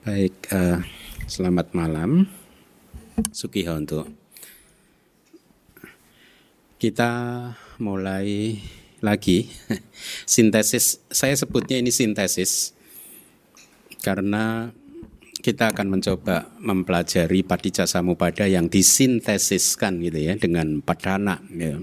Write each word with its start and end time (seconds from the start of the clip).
Baik, 0.00 0.48
uh, 0.56 0.80
selamat 1.28 1.76
malam. 1.76 2.24
Sukihonto. 3.36 4.08
Kita 6.80 7.12
mulai 7.76 8.56
lagi 9.04 9.52
sintesis. 10.24 11.04
Saya 11.12 11.36
sebutnya 11.36 11.76
ini 11.76 11.92
sintesis 11.92 12.72
karena 14.00 14.72
kita 15.44 15.68
akan 15.68 15.92
mencoba 15.92 16.48
mempelajari 16.64 17.44
patija 17.44 17.84
samupada 17.84 18.48
yang 18.48 18.72
disintesiskan 18.72 20.00
gitu 20.00 20.16
ya 20.16 20.32
dengan 20.40 20.80
padana 20.80 21.44
ya. 21.52 21.76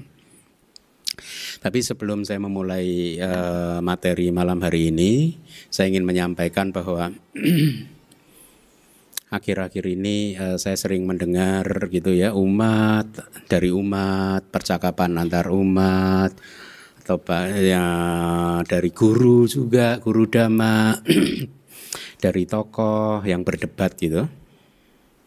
Tapi 1.61 1.86
sebelum 1.86 2.25
saya 2.25 2.41
memulai 2.41 3.21
uh, 3.21 3.77
materi 3.86 4.34
malam 4.34 4.57
hari 4.65 4.89
ini, 4.89 5.38
saya 5.70 5.93
ingin 5.93 6.02
menyampaikan 6.02 6.73
bahwa 6.73 7.13
akhir-akhir 9.28 9.84
ini 9.84 10.40
uh, 10.40 10.55
saya 10.55 10.80
sering 10.80 11.04
mendengar 11.04 11.68
gitu 11.91 12.16
ya 12.16 12.31
umat 12.31 13.08
dari 13.52 13.72
umat 13.76 14.48
percakapan 14.48 15.20
antar 15.20 15.52
umat 15.52 16.31
atau 17.04 17.23
ya 17.55 17.88
dari 18.68 18.91
guru 18.91 19.48
juga 19.48 19.95
guru 19.99 20.27
dhamma 20.27 20.99
dari 22.23 22.44
tokoh 22.44 23.23
yang 23.23 23.48
berdebat 23.48 23.95
gitu. 23.95 24.27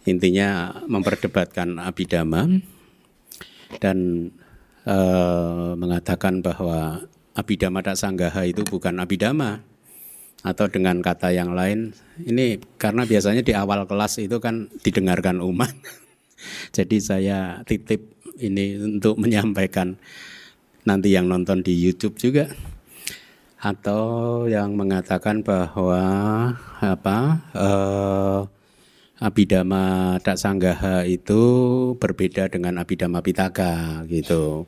Intinya 0.04 0.80
memperdebatkan 0.88 1.80
abidama 1.80 2.48
dan 3.80 4.28
uh, 4.84 5.72
mengatakan 5.76 6.44
bahwa 6.44 7.04
abidama 7.32 7.80
tak 7.80 7.96
sanggaha 7.96 8.44
itu 8.44 8.64
bukan 8.68 9.00
abidama 9.00 9.64
atau 10.40 10.66
dengan 10.72 11.04
kata 11.04 11.36
yang 11.36 11.52
lain 11.52 11.92
ini 12.24 12.56
karena 12.80 13.04
biasanya 13.04 13.44
di 13.44 13.52
awal 13.52 13.84
kelas 13.84 14.20
itu 14.20 14.40
kan 14.40 14.72
didengarkan 14.80 15.44
umat. 15.44 15.72
Jadi 16.76 16.96
saya 17.00 17.60
titip 17.68 18.16
ini 18.40 18.80
untuk 18.80 19.20
menyampaikan. 19.20 20.00
Nanti 20.80 21.12
yang 21.12 21.28
nonton 21.28 21.60
di 21.60 21.76
YouTube 21.76 22.16
juga. 22.16 22.48
Atau 23.60 24.48
yang 24.48 24.72
mengatakan 24.72 25.44
bahwa 25.44 26.00
apa 26.80 27.18
eh, 27.52 28.40
Abidama 29.20 30.16
Tak 30.24 30.40
Sanggaha 30.40 31.04
itu 31.04 31.42
berbeda 32.00 32.48
dengan 32.48 32.80
Abidama 32.80 33.20
Pitaka 33.20 34.00
gitu 34.08 34.64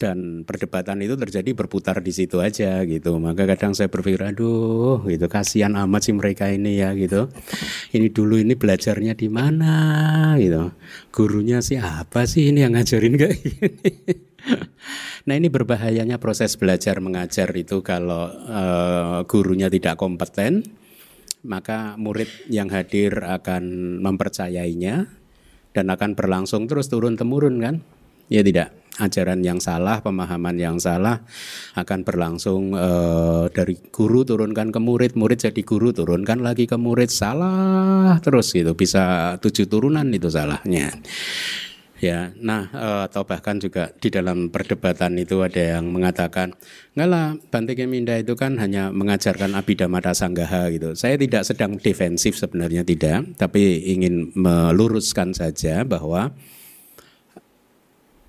dan 0.00 0.48
perdebatan 0.48 1.04
itu 1.04 1.12
terjadi 1.12 1.52
berputar 1.52 2.00
di 2.00 2.08
situ 2.08 2.40
aja 2.40 2.80
gitu. 2.88 3.20
Maka 3.20 3.44
kadang 3.44 3.76
saya 3.76 3.92
berpikir 3.92 4.24
aduh 4.24 5.04
gitu. 5.04 5.28
Kasihan 5.28 5.76
amat 5.76 6.08
sih 6.08 6.16
mereka 6.16 6.48
ini 6.48 6.80
ya 6.80 6.96
gitu. 6.96 7.28
Ini 7.92 8.08
dulu 8.08 8.40
ini 8.40 8.56
belajarnya 8.56 9.12
di 9.12 9.28
mana? 9.28 9.76
gitu. 10.40 10.72
Gurunya 11.12 11.60
sih 11.60 11.76
apa 11.76 12.24
sih 12.24 12.48
ini 12.48 12.64
yang 12.64 12.72
ngajarin 12.72 13.14
kayak 13.20 13.36
gini? 13.44 13.92
Nah 15.28 15.36
ini 15.36 15.52
berbahayanya 15.52 16.16
proses 16.16 16.56
belajar 16.56 16.96
mengajar 17.04 17.52
itu 17.52 17.84
kalau 17.84 18.24
uh, 18.32 19.20
gurunya 19.28 19.68
tidak 19.68 20.00
kompeten 20.00 20.64
maka 21.44 21.92
murid 22.00 22.48
yang 22.48 22.72
hadir 22.72 23.20
akan 23.20 24.00
mempercayainya 24.00 25.12
dan 25.76 25.86
akan 25.92 26.16
berlangsung 26.16 26.64
terus 26.72 26.88
turun 26.88 27.20
temurun 27.20 27.60
kan? 27.60 27.84
Ya 28.32 28.40
tidak 28.40 28.79
ajaran 28.98 29.44
yang 29.46 29.62
salah, 29.62 30.02
pemahaman 30.02 30.56
yang 30.58 30.76
salah 30.82 31.22
akan 31.78 32.02
berlangsung 32.02 32.74
e, 32.74 32.90
dari 33.54 33.78
guru 33.94 34.26
turunkan 34.26 34.74
ke 34.74 34.80
murid, 34.82 35.14
murid 35.14 35.46
jadi 35.46 35.62
guru 35.62 35.94
turunkan 35.94 36.42
lagi 36.42 36.66
ke 36.66 36.74
murid 36.74 37.12
salah 37.12 38.18
terus 38.18 38.50
gitu 38.50 38.74
bisa 38.74 39.36
tujuh 39.38 39.70
turunan 39.70 40.08
itu 40.10 40.26
salahnya. 40.26 40.90
Ya, 42.00 42.32
nah 42.40 42.64
e, 42.72 42.88
atau 43.12 43.28
bahkan 43.28 43.60
juga 43.60 43.92
di 44.00 44.08
dalam 44.08 44.48
perdebatan 44.48 45.20
itu 45.20 45.44
ada 45.44 45.76
yang 45.76 45.92
mengatakan, 45.92 46.56
enggak 46.96 47.08
lah, 47.12 47.26
Bante 47.52 47.76
Keminda 47.76 48.16
itu 48.16 48.32
kan 48.40 48.56
hanya 48.56 48.88
mengajarkan 48.88 49.52
Abhidhamma 49.52 50.00
Sanggaha 50.16 50.72
gitu. 50.72 50.96
Saya 50.96 51.20
tidak 51.20 51.44
sedang 51.44 51.76
defensif 51.76 52.40
sebenarnya 52.40 52.88
tidak, 52.88 53.36
tapi 53.36 53.84
ingin 53.92 54.32
meluruskan 54.32 55.36
saja 55.36 55.84
bahwa 55.84 56.32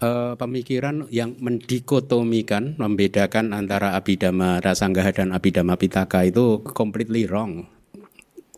uh, 0.01 0.34
pemikiran 0.35 1.07
yang 1.13 1.38
mendikotomikan, 1.38 2.75
membedakan 2.75 3.53
antara 3.56 3.95
abidama 3.95 4.59
rasanggaha 4.59 5.13
dan 5.13 5.31
abidama 5.31 5.78
pitaka 5.78 6.25
itu 6.25 6.66
completely 6.75 7.29
wrong. 7.29 7.69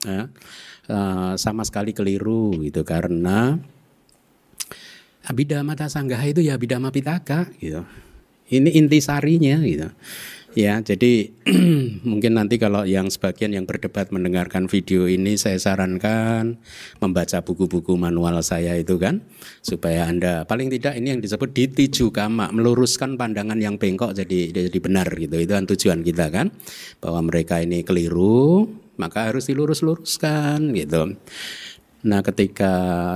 Ya. 0.03 0.31
Uh, 0.83 1.39
sama 1.39 1.63
sekali 1.63 1.95
keliru 1.95 2.59
gitu 2.59 2.83
karena 2.83 3.55
abidama 5.23 5.79
rasanggaha 5.79 6.27
itu 6.27 6.43
ya 6.43 6.59
abidama 6.59 6.91
pitaka 6.91 7.47
gitu. 7.59 7.87
Ini 8.51 8.75
intisarinya 8.83 9.63
gitu. 9.63 9.87
Ya, 10.53 10.77
jadi 10.85 11.33
mungkin 12.09 12.37
nanti 12.37 12.61
kalau 12.61 12.85
yang 12.85 13.09
sebagian 13.09 13.57
yang 13.57 13.65
berdebat 13.65 14.13
mendengarkan 14.13 14.69
video 14.69 15.09
ini 15.09 15.33
saya 15.33 15.57
sarankan 15.57 16.61
membaca 17.01 17.41
buku-buku 17.41 17.97
manual 17.97 18.37
saya 18.45 18.77
itu 18.77 19.01
kan 19.01 19.25
supaya 19.65 20.05
Anda 20.05 20.45
paling 20.45 20.69
tidak 20.69 20.93
ini 21.01 21.17
yang 21.17 21.21
disebut 21.25 21.57
ditiju 21.57 22.13
kama, 22.13 22.53
meluruskan 22.53 23.17
pandangan 23.17 23.57
yang 23.57 23.81
bengkok 23.81 24.13
jadi 24.13 24.53
jadi 24.69 24.77
benar 24.77 25.09
gitu. 25.17 25.41
Itu 25.41 25.57
kan 25.57 25.65
tujuan 25.65 26.05
kita 26.05 26.29
kan 26.29 26.53
bahwa 27.01 27.33
mereka 27.33 27.57
ini 27.57 27.81
keliru, 27.81 28.69
maka 29.01 29.33
harus 29.33 29.49
dilurus-luruskan 29.49 30.69
gitu. 30.77 31.17
Nah, 32.03 32.19
ketika 32.19 32.73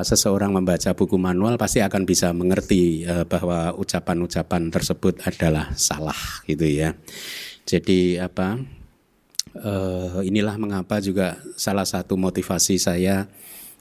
seseorang 0.07 0.55
membaca 0.55 0.95
buku 0.95 1.19
manual 1.19 1.59
pasti 1.59 1.83
akan 1.83 2.07
bisa 2.07 2.31
mengerti 2.31 3.03
uh, 3.03 3.27
bahwa 3.27 3.75
ucapan-ucapan 3.75 4.71
tersebut 4.71 5.19
adalah 5.27 5.75
salah 5.75 6.15
gitu 6.47 6.63
ya. 6.63 6.95
Jadi 7.67 8.15
apa? 8.15 8.55
Uh, 9.57 10.21
inilah 10.23 10.55
mengapa 10.55 11.01
juga 11.03 11.35
salah 11.59 11.83
satu 11.83 12.15
motivasi 12.15 12.77
saya 12.77 13.27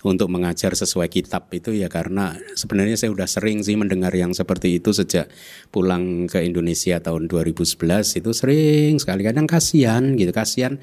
untuk 0.06 0.30
mengajar 0.30 0.72
sesuai 0.72 1.10
kitab 1.10 1.50
itu 1.50 1.74
ya 1.74 1.90
karena 1.90 2.38
sebenarnya 2.54 2.96
saya 2.96 3.10
sudah 3.12 3.28
sering 3.28 3.60
sih 3.60 3.74
mendengar 3.74 4.14
yang 4.14 4.32
seperti 4.32 4.78
itu 4.78 4.94
sejak 4.94 5.28
pulang 5.74 6.30
ke 6.30 6.40
Indonesia 6.42 7.02
tahun 7.02 7.28
2011 7.28 8.22
itu 8.22 8.30
sering 8.30 8.96
sekali 9.02 9.22
kadang 9.26 9.44
kasihan 9.44 10.16
gitu. 10.16 10.30
Kasihan 10.32 10.80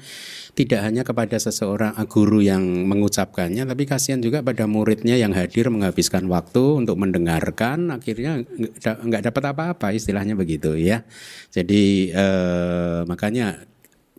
tidak 0.54 0.80
hanya 0.86 1.02
kepada 1.02 1.34
seseorang 1.34 1.96
guru 2.06 2.44
yang 2.44 2.62
mengucapkannya 2.86 3.66
tapi 3.66 3.82
kasihan 3.84 4.22
juga 4.22 4.44
pada 4.44 4.70
muridnya 4.70 5.18
yang 5.18 5.34
hadir 5.34 5.66
menghabiskan 5.72 6.30
waktu 6.30 6.84
untuk 6.84 7.00
mendengarkan. 7.00 7.90
Akhirnya 7.90 8.44
nggak 8.84 9.32
dapat 9.32 9.42
apa-apa 9.50 9.96
istilahnya 9.96 10.38
begitu 10.38 10.78
ya. 10.78 11.02
Jadi 11.50 12.14
eh, 12.14 13.00
makanya 13.08 13.73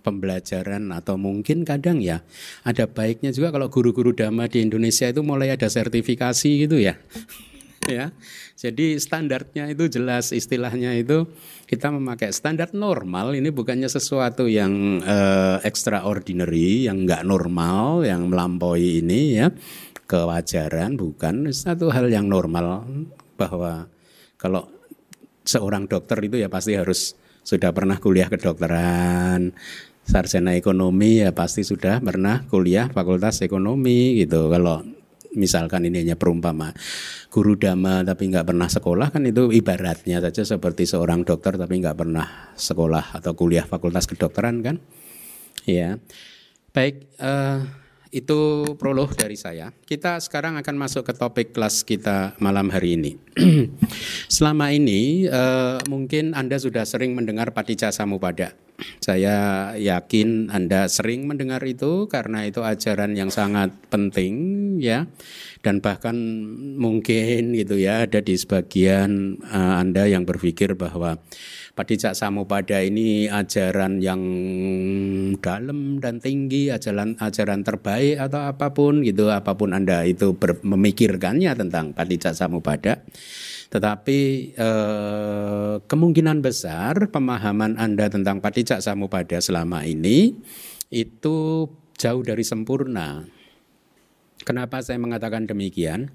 pembelajaran 0.05 0.93
atau 0.93 1.17
mungkin 1.17 1.65
kadang 1.65 1.97
ya 1.97 2.21
ada 2.61 2.85
baiknya 2.85 3.33
juga 3.33 3.49
kalau 3.49 3.73
guru-guru 3.73 4.13
dhamma 4.13 4.45
di 4.45 4.61
Indonesia 4.61 5.09
itu 5.09 5.25
mulai 5.25 5.57
ada 5.57 5.65
sertifikasi 5.65 6.69
gitu 6.69 6.77
ya. 6.77 7.01
ya. 7.89 8.13
Jadi 8.55 8.97
standarnya 9.01 9.67
itu 9.73 9.89
jelas 9.89 10.29
istilahnya 10.31 10.93
itu 10.95 11.25
kita 11.65 11.89
memakai 11.89 12.29
standar 12.29 12.71
normal 12.71 13.33
ini 13.33 13.49
bukannya 13.49 13.89
sesuatu 13.89 14.45
yang 14.45 15.01
uh, 15.01 15.57
extraordinary 15.65 16.85
yang 16.85 17.03
nggak 17.03 17.25
normal 17.25 18.05
yang 18.05 18.29
melampaui 18.29 19.01
ini 19.01 19.41
ya 19.41 19.49
kewajaran 20.05 20.95
bukan 20.95 21.49
satu 21.49 21.89
hal 21.89 22.07
yang 22.07 22.29
normal 22.29 22.85
bahwa 23.35 23.89
kalau 24.37 24.69
seorang 25.45 25.85
dokter 25.85 26.17
itu 26.25 26.41
ya 26.41 26.49
pasti 26.49 26.77
harus 26.77 27.17
sudah 27.45 27.69
pernah 27.69 28.01
kuliah 28.01 28.25
kedokteran 28.25 29.53
sarjana 30.05 30.53
ekonomi 30.53 31.25
ya 31.25 31.33
pasti 31.33 31.65
sudah 31.65 31.99
pernah 31.99 32.45
kuliah 32.47 32.87
fakultas 32.93 33.41
ekonomi 33.41 34.21
gitu. 34.21 34.47
Kalau 34.47 34.85
misalkan 35.35 35.83
ini 35.85 36.07
hanya 36.07 36.15
perumpama 36.15 36.71
guru 37.29 37.59
dhamma 37.59 38.07
tapi 38.07 38.31
nggak 38.31 38.47
pernah 38.47 38.71
sekolah 38.71 39.11
kan 39.11 39.27
itu 39.27 39.51
ibaratnya 39.51 40.23
saja 40.23 40.55
seperti 40.55 40.87
seorang 40.87 41.27
dokter 41.27 41.59
tapi 41.59 41.83
nggak 41.83 41.97
pernah 41.99 42.55
sekolah 42.55 43.19
atau 43.19 43.35
kuliah 43.35 43.67
fakultas 43.67 44.07
kedokteran 44.07 44.63
kan 44.63 44.79
ya 45.67 45.99
baik 46.71 47.19
uh, 47.19 47.84
itu 48.15 48.63
prolog 48.79 49.11
dari 49.11 49.35
saya. 49.35 49.75
Kita 49.83 50.23
sekarang 50.23 50.55
akan 50.55 50.75
masuk 50.79 51.03
ke 51.03 51.13
topik 51.19 51.51
kelas 51.51 51.83
kita 51.83 52.39
malam 52.39 52.71
hari 52.71 52.95
ini. 52.95 53.19
Selama 54.35 54.71
ini 54.71 55.27
uh, 55.27 55.83
mungkin 55.91 56.31
Anda 56.31 56.55
sudah 56.55 56.87
sering 56.87 57.11
mendengar 57.11 57.51
Patija 57.51 57.91
Samupada. 57.91 58.55
Saya 59.03 59.71
yakin 59.75 60.47
Anda 60.47 60.87
sering 60.87 61.27
mendengar 61.27 61.63
itu 61.67 62.07
karena 62.07 62.47
itu 62.47 62.63
ajaran 62.63 63.15
yang 63.15 63.31
sangat 63.31 63.71
penting 63.87 64.35
ya 64.79 65.07
dan 65.63 65.79
bahkan 65.79 66.15
mungkin 66.75 67.55
gitu 67.55 67.79
ya 67.79 68.03
ada 68.03 68.19
di 68.19 68.35
sebagian 68.35 69.39
uh, 69.47 69.79
Anda 69.79 70.11
yang 70.11 70.27
berpikir 70.27 70.75
bahwa 70.75 71.19
Padijak 71.75 72.15
Samupada 72.15 72.79
ini 72.79 73.27
ajaran 73.27 73.99
yang 73.99 74.23
dalam 75.43 75.99
dan 75.99 76.23
tinggi, 76.23 76.71
ajaran 76.71 77.19
ajaran 77.19 77.67
terbaik 77.67 78.15
atau 78.15 78.47
apa 78.47 78.71
pun 78.71 79.03
gitu, 79.03 79.27
apa 79.27 79.59
pun 79.59 79.75
Anda 79.75 80.07
itu 80.07 80.39
memikirkannya 80.39 81.51
tentang 81.51 81.91
Padijak 81.91 82.31
Samupada. 82.31 83.03
Tetapi 83.67 84.19
eh, 84.55 85.75
kemungkinan 85.83 86.39
besar 86.39 87.11
pemahaman 87.11 87.75
Anda 87.75 88.07
tentang 88.07 88.39
Padijak 88.39 88.79
Samupada 88.79 89.35
selama 89.43 89.83
ini 89.83 90.31
itu 90.87 91.67
jauh 91.99 92.23
dari 92.23 92.47
sempurna. 92.47 93.27
Kenapa 94.47 94.79
saya 94.79 94.95
mengatakan 94.95 95.43
demikian? 95.43 96.07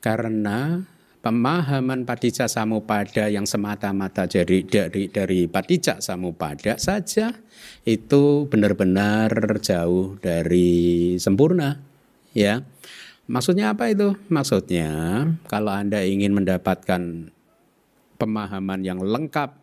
Karena 0.00 0.88
pemahaman 1.24 2.04
Padijak 2.04 2.52
Samupada 2.52 3.32
yang 3.32 3.48
semata-mata 3.48 4.28
dari 4.28 4.60
dari 4.60 5.08
dari 5.08 5.48
Padijak 5.48 6.04
Samupada 6.04 6.76
saja 6.76 7.32
itu 7.88 8.44
benar-benar 8.52 9.32
jauh 9.64 10.20
dari 10.20 11.16
sempurna 11.16 11.80
ya. 12.36 12.60
Maksudnya 13.24 13.72
apa 13.72 13.88
itu? 13.88 14.12
Maksudnya 14.28 15.24
kalau 15.48 15.72
Anda 15.72 16.04
ingin 16.04 16.36
mendapatkan 16.36 17.32
pemahaman 18.20 18.84
yang 18.84 19.00
lengkap 19.00 19.56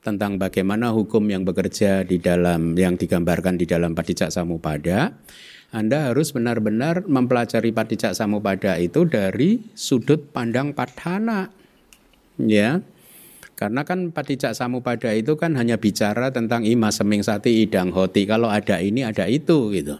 tentang 0.00 0.40
bagaimana 0.40 0.96
hukum 0.96 1.28
yang 1.28 1.44
bekerja 1.44 2.08
di 2.08 2.16
dalam 2.16 2.72
yang 2.72 2.96
digambarkan 2.96 3.60
di 3.60 3.68
dalam 3.68 3.92
Padijak 3.92 4.32
Samupada, 4.32 5.12
anda 5.74 6.10
harus 6.10 6.30
benar-benar 6.30 7.10
mempelajari 7.10 7.74
Padijak 7.74 8.14
Samupada 8.14 8.78
itu 8.78 9.02
dari 9.02 9.66
sudut 9.74 10.30
pandang 10.30 10.70
padhana. 10.70 11.50
Ya. 12.38 12.86
Karena 13.58 13.82
kan 13.82 14.14
Padijak 14.14 14.54
Samupada 14.54 15.10
itu 15.10 15.34
kan 15.34 15.58
hanya 15.58 15.74
bicara 15.74 16.30
tentang 16.30 16.62
ima 16.62 16.94
seming 16.94 17.26
sati 17.26 17.66
idang 17.66 17.90
hoti. 17.90 18.28
Kalau 18.28 18.46
ada 18.46 18.78
ini 18.78 19.02
ada 19.02 19.26
itu 19.26 19.74
gitu. 19.74 19.98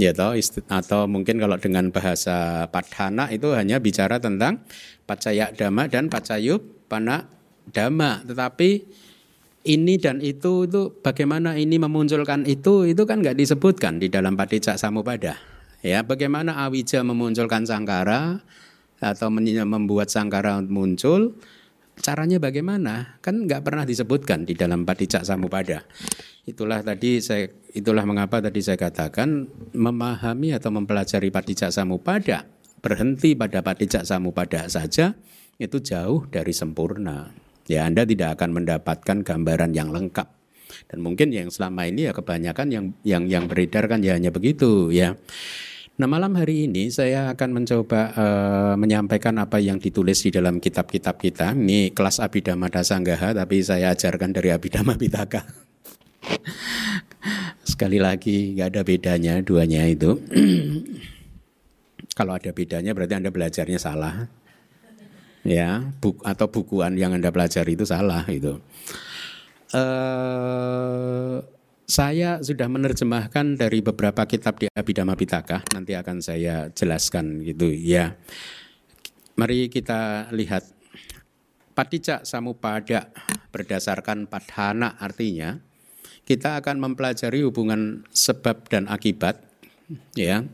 Ya 0.00 0.16
toh 0.16 0.32
atau 0.72 1.04
mungkin 1.04 1.36
kalau 1.36 1.60
dengan 1.60 1.92
bahasa 1.92 2.66
padhana 2.72 3.28
itu 3.28 3.52
hanya 3.52 3.76
bicara 3.76 4.16
tentang 4.16 4.64
pacaya 5.04 5.52
dhamma 5.52 5.90
dan 5.90 6.08
pacayup 6.08 6.62
pana 6.86 7.28
dhamma. 7.74 8.24
Tetapi 8.24 8.70
ini 9.62 9.94
dan 9.98 10.18
itu 10.18 10.66
itu 10.66 10.82
bagaimana 11.02 11.54
ini 11.54 11.78
memunculkan 11.78 12.42
itu 12.46 12.90
itu 12.90 13.02
kan 13.06 13.22
nggak 13.22 13.38
disebutkan 13.38 14.02
di 14.02 14.10
dalam 14.10 14.34
Padijak 14.34 14.78
Samupada. 14.78 15.38
Ya, 15.82 16.06
bagaimana 16.06 16.62
awija 16.62 17.02
memunculkan 17.02 17.66
sangkara 17.66 18.42
atau 19.02 19.34
membuat 19.34 20.14
sangkara 20.14 20.62
muncul, 20.62 21.34
caranya 21.98 22.38
bagaimana? 22.38 23.18
Kan 23.18 23.50
nggak 23.50 23.66
pernah 23.66 23.82
disebutkan 23.82 24.46
di 24.46 24.54
dalam 24.54 24.86
Padijak 24.86 25.26
Samupada. 25.26 25.82
Itulah 26.46 26.82
tadi 26.82 27.22
saya 27.22 27.50
itulah 27.74 28.02
mengapa 28.06 28.42
tadi 28.42 28.62
saya 28.62 28.78
katakan 28.78 29.46
memahami 29.74 30.54
atau 30.54 30.70
mempelajari 30.74 31.30
Padijak 31.30 31.70
Samupada 31.70 32.46
berhenti 32.82 33.38
pada 33.38 33.62
Padijak 33.62 34.02
Samupada 34.02 34.66
saja 34.66 35.14
itu 35.62 35.78
jauh 35.78 36.26
dari 36.26 36.50
sempurna 36.50 37.30
ya 37.72 37.88
Anda 37.88 38.04
tidak 38.04 38.36
akan 38.36 38.60
mendapatkan 38.60 39.16
gambaran 39.24 39.72
yang 39.72 39.88
lengkap. 39.88 40.28
Dan 40.88 41.00
mungkin 41.00 41.32
yang 41.32 41.48
selama 41.48 41.88
ini 41.88 42.08
ya 42.08 42.12
kebanyakan 42.12 42.68
yang 42.68 42.84
yang 43.04 43.24
yang 43.28 43.44
beredar 43.48 43.88
kan 43.88 44.04
ya 44.04 44.16
hanya 44.16 44.28
begitu 44.28 44.92
ya. 44.92 45.16
Nah 46.00 46.08
malam 46.08 46.32
hari 46.36 46.68
ini 46.68 46.88
saya 46.88 47.32
akan 47.36 47.62
mencoba 47.62 48.00
uh, 48.16 48.74
menyampaikan 48.80 49.36
apa 49.36 49.60
yang 49.60 49.76
ditulis 49.76 50.24
di 50.24 50.32
dalam 50.32 50.60
kitab-kitab 50.60 51.20
kita. 51.20 51.52
Ini 51.52 51.92
kelas 51.92 52.20
Abhidhamma 52.20 52.72
Dasanggaha 52.72 53.36
tapi 53.36 53.60
saya 53.60 53.92
ajarkan 53.92 54.32
dari 54.32 54.52
Abhidhamma 54.52 54.96
Pitaka. 54.96 55.44
Sekali 57.72 58.00
lagi 58.00 58.56
nggak 58.56 58.68
ada 58.72 58.82
bedanya 58.84 59.34
duanya 59.44 59.84
itu. 59.88 60.16
Kalau 62.18 62.36
ada 62.36 62.52
bedanya 62.52 62.92
berarti 62.92 63.16
Anda 63.16 63.32
belajarnya 63.32 63.80
salah 63.80 64.41
ya 65.42 65.90
buk 65.98 66.22
atau 66.22 66.46
bukuan 66.50 66.94
yang 66.98 67.14
anda 67.14 67.30
pelajari 67.30 67.74
itu 67.74 67.86
salah 67.86 68.26
itu. 68.30 68.58
Uh, 69.72 71.42
saya 71.88 72.40
sudah 72.40 72.68
menerjemahkan 72.72 73.58
dari 73.58 73.84
beberapa 73.84 74.24
kitab 74.24 74.56
di 74.56 74.70
Abhidhamma 74.72 75.18
Pitaka, 75.18 75.60
nanti 75.76 75.92
akan 75.92 76.24
saya 76.24 76.70
jelaskan 76.72 77.44
gitu 77.44 77.68
ya. 77.68 78.16
Mari 79.36 79.68
kita 79.68 80.32
lihat 80.32 80.64
Patijak 81.72 82.28
Samupada 82.28 83.08
berdasarkan 83.48 84.28
padhana 84.28 84.96
artinya 85.00 85.60
kita 86.28 86.60
akan 86.60 86.78
mempelajari 86.80 87.42
hubungan 87.42 88.06
sebab 88.12 88.68
dan 88.68 88.86
akibat 88.86 89.42
ya 90.16 90.46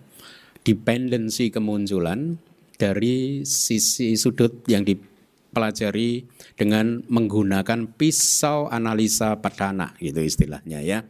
dependensi 0.62 1.52
kemunculan 1.52 2.40
dari 2.78 3.42
sisi 3.42 4.14
sudut 4.14 4.62
yang 4.70 4.86
dipelajari 4.86 6.24
dengan 6.54 7.02
menggunakan 7.10 7.90
pisau 7.98 8.70
analisa 8.70 9.42
padana 9.42 9.92
gitu 9.98 10.22
istilahnya 10.22 10.80
ya. 10.80 11.02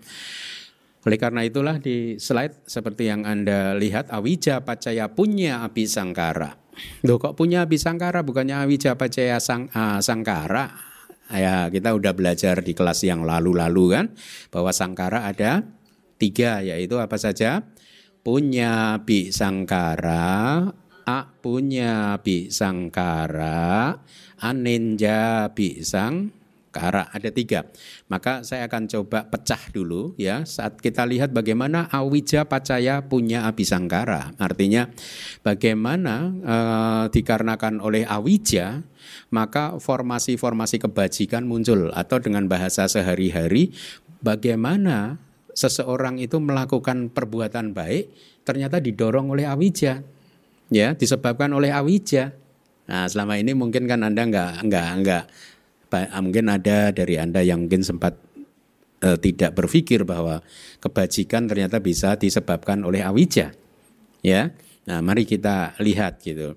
Oleh 1.06 1.16
karena 1.20 1.46
itulah 1.46 1.78
di 1.78 2.18
slide 2.18 2.66
seperti 2.66 3.06
yang 3.06 3.22
Anda 3.22 3.76
lihat 3.78 4.10
Awija 4.10 4.66
Pacaya 4.66 5.06
punya 5.12 5.62
Abi 5.62 5.86
Sangkara. 5.86 6.58
Loh 7.06 7.16
kok 7.22 7.38
punya 7.38 7.64
Abi 7.64 7.78
Sangkara 7.78 8.26
bukannya 8.26 8.66
Awija 8.66 8.98
Pacaya 8.98 9.38
sang, 9.38 9.70
uh, 9.70 10.02
Sangkara? 10.02 10.74
Ya 11.28 11.68
kita 11.68 11.92
udah 11.92 12.16
belajar 12.16 12.64
di 12.64 12.72
kelas 12.72 13.04
yang 13.04 13.22
lalu-lalu 13.22 13.84
kan 13.94 14.06
bahwa 14.48 14.72
Sangkara 14.72 15.28
ada 15.28 15.64
tiga 16.18 16.64
yaitu 16.64 16.98
apa 16.98 17.14
saja? 17.20 17.62
Punya 18.26 18.98
Abi 18.98 19.30
Sangkara, 19.30 20.66
A 21.08 21.24
punya 21.40 22.20
bisangkara, 22.20 23.96
aninja 24.44 25.48
bisangkara. 25.56 27.08
Ada 27.08 27.32
tiga. 27.32 27.64
Maka 28.12 28.44
saya 28.44 28.68
akan 28.68 28.92
coba 28.92 29.24
pecah 29.24 29.72
dulu 29.72 30.12
ya. 30.20 30.44
Saat 30.44 30.84
kita 30.84 31.08
lihat 31.08 31.32
bagaimana 31.32 31.88
awija 31.88 32.44
pacaya 32.44 33.08
punya 33.08 33.48
abisangkara. 33.48 34.36
Artinya 34.36 34.92
bagaimana 35.40 36.28
e, 36.44 36.56
dikarenakan 37.08 37.80
oleh 37.80 38.04
awija 38.04 38.84
maka 39.32 39.80
formasi-formasi 39.80 40.76
kebajikan 40.76 41.48
muncul 41.48 41.88
atau 41.96 42.20
dengan 42.20 42.44
bahasa 42.52 42.84
sehari-hari 42.84 43.72
bagaimana 44.20 45.16
seseorang 45.56 46.20
itu 46.20 46.36
melakukan 46.36 47.08
perbuatan 47.08 47.72
baik 47.72 48.12
ternyata 48.44 48.78
didorong 48.78 49.32
oleh 49.32 49.48
awija 49.48 50.04
ya 50.68 50.96
disebabkan 50.96 51.52
oleh 51.52 51.72
awija. 51.72 52.32
Nah 52.88 53.04
selama 53.08 53.36
ini 53.36 53.52
mungkin 53.52 53.84
kan 53.84 54.00
anda 54.00 54.24
nggak 54.24 54.52
nggak 54.64 54.88
nggak 55.04 55.24
mungkin 56.20 56.46
ada 56.52 56.92
dari 56.92 57.16
anda 57.16 57.40
yang 57.40 57.64
mungkin 57.68 57.84
sempat 57.84 58.16
uh, 59.04 59.16
tidak 59.16 59.56
berpikir 59.56 60.04
bahwa 60.04 60.44
kebajikan 60.80 61.48
ternyata 61.48 61.80
bisa 61.80 62.16
disebabkan 62.16 62.84
oleh 62.84 63.00
awija, 63.04 63.52
ya. 64.20 64.52
Nah 64.88 64.98
mari 65.04 65.28
kita 65.28 65.76
lihat 65.80 66.20
gitu. 66.24 66.56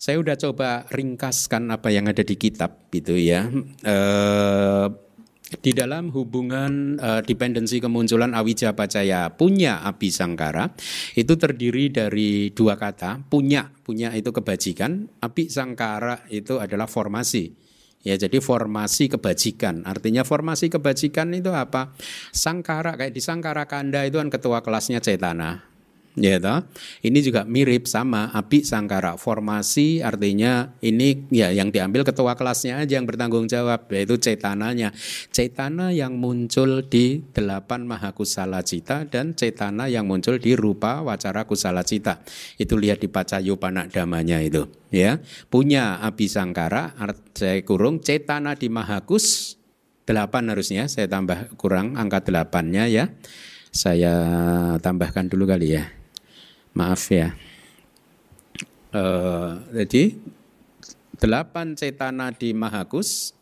Saya 0.00 0.16
udah 0.16 0.32
coba 0.32 0.88
ringkaskan 0.88 1.68
apa 1.76 1.92
yang 1.92 2.08
ada 2.08 2.24
di 2.24 2.34
kitab 2.34 2.88
gitu 2.88 3.20
ya. 3.20 3.46
Uh, 3.84 4.88
di 5.58 5.74
dalam 5.74 6.14
hubungan 6.14 6.94
uh, 7.02 7.18
dependensi 7.26 7.82
kemunculan 7.82 8.30
awija 8.38 8.78
pacaya 8.78 9.34
punya 9.34 9.82
api 9.82 10.06
sangkara 10.14 10.70
itu 11.18 11.34
terdiri 11.34 11.90
dari 11.90 12.54
dua 12.54 12.78
kata 12.78 13.26
punya. 13.26 13.66
Punya 13.82 14.14
itu 14.14 14.30
kebajikan 14.30 15.10
api 15.18 15.50
sangkara 15.50 16.22
itu 16.30 16.62
adalah 16.62 16.86
formasi. 16.86 17.50
Ya 18.00 18.14
jadi 18.16 18.38
formasi 18.38 19.10
kebajikan. 19.12 19.82
Artinya 19.84 20.22
formasi 20.24 20.70
kebajikan 20.70 21.34
itu 21.34 21.50
apa? 21.52 21.92
Sangkara 22.30 22.96
kayak 22.96 23.12
di 23.12 23.20
sangkara 23.20 23.66
kanda 23.66 24.06
itu 24.06 24.16
kan 24.22 24.30
ketua 24.32 24.62
kelasnya 24.62 25.02
cetana 25.02 25.69
Ya 26.18 26.42
toh? 26.42 26.66
Ini 27.06 27.22
juga 27.22 27.46
mirip 27.46 27.86
sama 27.86 28.34
api 28.34 28.66
sangkara 28.66 29.14
formasi 29.14 30.02
artinya 30.02 30.74
ini 30.82 31.30
ya 31.30 31.54
yang 31.54 31.70
diambil 31.70 32.02
ketua 32.02 32.34
kelasnya 32.34 32.82
aja 32.82 32.98
yang 32.98 33.06
bertanggung 33.06 33.46
jawab 33.46 33.86
yaitu 33.94 34.18
cetananya. 34.18 34.90
Cetana 35.30 35.94
yang 35.94 36.18
muncul 36.18 36.82
di 36.82 37.22
delapan 37.30 37.86
mahakusala 37.86 38.66
cita 38.66 39.06
dan 39.06 39.38
cetana 39.38 39.86
yang 39.86 40.10
muncul 40.10 40.42
di 40.42 40.58
rupa 40.58 40.98
wacara 40.98 41.46
kusala 41.46 41.86
cita. 41.86 42.26
Itu 42.58 42.74
lihat 42.74 42.98
di 42.98 43.06
pacayu 43.06 43.54
panak 43.54 43.94
damanya 43.94 44.42
itu 44.42 44.66
ya. 44.90 45.22
Punya 45.46 46.02
api 46.02 46.26
sangkara 46.26 46.90
saya 47.38 47.62
kurung 47.62 48.02
cetana 48.02 48.58
di 48.58 48.66
mahakus 48.66 49.54
delapan 50.10 50.50
harusnya 50.50 50.90
saya 50.90 51.06
tambah 51.06 51.54
kurang 51.54 51.94
angka 51.94 52.26
delapannya 52.26 52.90
ya. 52.90 53.14
Saya 53.70 54.10
tambahkan 54.82 55.30
dulu 55.30 55.46
kali 55.46 55.78
ya. 55.78 55.99
Maaf 56.74 57.10
ya. 57.10 57.34
Uh, 58.90 59.62
jadi 59.70 60.18
delapan 61.18 61.78
cetana 61.78 62.34
di 62.34 62.50
Mahakus 62.50 63.38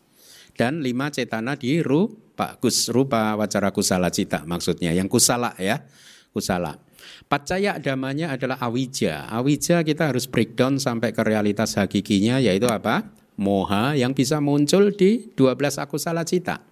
dan 0.53 0.85
lima 0.85 1.09
cetana 1.09 1.57
di 1.57 1.81
Rupa 1.81 2.53
Kus 2.61 2.93
rupa 2.93 3.33
wacara 3.33 3.73
kusala 3.73 4.13
cita 4.13 4.45
maksudnya 4.45 4.93
yang 4.93 5.09
kusala 5.09 5.57
ya 5.57 5.81
kusala. 6.29 6.77
Pacaya 7.25 7.77
damanya 7.77 8.33
adalah 8.33 8.61
awija. 8.61 9.29
Awija 9.29 9.81
kita 9.85 10.13
harus 10.13 10.25
breakdown 10.25 10.77
sampai 10.77 11.13
ke 11.13 11.21
realitas 11.25 11.77
hakikinya 11.77 12.37
yaitu 12.41 12.69
apa? 12.69 13.09
Moha 13.39 13.95
yang 13.95 14.11
bisa 14.13 14.43
muncul 14.43 14.91
di 14.93 15.31
12 15.33 15.79
akusala 15.79 16.25
cita. 16.25 16.68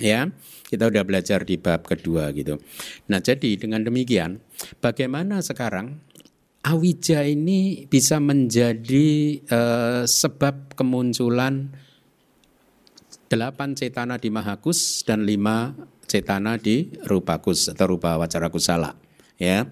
Ya, 0.00 0.32
kita 0.72 0.88
udah 0.88 1.04
belajar 1.04 1.44
di 1.44 1.60
bab 1.60 1.84
kedua 1.84 2.32
gitu. 2.32 2.56
Nah, 3.12 3.20
jadi 3.20 3.60
dengan 3.60 3.84
demikian, 3.84 4.40
bagaimana 4.80 5.44
sekarang 5.44 6.00
awija 6.64 7.20
ini 7.28 7.84
bisa 7.84 8.16
menjadi 8.16 9.40
uh, 9.52 10.08
sebab 10.08 10.72
kemunculan 10.72 11.68
delapan 13.28 13.76
cetana 13.76 14.16
di 14.16 14.32
Mahakus 14.32 15.04
dan 15.04 15.28
lima 15.28 15.76
cetana 16.08 16.56
di 16.56 16.90
Rupakus 17.04 17.68
atau 17.70 17.94
Rupa 17.94 18.16
Wacara 18.16 18.48
Kusala. 18.48 18.96
Ya, 19.36 19.68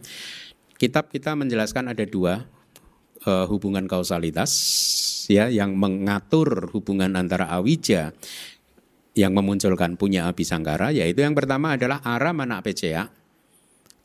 kitab 0.76 1.08
kita 1.08 1.34
menjelaskan 1.34 1.88
ada 1.88 2.04
dua 2.04 2.44
uh, 3.26 3.44
hubungan 3.50 3.88
kausalitas 3.90 4.52
ya 5.28 5.50
yang 5.52 5.76
mengatur 5.76 6.72
hubungan 6.72 7.18
antara 7.18 7.52
awija 7.52 8.16
yang 9.18 9.34
memunculkan 9.34 9.98
punya 9.98 10.30
abisangkara 10.30 10.94
yaitu 10.94 11.26
yang 11.26 11.34
pertama 11.34 11.74
adalah 11.74 11.98
ara 12.06 12.30
mana 12.30 12.62
PCA 12.62 13.10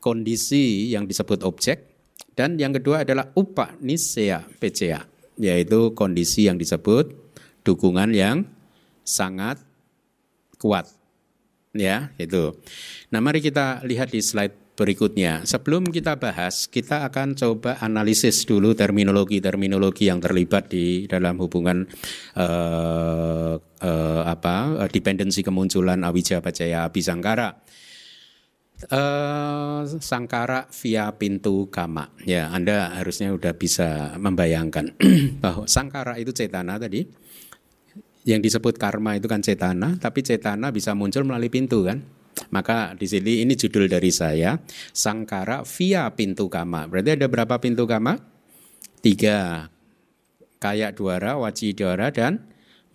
kondisi 0.01 0.89
yang 0.89 1.05
disebut 1.05 1.45
objek 1.45 1.93
dan 2.33 2.57
yang 2.57 2.73
kedua 2.73 3.05
adalah 3.05 3.29
upa 3.37 3.77
nisea 3.77 4.41
PCA 4.57 5.05
yaitu 5.37 5.93
kondisi 5.93 6.49
yang 6.49 6.57
disebut 6.57 7.13
dukungan 7.61 8.09
yang 8.09 8.49
sangat 9.05 9.61
kuat 10.57 10.89
ya 11.75 12.09
itu. 12.17 12.53
Nah, 13.09 13.19
mari 13.21 13.41
kita 13.41 13.81
lihat 13.85 14.13
di 14.13 14.21
slide 14.21 14.62
berikutnya. 14.73 15.45
Sebelum 15.45 15.89
kita 15.93 16.17
bahas, 16.17 16.65
kita 16.65 17.05
akan 17.05 17.37
coba 17.37 17.77
analisis 17.79 18.45
dulu 18.49 18.73
terminologi-terminologi 18.73 20.09
yang 20.09 20.17
terlibat 20.17 20.73
di 20.73 21.05
dalam 21.05 21.37
hubungan 21.37 21.85
uh, 22.37 23.53
uh, 23.57 24.21
apa 24.25 24.85
dependensi 24.89 25.45
kemunculan 25.45 26.01
awija 26.01 26.41
pacaya 26.41 26.89
abisangkara. 26.89 27.61
Uh, 28.83 29.87
sangkara 30.03 30.67
via 30.83 31.07
pintu 31.15 31.71
kama. 31.71 32.11
Ya, 32.27 32.51
Anda 32.51 32.91
harusnya 32.99 33.31
sudah 33.31 33.55
bisa 33.55 34.19
membayangkan 34.19 34.99
bahwa 35.43 35.69
sangkara 35.69 36.19
itu 36.19 36.35
cetana 36.35 36.75
tadi. 36.81 37.07
Yang 38.23 38.51
disebut 38.51 38.79
karma 38.79 39.19
itu 39.19 39.27
kan 39.27 39.43
cetana, 39.43 39.99
tapi 39.99 40.23
cetana 40.23 40.71
bisa 40.71 40.95
muncul 40.95 41.27
melalui 41.27 41.51
pintu 41.51 41.83
kan. 41.83 42.22
Maka 42.49 42.97
di 42.97 43.05
sini 43.05 43.45
ini 43.45 43.53
judul 43.53 43.85
dari 43.85 44.09
saya, 44.09 44.57
Sangkara 44.93 45.61
via 45.65 46.09
pintu 46.13 46.49
kama. 46.49 46.89
Berarti 46.89 47.17
ada 47.17 47.27
berapa 47.29 47.55
pintu 47.61 47.85
kama? 47.85 48.17
Tiga. 49.01 49.69
Kayak 50.57 50.95
duara, 50.97 51.35
waci 51.37 51.75
duara, 51.75 52.09
dan 52.09 52.39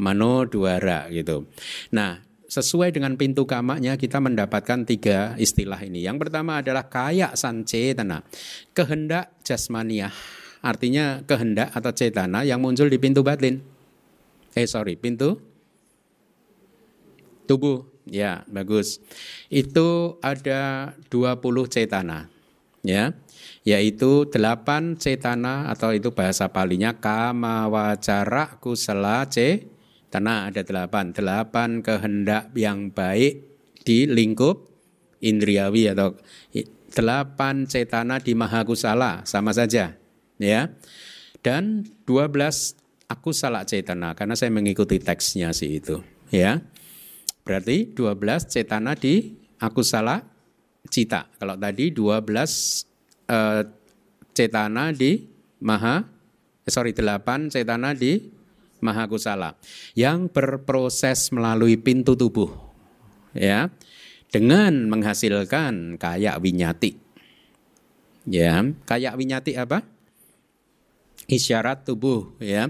mano 0.01 0.47
duara 0.49 1.11
gitu. 1.13 1.47
Nah, 1.93 2.23
sesuai 2.49 2.97
dengan 2.97 3.15
pintu 3.21 3.45
kamanya 3.45 4.01
kita 4.01 4.19
mendapatkan 4.19 4.89
tiga 4.89 5.37
istilah 5.37 5.79
ini. 5.85 6.01
Yang 6.01 6.27
pertama 6.27 6.65
adalah 6.65 6.89
kaya 6.89 7.37
sancetana, 7.37 8.25
kehendak 8.73 9.37
jasmaniah. 9.45 10.15
Artinya 10.59 11.23
kehendak 11.23 11.71
atau 11.71 11.93
cetana 11.95 12.43
yang 12.43 12.59
muncul 12.59 12.91
di 12.91 12.99
pintu 12.99 13.23
batin. 13.23 13.63
Eh 14.59 14.67
sorry, 14.67 14.99
pintu 14.99 15.39
tubuh 17.47 17.87
Ya, 18.09 18.49
bagus. 18.49 18.99
Itu 19.53 20.17
ada 20.25 20.93
20 21.13 21.69
cetana. 21.69 22.33
Ya. 22.81 23.13
Yaitu 23.63 24.25
8 24.29 24.97
cetana 24.97 25.69
atau 25.69 25.93
itu 25.93 26.11
bahasa 26.17 26.49
palinya 26.49 26.97
kama 26.97 27.69
wacara 27.69 28.57
kusala 28.59 29.29
cetana 29.29 30.49
ada 30.49 30.65
8. 30.65 31.13
8 31.13 31.85
kehendak 31.85 32.49
yang 32.57 32.89
baik 32.89 33.45
di 33.85 34.09
lingkup 34.09 34.69
indriawi 35.21 35.93
atau 35.93 36.17
8 36.55 37.69
cetana 37.69 38.17
di 38.25 38.33
mahakusala 38.33 39.29
sama 39.29 39.53
saja. 39.53 40.01
Ya. 40.41 40.73
Dan 41.45 41.85
12 42.09 42.77
aku 43.09 43.33
salah 43.33 43.65
cetana 43.65 44.13
karena 44.13 44.37
saya 44.37 44.53
mengikuti 44.53 45.01
teksnya 45.01 45.53
sih 45.57 45.81
itu, 45.81 46.05
ya. 46.29 46.61
Berarti 47.49 47.97
12 47.97 48.53
cetana 48.53 48.93
di 48.93 49.33
aku 49.57 49.81
salah 49.81 50.21
cita. 50.93 51.33
Kalau 51.41 51.57
tadi 51.57 51.89
12 51.89 52.29
eh, 53.25 53.65
cetana 54.37 54.93
di 54.93 55.25
maha 55.65 56.05
eh, 56.69 56.71
sorry 56.71 56.93
8 56.93 57.49
cetana 57.49 57.97
di 57.97 58.21
maha 58.85 59.11
kusala 59.11 59.59
yang 59.99 60.31
berproses 60.31 61.35
melalui 61.35 61.75
pintu 61.81 62.15
tubuh 62.15 62.53
ya 63.35 63.73
dengan 64.29 64.87
menghasilkan 64.93 65.97
kayak 65.97 66.39
winyati. 66.39 67.01
Ya, 68.29 68.61
kayak 68.85 69.17
winyati 69.17 69.57
apa? 69.57 69.89
Isyarat 71.33 71.89
tubuh 71.89 72.37
ya. 72.37 72.69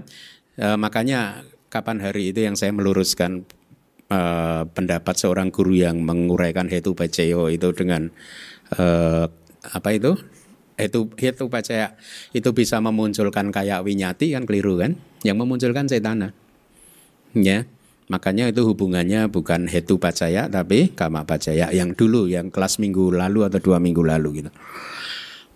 E, 0.55 0.67
makanya 0.79 1.43
kapan 1.67 1.99
hari 1.99 2.31
itu 2.31 2.47
yang 2.47 2.55
saya 2.55 2.71
meluruskan 2.71 3.43
uh, 4.09 4.65
pendapat 4.69 5.15
seorang 5.15 5.53
guru 5.53 5.77
yang 5.77 6.01
menguraikan 6.01 6.67
hetu 6.67 6.97
baceo 6.97 7.47
itu 7.47 7.69
dengan 7.73 8.09
uh, 8.75 9.25
apa 9.73 9.89
itu? 9.93 10.17
Hetu 10.79 11.11
hetu 11.19 11.51
bacaya 11.51 11.99
itu 12.31 12.49
bisa 12.55 12.79
memunculkan 12.79 13.51
kayak 13.51 13.83
winyati 13.83 14.35
kan 14.35 14.43
keliru 14.49 14.79
kan? 14.81 14.97
Yang 15.23 15.37
memunculkan 15.39 15.85
cetana. 15.87 16.33
Ya 17.37 17.69
makanya 18.09 18.49
itu 18.49 18.65
hubungannya 18.65 19.29
bukan 19.29 19.69
hetu 19.69 20.01
bacaya 20.01 20.49
tapi 20.49 20.89
kama 20.97 21.29
bacaya 21.29 21.69
yang 21.69 21.93
dulu 21.93 22.25
yang 22.25 22.49
kelas 22.49 22.81
minggu 22.81 23.13
lalu 23.13 23.45
atau 23.45 23.61
dua 23.61 23.77
minggu 23.77 24.01
lalu 24.01 24.41
gitu. 24.41 24.51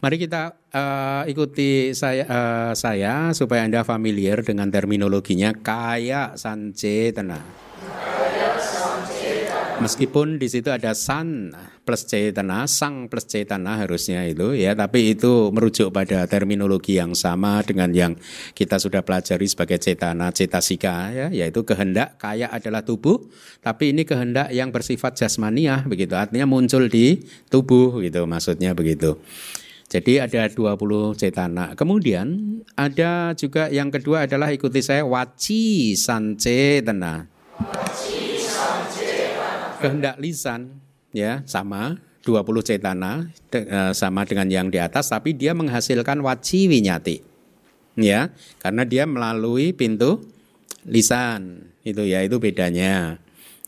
Mari 0.03 0.19
kita 0.19 0.59
uh, 0.75 1.23
ikuti 1.31 1.95
saya, 1.95 2.27
uh, 2.27 2.71
saya 2.75 3.31
supaya 3.31 3.63
Anda 3.63 3.87
familiar 3.87 4.43
dengan 4.43 4.67
terminologinya 4.67 5.55
kaya 5.55 6.35
sance 6.35 7.15
tenang. 7.15 7.41
Meskipun 9.81 10.37
di 10.37 10.45
situ 10.45 10.69
ada 10.69 10.93
san 10.93 11.49
plus 11.81 12.05
cetana, 12.05 12.69
sang 12.69 13.09
plus 13.09 13.25
cetana 13.25 13.81
harusnya 13.81 14.21
itu 14.29 14.53
ya, 14.53 14.77
tapi 14.77 15.17
itu 15.17 15.49
merujuk 15.49 15.89
pada 15.89 16.29
terminologi 16.29 17.01
yang 17.01 17.17
sama 17.17 17.65
dengan 17.65 17.89
yang 17.89 18.13
kita 18.53 18.77
sudah 18.77 19.01
pelajari 19.01 19.49
sebagai 19.49 19.81
cetana, 19.81 20.29
cetasika 20.29 21.09
ya, 21.09 21.27
yaitu 21.33 21.65
kehendak 21.65 22.21
kaya 22.21 22.53
adalah 22.53 22.85
tubuh, 22.85 23.25
tapi 23.65 23.91
ini 23.97 24.05
kehendak 24.05 24.53
yang 24.53 24.69
bersifat 24.69 25.17
jasmaniah 25.17 25.81
begitu, 25.89 26.13
artinya 26.13 26.45
muncul 26.45 26.85
di 26.85 27.25
tubuh 27.49 27.97
gitu 28.05 28.29
maksudnya 28.29 28.77
begitu. 28.77 29.17
Jadi 29.89 30.17
ada 30.17 30.49
20 30.49 31.13
cetana. 31.13 31.77
Kemudian 31.77 32.57
ada 32.73 33.37
juga 33.37 33.69
yang 33.69 33.93
kedua 33.93 34.25
adalah 34.25 34.49
ikuti 34.49 34.81
saya 34.81 35.05
waci 35.05 35.93
sancetana. 35.93 37.29
Waci 37.61 38.32
kehendak 39.83 40.15
lisan 40.23 40.79
ya 41.11 41.43
sama 41.43 41.99
20 42.23 42.63
cetana 42.63 43.27
de, 43.51 43.67
uh, 43.67 43.91
sama 43.91 44.23
dengan 44.23 44.47
yang 44.47 44.67
di 44.71 44.79
atas 44.79 45.11
tapi 45.11 45.35
dia 45.35 45.51
menghasilkan 45.51 46.23
waci 46.23 46.71
winyati 46.71 47.19
ya 47.99 48.31
karena 48.63 48.87
dia 48.87 49.03
melalui 49.03 49.75
pintu 49.75 50.23
lisan 50.87 51.67
itu 51.83 52.03
ya 52.07 52.23
itu 52.23 52.39
bedanya 52.39 53.19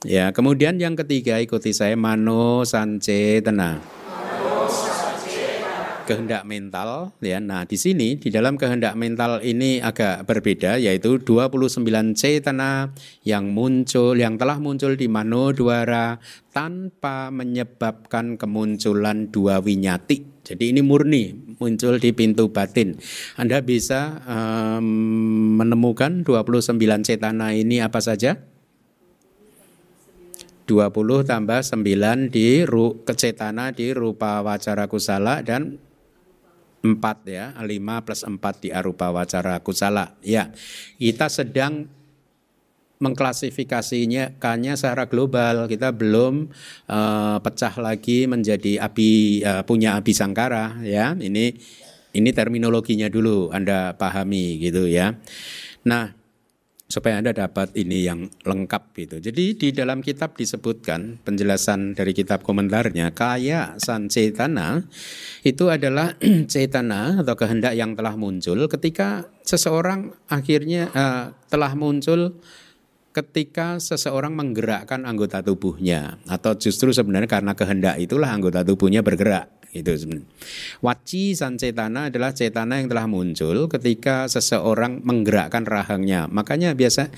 ya. 0.07 0.31
Kemudian 0.31 0.79
yang 0.79 0.95
ketiga 0.95 1.43
ikuti 1.43 1.75
saya 1.75 1.99
mano 1.99 2.63
sance 2.63 3.43
tenang 3.43 3.94
kehendak 6.05 6.45
mental 6.45 7.11
ya. 7.19 7.41
Nah, 7.41 7.65
di 7.65 7.75
sini 7.75 8.15
di 8.15 8.29
dalam 8.29 8.55
kehendak 8.55 8.93
mental 8.93 9.41
ini 9.41 9.81
agak 9.81 10.23
berbeda 10.29 10.77
yaitu 10.77 11.17
29 11.19 11.81
cetana 12.13 12.93
yang 13.25 13.51
muncul 13.51 14.13
yang 14.13 14.37
telah 14.37 14.61
muncul 14.61 14.93
di 14.93 15.09
manodwara 15.09 16.21
tanpa 16.53 17.33
menyebabkan 17.33 18.37
kemunculan 18.37 19.33
dua 19.33 19.59
winyati. 19.59 20.45
Jadi 20.45 20.71
ini 20.71 20.85
murni 20.85 21.33
muncul 21.57 21.97
di 21.97 22.13
pintu 22.13 22.53
batin. 22.53 22.95
Anda 23.33 23.65
bisa 23.65 24.21
um, 24.29 25.57
menemukan 25.57 26.21
29 26.21 26.77
cetana 27.01 27.57
ini 27.57 27.81
apa 27.81 27.97
saja? 27.97 28.37
20 30.65 31.29
tambah 31.29 31.61
9 31.61 32.33
di 32.33 32.65
ru, 32.65 33.05
kecetana 33.05 33.69
di 33.69 33.93
rupa 33.93 34.41
wacara 34.41 34.89
kusala 34.89 35.45
dan 35.45 35.77
empat 36.85 37.25
ya, 37.25 37.57
lima 37.65 38.05
plus 38.05 38.21
empat 38.21 38.61
di 38.61 38.69
arupa 38.69 39.09
wacara 39.09 39.57
kusala. 39.65 40.13
Ya, 40.21 40.53
kita 41.01 41.33
sedang 41.33 41.89
mengklasifikasinya 43.01 44.39
kanya 44.39 44.77
secara 44.79 45.09
global. 45.09 45.67
Kita 45.67 45.91
belum 45.91 46.53
uh, 46.87 47.37
pecah 47.43 47.73
lagi 47.81 48.29
menjadi 48.29 48.79
api 48.79 49.41
uh, 49.43 49.63
punya 49.67 49.99
api 49.99 50.11
sangkara 50.15 50.79
ya. 50.85 51.11
Ini 51.17 51.45
ini 52.15 52.29
terminologinya 52.31 53.11
dulu 53.11 53.51
Anda 53.51 53.97
pahami 53.99 54.63
gitu 54.63 54.87
ya. 54.87 55.19
Nah 55.83 56.24
supaya 56.85 57.17
Anda 57.17 57.33
dapat 57.33 57.73
ini 57.73 58.05
yang 58.05 58.29
lengkap 58.45 58.93
gitu. 58.93 59.17
Jadi 59.17 59.57
di 59.57 59.69
dalam 59.73 60.05
kitab 60.05 60.37
disebutkan 60.37 61.17
penjelasan 61.25 61.97
dari 61.97 62.13
kitab 62.13 62.45
komentarnya 62.45 63.09
kaya 63.09 63.73
san 63.81 64.05
cetana 64.05 64.85
itu 65.41 65.65
adalah 65.73 66.13
cetana 66.51 67.25
atau 67.25 67.33
kehendak 67.33 67.73
yang 67.73 67.97
telah 67.97 68.13
muncul 68.13 68.69
ketika 68.69 69.25
seseorang 69.41 70.13
akhirnya 70.29 70.93
uh, 70.93 71.25
telah 71.49 71.73
muncul 71.73 72.37
ketika 73.15 73.79
seseorang 73.79 74.35
menggerakkan 74.35 75.07
anggota 75.07 75.39
tubuhnya 75.39 76.19
atau 76.27 76.51
justru 76.59 76.91
sebenarnya 76.91 77.31
karena 77.31 77.55
kehendak 77.55 77.95
itulah 77.95 78.27
anggota 78.27 78.61
tubuhnya 78.61 79.01
bergerak 79.01 79.47
itu 79.75 79.91
sebenarnya. 79.91 80.27
Waci 80.79 81.35
sancetana 81.35 82.07
adalah 82.07 82.31
cetana 82.31 82.79
yang 82.79 82.87
telah 82.87 83.05
muncul 83.11 83.67
ketika 83.67 84.31
seseorang 84.31 85.03
menggerakkan 85.03 85.67
rahangnya. 85.67 86.31
Makanya 86.31 86.71
biasa 86.71 87.11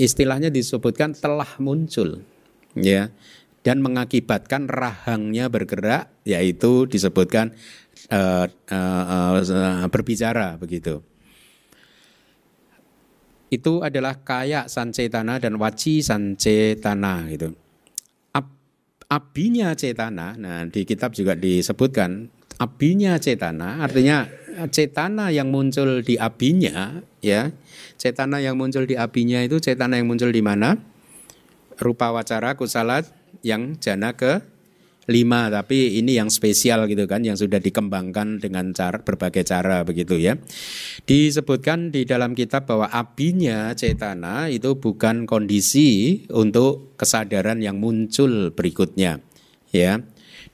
istilahnya 0.00 0.48
disebutkan 0.48 1.12
telah 1.12 1.60
muncul. 1.60 2.24
Ya. 2.72 3.12
Dan 3.60 3.84
mengakibatkan 3.84 4.64
rahangnya 4.70 5.52
bergerak 5.52 6.08
yaitu 6.24 6.88
disebutkan 6.88 7.52
uh, 8.08 8.48
uh, 8.48 9.44
uh, 9.44 9.86
berbicara 9.92 10.56
begitu 10.56 11.04
itu 13.48 13.80
adalah 13.80 14.20
kaya 14.20 14.68
sancetana 14.68 15.40
dan 15.40 15.56
waci 15.56 16.04
sancetana 16.04 17.24
gitu 17.32 17.56
abinya 19.08 19.72
cetana. 19.72 20.36
Nah, 20.36 20.68
di 20.68 20.84
kitab 20.84 21.16
juga 21.16 21.32
disebutkan 21.32 22.28
abinya 22.60 23.16
cetana 23.16 23.80
artinya 23.80 24.28
cetana 24.68 25.32
yang 25.32 25.48
muncul 25.48 26.04
di 26.04 26.20
abinya 26.20 27.00
ya. 27.24 27.50
Cetana 27.98 28.38
yang 28.38 28.54
muncul 28.54 28.86
di 28.86 28.94
abinya 28.94 29.42
itu 29.42 29.58
cetana 29.58 29.98
yang 29.98 30.06
muncul 30.06 30.30
di 30.30 30.44
mana? 30.44 30.78
Rupa 31.78 32.10
wacara 32.14 32.54
kusalat 32.54 33.08
yang 33.42 33.78
jana 33.78 34.14
ke 34.14 34.42
lima 35.08 35.48
tapi 35.48 35.98
ini 35.98 36.20
yang 36.20 36.28
spesial 36.28 36.84
gitu 36.84 37.08
kan 37.08 37.24
yang 37.24 37.34
sudah 37.34 37.56
dikembangkan 37.58 38.38
dengan 38.44 38.76
cara 38.76 39.00
berbagai 39.00 39.42
cara 39.48 39.82
begitu 39.82 40.20
ya. 40.20 40.36
Disebutkan 41.08 41.90
di 41.90 42.04
dalam 42.04 42.36
kitab 42.36 42.68
bahwa 42.68 42.92
apinya 42.92 43.72
cetana 43.72 44.52
itu 44.52 44.76
bukan 44.76 45.24
kondisi 45.24 46.22
untuk 46.28 46.94
kesadaran 47.00 47.64
yang 47.64 47.80
muncul 47.80 48.52
berikutnya 48.52 49.24
ya 49.72 50.00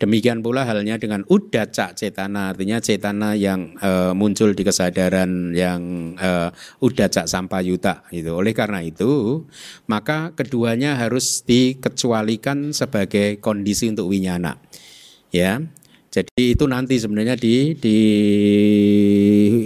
Demikian 0.05 0.45
pula 0.45 0.69
halnya 0.69 1.01
dengan 1.01 1.25
udaca 1.33 1.97
cetana, 1.97 2.53
artinya 2.53 2.77
cetana 2.77 3.33
yang 3.33 3.73
e, 3.81 4.13
muncul 4.13 4.53
di 4.53 4.61
kesadaran 4.61 5.57
yang 5.57 6.13
e, 6.21 6.53
udaca 6.85 7.25
sampayuta 7.25 8.05
itu. 8.13 8.29
Oleh 8.29 8.53
karena 8.53 8.85
itu, 8.85 9.41
maka 9.89 10.37
keduanya 10.37 11.01
harus 11.01 11.41
dikecualikan 11.49 12.77
sebagai 12.77 13.41
kondisi 13.41 13.89
untuk 13.89 14.13
winyana. 14.13 14.61
Ya, 15.33 15.65
jadi 16.15 16.55
itu 16.55 16.71
nanti 16.71 16.95
sebenarnya 16.95 17.35
di 17.35 17.75
di 17.75 17.99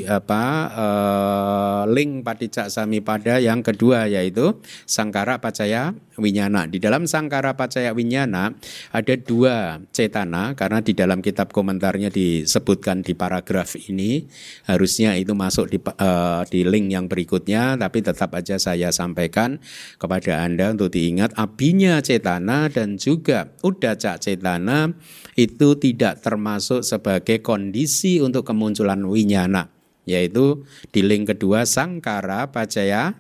apa 0.09 0.45
uh, 0.73 1.83
link 1.93 2.25
patijak 2.25 2.73
sami 2.73 3.05
pada 3.05 3.37
yang 3.37 3.61
kedua 3.61 4.09
yaitu 4.09 4.57
sangkara 4.89 5.45
pacaya 5.45 5.93
winyana. 6.17 6.65
Di 6.65 6.81
dalam 6.81 7.05
sangkara 7.05 7.53
pacaya 7.53 7.93
winyana 7.93 8.57
ada 8.97 9.15
dua 9.21 9.85
cetana 9.93 10.57
karena 10.57 10.81
di 10.81 10.97
dalam 10.97 11.21
kitab 11.21 11.53
komentarnya 11.53 12.09
disebutkan 12.09 13.05
di 13.05 13.13
paragraf 13.13 13.77
ini 13.77 14.25
harusnya 14.65 15.21
itu 15.21 15.37
masuk 15.37 15.69
di 15.69 15.77
uh, 15.85 16.49
di 16.49 16.65
link 16.65 16.97
yang 16.97 17.13
berikutnya 17.13 17.77
tapi 17.77 18.01
tetap 18.01 18.33
aja 18.33 18.57
saya 18.57 18.89
sampaikan 18.89 19.61
kepada 20.01 20.49
Anda 20.49 20.73
untuk 20.73 20.97
diingat 20.97 21.37
apinya 21.37 22.01
cetana 22.01 22.73
dan 22.73 22.97
juga 22.97 23.53
udah 23.61 24.01
cetana 24.01 24.97
itu 25.37 25.77
tidak 25.77 26.25
ter 26.25 26.38
termasuk 26.39 26.87
sebagai 26.87 27.43
kondisi 27.43 28.23
untuk 28.23 28.47
kemunculan 28.47 29.03
winyana 29.03 29.67
yaitu 30.07 30.63
di 30.95 31.03
link 31.03 31.35
kedua 31.35 31.67
sangkara 31.67 32.49
pacaya 32.49 33.13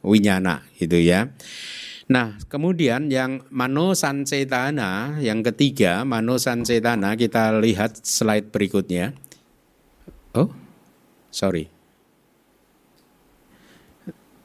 winyana 0.00 0.64
gitu 0.80 0.96
ya. 0.96 1.28
Nah, 2.08 2.36
kemudian 2.48 3.08
yang 3.08 3.44
mano 3.48 3.96
sancetana 3.96 5.20
yang 5.20 5.40
ketiga, 5.44 6.04
mano 6.08 6.36
sancetana 6.40 7.16
kita 7.16 7.54
lihat 7.60 8.00
slide 8.02 8.48
berikutnya. 8.48 9.16
Oh, 10.36 10.50
sorry. 11.32 11.70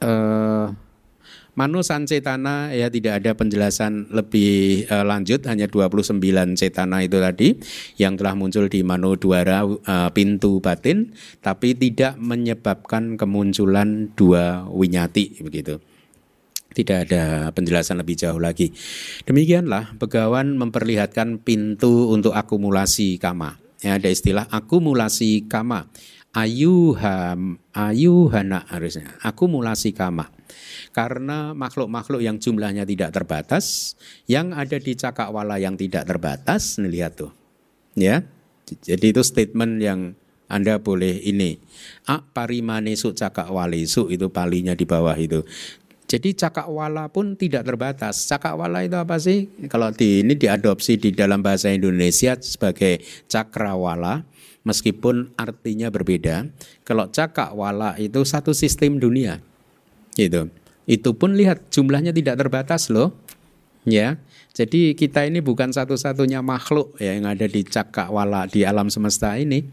Uh, 0.00 0.72
Manu 1.60 1.84
Sancetana 1.84 2.72
ya 2.72 2.88
tidak 2.88 3.20
ada 3.20 3.36
penjelasan 3.36 4.08
lebih 4.16 4.88
uh, 4.88 5.04
lanjut 5.04 5.44
hanya 5.44 5.68
29 5.68 6.16
cetana 6.56 7.04
itu 7.04 7.20
tadi 7.20 7.52
yang 8.00 8.16
telah 8.16 8.32
muncul 8.32 8.64
di 8.64 8.80
Manu 8.80 9.20
Dwara 9.20 9.68
uh, 9.68 10.08
pintu 10.16 10.64
batin 10.64 11.12
tapi 11.44 11.76
tidak 11.76 12.16
menyebabkan 12.16 13.20
kemunculan 13.20 14.08
dua 14.16 14.64
winyati 14.72 15.44
begitu. 15.44 15.76
Tidak 16.72 16.98
ada 17.04 17.52
penjelasan 17.52 18.00
lebih 18.00 18.16
jauh 18.16 18.40
lagi. 18.40 18.72
Demikianlah 19.28 20.00
Begawan 20.00 20.56
memperlihatkan 20.56 21.44
pintu 21.44 22.08
untuk 22.08 22.32
akumulasi 22.32 23.20
kama. 23.20 23.60
Ya, 23.84 24.00
ada 24.00 24.08
istilah 24.08 24.48
akumulasi 24.48 25.44
kama. 25.44 25.92
Ayuham, 26.32 27.60
ayuhana 27.76 28.64
harusnya. 28.70 29.18
Akumulasi 29.20 29.92
kama 29.92 30.39
karena 30.90 31.52
makhluk-makhluk 31.52 32.22
yang 32.22 32.38
jumlahnya 32.38 32.86
tidak 32.86 33.10
terbatas, 33.14 33.94
yang 34.26 34.54
ada 34.54 34.76
di 34.76 34.92
cakrawala 34.94 35.58
yang 35.58 35.74
tidak 35.74 36.06
terbatas, 36.06 36.78
nih 36.78 36.90
lihat 36.90 37.20
tuh. 37.20 37.32
Ya. 37.94 38.26
Jadi 38.70 39.10
itu 39.10 39.22
statement 39.26 39.82
yang 39.82 40.00
anda 40.50 40.82
boleh 40.82 41.22
ini. 41.22 41.62
A 42.10 42.22
parimanesu 42.22 43.14
su 43.86 44.02
itu 44.10 44.26
palinya 44.30 44.74
di 44.74 44.82
bawah 44.82 45.14
itu. 45.14 45.46
Jadi 46.10 46.34
cakrawala 46.34 47.06
pun 47.06 47.38
tidak 47.38 47.62
terbatas. 47.70 48.26
Cakrawala 48.26 48.82
itu 48.82 48.98
apa 48.98 49.14
sih? 49.22 49.46
Kalau 49.70 49.94
di 49.94 50.26
ini 50.26 50.34
diadopsi 50.34 50.98
di 50.98 51.14
dalam 51.14 51.38
bahasa 51.38 51.70
Indonesia 51.70 52.34
sebagai 52.42 52.98
cakrawala, 53.30 54.26
meskipun 54.66 55.30
artinya 55.38 55.86
berbeda. 55.86 56.50
Kalau 56.82 57.06
cakrawala 57.14 57.94
itu 58.02 58.26
satu 58.26 58.50
sistem 58.50 58.98
dunia, 58.98 59.38
gitu. 60.20 60.52
Itu 60.84 61.16
pun 61.16 61.38
lihat 61.38 61.70
jumlahnya 61.72 62.12
tidak 62.12 62.36
terbatas 62.36 62.92
loh. 62.92 63.16
Ya. 63.88 64.20
Jadi 64.52 64.98
kita 64.98 65.24
ini 65.24 65.40
bukan 65.40 65.70
satu-satunya 65.70 66.42
makhluk 66.42 66.98
ya 66.98 67.14
yang 67.16 67.30
ada 67.30 67.46
di 67.46 67.62
cakrawala 67.62 68.50
di 68.50 68.66
alam 68.66 68.90
semesta 68.90 69.38
ini. 69.38 69.64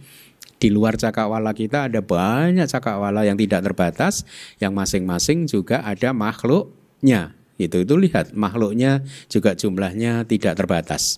Di 0.57 0.73
luar 0.73 0.97
cakrawala 0.97 1.53
kita 1.53 1.85
ada 1.89 2.01
banyak 2.01 2.65
cakrawala 2.65 3.25
yang 3.25 3.37
tidak 3.37 3.61
terbatas 3.61 4.25
yang 4.57 4.73
masing-masing 4.73 5.45
juga 5.45 5.85
ada 5.85 6.13
makhluknya. 6.13 7.37
Itu 7.57 7.81
itu 7.81 7.97
lihat 7.97 8.37
makhluknya 8.37 9.01
juga 9.29 9.57
jumlahnya 9.57 10.25
tidak 10.29 10.57
terbatas. 10.57 11.17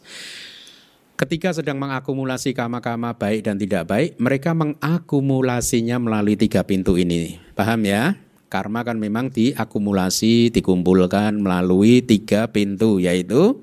Ketika 1.20 1.52
sedang 1.52 1.76
mengakumulasi 1.84 2.56
kama-kama 2.56 3.12
baik 3.12 3.44
dan 3.44 3.60
tidak 3.60 3.92
baik, 3.92 4.16
mereka 4.24 4.56
mengakumulasinya 4.56 6.00
melalui 6.00 6.40
tiga 6.40 6.64
pintu 6.64 6.96
ini. 6.96 7.36
Paham 7.60 7.84
ya? 7.84 8.16
Karma 8.50 8.82
kan 8.82 8.98
memang 8.98 9.30
diakumulasi, 9.30 10.50
dikumpulkan 10.50 11.38
melalui 11.38 12.02
tiga 12.02 12.50
pintu, 12.50 12.98
yaitu 12.98 13.62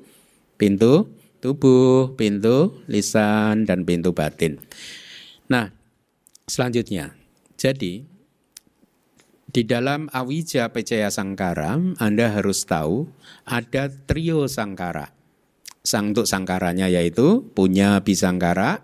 pintu 0.54 1.10
tubuh, 1.42 2.14
pintu 2.14 2.86
lisan, 2.86 3.66
dan 3.66 3.82
pintu 3.82 4.14
batin. 4.14 4.62
Nah, 5.50 5.74
selanjutnya, 6.46 7.18
jadi 7.58 8.06
di 9.50 9.62
dalam 9.66 10.06
Awija 10.14 10.70
Pecaya 10.70 11.10
Sangkara, 11.10 11.78
Anda 11.98 12.30
harus 12.30 12.62
tahu 12.62 13.10
ada 13.42 13.90
trio 13.90 14.46
sangkara. 14.46 15.10
Sang 15.86 16.14
untuk 16.14 16.26
sangkaranya 16.26 16.90
yaitu 16.90 17.46
punya 17.54 18.02
bisangkara, 18.02 18.82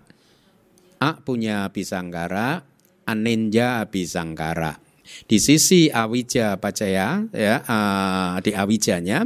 A 1.03 1.19
punya 1.19 1.67
bisangkara, 1.67 2.63
Aninja 3.03 3.83
bisangkara. 3.91 4.82
Di 5.23 5.37
sisi 5.39 5.87
awija 5.89 6.59
pacaya 6.59 7.23
ya 7.31 7.55
uh, 7.63 8.37
di 8.43 8.51
awijanya 8.51 9.25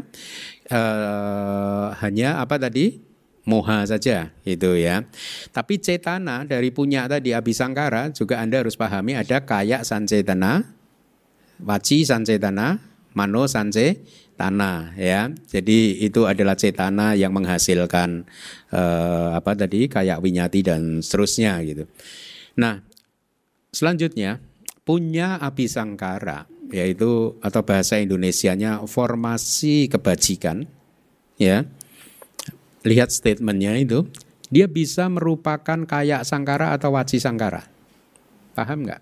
uh, 0.69 1.95
hanya 1.99 2.43
apa 2.43 2.59
tadi 2.61 3.07
moha 3.47 3.87
saja 3.87 4.35
itu 4.43 4.75
ya. 4.75 5.07
Tapi 5.55 5.79
cetana 5.79 6.43
dari 6.43 6.69
punya 6.69 7.07
tadi 7.07 7.31
abisangkara 7.31 8.11
juga 8.11 8.43
Anda 8.43 8.61
harus 8.61 8.75
pahami 8.75 9.15
ada 9.15 9.39
kaya 9.47 9.87
sancetana, 9.87 10.67
waci 11.63 12.03
sancetana, 12.03 12.83
mano 13.15 13.47
sancetana 13.47 14.91
ya. 14.99 15.31
Jadi 15.31 16.03
itu 16.03 16.27
adalah 16.27 16.59
cetana 16.59 17.15
yang 17.15 17.31
menghasilkan 17.31 18.27
eh, 18.75 19.29
apa 19.31 19.55
tadi 19.55 19.87
kayak 19.87 20.19
winyati 20.19 20.59
dan 20.67 20.99
seterusnya 20.99 21.63
gitu. 21.63 21.87
Nah, 22.59 22.83
selanjutnya 23.71 24.43
punya 24.87 25.35
abisangkara 25.43 26.47
yaitu 26.71 27.35
atau 27.43 27.61
bahasa 27.63 27.99
Indonesianya 27.99 28.79
formasi 28.87 29.91
kebajikan 29.91 30.63
ya. 31.35 31.67
Lihat 32.87 33.11
statementnya 33.11 33.75
itu. 33.75 34.07
Dia 34.47 34.71
bisa 34.71 35.11
merupakan 35.11 35.83
kayak 35.83 36.23
sangkara 36.23 36.71
atau 36.71 36.95
waci 36.95 37.19
sangkara. 37.19 37.67
Paham 38.55 38.87
nggak? 38.87 39.01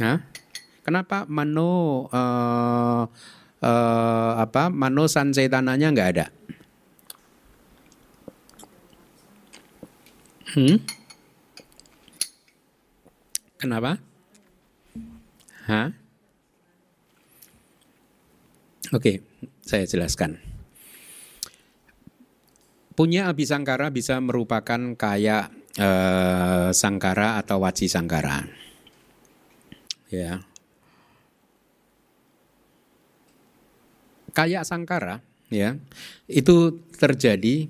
Hah? 0.00 0.18
kenapa 0.88 1.28
mano 1.28 2.08
uh, 2.08 3.04
uh, 3.60 4.32
apa 4.40 4.72
mano 4.72 5.04
sansetananya 5.04 5.92
nggak 5.92 6.10
ada? 6.16 6.26
Hmm? 10.48 10.80
kenapa 13.60 14.00
Hah? 15.68 15.92
Oke, 18.96 19.20
saya 19.60 19.84
jelaskan. 19.84 20.40
Punya 22.96 23.28
abisangkara 23.28 23.92
bisa 23.92 24.16
merupakan 24.24 24.96
kayak 24.96 25.52
eh, 25.76 26.72
sangkara 26.72 27.36
atau 27.36 27.60
waci 27.60 27.84
sangkara. 27.84 28.48
Ya. 30.08 30.40
Kayak 34.32 34.64
sangkara, 34.64 35.20
ya. 35.52 35.76
Itu 36.24 36.80
terjadi 36.96 37.68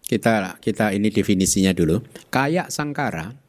kita 0.00 0.64
kita 0.64 0.96
ini 0.96 1.12
definisinya 1.12 1.76
dulu. 1.76 2.00
Kayak 2.32 2.72
sangkara 2.72 3.43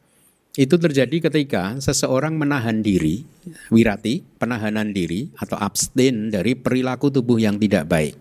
itu 0.56 0.80
terjadi 0.80 1.28
ketika 1.28 1.76
seseorang 1.84 2.32
menahan 2.40 2.80
diri, 2.80 3.28
wirati, 3.68 4.24
penahanan 4.40 4.88
diri 4.96 5.28
atau 5.36 5.60
abstain 5.60 6.32
dari 6.32 6.56
perilaku 6.56 7.12
tubuh 7.12 7.36
yang 7.36 7.60
tidak 7.60 7.84
baik. 7.84 8.16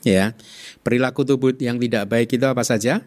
Ya, 0.00 0.32
perilaku 0.80 1.28
tubuh 1.28 1.52
yang 1.60 1.76
tidak 1.76 2.08
baik 2.08 2.32
itu 2.32 2.44
apa 2.48 2.64
saja? 2.64 3.04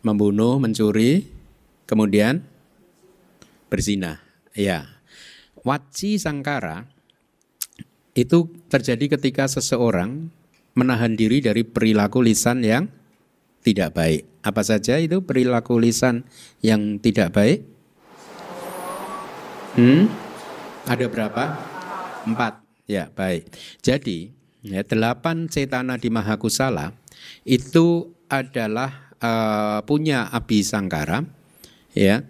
Membunuh, 0.00 0.56
mencuri, 0.56 1.28
kemudian 1.84 2.40
berzina. 3.68 4.24
Ya, 4.56 4.88
waci 5.60 6.16
sangkara 6.16 6.88
itu 8.16 8.48
terjadi 8.72 9.20
ketika 9.20 9.44
seseorang 9.44 10.32
menahan 10.72 11.12
diri 11.20 11.44
dari 11.44 11.68
perilaku 11.68 12.24
lisan 12.24 12.64
yang 12.64 12.88
tidak 13.64 13.96
baik. 13.96 14.28
Apa 14.44 14.60
saja 14.60 15.00
itu 15.00 15.24
perilaku 15.24 15.80
lisan 15.80 16.28
yang 16.60 17.00
tidak 17.00 17.32
baik? 17.32 17.64
Hmm? 19.74 20.06
Ada 20.84 21.08
berapa? 21.08 21.44
Empat. 22.28 22.60
Ya, 22.84 23.08
baik. 23.08 23.48
Jadi, 23.80 24.28
ya, 24.60 24.84
delapan 24.84 25.48
cetana 25.48 25.96
di 25.96 26.12
Mahakusala 26.12 26.92
itu 27.48 28.12
adalah 28.28 29.16
uh, 29.16 29.80
punya 29.88 30.28
Abi 30.28 30.60
Sangkara, 30.60 31.24
ya, 31.96 32.20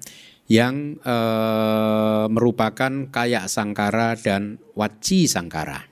yang 0.47 1.03
uh, 1.03 2.31
merupakan 2.31 3.11
kayak 3.11 3.51
sangkara 3.51 4.14
dan 4.14 4.62
waci 4.79 5.27
sangkara. 5.27 5.90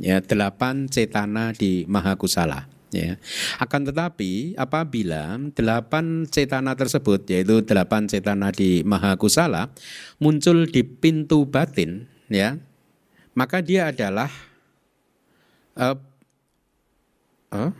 Ya, 0.00 0.24
delapan 0.24 0.88
cetana 0.88 1.52
di 1.52 1.84
Mahakusala. 1.84 2.79
Ya. 2.90 3.22
Akan 3.62 3.86
tetapi 3.86 4.58
apabila 4.58 5.38
delapan 5.54 6.26
cetana 6.26 6.74
tersebut 6.74 7.22
yaitu 7.30 7.62
delapan 7.62 8.10
cetana 8.10 8.50
di 8.50 8.82
Mahakusala 8.82 9.70
muncul 10.18 10.66
di 10.66 10.82
pintu 10.82 11.46
batin 11.46 12.10
ya 12.26 12.58
maka 13.38 13.62
dia 13.62 13.94
adalah 13.94 14.26
uh, 15.78 15.94
uh, 17.54 17.70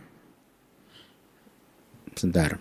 sebentar. 2.15 2.55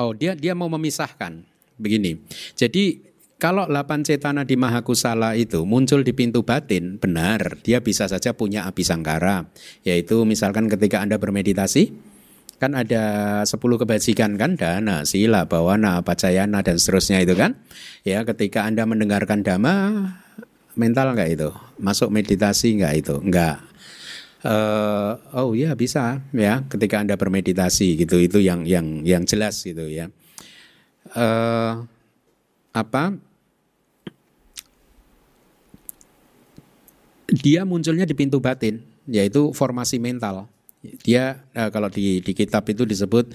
Oh 0.00 0.16
dia 0.16 0.32
dia 0.32 0.56
mau 0.56 0.72
memisahkan. 0.72 1.44
Begini. 1.74 2.22
Jadi 2.54 3.13
kalau 3.38 3.66
delapan 3.66 4.06
cetana 4.06 4.46
di 4.46 4.54
Mahakusala 4.54 5.34
itu 5.34 5.66
muncul 5.66 6.06
di 6.06 6.14
pintu 6.14 6.46
batin, 6.46 6.96
benar, 7.02 7.58
dia 7.60 7.82
bisa 7.82 8.06
saja 8.06 8.32
punya 8.32 8.64
abisangkara. 8.64 9.50
Yaitu 9.82 10.22
misalkan 10.22 10.70
ketika 10.70 11.02
Anda 11.02 11.18
bermeditasi, 11.18 11.92
kan 12.62 12.78
ada 12.78 13.42
10 13.42 13.58
kebajikan 13.58 14.38
kan, 14.38 14.54
dana, 14.54 15.02
sila, 15.02 15.50
bawana, 15.50 16.00
pacayana, 16.06 16.62
dan 16.62 16.78
seterusnya 16.78 17.20
itu 17.20 17.34
kan. 17.34 17.58
Ya, 18.06 18.22
ketika 18.22 18.64
Anda 18.64 18.86
mendengarkan 18.86 19.42
dhamma, 19.42 20.08
mental 20.78 21.12
nggak 21.18 21.30
itu? 21.34 21.50
Masuk 21.82 22.14
meditasi 22.14 22.78
nggak 22.78 22.94
itu? 22.96 23.16
Nggak. 23.18 23.74
Uh, 24.44 25.16
oh 25.32 25.56
ya 25.56 25.72
bisa 25.72 26.20
ya 26.36 26.60
ketika 26.68 27.00
anda 27.00 27.16
bermeditasi 27.16 27.96
gitu 27.96 28.20
itu 28.20 28.44
yang 28.44 28.68
yang 28.68 29.00
yang 29.00 29.24
jelas 29.24 29.64
gitu 29.64 29.88
ya 29.88 30.12
uh, 31.16 31.88
apa 32.74 33.14
dia 37.30 37.64
munculnya 37.64 38.04
di 38.04 38.12
pintu 38.12 38.42
batin, 38.42 38.82
yaitu 39.08 39.54
formasi 39.56 39.96
mental. 39.96 40.50
Dia 41.00 41.40
eh, 41.56 41.70
kalau 41.72 41.88
di, 41.88 42.20
di 42.20 42.32
kitab 42.36 42.68
itu 42.68 42.84
disebut 42.84 43.32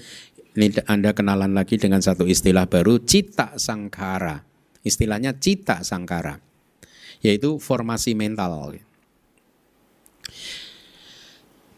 ini 0.54 0.70
Anda 0.86 1.10
kenalan 1.10 1.54
lagi 1.54 1.78
dengan 1.78 1.98
satu 1.98 2.26
istilah 2.26 2.70
baru 2.70 3.02
cita 3.02 3.58
sangkara. 3.58 4.46
Istilahnya 4.86 5.34
cita 5.38 5.82
sangkara. 5.82 6.38
Yaitu 7.20 7.58
formasi 7.60 8.16
mental. 8.16 8.78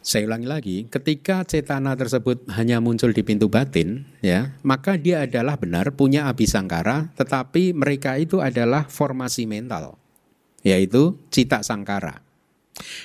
Saya 0.03 0.27
ulangi 0.27 0.49
lagi, 0.51 0.77
ketika 0.91 1.47
cetana 1.47 1.95
tersebut 1.95 2.43
hanya 2.59 2.83
muncul 2.83 3.15
di 3.15 3.23
pintu 3.23 3.47
batin, 3.47 4.03
ya, 4.19 4.51
maka 4.67 4.99
dia 4.99 5.23
adalah 5.23 5.55
benar 5.55 5.95
punya 5.95 6.27
abisangkara, 6.27 7.15
tetapi 7.15 7.71
mereka 7.71 8.19
itu 8.19 8.43
adalah 8.43 8.91
formasi 8.91 9.47
mental 9.47 9.95
yaitu 10.63 11.19
cita 11.31 11.63
sangkara. 11.63 12.23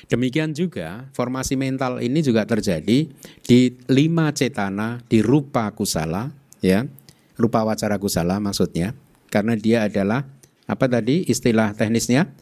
Demikian 0.10 0.58
juga 0.58 1.10
formasi 1.14 1.54
mental 1.54 2.02
ini 2.02 2.26
juga 2.26 2.46
terjadi 2.50 3.10
di 3.46 3.60
lima 3.90 4.34
cetana 4.34 5.02
di 5.06 5.22
rupa 5.22 5.70
kusala, 5.78 6.34
ya, 6.66 6.86
rupa 7.38 7.62
wacara 7.62 8.02
kusala 8.02 8.42
maksudnya, 8.42 8.98
karena 9.30 9.54
dia 9.54 9.86
adalah 9.86 10.26
apa 10.66 10.86
tadi 10.90 11.30
istilah 11.30 11.78
teknisnya? 11.78 12.34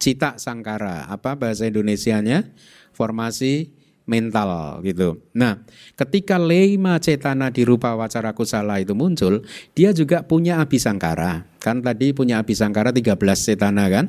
Cita 0.00 0.40
sangkara, 0.40 1.10
apa 1.12 1.36
bahasa 1.36 1.68
Indonesianya? 1.68 2.46
Formasi 2.94 3.77
mental 4.08 4.80
gitu. 4.82 5.20
Nah, 5.36 5.62
ketika 5.94 6.40
lima 6.40 6.96
cetana 6.98 7.52
di 7.52 7.62
rupa 7.62 7.92
wacara 7.94 8.32
kusala 8.32 8.80
itu 8.80 8.96
muncul, 8.96 9.44
dia 9.76 9.92
juga 9.92 10.24
punya 10.24 10.64
abisangkara. 10.64 11.44
Kan 11.60 11.84
tadi 11.84 12.16
punya 12.16 12.40
abisangkara 12.40 12.90
13 12.90 13.14
cetana 13.36 13.86
kan? 13.92 14.08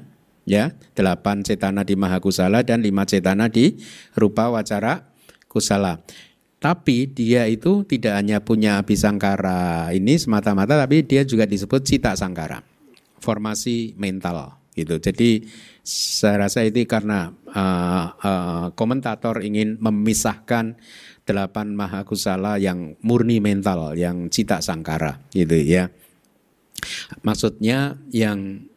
ya 0.50 0.74
delapan 0.98 1.46
cetana 1.46 1.86
di 1.86 1.94
mahakusala 1.94 2.66
dan 2.66 2.82
lima 2.82 3.06
cetana 3.06 3.46
di 3.54 3.78
rupa 4.18 4.50
wacara 4.50 5.06
kusala. 5.46 6.02
Tapi 6.60 7.08
dia 7.08 7.48
itu 7.48 7.88
tidak 7.88 8.20
hanya 8.20 8.44
punya 8.44 8.82
abisangkara 8.84 9.96
ini 9.96 10.20
semata-mata, 10.20 10.76
tapi 10.76 11.08
dia 11.08 11.24
juga 11.24 11.48
disebut 11.48 11.88
cita 11.88 12.12
sangkara, 12.20 12.60
formasi 13.24 13.96
mental 13.96 14.60
gitu. 14.76 15.00
Jadi 15.00 15.48
saya 15.90 16.46
rasa 16.46 16.62
itu 16.62 16.86
karena 16.86 17.34
uh, 17.50 18.06
uh, 18.22 18.66
komentator 18.78 19.42
ingin 19.42 19.82
memisahkan 19.82 20.78
delapan 21.26 21.74
mahakusala 21.74 22.62
yang 22.62 22.94
murni 23.02 23.42
mental, 23.42 23.98
yang 23.98 24.30
cita 24.30 24.62
sangkara 24.62 25.18
gitu 25.34 25.58
ya. 25.58 25.90
Maksudnya 27.26 27.98
yang 28.14 28.70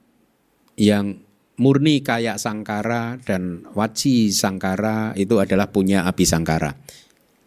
yang 0.80 1.20
murni 1.60 2.00
kayak 2.00 2.40
sangkara 2.40 3.20
dan 3.20 3.68
waci 3.76 4.32
sangkara 4.32 5.12
itu 5.12 5.36
adalah 5.36 5.68
punya 5.68 6.08
api 6.08 6.24
sangkara. 6.24 6.72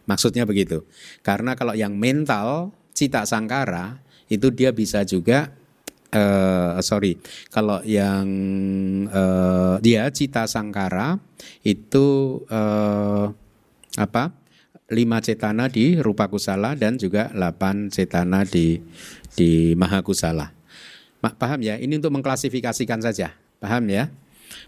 Maksudnya 0.06 0.46
begitu. 0.46 0.86
Karena 1.26 1.58
kalau 1.58 1.74
yang 1.74 1.98
mental 1.98 2.70
cita 2.94 3.26
sangkara 3.26 3.98
itu 4.30 4.54
dia 4.54 4.70
bisa 4.70 5.02
juga 5.02 5.54
uh, 6.16 6.80
sorry 6.80 7.20
kalau 7.52 7.84
yang 7.84 8.26
uh, 9.12 9.76
dia 9.84 10.08
cita 10.16 10.48
sangkara 10.48 11.20
itu 11.68 12.40
uh, 12.48 13.36
apa 14.00 14.32
lima 14.94 15.18
cetana 15.18 15.66
di 15.66 15.98
rupa 15.98 16.30
kusala 16.30 16.78
dan 16.78 16.96
juga 16.96 17.34
delapan 17.34 17.90
cetana 17.90 18.46
di 18.46 18.78
di 19.36 19.74
maha 19.74 20.06
kusala. 20.06 20.54
Paham 21.26 21.66
ya? 21.66 21.82
Ini 21.82 21.98
untuk 21.98 22.14
mengklasifikasikan 22.14 23.02
saja. 23.02 23.34
Paham 23.58 23.90
ya? 23.90 24.14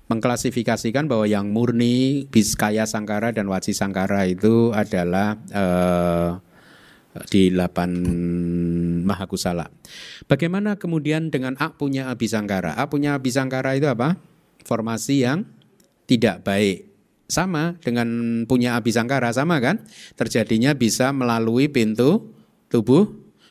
Mengklasifikasikan 0.10 1.06
bahwa 1.06 1.30
yang 1.30 1.54
murni 1.54 2.26
biskaya 2.34 2.90
sangkara 2.90 3.30
dan 3.30 3.46
waci 3.46 3.78
sangkara 3.78 4.26
itu 4.26 4.74
adalah 4.74 5.38
eh, 5.54 6.30
di 7.26 7.50
delapan 7.50 7.90
maha 9.08 9.26
kusala. 9.26 9.74
Bagaimana 10.30 10.78
kemudian 10.78 11.34
dengan 11.34 11.58
A 11.58 11.74
punya 11.74 12.14
abisangkara? 12.14 12.78
A 12.78 12.86
punya 12.92 13.18
abisangkara 13.18 13.74
itu 13.74 13.90
apa? 13.90 14.20
Formasi 14.68 15.26
yang 15.26 15.48
tidak 16.06 16.46
baik 16.46 16.88
sama 17.28 17.76
dengan 17.84 18.08
punya 18.48 18.80
abisangkara 18.80 19.34
sama 19.34 19.60
kan? 19.60 19.84
Terjadinya 20.16 20.78
bisa 20.78 21.10
melalui 21.12 21.68
pintu 21.68 22.36
tubuh, 22.72 23.08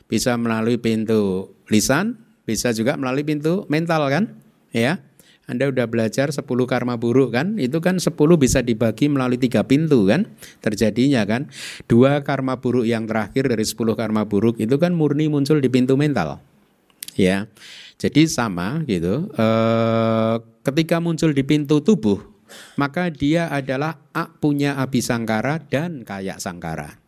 bisa 0.09 0.37
melalui 0.37 0.81
pintu 0.81 1.53
lisan, 1.69 2.17
bisa 2.47 2.73
juga 2.73 2.95
melalui 2.95 3.27
pintu 3.27 3.67
mental 3.69 4.07
kan? 4.07 4.23
Ya. 4.71 5.01
Anda 5.47 5.71
udah 5.71 5.87
belajar 5.87 6.27
10 6.27 6.43
karma 6.67 6.99
buruk 6.99 7.31
kan? 7.31 7.55
Itu 7.55 7.79
kan 7.79 8.03
10 8.03 8.11
bisa 8.35 8.59
dibagi 8.59 9.07
melalui 9.07 9.39
tiga 9.39 9.63
pintu 9.63 10.03
kan? 10.03 10.27
Terjadinya 10.59 11.23
kan? 11.23 11.47
Dua 11.87 12.19
karma 12.19 12.59
buruk 12.59 12.83
yang 12.83 13.07
terakhir 13.07 13.47
dari 13.47 13.63
10 13.63 13.95
karma 13.95 14.27
buruk 14.27 14.59
itu 14.59 14.75
kan 14.75 14.91
murni 14.91 15.31
muncul 15.31 15.63
di 15.63 15.71
pintu 15.71 15.95
mental. 15.95 16.43
Ya. 17.15 17.47
Jadi 17.95 18.27
sama 18.27 18.83
gitu. 18.91 19.31
E, 19.33 19.47
ketika 20.67 20.99
muncul 20.99 21.31
di 21.31 21.47
pintu 21.47 21.79
tubuh, 21.79 22.19
maka 22.75 23.07
dia 23.07 23.47
adalah 23.47 24.03
A 24.11 24.27
punya 24.27 24.75
abisangkara 24.77 25.63
dan 25.71 26.03
kaya 26.03 26.37
sangkara. 26.43 26.99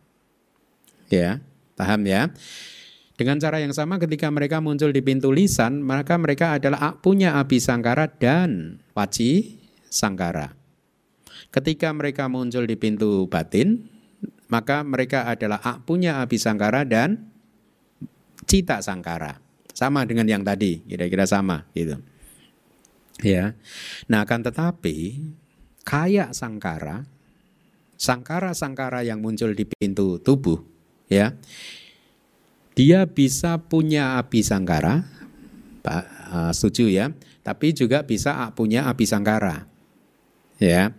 Ya, 1.12 1.44
paham 1.76 2.08
ya? 2.08 2.32
Dengan 3.20 3.36
cara 3.36 3.60
yang 3.60 3.76
sama 3.76 4.00
ketika 4.00 4.32
mereka 4.32 4.64
muncul 4.64 4.96
di 4.96 5.04
pintu 5.04 5.28
lisan, 5.28 5.84
maka 5.84 6.16
mereka 6.16 6.56
adalah 6.56 6.96
punya 7.04 7.36
abisangkara 7.36 8.08
dan 8.16 8.80
waci 8.96 9.60
sangkara. 9.92 10.56
Ketika 11.52 11.92
mereka 11.92 12.32
muncul 12.32 12.64
di 12.64 12.80
pintu 12.80 13.28
batin, 13.28 13.92
maka 14.48 14.80
mereka 14.80 15.28
adalah 15.28 15.60
punya 15.84 16.24
abisangkara 16.24 16.88
dan 16.88 17.28
cita 18.48 18.80
sangkara. 18.80 19.36
Sama 19.76 20.08
dengan 20.08 20.24
yang 20.24 20.40
tadi, 20.40 20.80
kira-kira 20.88 21.28
sama 21.28 21.68
gitu. 21.76 22.00
Ya. 23.20 23.52
Nah, 24.08 24.24
akan 24.24 24.48
tetapi 24.48 25.28
kaya 25.84 26.32
sangkara, 26.32 27.04
sangkara-sangkara 28.00 29.04
yang 29.04 29.20
muncul 29.20 29.52
di 29.52 29.68
pintu 29.68 30.16
tubuh, 30.24 30.64
ya, 31.12 31.36
dia 32.74 33.06
bisa 33.08 33.58
punya 33.58 34.20
api 34.20 34.40
sangkara, 34.44 35.04
Pak, 35.80 36.04
uh, 36.30 36.52
setuju 36.54 36.86
ya, 36.90 37.06
tapi 37.42 37.72
juga 37.72 38.04
bisa 38.04 38.50
punya 38.52 38.86
api 38.90 39.04
sangkara, 39.04 39.66
ya. 40.60 40.94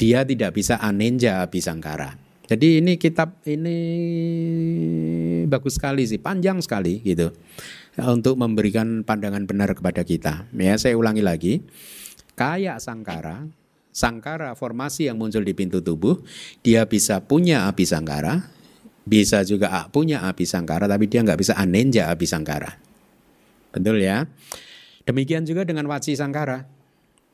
Dia 0.00 0.26
tidak 0.26 0.58
bisa 0.58 0.82
anenja 0.82 1.46
api 1.46 1.62
sangkara. 1.62 2.18
Jadi 2.50 2.82
ini 2.82 2.98
kitab 2.98 3.38
ini 3.46 3.78
bagus 5.46 5.78
sekali 5.78 6.02
sih, 6.04 6.18
panjang 6.18 6.58
sekali 6.58 6.98
gitu 7.00 7.30
untuk 7.96 8.40
memberikan 8.40 9.04
pandangan 9.04 9.44
benar 9.44 9.72
kepada 9.76 10.02
kita. 10.02 10.48
Ya, 10.56 10.74
saya 10.80 10.98
ulangi 10.98 11.22
lagi. 11.22 11.62
Kayak 12.34 12.80
sangkara, 12.80 13.46
sangkara 13.92 14.56
formasi 14.56 15.06
yang 15.06 15.20
muncul 15.20 15.44
di 15.44 15.52
pintu 15.52 15.84
tubuh, 15.84 16.24
dia 16.64 16.88
bisa 16.88 17.20
punya 17.20 17.68
api 17.68 17.84
sangkara, 17.84 18.48
bisa 19.02 19.42
juga 19.42 19.68
punya 19.90 20.22
api 20.26 20.46
sangkara, 20.46 20.86
tapi 20.86 21.10
dia 21.10 21.22
nggak 21.26 21.38
bisa 21.38 21.54
anenja 21.58 22.10
api 22.10 22.26
sangkara. 22.26 22.78
Betul 23.72 24.04
ya? 24.04 24.28
Demikian 25.02 25.42
juga 25.42 25.66
dengan 25.66 25.90
waci 25.90 26.14
sangkara. 26.14 26.68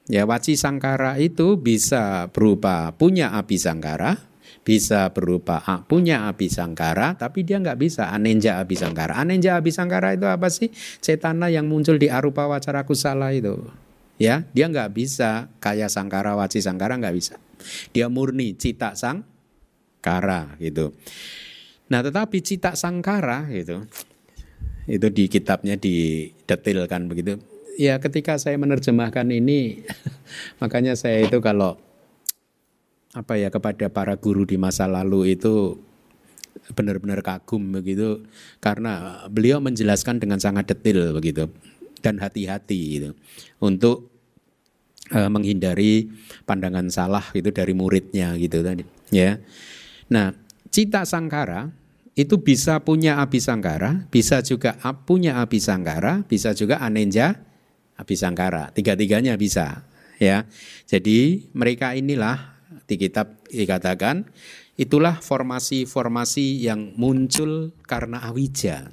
Ya, 0.09 0.25
waci 0.25 0.57
sangkara 0.57 1.21
itu 1.21 1.61
bisa 1.61 2.33
berupa 2.33 2.97
punya 2.97 3.37
api 3.37 3.61
sangkara, 3.61 4.17
bisa 4.65 5.13
berupa 5.13 5.61
punya 5.85 6.33
api 6.33 6.49
sangkara, 6.49 7.13
tapi 7.21 7.45
dia 7.45 7.61
nggak 7.61 7.77
bisa 7.77 8.09
anenja 8.09 8.57
api 8.57 8.73
sangkara. 8.73 9.21
Anenja 9.21 9.61
api 9.61 9.69
sangkara 9.69 10.17
itu 10.17 10.25
apa 10.25 10.49
sih? 10.49 10.73
Cetana 11.05 11.53
yang 11.53 11.69
muncul 11.69 12.01
di 12.01 12.09
arupa 12.09 12.49
wacara 12.49 12.89
kusala 12.89 13.37
itu. 13.37 13.69
Ya, 14.17 14.49
dia 14.57 14.73
nggak 14.73 14.97
bisa 14.97 15.53
kaya 15.61 15.93
sangkara, 15.93 16.33
waci 16.41 16.65
sangkara 16.65 16.97
nggak 16.97 17.13
bisa. 17.13 17.37
Dia 17.93 18.09
murni 18.09 18.57
cita 18.57 18.97
sangkara 18.97 20.57
gitu. 20.57 20.97
Nah, 21.89 22.05
tetapi 22.05 22.45
cita 22.45 22.77
sangkara 22.77 23.49
gitu, 23.49 23.89
itu 24.89 25.07
di 25.09 25.25
kitabnya 25.29 25.77
didetailkan 25.77 27.09
begitu. 27.09 27.41
Ya, 27.81 27.97
ketika 28.03 28.37
saya 28.37 28.61
menerjemahkan 28.61 29.29
ini, 29.33 29.85
makanya 30.61 30.97
saya 30.97 31.25
itu 31.25 31.41
kalau 31.41 31.81
apa 33.17 33.41
ya 33.41 33.49
kepada 33.49 33.89
para 33.89 34.15
guru 34.21 34.45
di 34.45 34.61
masa 34.61 34.85
lalu 34.85 35.33
itu 35.33 35.81
benar-benar 36.77 37.25
kagum 37.25 37.81
begitu 37.81 38.29
karena 38.61 39.25
beliau 39.33 39.63
menjelaskan 39.63 40.21
dengan 40.21 40.37
sangat 40.37 40.69
detail 40.69 41.17
begitu 41.17 41.49
dan 42.05 42.21
hati-hati 42.21 43.01
gitu 43.01 43.11
untuk 43.63 44.13
uh, 45.15 45.31
menghindari 45.33 46.13
pandangan 46.45 46.93
salah 46.93 47.25
itu 47.33 47.49
dari 47.49 47.73
muridnya 47.73 48.37
gitu 48.37 48.61
tadi 48.61 48.85
ya. 49.09 49.41
Nah, 50.13 50.33
cita 50.69 51.05
sangkara 51.05 51.73
itu 52.19 52.35
bisa 52.43 52.83
punya 52.83 53.23
api 53.23 53.39
sangkara, 53.39 54.11
bisa 54.11 54.43
juga 54.43 54.75
punya 55.07 55.39
api 55.39 55.63
sangkara, 55.63 56.27
bisa 56.27 56.51
juga 56.51 56.83
anenja 56.83 57.39
api 57.95 58.15
sangkara. 58.19 58.75
Tiga-tiganya 58.75 59.39
bisa 59.39 59.87
ya. 60.19 60.43
Jadi 60.91 61.47
mereka 61.55 61.95
inilah 61.95 62.59
di 62.91 62.99
kitab 62.99 63.39
dikatakan 63.47 64.27
itulah 64.75 65.23
formasi-formasi 65.23 66.67
yang 66.67 66.91
muncul 66.99 67.71
karena 67.87 68.27
awija. 68.27 68.91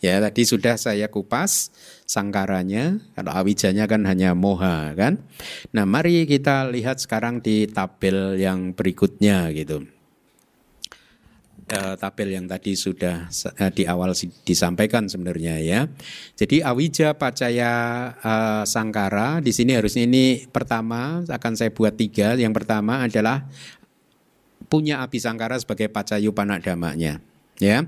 Ya, 0.00 0.16
tadi 0.16 0.48
sudah 0.48 0.80
saya 0.80 1.12
kupas 1.12 1.68
sangkaranya, 2.08 3.04
kalau 3.12 3.36
awijanya 3.36 3.84
kan 3.84 4.08
hanya 4.08 4.32
moha 4.32 4.96
kan. 4.96 5.20
Nah, 5.76 5.84
mari 5.84 6.24
kita 6.24 6.68
lihat 6.72 7.04
sekarang 7.04 7.44
di 7.44 7.68
tabel 7.68 8.40
yang 8.40 8.72
berikutnya 8.72 9.52
gitu. 9.52 9.99
Uh, 11.70 11.94
tabel 11.94 12.34
yang 12.34 12.50
tadi 12.50 12.74
sudah 12.74 13.30
uh, 13.30 13.70
di 13.70 13.86
awal 13.86 14.10
disampaikan 14.42 15.06
sebenarnya 15.06 15.62
ya. 15.62 15.86
Jadi 16.34 16.66
awija 16.66 17.14
pacaya 17.14 17.70
uh, 18.18 18.66
sangkara 18.66 19.38
di 19.38 19.54
sini 19.54 19.78
harusnya 19.78 20.02
ini 20.02 20.50
pertama 20.50 21.22
akan 21.22 21.52
saya 21.54 21.70
buat 21.70 21.94
tiga. 21.94 22.34
Yang 22.34 22.58
pertama 22.58 23.06
adalah 23.06 23.46
punya 24.66 24.98
api 24.98 25.22
sangkara 25.22 25.62
sebagai 25.62 25.86
pacayu 25.94 26.34
panadamanya 26.34 27.22
ya. 27.62 27.86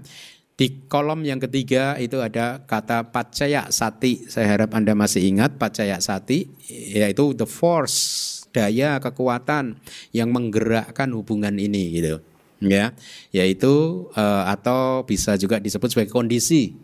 Di 0.55 0.87
kolom 0.87 1.27
yang 1.27 1.43
ketiga 1.43 1.99
itu 1.99 2.23
ada 2.23 2.63
kata 2.63 3.11
pacaya 3.11 3.67
sati. 3.75 4.31
Saya 4.31 4.47
harap 4.47 4.79
Anda 4.79 4.95
masih 4.95 5.27
ingat 5.27 5.59
pacaya 5.59 5.99
sati 5.99 6.47
yaitu 6.71 7.35
the 7.35 7.51
force, 7.51 8.47
daya 8.55 9.03
kekuatan 9.03 9.75
yang 10.15 10.31
menggerakkan 10.31 11.11
hubungan 11.19 11.59
ini 11.59 11.99
gitu 11.99 12.23
ya 12.67 12.95
yaitu 13.35 14.07
uh, 14.15 14.45
atau 14.51 15.03
bisa 15.07 15.35
juga 15.39 15.59
disebut 15.59 15.91
sebagai 15.91 16.13
kondisi. 16.15 16.77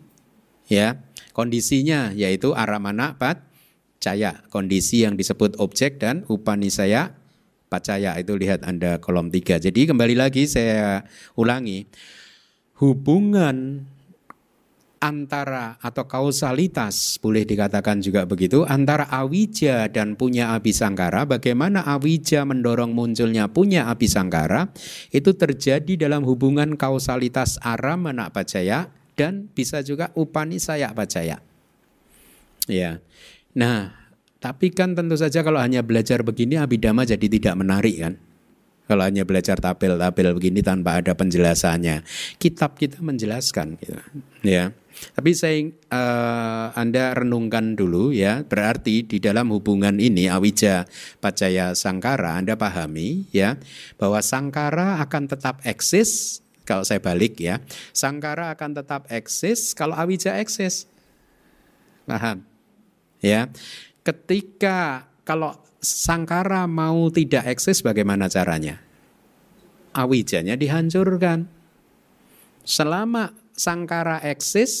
Ya 0.69 1.01
kondisinya 1.33 2.13
yaitu 2.13 2.53
aramana 2.53 3.15
pat 3.17 3.41
caya. 3.99 4.43
Kondisi 4.49 5.03
yang 5.03 5.19
disebut 5.19 5.59
objek 5.59 5.99
dan 5.99 6.23
upanisaya 6.31 7.15
pacaya 7.69 8.17
itu 8.17 8.33
lihat 8.33 8.65
Anda 8.65 8.97
kolom 8.97 9.29
tiga. 9.29 9.61
Jadi 9.61 9.85
kembali 9.87 10.17
lagi 10.17 10.49
saya 10.49 11.05
ulangi. 11.37 11.85
Hubungan 12.79 13.85
antara 14.99 15.79
atau 15.79 16.03
kausalitas 16.05 17.17
boleh 17.23 17.47
dikatakan 17.47 18.03
juga 18.03 18.27
begitu 18.27 18.67
antara 18.67 19.07
awija 19.07 19.87
dan 19.87 20.19
punya 20.19 20.51
api 20.55 20.75
sangkara 20.75 21.23
bagaimana 21.23 21.87
awija 21.87 22.43
mendorong 22.43 22.91
munculnya 22.91 23.47
punya 23.47 23.87
api 23.87 24.07
sangkara 24.11 24.69
itu 25.15 25.31
terjadi 25.33 26.07
dalam 26.07 26.27
hubungan 26.27 26.75
kausalitas 26.75 27.57
aram 27.63 28.11
anak 28.11 28.35
pacaya 28.35 28.91
dan 29.15 29.47
bisa 29.55 29.79
juga 29.81 30.11
upani 30.19 30.59
saya 30.59 30.91
pacaya 30.91 31.39
ya 32.67 32.99
nah 33.55 33.95
tapi 34.39 34.71
kan 34.71 34.95
tentu 34.95 35.15
saja 35.15 35.43
kalau 35.43 35.59
hanya 35.59 35.79
belajar 35.83 36.23
begini 36.23 36.59
abidama 36.59 37.07
jadi 37.07 37.27
tidak 37.27 37.55
menarik 37.55 37.97
kan 37.99 38.15
Kalau 38.89 39.05
hanya 39.05 39.21
belajar 39.21 39.61
tabel-tabel 39.61 40.33
begini 40.33 40.65
tanpa 40.65 40.97
ada 40.97 41.13
penjelasannya, 41.13 42.01
kitab 42.41 42.73
kita 42.73 42.97
menjelaskan, 43.05 43.77
gitu. 43.77 43.93
ya. 44.41 44.73
Tapi 45.15 45.31
saya 45.35 45.67
uh, 45.91 46.75
Anda 46.75 47.15
renungkan 47.15 47.75
dulu 47.79 48.11
ya, 48.11 48.43
berarti 48.43 49.03
di 49.07 49.17
dalam 49.19 49.51
hubungan 49.51 49.97
ini 49.99 50.27
awija 50.27 50.87
pacaya 51.23 51.75
sangkara 51.75 52.39
Anda 52.39 52.55
pahami 52.59 53.27
ya 53.31 53.59
bahwa 53.95 54.19
sangkara 54.19 54.99
akan 55.03 55.23
tetap 55.31 55.63
eksis 55.63 56.41
kalau 56.69 56.85
saya 56.85 57.01
balik 57.01 57.41
ya. 57.41 57.57
Sangkara 57.97 58.53
akan 58.53 58.77
tetap 58.77 59.09
eksis 59.09 59.73
kalau 59.73 59.97
awija 59.97 60.37
eksis. 60.37 60.85
Paham? 62.05 62.45
Ya. 63.25 63.49
Ketika 64.05 65.09
kalau 65.25 65.57
sangkara 65.81 66.69
mau 66.69 67.09
tidak 67.09 67.49
eksis 67.49 67.81
bagaimana 67.81 68.29
caranya? 68.29 68.77
Awijanya 69.97 70.53
dihancurkan. 70.53 71.49
Selama 72.61 73.33
sangkara 73.59 74.23
eksis, 74.23 74.71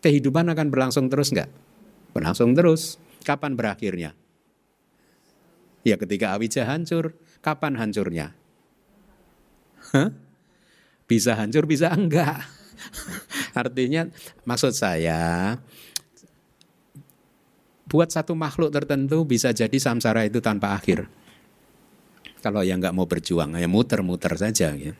kehidupan 0.00 0.48
akan 0.48 0.72
berlangsung 0.72 1.12
terus 1.12 1.28
enggak? 1.36 1.52
Berlangsung 2.16 2.56
terus. 2.56 2.96
Kapan 3.20 3.52
berakhirnya? 3.52 4.16
Ya 5.84 6.00
ketika 6.00 6.32
awija 6.32 6.64
hancur. 6.64 7.12
Kapan 7.44 7.76
hancurnya? 7.76 8.32
Hah? 9.92 10.10
Bisa 11.04 11.36
hancur, 11.36 11.68
bisa 11.68 11.92
enggak. 11.92 12.40
Artinya 13.60 14.08
maksud 14.48 14.72
saya 14.72 15.54
buat 17.86 18.10
satu 18.10 18.34
makhluk 18.34 18.74
tertentu 18.74 19.22
bisa 19.22 19.54
jadi 19.54 19.78
samsara 19.78 20.26
itu 20.26 20.42
tanpa 20.42 20.74
akhir. 20.74 21.06
Kalau 22.42 22.62
yang 22.66 22.82
nggak 22.82 22.94
mau 22.94 23.06
berjuang, 23.06 23.54
ya 23.58 23.70
muter-muter 23.70 24.34
saja. 24.34 24.74
Ya. 24.74 24.94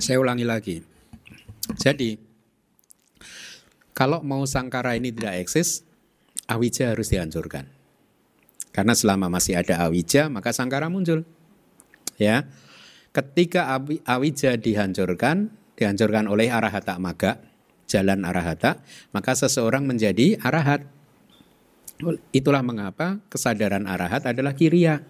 Saya 0.00 0.22
ulangi 0.22 0.46
lagi. 0.46 0.76
Jadi, 1.76 2.16
kalau 3.92 4.24
mau 4.24 4.44
sangkara 4.48 4.96
ini 4.96 5.12
tidak 5.12 5.44
eksis, 5.44 5.84
awija 6.48 6.96
harus 6.96 7.12
dihancurkan. 7.12 7.68
Karena 8.72 8.96
selama 8.96 9.28
masih 9.28 9.60
ada 9.60 9.84
awija, 9.84 10.32
maka 10.32 10.54
sangkara 10.56 10.88
muncul. 10.88 11.28
Ya, 12.16 12.48
ketika 13.12 13.68
awija 14.08 14.56
dihancurkan, 14.56 15.52
dihancurkan 15.76 16.24
oleh 16.24 16.48
arahata 16.48 16.96
maga, 16.96 17.40
jalan 17.84 18.24
arahata, 18.24 18.80
maka 19.12 19.36
seseorang 19.36 19.84
menjadi 19.84 20.40
arahat. 20.40 20.88
Itulah 22.34 22.64
mengapa 22.64 23.20
kesadaran 23.28 23.84
arahat 23.84 24.24
adalah 24.24 24.56
kiriya. 24.56 25.04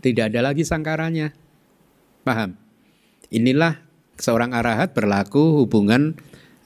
Tidak 0.00 0.32
ada 0.32 0.50
lagi 0.50 0.66
sangkaranya. 0.66 1.30
Paham? 2.26 2.58
Inilah 3.30 3.85
seorang 4.16 4.52
arahat 4.56 4.92
berlaku 4.96 5.64
hubungan 5.64 6.16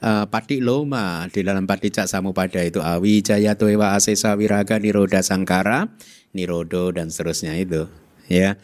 uh, 0.03 0.25
pati 0.27 0.59
loma 0.63 1.27
di 1.29 1.43
dalam 1.43 1.67
paticak 1.67 2.07
samupada 2.07 2.63
itu 2.63 2.79
awi 2.79 3.21
jaya 3.21 3.55
tuewa 3.55 3.95
asesa 3.95 4.33
wiraga 4.35 4.79
niroda 4.79 5.19
sangkara 5.21 5.91
nirodo 6.31 6.91
dan 6.95 7.11
seterusnya 7.11 7.55
itu 7.59 7.87
ya 8.31 8.55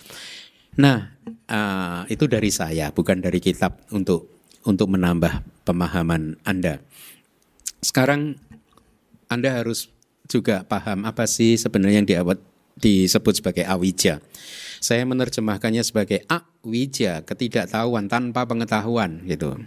nah 0.77 1.11
uh, 1.49 2.07
itu 2.07 2.25
dari 2.29 2.51
saya 2.53 2.93
bukan 2.93 3.19
dari 3.19 3.43
kitab 3.43 3.81
untuk 3.91 4.37
untuk 4.67 4.91
menambah 4.91 5.63
pemahaman 5.63 6.35
Anda. 6.43 6.83
Sekarang 7.79 8.35
Anda 9.31 9.63
harus 9.63 9.87
juga 10.27 10.67
paham 10.67 11.07
apa 11.07 11.23
sih 11.23 11.55
sebenarnya 11.55 12.03
yang 12.03 12.09
diawat, 12.11 12.37
disebut 12.83 13.39
sebagai 13.39 13.63
awija. 13.63 14.19
Saya 14.77 15.03
menerjemahkannya 15.05 15.81
sebagai 15.81 16.23
awija, 16.29 17.25
ketidaktahuan 17.25 18.09
tanpa 18.11 18.45
pengetahuan 18.45 19.25
gitu. 19.25 19.57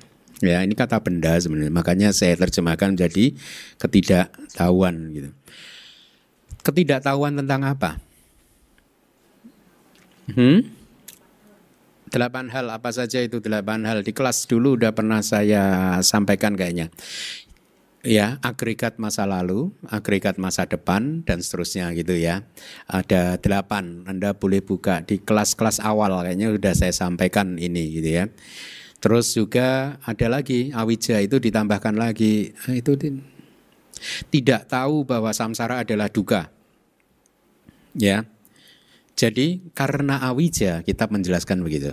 Ya, 0.40 0.64
ini 0.64 0.72
kata 0.72 0.96
benda 1.04 1.36
sebenarnya. 1.36 1.72
Makanya 1.72 2.08
saya 2.16 2.32
terjemahkan 2.36 2.96
jadi 2.96 3.36
ketidaktahuan 3.76 5.12
gitu. 5.12 5.30
Ketidaktahuan 6.64 7.36
tentang 7.36 7.60
apa? 7.64 8.00
Hmm? 10.32 10.64
Delapan 12.10 12.50
hal 12.50 12.66
apa 12.74 12.90
saja 12.90 13.22
itu 13.22 13.38
delapan 13.38 13.86
hal 13.86 14.02
di 14.02 14.10
kelas 14.10 14.50
dulu 14.50 14.74
udah 14.74 14.90
pernah 14.90 15.22
saya 15.22 15.94
sampaikan 16.02 16.58
kayaknya. 16.58 16.90
Ya, 18.00 18.40
agregat 18.40 18.96
masa 18.96 19.28
lalu, 19.28 19.76
agregat 19.84 20.40
masa 20.40 20.64
depan 20.64 21.20
dan 21.28 21.44
seterusnya 21.44 21.92
gitu 21.92 22.16
ya. 22.16 22.48
Ada 22.88 23.36
delapan. 23.36 24.08
Anda 24.08 24.32
boleh 24.32 24.64
buka 24.64 25.04
di 25.04 25.20
kelas-kelas 25.20 25.84
awal 25.84 26.16
kayaknya 26.24 26.48
udah 26.48 26.72
saya 26.72 26.96
sampaikan 26.96 27.60
ini 27.60 28.00
gitu 28.00 28.24
ya. 28.24 28.24
Terus 29.04 29.36
juga 29.36 30.00
ada 30.00 30.26
lagi 30.32 30.72
awija 30.72 31.20
itu 31.20 31.36
ditambahkan 31.40 31.92
lagi 31.96 32.56
eh, 32.68 32.80
itu 32.80 32.96
tidak 34.32 34.64
tahu 34.68 35.04
bahwa 35.04 35.36
samsara 35.36 35.84
adalah 35.84 36.08
duka. 36.08 36.48
Ya, 37.92 38.24
jadi 39.12 39.60
karena 39.76 40.24
awija 40.24 40.80
kita 40.80 41.04
menjelaskan 41.12 41.60
begitu. 41.60 41.92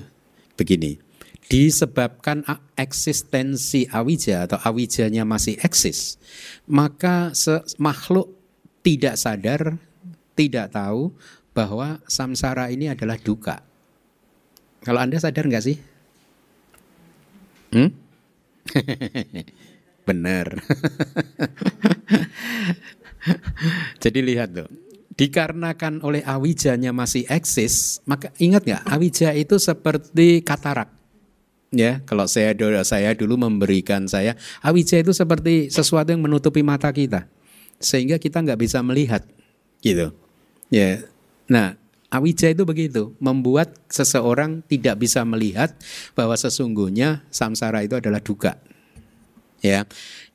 Begini, 0.55 1.03
disebabkan 1.47 2.43
eksistensi 2.75 3.87
awija 3.87 4.47
atau 4.47 4.59
awijanya 4.59 5.23
masih 5.23 5.55
eksis, 5.63 6.19
maka 6.67 7.31
makhluk 7.79 8.35
tidak 8.83 9.15
sadar, 9.15 9.79
tidak 10.35 10.75
tahu 10.75 11.15
bahwa 11.55 12.03
samsara 12.05 12.69
ini 12.69 12.91
adalah 12.91 13.15
duka. 13.15 13.63
Kalau 14.83 14.99
Anda 15.01 15.17
sadar 15.17 15.47
nggak 15.47 15.65
sih? 15.65 15.77
Hmm? 17.75 17.91
Benar. 20.07 20.55
Jadi 24.03 24.19
lihat 24.23 24.55
tuh 24.55 24.71
dikarenakan 25.17 26.05
oleh 26.05 26.21
awijanya 26.21 26.93
masih 26.93 27.25
eksis, 27.27 28.05
maka 28.05 28.29
ingat 28.37 28.63
nggak 28.63 28.85
awija 28.85 29.33
itu 29.33 29.57
seperti 29.57 30.45
katarak. 30.45 30.93
Ya, 31.67 31.99
kalau 32.07 32.23
saya 32.31 32.55
dulu 32.55 32.79
saya 32.87 33.11
dulu 33.11 33.35
memberikan 33.35 34.07
saya 34.07 34.39
awija 34.63 35.03
itu 35.03 35.11
seperti 35.11 35.67
sesuatu 35.67 36.15
yang 36.15 36.23
menutupi 36.23 36.63
mata 36.63 36.87
kita 36.87 37.27
sehingga 37.83 38.15
kita 38.15 38.39
nggak 38.39 38.59
bisa 38.63 38.79
melihat 38.79 39.27
gitu. 39.83 40.15
Ya. 40.71 41.03
Nah, 41.51 41.75
awija 42.07 42.55
itu 42.55 42.63
begitu, 42.63 43.11
membuat 43.19 43.75
seseorang 43.91 44.63
tidak 44.63 45.03
bisa 45.03 45.27
melihat 45.27 45.75
bahwa 46.15 46.39
sesungguhnya 46.39 47.27
samsara 47.35 47.83
itu 47.83 47.99
adalah 47.99 48.23
duka. 48.23 48.55
Ya 49.59 49.83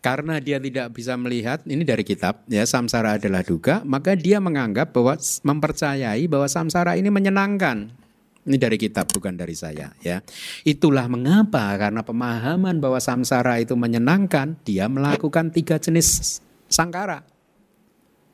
karena 0.03 0.43
dia 0.43 0.59
tidak 0.59 0.91
bisa 0.99 1.15
melihat 1.15 1.63
ini 1.63 1.87
dari 1.87 2.03
kitab 2.03 2.43
ya 2.51 2.67
samsara 2.67 3.23
adalah 3.23 3.47
duka 3.47 3.87
maka 3.87 4.19
dia 4.19 4.43
menganggap 4.43 4.91
bahwa 4.91 5.15
mempercayai 5.47 6.27
bahwa 6.27 6.51
samsara 6.51 6.99
ini 6.99 7.07
menyenangkan 7.07 7.95
ini 8.43 8.59
dari 8.59 8.75
kitab 8.75 9.07
bukan 9.11 9.39
dari 9.39 9.55
saya 9.55 9.95
ya. 10.03 10.19
Itulah 10.67 11.07
mengapa 11.07 11.79
karena 11.79 12.03
pemahaman 12.03 12.83
bahwa 12.83 12.99
samsara 12.99 13.63
itu 13.63 13.79
menyenangkan 13.79 14.59
dia 14.67 14.91
melakukan 14.91 15.55
tiga 15.55 15.79
jenis 15.79 16.43
sangkara. 16.67 17.23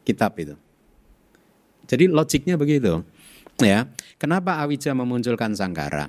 Kitab 0.08 0.32
itu. 0.40 0.56
Jadi 1.88 2.08
logiknya 2.08 2.56
begitu 2.56 3.04
ya. 3.60 3.84
Kenapa 4.16 4.64
awija 4.64 4.96
memunculkan 4.96 5.52
sangkara? 5.52 6.08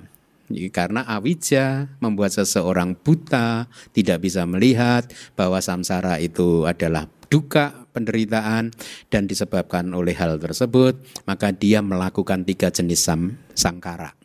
Karena 0.74 1.06
awija 1.06 1.86
membuat 2.02 2.34
seseorang 2.34 2.98
buta, 2.98 3.70
tidak 3.94 4.26
bisa 4.26 4.42
melihat 4.48 5.06
bahwa 5.38 5.62
samsara 5.62 6.18
itu 6.18 6.66
adalah 6.66 7.06
duka, 7.30 7.86
penderitaan 7.94 8.74
dan 9.06 9.30
disebabkan 9.30 9.94
oleh 9.94 10.12
hal 10.18 10.36
tersebut, 10.42 10.98
maka 11.24 11.54
dia 11.54 11.78
melakukan 11.80 12.42
tiga 12.42 12.74
jenis 12.74 13.06
sam, 13.06 13.38
sangkara. 13.54 14.18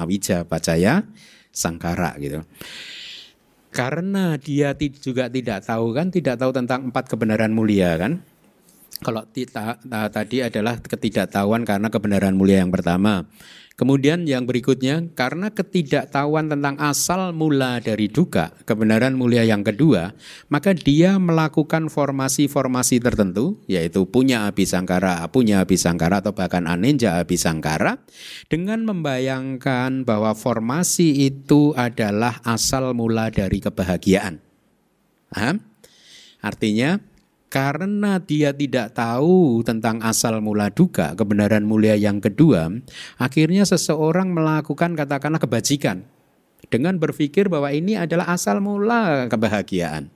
Awija, 0.00 0.48
pacaya, 0.48 1.04
sangkara 1.52 2.16
gitu. 2.16 2.40
Karena 3.68 4.40
dia 4.40 4.72
juga 4.76 5.28
tidak 5.28 5.68
tahu 5.68 5.92
kan, 5.92 6.08
tidak 6.08 6.40
tahu 6.40 6.52
tentang 6.56 6.88
empat 6.88 7.12
kebenaran 7.12 7.52
mulia 7.52 8.00
kan. 8.00 8.24
Kalau 9.02 9.26
tadi 10.12 10.38
adalah 10.40 10.80
ketidaktahuan 10.80 11.68
karena 11.68 11.92
kebenaran 11.92 12.32
mulia 12.32 12.64
yang 12.64 12.72
pertama. 12.72 13.28
Kemudian 13.72 14.28
yang 14.28 14.44
berikutnya, 14.44 15.00
karena 15.16 15.48
ketidaktahuan 15.48 16.52
tentang 16.52 16.76
asal 16.76 17.32
mula 17.32 17.80
dari 17.80 18.04
duka, 18.12 18.52
kebenaran 18.68 19.16
mulia 19.16 19.48
yang 19.48 19.64
kedua, 19.64 20.12
maka 20.52 20.76
dia 20.76 21.16
melakukan 21.16 21.88
formasi-formasi 21.88 23.00
tertentu, 23.00 23.56
yaitu 23.64 24.04
punya 24.04 24.44
abisangkara, 24.44 25.24
punya 25.32 25.64
abisangkara 25.64 26.20
atau 26.20 26.36
bahkan 26.36 26.68
aninja 26.68 27.16
abisangkara, 27.16 27.96
dengan 28.52 28.84
membayangkan 28.84 30.04
bahwa 30.04 30.36
formasi 30.36 31.24
itu 31.32 31.72
adalah 31.72 32.44
asal 32.44 32.92
mula 32.92 33.32
dari 33.32 33.56
kebahagiaan. 33.56 34.36
Paham? 35.32 35.64
Artinya 36.44 37.00
karena 37.52 38.16
dia 38.16 38.56
tidak 38.56 38.96
tahu 38.96 39.60
tentang 39.60 40.00
asal 40.00 40.40
mula 40.40 40.72
duka, 40.72 41.12
kebenaran 41.12 41.68
mulia 41.68 41.92
yang 42.00 42.16
kedua, 42.16 42.72
akhirnya 43.20 43.68
seseorang 43.68 44.32
melakukan 44.32 44.96
katakanlah 44.96 45.36
kebajikan 45.36 46.08
dengan 46.72 46.96
berpikir 46.96 47.52
bahwa 47.52 47.68
ini 47.68 48.00
adalah 48.00 48.32
asal 48.32 48.64
mula 48.64 49.28
kebahagiaan. 49.28 50.08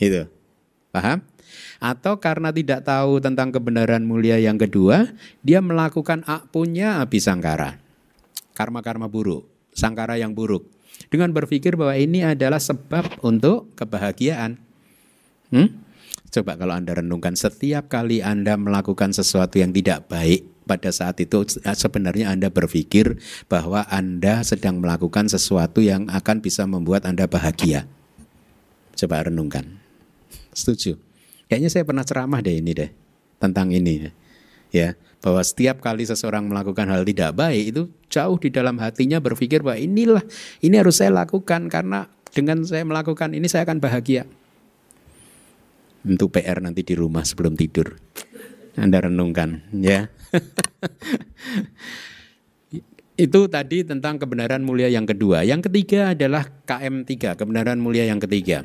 Itu. 0.00 0.24
Paham? 0.88 1.20
Atau 1.76 2.16
karena 2.24 2.56
tidak 2.56 2.88
tahu 2.88 3.20
tentang 3.20 3.52
kebenaran 3.52 4.00
mulia 4.00 4.40
yang 4.40 4.56
kedua, 4.56 5.12
dia 5.44 5.60
melakukan 5.60 6.24
punya 6.48 7.04
abisangkara. 7.04 7.76
Karma-karma 8.56 9.12
buruk, 9.12 9.44
sangkara 9.76 10.16
yang 10.16 10.32
buruk. 10.32 10.64
Dengan 11.12 11.36
berpikir 11.36 11.76
bahwa 11.76 12.00
ini 12.00 12.24
adalah 12.24 12.58
sebab 12.58 13.20
untuk 13.20 13.76
kebahagiaan. 13.76 14.56
Hmm? 15.52 15.87
Coba 16.28 16.58
kalau 16.58 16.76
Anda 16.76 16.98
renungkan 16.98 17.38
setiap 17.38 17.88
kali 17.88 18.20
Anda 18.20 18.58
melakukan 18.58 19.14
sesuatu 19.16 19.56
yang 19.58 19.72
tidak 19.72 20.10
baik 20.10 20.44
pada 20.68 20.92
saat 20.92 21.16
itu 21.24 21.46
sebenarnya 21.64 22.28
Anda 22.28 22.52
berpikir 22.52 23.16
bahwa 23.48 23.88
Anda 23.88 24.44
sedang 24.44 24.84
melakukan 24.84 25.32
sesuatu 25.32 25.80
yang 25.80 26.10
akan 26.12 26.44
bisa 26.44 26.68
membuat 26.68 27.08
Anda 27.08 27.24
bahagia. 27.24 27.88
Coba 28.98 29.24
renungkan. 29.24 29.80
Setuju? 30.52 31.00
Kayaknya 31.48 31.70
saya 31.72 31.84
pernah 31.88 32.04
ceramah 32.04 32.44
deh 32.44 32.60
ini 32.60 32.76
deh 32.76 32.90
tentang 33.40 33.72
ini 33.72 34.10
ya 34.74 34.98
bahwa 35.18 35.42
setiap 35.42 35.82
kali 35.82 36.06
seseorang 36.06 36.46
melakukan 36.46 36.86
hal 36.86 37.02
tidak 37.02 37.34
baik 37.34 37.74
itu 37.74 37.82
jauh 38.12 38.38
di 38.38 38.52
dalam 38.52 38.78
hatinya 38.78 39.18
berpikir 39.18 39.64
bahwa 39.64 39.80
inilah 39.80 40.24
ini 40.62 40.74
harus 40.78 41.00
saya 41.00 41.10
lakukan 41.10 41.66
karena 41.72 42.06
dengan 42.30 42.62
saya 42.62 42.84
melakukan 42.84 43.32
ini 43.32 43.48
saya 43.48 43.64
akan 43.66 43.80
bahagia 43.80 44.28
untuk 46.06 46.34
PR 46.34 46.62
nanti 46.62 46.84
di 46.86 46.94
rumah 46.94 47.24
sebelum 47.26 47.58
tidur. 47.58 47.96
Anda 48.78 49.02
renungkan 49.10 49.66
ya. 49.74 50.06
Itu 53.18 53.50
tadi 53.50 53.82
tentang 53.82 54.22
kebenaran 54.22 54.62
mulia 54.62 54.86
yang 54.86 55.02
kedua. 55.02 55.42
Yang 55.42 55.66
ketiga 55.66 56.14
adalah 56.14 56.46
KM3, 56.62 57.34
kebenaran 57.34 57.82
mulia 57.82 58.06
yang 58.06 58.22
ketiga. 58.22 58.62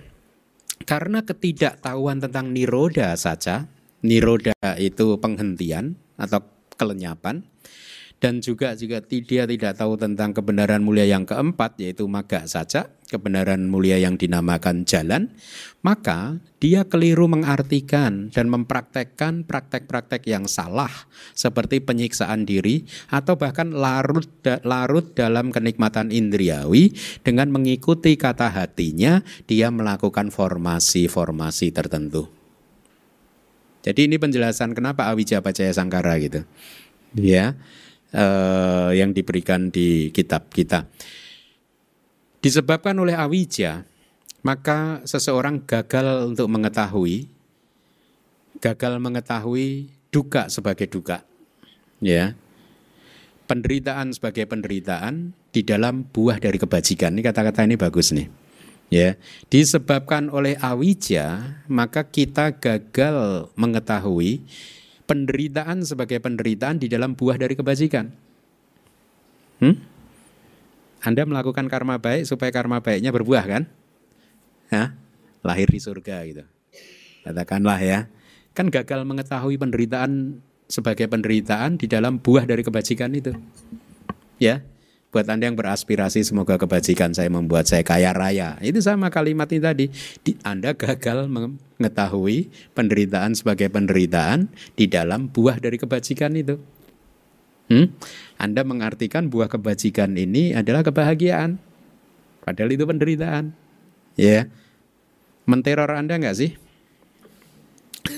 Karena 0.86 1.26
ketidaktahuan 1.26 2.22
tentang 2.22 2.54
niroda 2.54 3.18
saja, 3.18 3.66
niroda 4.06 4.54
itu 4.78 5.18
penghentian 5.18 5.98
atau 6.22 6.46
kelenyapan, 6.78 7.42
dan 8.24 8.40
juga 8.40 8.72
jika 8.72 9.04
dia 9.04 9.44
tidak 9.44 9.76
tahu 9.76 10.00
tentang 10.00 10.32
kebenaran 10.32 10.80
mulia 10.80 11.04
yang 11.04 11.28
keempat 11.28 11.76
yaitu 11.84 12.08
maga 12.08 12.48
saja 12.48 12.88
kebenaran 13.12 13.68
mulia 13.68 14.00
yang 14.00 14.16
dinamakan 14.16 14.88
jalan 14.88 15.36
maka 15.84 16.40
dia 16.64 16.88
keliru 16.88 17.28
mengartikan 17.28 18.32
dan 18.32 18.48
mempraktekkan 18.48 19.44
praktek-praktek 19.44 20.24
yang 20.24 20.48
salah 20.48 20.88
seperti 21.36 21.84
penyiksaan 21.84 22.48
diri 22.48 22.88
atau 23.12 23.36
bahkan 23.36 23.76
larut 23.76 24.32
larut 24.64 25.12
dalam 25.12 25.52
kenikmatan 25.52 26.08
indriawi. 26.08 26.96
Dengan 27.20 27.52
mengikuti 27.52 28.16
kata 28.16 28.48
hatinya 28.56 29.20
dia 29.44 29.68
melakukan 29.68 30.32
formasi-formasi 30.32 31.76
tertentu. 31.76 32.32
Jadi 33.84 34.08
ini 34.08 34.16
penjelasan 34.16 34.72
kenapa 34.72 35.12
awija 35.12 35.44
pacaya 35.44 35.76
sangkara 35.76 36.16
gitu. 36.24 36.48
Ya 37.20 37.60
uh, 38.14 38.94
yang 38.94 39.12
diberikan 39.12 39.74
di 39.74 40.14
kitab 40.14 40.48
kita. 40.54 40.88
Disebabkan 42.40 42.96
oleh 43.00 43.16
awija, 43.18 43.88
maka 44.44 45.02
seseorang 45.08 45.64
gagal 45.64 46.32
untuk 46.32 46.48
mengetahui, 46.52 47.28
gagal 48.60 49.00
mengetahui 49.00 49.90
duka 50.12 50.52
sebagai 50.52 50.88
duka, 50.92 51.24
ya, 52.04 52.36
penderitaan 53.48 54.12
sebagai 54.12 54.44
penderitaan 54.48 55.32
di 55.56 55.64
dalam 55.64 56.04
buah 56.04 56.38
dari 56.40 56.60
kebajikan. 56.60 57.16
Ini 57.16 57.24
kata-kata 57.24 57.64
ini 57.64 57.80
bagus 57.80 58.12
nih. 58.12 58.28
Ya, 58.92 59.18
disebabkan 59.50 60.30
oleh 60.30 60.54
awija, 60.62 61.58
maka 61.66 62.06
kita 62.06 62.54
gagal 62.54 63.50
mengetahui 63.58 64.46
penderitaan 65.06 65.84
sebagai 65.84 66.20
penderitaan 66.24 66.80
di 66.80 66.88
dalam 66.88 67.16
buah 67.16 67.36
dari 67.36 67.54
kebajikan. 67.54 68.12
Hmm? 69.60 69.76
Anda 71.04 71.28
melakukan 71.28 71.68
karma 71.68 72.00
baik 72.00 72.24
supaya 72.28 72.50
karma 72.52 72.80
baiknya 72.80 73.12
berbuah 73.12 73.44
kan? 73.44 73.64
Hah? 74.72 74.96
Lahir 75.44 75.68
di 75.68 75.80
surga 75.84 76.24
gitu. 76.28 76.44
Katakanlah 77.28 77.80
ya. 77.84 78.00
Kan 78.56 78.72
gagal 78.72 79.04
mengetahui 79.04 79.60
penderitaan 79.60 80.40
sebagai 80.72 81.12
penderitaan 81.12 81.76
di 81.76 81.92
dalam 81.92 82.18
buah 82.20 82.48
dari 82.48 82.64
kebajikan 82.64 83.12
itu. 83.12 83.36
Ya. 84.40 84.64
Buat 85.14 85.30
Anda 85.30 85.46
yang 85.46 85.54
beraspirasi 85.54 86.26
semoga 86.26 86.58
kebajikan 86.58 87.14
saya 87.14 87.30
membuat 87.30 87.70
saya 87.70 87.86
kaya 87.86 88.18
raya. 88.18 88.58
Itu 88.66 88.82
sama 88.82 89.14
kalimat 89.14 89.46
ini 89.54 89.62
tadi. 89.62 89.86
Di, 90.26 90.34
anda 90.42 90.74
gagal 90.74 91.30
mengetahui 91.30 92.50
penderitaan 92.74 93.38
sebagai 93.38 93.70
penderitaan 93.70 94.50
di 94.74 94.90
dalam 94.90 95.30
buah 95.30 95.62
dari 95.62 95.78
kebajikan 95.78 96.34
itu. 96.34 96.58
Hmm? 97.70 97.94
Anda 98.42 98.66
mengartikan 98.66 99.30
buah 99.30 99.54
kebajikan 99.54 100.18
ini 100.18 100.58
adalah 100.58 100.82
kebahagiaan. 100.82 101.62
Padahal 102.42 102.74
itu 102.74 102.90
penderitaan. 102.90 103.54
Ya. 104.18 104.50
Menteror 105.46 105.94
Anda 105.94 106.18
enggak 106.18 106.42
sih? 106.42 106.58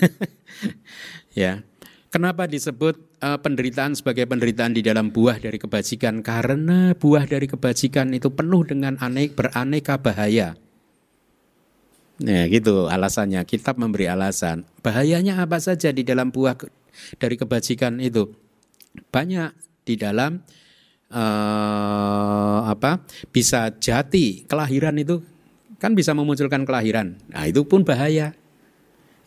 ya. 1.44 1.60
Kenapa 2.08 2.48
disebut 2.48 2.96
uh, 3.20 3.38
penderitaan 3.40 3.96
sebagai 3.96 4.28
penderitaan 4.28 4.76
di 4.76 4.82
dalam 4.84 5.12
buah 5.12 5.40
dari 5.40 5.56
kebajikan? 5.56 6.20
Karena 6.20 6.92
buah 6.96 7.24
dari 7.24 7.46
kebajikan 7.48 8.12
itu 8.12 8.32
penuh 8.32 8.62
dengan 8.66 8.96
aneh 9.00 9.32
beraneka 9.32 10.00
bahaya. 10.00 10.56
Nah, 12.16 12.48
gitu 12.48 12.88
alasannya. 12.88 13.44
Kitab 13.44 13.76
memberi 13.76 14.08
alasan. 14.08 14.64
Bahayanya 14.80 15.44
apa 15.44 15.60
saja 15.60 15.92
di 15.92 16.00
dalam 16.00 16.32
buah 16.32 16.56
dari 17.20 17.36
kebajikan 17.36 18.00
itu? 18.00 18.32
Banyak 19.12 19.52
di 19.84 19.94
dalam 20.00 20.40
uh, 21.12 22.60
apa? 22.64 23.04
Bisa 23.28 23.68
jati 23.76 24.48
kelahiran 24.48 24.96
itu 24.96 25.20
kan 25.76 25.92
bisa 25.92 26.16
memunculkan 26.16 26.64
kelahiran. 26.64 27.20
Nah, 27.28 27.44
itu 27.44 27.60
pun 27.68 27.84
bahaya. 27.84 28.32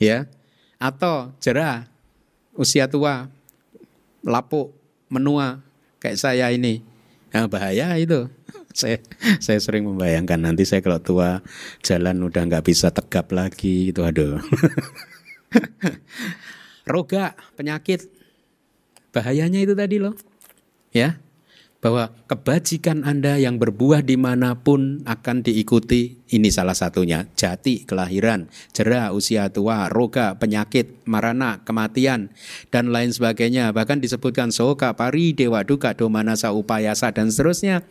Ya. 0.01 0.25
Atau 0.81 1.35
jerah 1.43 1.85
usia 2.57 2.89
tua, 2.89 3.29
lapuk, 4.25 4.75
menua 5.07 5.63
kayak 6.03 6.19
saya 6.19 6.51
ini. 6.51 6.83
Nah, 7.29 7.45
bahaya 7.45 7.93
itu. 7.95 8.27
saya 8.79 9.01
saya 9.41 9.59
sering 9.61 9.85
membayangkan 9.85 10.39
nanti 10.39 10.63
saya 10.65 10.79
kalau 10.81 11.01
tua 11.01 11.41
jalan 11.81 12.25
udah 12.25 12.45
nggak 12.47 12.65
bisa 12.65 12.89
tegap 12.89 13.29
lagi 13.31 13.93
itu 13.93 14.01
aduh. 14.01 14.41
Roga, 16.91 17.37
penyakit. 17.53 18.09
Bahayanya 19.13 19.61
itu 19.61 19.73
tadi 19.73 19.97
loh. 20.01 20.13
Ya 20.89 21.21
bahwa 21.79 22.11
kebajikan 22.27 23.07
Anda 23.07 23.39
yang 23.39 23.55
berbuah 23.55 24.03
di 24.03 24.19
mana 24.19 24.59
pun 24.59 24.99
akan 25.07 25.47
diikuti. 25.47 26.19
Ini 26.27 26.51
salah 26.51 26.75
satunya. 26.75 27.31
Jati, 27.39 27.87
kelahiran, 27.87 28.51
jerah, 28.75 29.15
usia 29.15 29.47
tua, 29.49 29.87
roga, 29.87 30.35
penyakit, 30.35 31.07
marana, 31.07 31.63
kematian, 31.63 32.35
dan 32.67 32.91
lain 32.91 33.15
sebagainya. 33.15 33.71
Bahkan 33.71 34.03
disebutkan 34.03 34.51
soka, 34.51 34.91
pari, 34.93 35.31
dewa 35.31 35.63
duka, 35.63 35.95
domanasa, 35.95 36.51
upayasa, 36.51 37.15
dan 37.15 37.31
seterusnya. 37.31 37.87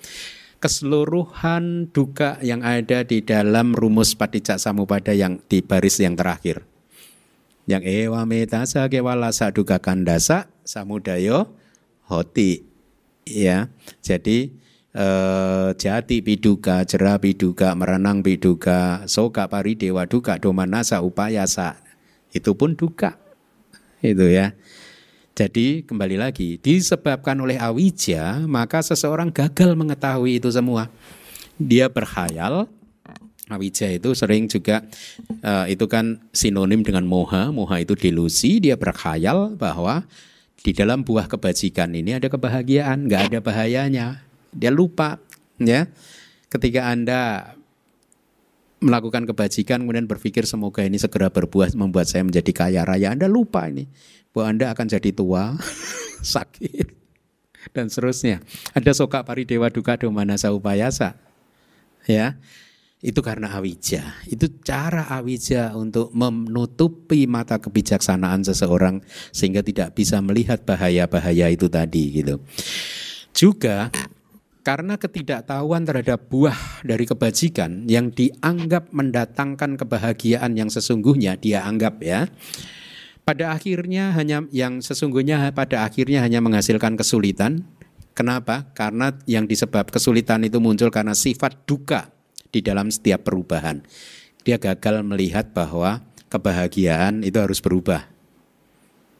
Keseluruhan 0.59 1.89
duka 1.95 2.37
yang 2.43 2.67
ada 2.67 3.07
di 3.07 3.23
dalam 3.23 3.73
rumus 3.79 4.19
patijak 4.19 4.59
samupada 4.59 5.15
yang 5.15 5.39
di 5.47 5.63
baris 5.63 6.03
yang 6.03 6.19
terakhir. 6.19 6.67
Yang 7.71 8.11
ewa 8.11 8.27
metasa 8.27 8.91
kewalasa 8.91 9.55
duka 9.55 9.79
kandasa 9.79 10.51
samudayo 10.67 11.53
hoti 12.09 12.68
ya. 13.29 13.69
Jadi 14.01 14.53
eh, 14.97 15.69
jati 15.77 16.17
biduga, 16.25 16.83
jera 16.89 17.21
biduga, 17.21 17.77
merenang 17.77 18.25
biduga, 18.25 19.05
soka 19.05 19.47
pari 19.47 19.77
dewa 19.77 20.09
duka, 20.09 20.41
domanasa 20.41 21.05
upayasa. 21.05 21.77
Itu 22.33 22.57
pun 22.57 22.75
duka. 22.75 23.21
Itu 24.01 24.27
ya. 24.29 24.57
Jadi 25.39 25.87
kembali 25.87 26.19
lagi, 26.19 26.59
disebabkan 26.59 27.39
oleh 27.39 27.55
awija, 27.63 28.43
maka 28.51 28.83
seseorang 28.83 29.31
gagal 29.31 29.79
mengetahui 29.79 30.43
itu 30.43 30.51
semua. 30.51 30.91
Dia 31.55 31.87
berhayal, 31.87 32.67
awija 33.47 33.89
itu 33.89 34.13
sering 34.19 34.51
juga 34.51 34.85
uh, 35.47 35.65
itu 35.71 35.87
kan 35.89 36.21
sinonim 36.35 36.85
dengan 36.85 37.07
moha, 37.09 37.55
moha 37.55 37.81
itu 37.81 37.97
delusi, 37.97 38.61
dia 38.61 38.75
berhayal 38.75 39.57
bahwa 39.57 40.05
di 40.59 40.75
dalam 40.75 41.07
buah 41.07 41.31
kebajikan 41.31 41.95
ini 41.95 42.19
ada 42.19 42.27
kebahagiaan, 42.27 43.07
nggak 43.07 43.23
ada 43.31 43.39
bahayanya. 43.39 44.07
Dia 44.51 44.75
lupa, 44.75 45.23
ya. 45.63 45.87
Ketika 46.49 46.91
anda 46.91 47.55
melakukan 48.79 49.27
kebajikan 49.27 49.83
kemudian 49.83 50.07
berpikir 50.07 50.47
semoga 50.47 50.87
ini 50.87 51.03
segera 51.03 51.29
berbuah 51.31 51.75
membuat 51.75 52.07
saya 52.07 52.23
menjadi 52.23 52.51
kaya 52.55 52.83
raya. 52.87 53.11
Anda 53.11 53.27
lupa 53.27 53.67
ini 53.67 53.91
bahwa 54.31 54.47
Anda 54.55 54.67
akan 54.75 54.87
jadi 54.87 55.11
tua, 55.15 55.59
sakit 56.35 56.87
dan 57.75 57.91
seterusnya. 57.91 58.41
Ada 58.73 58.95
soka 58.95 59.23
paridewa 59.27 59.69
duka 59.69 59.99
domana 59.99 60.39
saupayasa. 60.39 61.19
Ya. 62.07 62.39
Itu 62.99 63.23
karena 63.23 63.55
awija. 63.55 64.27
Itu 64.27 64.59
cara 64.59 65.07
awija 65.07 65.71
untuk 65.79 66.11
menutupi 66.11 67.31
mata 67.31 67.63
kebijaksanaan 67.63 68.43
seseorang 68.43 69.07
sehingga 69.31 69.63
tidak 69.63 69.95
bisa 69.95 70.19
melihat 70.19 70.67
bahaya-bahaya 70.67 71.47
itu 71.55 71.71
tadi 71.71 72.19
gitu. 72.19 72.43
Juga 73.31 73.95
karena 74.67 74.99
ketidaktahuan 74.99 75.87
terhadap 75.87 76.27
buah 76.27 76.83
dari 76.83 77.07
kebajikan 77.07 77.87
yang 77.87 78.11
dianggap 78.11 78.91
mendatangkan 78.91 79.79
kebahagiaan 79.79 80.59
yang 80.59 80.69
sesungguhnya 80.69 81.41
dia 81.41 81.65
anggap 81.65 82.03
ya 82.05 82.29
pada 83.25 83.57
akhirnya 83.57 84.13
hanya 84.13 84.45
yang 84.53 84.85
sesungguhnya 84.85 85.57
pada 85.57 85.89
akhirnya 85.89 86.21
hanya 86.21 86.45
menghasilkan 86.45 87.01
kesulitan 87.01 87.65
kenapa 88.13 88.69
karena 88.77 89.17
yang 89.25 89.49
disebab 89.49 89.89
kesulitan 89.89 90.45
itu 90.45 90.61
muncul 90.61 90.93
karena 90.93 91.17
sifat 91.17 91.65
duka 91.65 92.18
di 92.55 92.61
dalam 92.65 92.89
setiap 92.89 93.27
perubahan. 93.27 93.85
Dia 94.43 94.57
gagal 94.57 95.05
melihat 95.05 95.53
bahwa 95.53 96.01
kebahagiaan 96.33 97.25
itu 97.25 97.37
harus 97.41 97.61
berubah. 97.61 98.09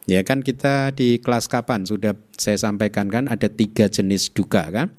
Ya 0.09 0.25
kan 0.25 0.41
kita 0.41 0.89
di 0.97 1.21
kelas 1.21 1.45
kapan? 1.45 1.85
Sudah 1.85 2.17
saya 2.33 2.57
sampaikan 2.57 3.13
kan 3.13 3.29
ada 3.29 3.45
tiga 3.45 3.85
jenis 3.85 4.33
duka 4.33 4.65
kan? 4.73 4.89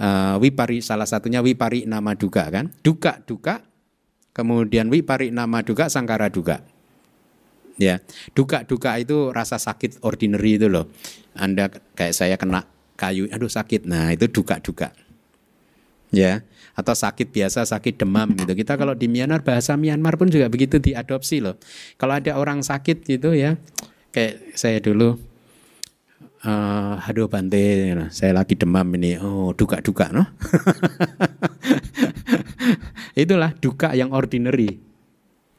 Uh, 0.00 0.36
wipari 0.40 0.80
salah 0.80 1.08
satunya 1.08 1.40
wipari 1.40 1.88
nama 1.88 2.12
duga 2.12 2.48
kan? 2.52 2.68
Duka 2.84 3.24
duka 3.24 3.64
kemudian 4.36 4.92
wipari 4.92 5.32
nama 5.32 5.64
duga 5.64 5.88
sangkara 5.88 6.28
duga 6.28 6.60
ya 7.80 7.96
duka 8.36 8.68
duka 8.68 9.00
itu 9.00 9.32
rasa 9.32 9.56
sakit 9.56 10.04
ordinary 10.04 10.60
itu 10.60 10.68
loh. 10.68 10.92
Anda 11.32 11.72
kayak 11.96 12.12
saya 12.12 12.36
kena 12.36 12.68
kayu 13.00 13.32
aduh 13.32 13.48
sakit. 13.48 13.88
Nah 13.88 14.12
itu 14.12 14.28
duka 14.28 14.60
duka. 14.60 14.92
Ya 16.12 16.44
atau 16.80 16.96
sakit 16.96 17.28
biasa 17.28 17.68
sakit 17.68 18.00
demam 18.00 18.32
gitu 18.32 18.56
kita 18.56 18.80
kalau 18.80 18.96
di 18.96 19.06
Myanmar 19.06 19.44
bahasa 19.44 19.76
Myanmar 19.76 20.16
pun 20.16 20.32
juga 20.32 20.48
begitu 20.48 20.80
diadopsi 20.80 21.44
loh 21.44 21.60
kalau 22.00 22.16
ada 22.16 22.40
orang 22.40 22.64
sakit 22.64 23.04
gitu 23.04 23.36
ya 23.36 23.60
kayak 24.10 24.56
saya 24.56 24.80
dulu 24.80 25.20
uh, 26.44 27.00
aduh 27.04 27.28
Bante, 27.28 27.92
saya 28.12 28.36
lagi 28.36 28.56
demam 28.56 28.86
ini. 28.96 29.20
Oh, 29.20 29.52
duka-duka, 29.52 30.12
no? 30.12 30.24
Itulah 33.20 33.52
duka 33.58 33.92
yang 33.92 34.14
ordinary. 34.14 34.80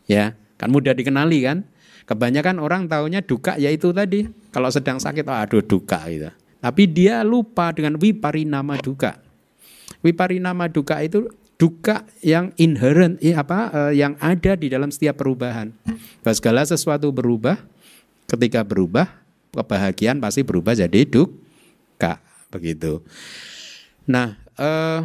Ya, 0.09 0.33
kan 0.57 0.73
mudah 0.73 0.97
dikenali 0.97 1.45
kan? 1.45 1.67
Kebanyakan 2.09 2.59
orang 2.59 2.89
taunya 2.89 3.21
duka 3.21 3.55
yaitu 3.55 3.93
tadi. 3.93 4.27
Kalau 4.51 4.67
sedang 4.73 4.97
sakit, 4.97 5.23
oh, 5.29 5.37
aduh 5.37 5.63
duka 5.63 6.01
gitu. 6.09 6.29
Tapi 6.61 6.83
dia 6.85 7.25
lupa 7.25 7.73
dengan 7.73 7.97
wiparinama 7.97 8.77
duka. 8.81 9.20
Wiparinama 10.01 10.65
duka 10.69 10.97
itu 11.01 11.29
duka 11.61 12.09
yang 12.25 12.49
inherent, 12.57 13.21
apa, 13.37 13.69
uh, 13.69 13.93
yang 13.93 14.17
ada 14.17 14.57
di 14.57 14.65
dalam 14.73 14.89
setiap 14.89 15.21
perubahan. 15.21 15.69
Bahwa 16.25 16.33
segala 16.33 16.61
sesuatu 16.65 17.13
berubah, 17.13 17.61
ketika 18.25 18.65
berubah 18.65 19.21
kebahagiaan 19.53 20.17
pasti 20.17 20.41
berubah 20.41 20.73
jadi 20.73 21.05
duka 21.05 22.17
begitu. 22.49 23.03
Nah, 24.09 24.39
eh, 24.57 24.99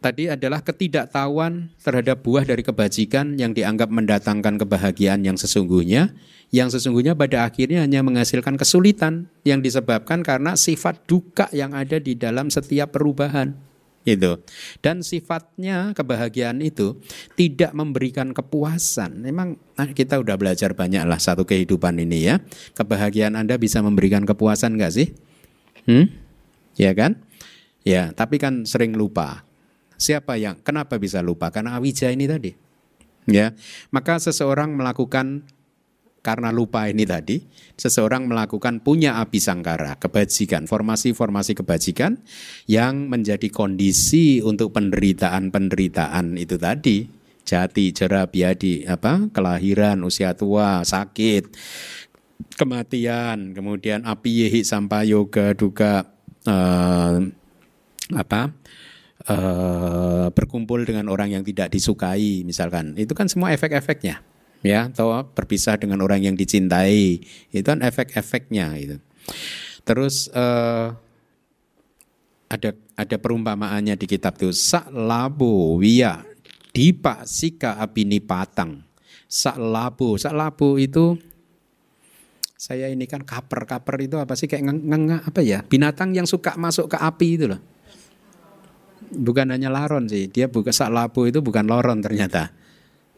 tadi 0.00 0.30
adalah 0.30 0.62
ketidaktahuan 0.62 1.70
terhadap 1.78 2.22
buah 2.22 2.44
dari 2.46 2.62
kebajikan 2.62 3.38
yang 3.38 3.52
dianggap 3.52 3.90
mendatangkan 3.90 4.58
kebahagiaan 4.60 5.22
yang 5.26 5.34
sesungguhnya, 5.34 6.14
yang 6.54 6.70
sesungguhnya 6.70 7.18
pada 7.18 7.42
akhirnya 7.42 7.82
hanya 7.82 8.06
menghasilkan 8.06 8.54
kesulitan 8.54 9.26
yang 9.42 9.58
disebabkan 9.58 10.22
karena 10.22 10.54
sifat 10.54 11.02
duka 11.10 11.50
yang 11.50 11.74
ada 11.74 11.98
di 11.98 12.14
dalam 12.14 12.48
setiap 12.48 12.94
perubahan. 12.94 13.58
Itu 14.06 14.38
dan 14.86 15.02
sifatnya 15.02 15.90
kebahagiaan 15.90 16.62
itu 16.62 16.94
tidak 17.34 17.74
memberikan 17.74 18.30
kepuasan. 18.30 19.18
Memang 19.18 19.58
nah 19.74 19.90
kita 19.90 20.22
udah 20.22 20.38
belajar 20.38 20.78
banyak 20.78 21.02
lah 21.02 21.18
satu 21.18 21.42
kehidupan 21.42 21.98
ini 21.98 22.30
ya. 22.30 22.38
Kebahagiaan 22.78 23.34
anda 23.34 23.58
bisa 23.58 23.82
memberikan 23.82 24.22
kepuasan 24.22 24.78
nggak 24.78 24.92
sih? 24.94 25.10
Hmm? 25.90 26.06
Ya 26.78 26.94
kan? 26.94 27.18
Ya 27.82 28.14
tapi 28.14 28.38
kan 28.38 28.62
sering 28.62 28.94
lupa. 28.94 29.42
Siapa 29.98 30.38
yang 30.38 30.54
kenapa 30.62 31.02
bisa 31.02 31.18
lupa? 31.18 31.50
Karena 31.50 31.74
awija 31.74 32.06
ini 32.14 32.30
tadi. 32.30 32.54
Ya 33.26 33.58
maka 33.90 34.22
seseorang 34.22 34.70
melakukan 34.78 35.50
karena 36.26 36.50
lupa 36.50 36.90
ini 36.90 37.06
tadi, 37.06 37.38
seseorang 37.78 38.26
melakukan 38.26 38.82
punya 38.82 39.22
api 39.22 39.38
sangkara, 39.38 39.94
kebajikan, 39.94 40.66
formasi-formasi 40.66 41.54
kebajikan 41.54 42.18
yang 42.66 43.06
menjadi 43.06 43.46
kondisi 43.46 44.42
untuk 44.42 44.74
penderitaan-penderitaan 44.74 46.34
itu 46.34 46.58
tadi, 46.58 47.06
jati, 47.46 47.94
jera, 47.94 48.26
biadi, 48.26 48.82
apa, 48.90 49.30
kelahiran, 49.30 50.02
usia 50.02 50.34
tua, 50.34 50.82
sakit, 50.82 51.46
kematian, 52.58 53.54
kemudian 53.54 54.02
api 54.02 54.50
yehi 54.50 54.66
sampai 54.66 55.14
yoga 55.14 55.54
duga 55.54 56.10
uh, 56.50 57.22
apa 58.18 58.50
uh, 59.30 60.26
berkumpul 60.34 60.82
dengan 60.82 61.06
orang 61.06 61.38
yang 61.38 61.46
tidak 61.46 61.70
disukai 61.70 62.42
misalkan, 62.42 62.98
itu 62.98 63.14
kan 63.14 63.30
semua 63.30 63.54
efek-efeknya 63.54 64.35
ya 64.66 64.90
atau 64.90 65.22
berpisah 65.30 65.78
dengan 65.78 66.02
orang 66.02 66.26
yang 66.26 66.34
dicintai. 66.34 67.22
Itu 67.54 67.66
kan 67.70 67.86
efek-efeknya 67.86 68.74
itu 68.76 68.98
terus 69.86 70.26
uh, 70.34 70.90
ada 72.50 72.70
ada 72.98 73.16
perumpamaannya 73.16 73.94
di 73.94 74.06
kitab 74.10 74.34
itu. 74.38 74.50
Sak 74.50 74.90
labo 74.90 75.78
wia 75.78 76.26
dipa 76.74 77.22
sika 77.22 77.78
abini 77.78 78.18
patang. 78.18 78.82
Sak 79.30 79.56
labo 79.58 80.18
sak 80.18 80.34
labo 80.34 80.74
itu 80.78 81.14
saya 82.58 82.90
ini 82.90 83.06
kan 83.06 83.22
kaper 83.22 83.62
kaper 83.68 83.96
itu 84.02 84.18
apa 84.18 84.34
sih? 84.34 84.50
Kayak 84.50 84.74
ngengah 84.74 85.20
apa 85.22 85.40
ya? 85.42 85.62
Binatang 85.62 86.14
yang 86.18 86.26
suka 86.26 86.58
masuk 86.58 86.90
ke 86.90 86.98
api 86.98 87.28
itu 87.38 87.46
loh. 87.46 87.62
Bukan 89.06 89.54
hanya 89.54 89.70
laron 89.70 90.10
sih. 90.10 90.26
Dia 90.26 90.50
bukan 90.50 90.74
sak 90.74 90.90
labo 90.90 91.30
itu 91.30 91.38
bukan 91.38 91.62
loron 91.70 92.02
ternyata 92.02 92.50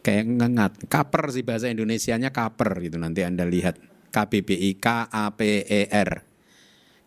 kayak 0.09 0.25
ngengat. 0.25 0.73
Kaper 0.89 1.29
sih 1.29 1.45
bahasa 1.45 1.69
Indonesianya 1.69 2.33
kaper 2.33 2.81
gitu 2.81 2.97
nanti 2.97 3.21
Anda 3.29 3.45
lihat. 3.45 3.77
KBBI 4.09 4.81
K 4.81 5.05
A 5.13 5.29
P 5.37 5.69
E 5.69 5.85
R. 5.85 6.25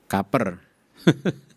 Kaper. 0.05 0.61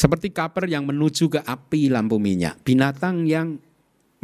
Seperti 0.00 0.32
kaper 0.32 0.64
yang 0.72 0.88
menuju 0.88 1.28
ke 1.28 1.44
api 1.44 1.92
lampu 1.92 2.16
minyak. 2.16 2.56
Binatang 2.64 3.28
yang 3.28 3.60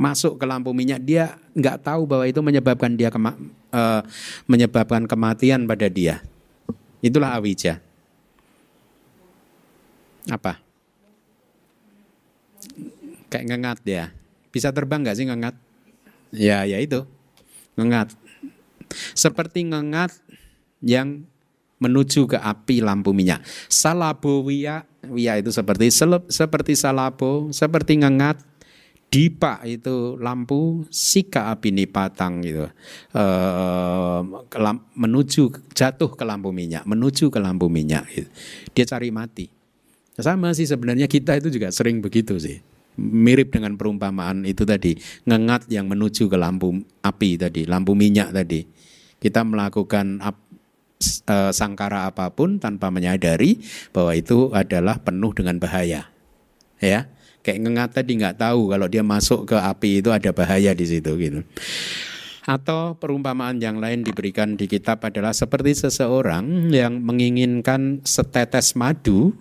masuk 0.01 0.41
ke 0.41 0.49
lampu 0.49 0.73
minyak 0.73 1.05
dia 1.05 1.37
nggak 1.53 1.85
tahu 1.85 2.09
bahwa 2.09 2.25
itu 2.25 2.41
menyebabkan 2.41 2.97
dia 2.97 3.13
kema 3.13 3.37
uh, 3.77 4.01
menyebabkan 4.49 5.05
kematian 5.05 5.69
pada 5.69 5.93
dia. 5.93 6.25
Itulah 7.05 7.37
awija. 7.37 7.85
Apa? 10.33 10.57
Kayak 13.29 13.45
ngengat 13.47 13.79
dia. 13.85 14.05
Bisa 14.51 14.75
terbang 14.75 15.03
nggak 15.03 15.17
sih 15.17 15.27
ngengat? 15.27 15.55
Ya, 16.35 16.67
ya 16.67 16.79
itu. 16.83 17.07
Ngengat. 17.79 18.15
Seperti 19.15 19.67
ngengat 19.71 20.15
yang 20.83 21.23
menuju 21.81 22.29
ke 22.29 22.39
api 22.39 22.83
lampu 22.83 23.15
minyak. 23.15 23.41
Salabo 23.71 24.45
wia, 24.45 24.85
wia 25.07 25.39
itu 25.39 25.55
seperti 25.55 25.89
selep, 25.89 26.29
seperti 26.29 26.75
salabo, 26.75 27.49
seperti 27.55 27.99
ngengat. 28.03 28.43
Dipa 29.11 29.59
itu 29.67 30.15
lampu, 30.23 30.87
sika 30.87 31.51
api 31.51 31.75
nipatang 31.75 32.47
gitu. 32.47 32.71
E, 33.11 33.25
menuju 34.95 35.51
jatuh 35.75 36.15
ke 36.15 36.23
lampu 36.23 36.55
minyak, 36.55 36.87
menuju 36.87 37.27
ke 37.27 37.43
lampu 37.43 37.67
minyak. 37.67 38.07
Gitu. 38.07 38.31
Dia 38.71 38.87
cari 38.87 39.11
mati. 39.11 39.51
Sama 40.15 40.55
sih 40.55 40.63
sebenarnya 40.63 41.11
kita 41.11 41.35
itu 41.43 41.51
juga 41.51 41.75
sering 41.75 41.99
begitu 41.99 42.39
sih 42.39 42.63
mirip 42.99 43.55
dengan 43.55 43.79
perumpamaan 43.79 44.43
itu 44.49 44.67
tadi 44.67 44.99
ngengat 45.29 45.71
yang 45.71 45.87
menuju 45.87 46.27
ke 46.27 46.37
lampu 46.37 46.83
api 47.05 47.31
tadi 47.39 47.63
lampu 47.69 47.95
minyak 47.95 48.35
tadi. 48.35 48.67
Kita 49.21 49.45
melakukan 49.45 50.25
ap, 50.25 50.41
e, 51.29 51.37
sangkara 51.53 52.09
apa 52.09 52.33
pun 52.33 52.57
tanpa 52.57 52.89
menyadari 52.89 53.61
bahwa 53.93 54.17
itu 54.17 54.49
adalah 54.57 54.97
penuh 54.99 55.31
dengan 55.37 55.61
bahaya. 55.61 56.09
Ya 56.81 57.13
kayak 57.41 57.61
ngengat 57.67 57.91
tadi 58.01 58.21
nggak 58.21 58.37
tahu 58.41 58.69
kalau 58.69 58.87
dia 58.89 59.05
masuk 59.05 59.49
ke 59.49 59.57
api 59.57 60.05
itu 60.05 60.13
ada 60.13 60.31
bahaya 60.33 60.77
di 60.77 60.85
situ 60.85 61.13
gitu. 61.17 61.41
Atau 62.49 62.97
perumpamaan 62.97 63.61
yang 63.61 63.79
lain 63.79 64.01
diberikan 64.01 64.57
di 64.57 64.65
kitab 64.65 65.05
adalah 65.05 65.37
seperti 65.37 65.77
seseorang 65.77 66.73
yang 66.73 66.99
menginginkan 66.99 68.01
setetes 68.03 68.75
madu, 68.75 69.37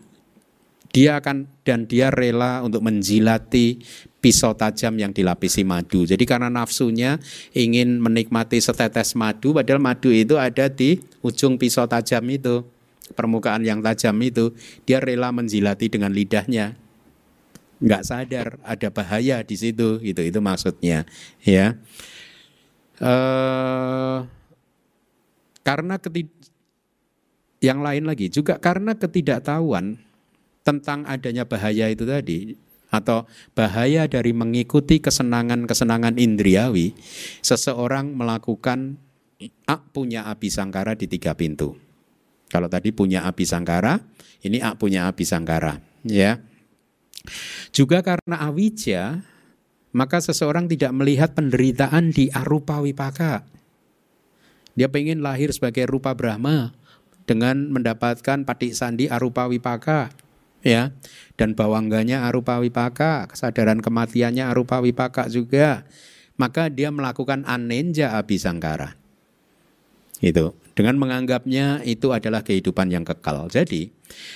dia 0.91 1.18
akan 1.18 1.47
dan 1.70 1.86
dia 1.86 2.09
rela 2.09 2.65
untuk 2.65 2.82
menjilati 2.82 3.78
pisau 4.17 4.57
tajam 4.57 4.97
yang 4.97 5.13
dilapisi 5.13 5.61
madu. 5.61 6.01
Jadi 6.01 6.26
karena 6.26 6.49
nafsunya 6.49 7.22
ingin 7.53 8.01
menikmati 8.01 8.57
setetes 8.57 9.13
madu, 9.13 9.53
padahal 9.53 9.78
madu 9.78 10.09
itu 10.09 10.41
ada 10.41 10.65
di 10.65 10.97
ujung 11.22 11.61
pisau 11.61 11.86
tajam 11.86 12.26
itu, 12.34 12.65
permukaan 13.13 13.61
yang 13.61 13.86
tajam 13.86 14.17
itu, 14.26 14.57
dia 14.89 14.97
rela 14.97 15.30
menjilati 15.30 15.93
dengan 15.93 16.09
lidahnya. 16.09 16.74
Nggak 17.80 18.03
sadar 18.03 18.47
ada 18.65 18.89
bahaya 18.89 19.45
di 19.45 19.55
situ, 19.55 20.01
itu 20.01 20.26
itu 20.26 20.39
maksudnya, 20.41 21.05
ya. 21.45 21.78
Uh, 22.99 24.28
karena 25.63 25.95
ketid 25.95 26.28
yang 27.63 27.80
lain 27.80 28.03
lagi 28.03 28.28
juga 28.28 28.59
karena 28.59 28.95
ketidaktahuan 28.95 30.09
tentang 30.70 31.01
adanya 31.09 31.49
bahaya 31.49 31.89
itu 31.89 32.05
tadi 32.05 32.53
atau 32.93 33.26
bahaya 33.57 34.05
dari 34.05 34.30
mengikuti 34.34 35.01
kesenangan-kesenangan 35.01 36.22
indriawi 36.22 36.93
seseorang 37.41 38.13
melakukan 38.13 39.01
ak 39.65 39.82
punya 39.89 40.30
api 40.30 40.53
sangkara 40.53 40.93
di 40.93 41.09
tiga 41.09 41.34
pintu. 41.34 41.74
Kalau 42.53 42.70
tadi 42.70 42.93
punya 42.93 43.26
api 43.26 43.45
sangkara 43.49 43.97
ini 44.45 44.61
ak 44.61 44.78
punya 44.78 45.09
api 45.09 45.26
sangkara 45.26 45.82
ya. 46.05 46.38
Juga 47.74 48.05
karena 48.05 48.45
awija 48.45 49.26
maka 49.89 50.22
seseorang 50.22 50.70
tidak 50.70 50.93
melihat 50.93 51.34
penderitaan 51.34 52.13
di 52.13 52.30
arupa 52.30 52.78
wipaka. 52.78 53.41
Dia 54.78 54.86
pengen 54.89 55.26
lahir 55.26 55.49
sebagai 55.49 55.89
rupa 55.89 56.13
Brahma 56.13 56.78
dengan 57.30 57.70
mendapatkan 57.70 58.45
patik 58.45 58.74
sandi 58.74 59.05
arupa 59.05 59.45
wipaka 59.45 60.09
ya 60.66 60.91
dan 61.39 61.55
bawangganya 61.55 62.28
arupa 62.28 62.60
wipaka 62.60 63.28
kesadaran 63.32 63.80
kematiannya 63.80 64.43
arupa 64.47 64.84
wipaka 64.84 65.32
juga 65.32 65.88
maka 66.39 66.68
dia 66.68 66.91
melakukan 66.91 67.43
anenja 67.47 68.16
abisangkara 68.16 68.95
itu 70.20 70.51
dengan 70.76 70.99
menganggapnya 70.99 71.84
itu 71.88 72.12
adalah 72.12 72.43
kehidupan 72.43 72.91
yang 72.91 73.07
kekal 73.07 73.47
jadi 73.47 73.91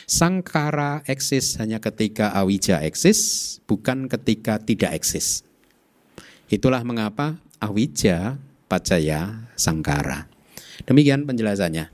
Sangkara 0.06 1.02
eksis 1.10 1.58
hanya 1.58 1.82
ketika 1.82 2.32
awija 2.36 2.82
eksis, 2.86 3.60
bukan 3.66 4.06
ketika 4.06 4.62
tidak 4.62 4.94
eksis. 4.94 5.42
Itulah 6.52 6.86
mengapa 6.86 7.42
awija 7.58 8.38
pacaya 8.70 9.50
sangkara. 9.58 10.30
Demikian 10.86 11.26
penjelasannya. 11.26 11.90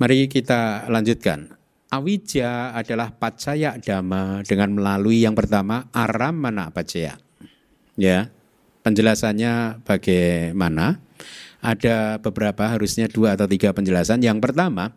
Mari 0.00 0.26
kita 0.32 0.88
lanjutkan. 0.88 1.54
Awija 1.92 2.74
adalah 2.74 3.14
pacaya 3.14 3.76
dhamma 3.78 4.42
dengan 4.42 4.74
melalui 4.74 5.22
yang 5.22 5.36
pertama 5.36 5.86
aram 5.94 6.34
mana 6.34 6.72
pacaya. 6.72 7.20
Ya, 7.94 8.32
penjelasannya 8.82 9.84
bagaimana? 9.86 10.98
Ada 11.64 12.20
beberapa 12.20 12.68
harusnya 12.68 13.08
dua 13.08 13.38
atau 13.38 13.48
tiga 13.48 13.72
penjelasan. 13.72 14.20
Yang 14.20 14.38
pertama, 14.44 14.92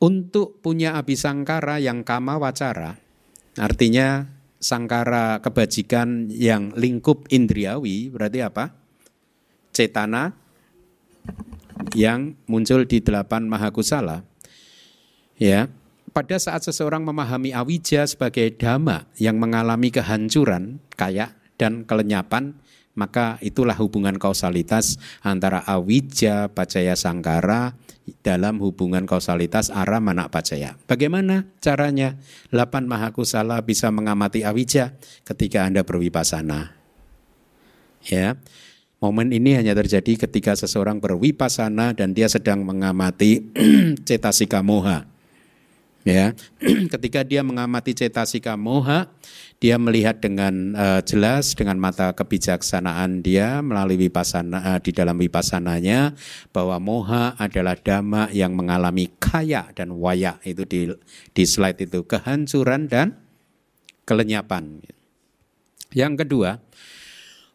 untuk 0.00 0.56
punya 0.64 0.96
abisangkara 0.96 1.76
yang 1.76 2.08
kama 2.08 2.40
wacara, 2.40 2.96
artinya 3.60 4.32
sangkara 4.56 5.44
kebajikan 5.44 6.32
yang 6.32 6.72
lingkup 6.72 7.28
indriawi, 7.28 8.08
berarti 8.08 8.40
apa? 8.40 8.72
Cetana 9.76 10.32
yang 11.92 12.36
muncul 12.48 12.88
di 12.88 13.04
delapan 13.04 13.44
mahakusala. 13.44 14.29
Ya, 15.40 15.72
pada 16.12 16.36
saat 16.36 16.68
seseorang 16.68 17.00
memahami 17.00 17.56
awija 17.56 18.04
sebagai 18.04 18.52
dhamma 18.60 19.08
yang 19.16 19.40
mengalami 19.40 19.88
kehancuran, 19.88 20.84
kayak 21.00 21.32
dan 21.56 21.88
kelenyapan, 21.88 22.60
maka 22.92 23.40
itulah 23.40 23.72
hubungan 23.78 24.20
kausalitas 24.20 25.00
antara 25.24 25.64
awija, 25.64 26.52
pacaya 26.52 26.92
sangkara, 26.92 27.72
dalam 28.20 28.58
hubungan 28.58 29.06
kausalitas 29.06 29.70
arah 29.70 30.02
mana 30.02 30.26
pacaya. 30.26 30.74
Bagaimana 30.90 31.46
caranya? 31.62 32.18
Lapan 32.50 32.90
mahakusala 32.90 33.62
bisa 33.62 33.88
mengamati 33.94 34.42
awija 34.42 34.98
ketika 35.22 35.62
Anda 35.64 35.86
berwipasana. 35.86 36.74
Ya. 38.04 38.34
Momen 39.00 39.32
ini 39.32 39.56
hanya 39.56 39.72
terjadi 39.72 40.28
ketika 40.28 40.52
seseorang 40.52 41.00
berwipasana 41.00 41.96
dan 41.96 42.12
dia 42.12 42.28
sedang 42.28 42.68
mengamati 42.68 43.48
cetasika 44.08 44.60
moha. 44.60 45.08
Ya, 46.00 46.32
ketika 46.96 47.20
dia 47.20 47.44
mengamati 47.44 47.92
cetasika 47.92 48.56
moha, 48.56 49.12
dia 49.60 49.76
melihat 49.76 50.16
dengan 50.24 50.72
uh, 50.72 51.00
jelas 51.04 51.52
dengan 51.52 51.76
mata 51.76 52.16
kebijaksanaan 52.16 53.20
dia 53.20 53.60
melalui 53.60 54.08
wipasana 54.08 54.64
uh, 54.64 54.78
di 54.80 54.96
dalam 54.96 55.20
wipasananya 55.20 56.16
bahwa 56.56 56.80
moha 56.80 57.36
adalah 57.36 57.76
dhamma 57.76 58.32
yang 58.32 58.56
mengalami 58.56 59.12
kaya 59.20 59.68
dan 59.76 59.92
waya 59.92 60.40
itu 60.48 60.64
di 60.64 60.88
di 61.36 61.44
slide 61.44 61.84
itu 61.84 62.00
kehancuran 62.08 62.88
dan 62.88 63.20
kelenyapan. 64.08 64.80
Yang 65.92 66.24
kedua, 66.24 66.50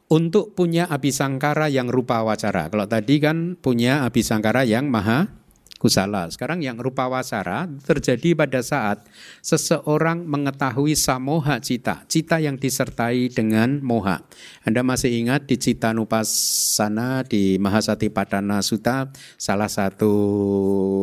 untuk 0.06 0.54
punya 0.54 0.86
abisangkara 0.86 1.74
yang 1.74 1.90
rupa 1.90 2.22
wacara. 2.22 2.70
Kalau 2.70 2.86
tadi 2.86 3.18
kan 3.18 3.58
punya 3.58 4.06
abisangkara 4.06 4.62
yang 4.70 4.86
maha 4.86 5.45
kusala. 5.86 6.26
Sekarang 6.34 6.66
yang 6.66 6.82
rupa 6.82 7.06
wasara 7.06 7.70
terjadi 7.86 8.34
pada 8.34 8.66
saat 8.66 9.06
seseorang 9.46 10.26
mengetahui 10.26 10.98
samoha 10.98 11.62
cita, 11.62 12.02
cita 12.10 12.42
yang 12.42 12.58
disertai 12.58 13.30
dengan 13.30 13.86
moha. 13.86 14.26
Anda 14.66 14.82
masih 14.82 15.14
ingat 15.14 15.46
di 15.46 15.62
cita 15.62 15.94
nupasana 15.94 17.22
di 17.22 17.62
Mahasati 17.62 18.10
Padana 18.10 18.66
Sutta 18.66 19.14
salah 19.38 19.70
satu 19.70 20.14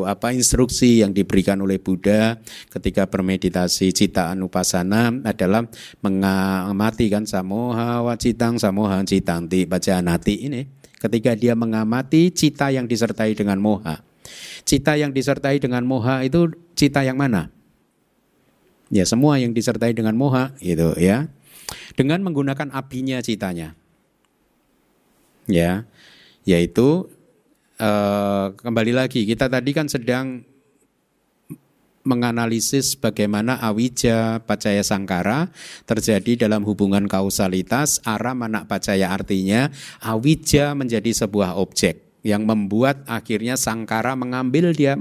apa 0.03 0.35
instruksi 0.35 1.07
yang 1.07 1.15
diberikan 1.15 1.63
oleh 1.63 1.79
Buddha 1.79 2.43
ketika 2.75 3.07
bermeditasi 3.07 3.95
cita 3.95 4.35
anupasana 4.35 5.15
adalah 5.23 5.63
mengamati 6.03 7.07
kan 7.07 7.23
samoha 7.23 8.03
wacitang 8.03 8.59
samoha 8.59 8.99
citang 9.07 9.47
di 9.47 9.63
bacaan 9.63 10.11
hati 10.11 10.51
ini 10.51 10.67
ketika 10.99 11.39
dia 11.39 11.55
mengamati 11.55 12.35
cita 12.35 12.75
yang 12.75 12.91
disertai 12.91 13.37
dengan 13.39 13.63
moha 13.63 14.12
Cita 14.63 14.95
yang 14.95 15.11
disertai 15.11 15.59
dengan 15.59 15.83
moha 15.83 16.23
itu 16.23 16.51
cita 16.79 17.03
yang 17.03 17.19
mana? 17.19 17.51
Ya 18.93 19.09
semua 19.09 19.41
yang 19.41 19.57
disertai 19.57 19.97
dengan 19.97 20.15
moha 20.15 20.53
gitu 20.61 20.93
ya. 21.01 21.27
Dengan 21.97 22.21
menggunakan 22.21 22.69
apinya 22.77 23.19
citanya. 23.25 23.73
Ya, 25.51 25.89
yaitu 26.47 27.11
eh, 27.81 28.47
kembali 28.55 28.93
lagi 28.95 29.27
kita 29.27 29.51
tadi 29.51 29.71
kan 29.75 29.91
sedang 29.91 30.47
menganalisis 32.03 32.99
bagaimana 32.99 33.59
awija 33.63 34.43
pacaya 34.43 34.83
sangkara 34.83 35.55
terjadi 35.87 36.47
dalam 36.47 36.67
hubungan 36.67 37.07
kausalitas 37.07 38.03
arah 38.03 38.35
mana 38.35 38.67
pacaya 38.67 39.15
artinya 39.15 39.71
awija 40.03 40.75
menjadi 40.75 41.15
sebuah 41.15 41.55
objek 41.59 42.12
yang 42.23 42.47
membuat 42.47 43.03
akhirnya 43.11 43.59
sangkara 43.59 44.15
mengambil 44.15 44.71
dia 44.75 44.99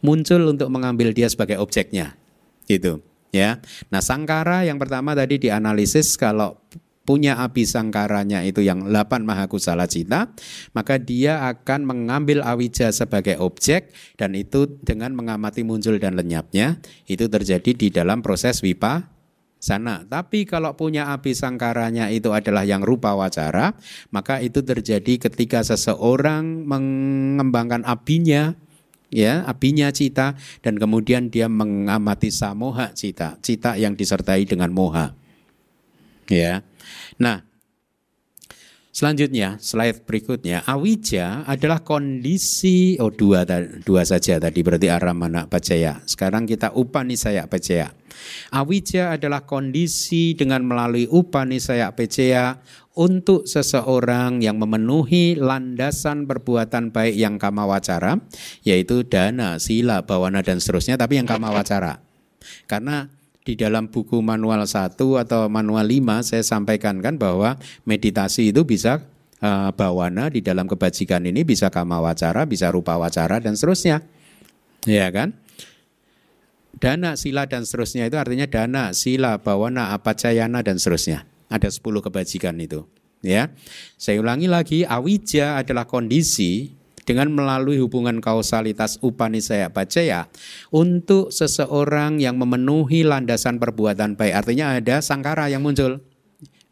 muncul 0.00 0.40
untuk 0.48 0.68
mengambil 0.72 1.12
dia 1.12 1.28
sebagai 1.28 1.60
objeknya. 1.60 2.16
Gitu, 2.64 3.04
ya. 3.32 3.60
Nah, 3.92 4.00
sangkara 4.00 4.64
yang 4.64 4.80
pertama 4.80 5.12
tadi 5.12 5.36
dianalisis 5.36 6.16
kalau 6.16 6.56
punya 7.02 7.34
api 7.42 7.66
sangkaranya 7.66 8.46
itu 8.46 8.62
yang 8.62 8.86
8 8.86 9.26
mahakusala 9.26 9.90
cita, 9.90 10.30
maka 10.70 11.02
dia 11.02 11.50
akan 11.50 11.82
mengambil 11.82 12.46
awija 12.46 12.94
sebagai 12.94 13.42
objek 13.42 13.90
dan 14.14 14.38
itu 14.38 14.78
dengan 14.80 15.10
mengamati 15.10 15.66
muncul 15.66 15.98
dan 15.98 16.14
lenyapnya 16.14 16.78
itu 17.10 17.26
terjadi 17.26 17.74
di 17.74 17.90
dalam 17.90 18.22
proses 18.22 18.62
wipa 18.62 19.10
sana. 19.62 20.02
Tapi 20.02 20.42
kalau 20.42 20.74
punya 20.74 21.14
api 21.14 21.38
sangkaranya 21.38 22.10
itu 22.10 22.34
adalah 22.34 22.66
yang 22.66 22.82
rupa 22.82 23.14
wacara, 23.14 23.78
maka 24.10 24.42
itu 24.42 24.58
terjadi 24.58 25.30
ketika 25.30 25.62
seseorang 25.62 26.66
mengembangkan 26.66 27.86
apinya, 27.86 28.58
ya 29.14 29.46
apinya 29.46 29.94
cita 29.94 30.34
dan 30.66 30.82
kemudian 30.82 31.30
dia 31.30 31.46
mengamati 31.46 32.34
samoha 32.34 32.90
cita, 32.90 33.38
cita 33.38 33.78
yang 33.78 33.94
disertai 33.94 34.42
dengan 34.42 34.74
moha. 34.74 35.14
Ya. 36.26 36.66
Nah, 37.22 37.46
Selanjutnya, 38.92 39.56
slide 39.56 40.04
berikutnya, 40.04 40.68
awija 40.68 41.48
adalah 41.48 41.80
kondisi 41.80 43.00
oh 43.00 43.08
dua 43.08 43.48
dua 43.80 44.04
saja 44.04 44.36
tadi 44.36 44.60
berarti 44.60 44.92
aramana 44.92 45.48
pacaya. 45.48 46.04
Sekarang 46.04 46.44
kita 46.44 46.76
upanisaya 46.76 47.48
pacaya. 47.48 47.88
Awija 48.52 49.16
adalah 49.16 49.48
kondisi 49.48 50.36
dengan 50.36 50.68
melalui 50.68 51.08
upanisaya 51.08 51.88
peceya 51.96 52.60
untuk 52.92 53.48
seseorang 53.48 54.44
yang 54.44 54.60
memenuhi 54.60 55.40
landasan 55.40 56.28
perbuatan 56.28 56.92
baik 56.92 57.16
yang 57.16 57.40
kama 57.40 57.64
wacara, 57.64 58.20
yaitu 58.60 59.08
dana, 59.08 59.56
sila, 59.56 60.04
bawana 60.04 60.44
dan 60.44 60.60
seterusnya, 60.60 61.00
tapi 61.00 61.16
yang 61.16 61.24
kama 61.24 61.48
wacara. 61.48 62.04
Karena 62.68 63.08
di 63.42 63.58
dalam 63.58 63.90
buku 63.90 64.22
manual 64.22 64.62
1 64.62 64.94
atau 64.96 65.40
manual 65.50 65.82
5 65.82 66.22
saya 66.22 66.42
sampaikan 66.46 67.02
kan 67.02 67.18
bahwa 67.18 67.58
meditasi 67.82 68.54
itu 68.54 68.62
bisa 68.62 69.02
uh, 69.42 69.74
bawana 69.74 70.30
di 70.30 70.40
dalam 70.40 70.70
kebajikan 70.70 71.26
ini 71.26 71.42
bisa 71.42 71.68
kama 71.68 71.98
wacara, 71.98 72.46
bisa 72.46 72.70
rupa 72.70 72.94
wacara 72.96 73.42
dan 73.42 73.58
seterusnya. 73.58 74.06
Ya 74.86 75.10
kan? 75.10 75.34
Dana, 76.78 77.14
sila 77.14 77.46
dan 77.46 77.62
seterusnya 77.62 78.10
itu 78.10 78.18
artinya 78.18 78.46
dana, 78.50 78.90
sila, 78.90 79.38
bawana, 79.38 79.94
apacayana 79.94 80.66
dan 80.66 80.82
seterusnya. 80.82 81.26
Ada 81.46 81.70
10 81.70 82.02
kebajikan 82.02 82.58
itu. 82.58 82.86
Ya, 83.22 83.54
saya 83.94 84.18
ulangi 84.18 84.50
lagi, 84.50 84.82
awija 84.82 85.62
adalah 85.62 85.86
kondisi 85.86 86.74
dengan 87.02 87.34
melalui 87.34 87.82
hubungan 87.82 88.22
kausalitas 88.22 88.98
upanisaya 89.02 89.70
pacaya 89.70 90.30
untuk 90.70 91.34
seseorang 91.34 92.22
yang 92.22 92.38
memenuhi 92.38 93.02
landasan 93.02 93.58
perbuatan 93.58 94.14
baik. 94.14 94.34
Artinya 94.34 94.78
ada 94.78 95.02
sangkara 95.02 95.50
yang 95.50 95.62
muncul. 95.62 96.02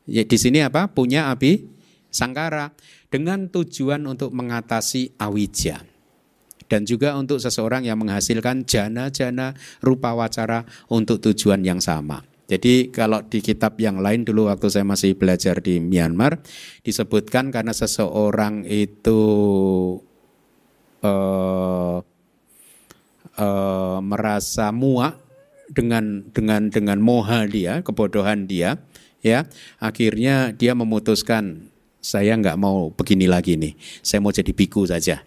Ya, 0.07 0.27
di 0.27 0.39
sini 0.39 0.63
apa? 0.63 0.91
Punya 0.91 1.31
api 1.31 1.67
sangkara 2.11 2.75
dengan 3.11 3.51
tujuan 3.51 4.07
untuk 4.07 4.35
mengatasi 4.35 5.19
awija 5.19 5.87
dan 6.71 6.87
juga 6.87 7.19
untuk 7.19 7.43
seseorang 7.43 7.83
yang 7.83 7.99
menghasilkan 7.99 8.63
jana-jana 8.63 9.59
rupa 9.83 10.15
wacara 10.15 10.63
untuk 10.87 11.19
tujuan 11.19 11.67
yang 11.67 11.83
sama. 11.83 12.23
Jadi 12.51 12.91
kalau 12.91 13.23
di 13.23 13.39
kitab 13.39 13.79
yang 13.79 14.03
lain 14.03 14.27
dulu 14.27 14.51
waktu 14.51 14.67
saya 14.71 14.83
masih 14.83 15.15
belajar 15.15 15.63
di 15.63 15.79
Myanmar 15.79 16.43
disebutkan 16.83 17.55
karena 17.55 17.71
seseorang 17.71 18.67
itu 18.67 19.23
uh, 21.05 22.01
uh, 23.37 23.99
merasa 24.01 24.73
muak 24.73 25.17
dengan 25.71 26.27
dengan 26.35 26.69
dengan 26.69 26.99
moha 26.99 27.47
dia, 27.47 27.81
kebodohan 27.81 28.51
dia, 28.51 28.81
ya. 29.23 29.47
Akhirnya 29.79 30.51
dia 30.53 30.75
memutuskan 30.75 31.71
saya 32.01 32.35
nggak 32.35 32.59
mau 32.59 32.91
begini 32.97 33.29
lagi 33.29 33.55
nih, 33.61 33.77
saya 34.01 34.19
mau 34.25 34.33
jadi 34.33 34.51
biku 34.51 34.89
saja. 34.89 35.23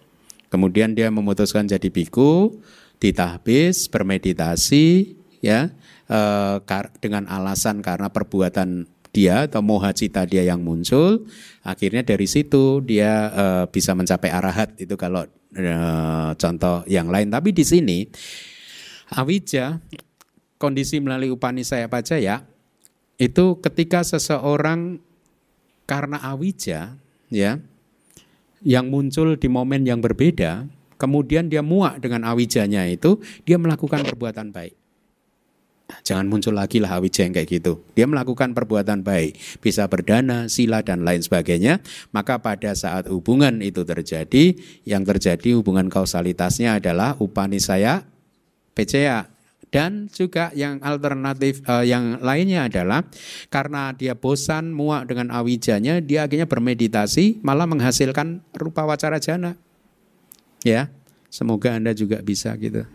Kemudian 0.50 0.94
dia 0.94 1.10
memutuskan 1.10 1.66
jadi 1.66 1.90
biku, 1.90 2.62
ditahbis, 3.02 3.90
bermeditasi, 3.90 5.18
ya 5.42 5.74
eh, 6.06 6.56
dengan 7.02 7.26
alasan 7.26 7.82
karena 7.82 8.06
perbuatan 8.06 8.86
dia 9.14 9.46
atau 9.46 9.62
moha 9.62 9.94
cita 9.94 10.26
dia 10.26 10.42
yang 10.42 10.58
muncul, 10.62 11.22
akhirnya 11.62 12.02
dari 12.02 12.26
situ 12.26 12.82
dia 12.82 13.30
uh, 13.30 13.64
bisa 13.70 13.94
mencapai 13.94 14.26
arahat 14.26 14.74
itu 14.74 14.98
kalau 14.98 15.22
contoh 16.34 16.82
yang 16.90 17.08
lain. 17.08 17.30
Tapi 17.30 17.54
di 17.54 17.64
sini 17.64 17.98
awija 19.14 19.78
kondisi 20.58 20.98
melalui 20.98 21.30
upanisaya 21.30 21.86
ya 22.18 22.42
itu 23.18 23.44
ketika 23.62 24.02
seseorang 24.02 24.98
karena 25.86 26.18
awija 26.24 26.98
ya 27.30 27.52
yang 28.64 28.88
muncul 28.88 29.36
di 29.36 29.46
momen 29.46 29.84
yang 29.84 30.00
berbeda, 30.00 30.64
kemudian 30.96 31.52
dia 31.52 31.60
muak 31.60 32.00
dengan 32.00 32.24
awijanya 32.24 32.88
itu, 32.88 33.20
dia 33.44 33.60
melakukan 33.60 34.08
perbuatan 34.08 34.56
baik. 34.56 34.72
Jangan 35.84 36.24
muncul 36.32 36.56
lagi 36.56 36.80
lah 36.80 36.96
Awija 36.96 37.28
yang 37.28 37.36
kayak 37.36 37.60
gitu. 37.60 37.84
Dia 37.92 38.08
melakukan 38.08 38.56
perbuatan 38.56 39.04
baik, 39.04 39.60
bisa 39.60 39.84
berdana, 39.84 40.48
sila 40.48 40.80
dan 40.80 41.04
lain 41.04 41.20
sebagainya. 41.20 41.84
Maka 42.08 42.40
pada 42.40 42.72
saat 42.72 43.04
hubungan 43.12 43.60
itu 43.60 43.84
terjadi, 43.84 44.56
yang 44.88 45.04
terjadi 45.04 45.60
hubungan 45.60 45.92
kausalitasnya 45.92 46.80
adalah 46.80 47.20
upanisaya 47.20 48.00
PCA. 48.72 49.28
Dan 49.68 50.06
juga 50.08 50.54
yang 50.54 50.78
alternatif 50.86 51.60
uh, 51.66 51.82
yang 51.82 52.22
lainnya 52.22 52.70
adalah 52.70 53.02
karena 53.50 53.90
dia 53.90 54.14
bosan 54.14 54.70
muak 54.70 55.10
dengan 55.10 55.34
awijanya, 55.34 55.98
dia 55.98 56.24
akhirnya 56.24 56.46
bermeditasi 56.46 57.42
malah 57.42 57.66
menghasilkan 57.66 58.40
rupa 58.54 58.86
wacara 58.86 59.18
jana. 59.18 59.58
Ya, 60.62 60.94
semoga 61.26 61.74
Anda 61.74 61.90
juga 61.90 62.22
bisa 62.22 62.54
gitu 62.54 62.86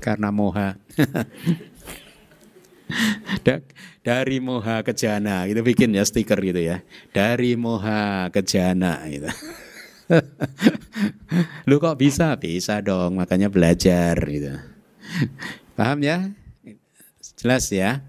karena 0.00 0.30
moha. 0.30 0.78
dari 4.04 4.36
moha 4.36 4.84
ke 4.84 4.92
jana 4.92 5.48
gitu 5.48 5.64
bikin 5.64 5.96
ya 5.96 6.04
stiker 6.04 6.36
gitu 6.44 6.60
ya. 6.60 6.84
Dari 7.10 7.56
moha 7.56 8.28
ke 8.28 8.44
jana 8.44 9.00
gitu. 9.08 9.32
Lu 11.68 11.80
kok 11.80 11.96
bisa? 11.96 12.36
Bisa 12.36 12.84
dong 12.84 13.16
makanya 13.16 13.48
belajar 13.48 14.14
gitu. 14.28 14.60
Paham 15.74 16.04
ya? 16.04 16.28
Jelas 17.40 17.72
ya? 17.72 18.04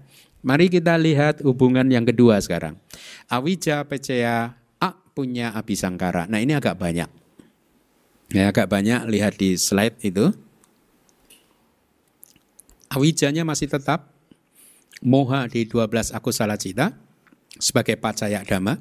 Mari 0.46 0.70
kita 0.70 0.94
lihat 0.94 1.42
hubungan 1.42 1.88
yang 1.90 2.06
kedua 2.06 2.38
sekarang. 2.38 2.78
Awija 3.26 3.82
pecea 3.88 4.54
a 4.78 4.90
punya 5.16 5.50
abisangkara. 5.56 6.30
Nah 6.30 6.38
ini 6.38 6.54
agak 6.54 6.78
banyak. 6.78 7.10
Ya 8.30 8.50
agak 8.54 8.70
banyak 8.70 9.10
lihat 9.10 9.40
di 9.40 9.58
slide 9.58 9.98
itu 10.06 10.30
Awijanya 12.96 13.44
masih 13.44 13.68
tetap 13.68 14.08
moha 15.04 15.44
di 15.52 15.68
12 15.68 16.16
aku 16.16 16.32
salah 16.32 16.56
cita 16.56 16.96
sebagai 17.60 18.00
pacaya 18.00 18.40
dhamma. 18.40 18.80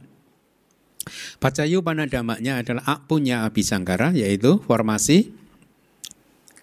Pacayu 1.43 1.83
panadamanya 1.83 2.63
adalah 2.63 3.03
punya 3.11 3.43
abisangkara 3.43 4.15
yaitu 4.15 4.63
formasi 4.63 5.35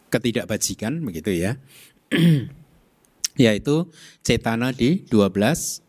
ketidakbajikan 0.08 1.04
begitu 1.04 1.36
ya. 1.36 1.60
yaitu 3.44 3.84
cetana 4.24 4.72
di 4.72 5.04
12 5.12 5.84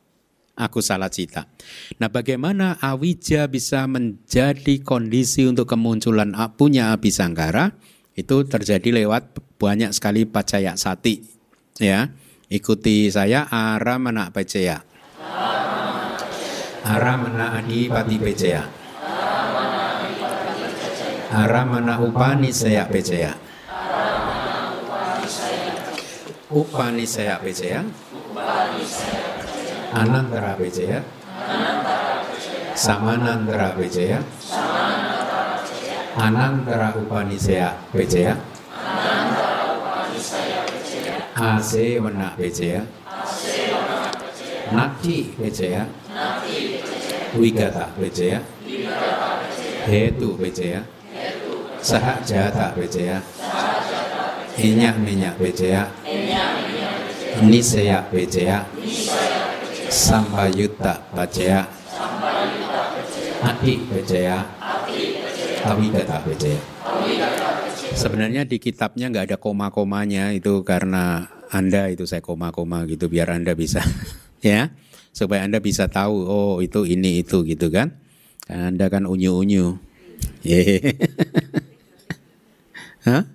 aku 0.59 0.83
salah 0.83 1.07
cita. 1.07 1.47
Nah 1.95 2.11
bagaimana 2.11 2.75
awija 2.83 3.47
bisa 3.47 3.87
menjadi 3.87 4.83
kondisi 4.83 5.47
untuk 5.47 5.71
kemunculan 5.71 6.35
punya 6.59 6.91
abisangkara 6.91 7.71
itu 8.19 8.43
terjadi 8.51 8.99
lewat 8.99 9.31
banyak 9.55 9.95
sekali 9.95 10.27
pacaya 10.27 10.75
sati 10.75 11.32
Ya, 11.81 12.13
ikuti 12.53 13.09
saya 13.09 13.49
Aramana 13.49 14.29
Peceya. 14.29 14.85
Aramana 16.85 17.57
Adi 17.57 17.89
Pati 17.89 18.21
Peceya. 18.21 18.61
Aramana 21.33 21.97
Upani 21.97 22.53
Saya 22.53 22.85
Peceya. 22.85 23.33
Upani 26.53 27.05
Saya 27.09 27.41
Peceya. 27.41 27.81
Anantara 29.97 30.53
Peceya. 30.53 31.01
Samanantara 32.77 33.73
Peceya. 33.73 34.21
Anantara 36.21 36.93
Upani 37.01 37.41
Saya 37.41 37.73
Peceya. 41.33 41.57
AC 41.57 41.97
Wana 41.99 42.29
Pejaya 42.37 42.81
Nati 44.71 45.33
Pejaya 45.33 45.85
Wigata 47.33 47.89
Pejaya 47.97 48.39
Hetu 49.89 50.37
Pejaya 50.37 50.81
Sahajata 51.81 52.77
Pejaya 52.77 53.17
Inyak 54.61 54.95
minyak 55.01 55.33
Pejaya 55.41 55.89
Nisaya 57.41 58.05
Pejaya 58.13 58.69
Sampayutta 59.89 61.01
Pejaya 61.17 61.65
Ati 63.41 63.73
Pejaya 63.89 64.37
Awigata 65.65 66.21
Pejaya 66.21 66.72
Sebenarnya 67.93 68.43
di 68.43 68.57
kitabnya 68.57 69.07
nggak 69.09 69.25
ada 69.31 69.37
koma-komanya 69.37 70.33
itu 70.33 70.65
karena 70.65 71.29
Anda 71.53 71.87
itu 71.93 72.09
saya 72.09 72.19
koma-koma 72.25 72.83
gitu 72.89 73.07
biar 73.07 73.31
Anda 73.31 73.53
bisa 73.53 73.81
ya 74.43 74.73
supaya 75.13 75.45
Anda 75.45 75.61
bisa 75.61 75.87
tahu 75.87 76.25
oh 76.25 76.55
itu 76.59 76.83
ini 76.89 77.21
itu 77.21 77.45
gitu 77.45 77.69
kan. 77.69 77.93
Anda 78.49 78.91
kan 78.91 79.07
unyu-unyu. 79.07 79.79
Hah? 83.07 83.32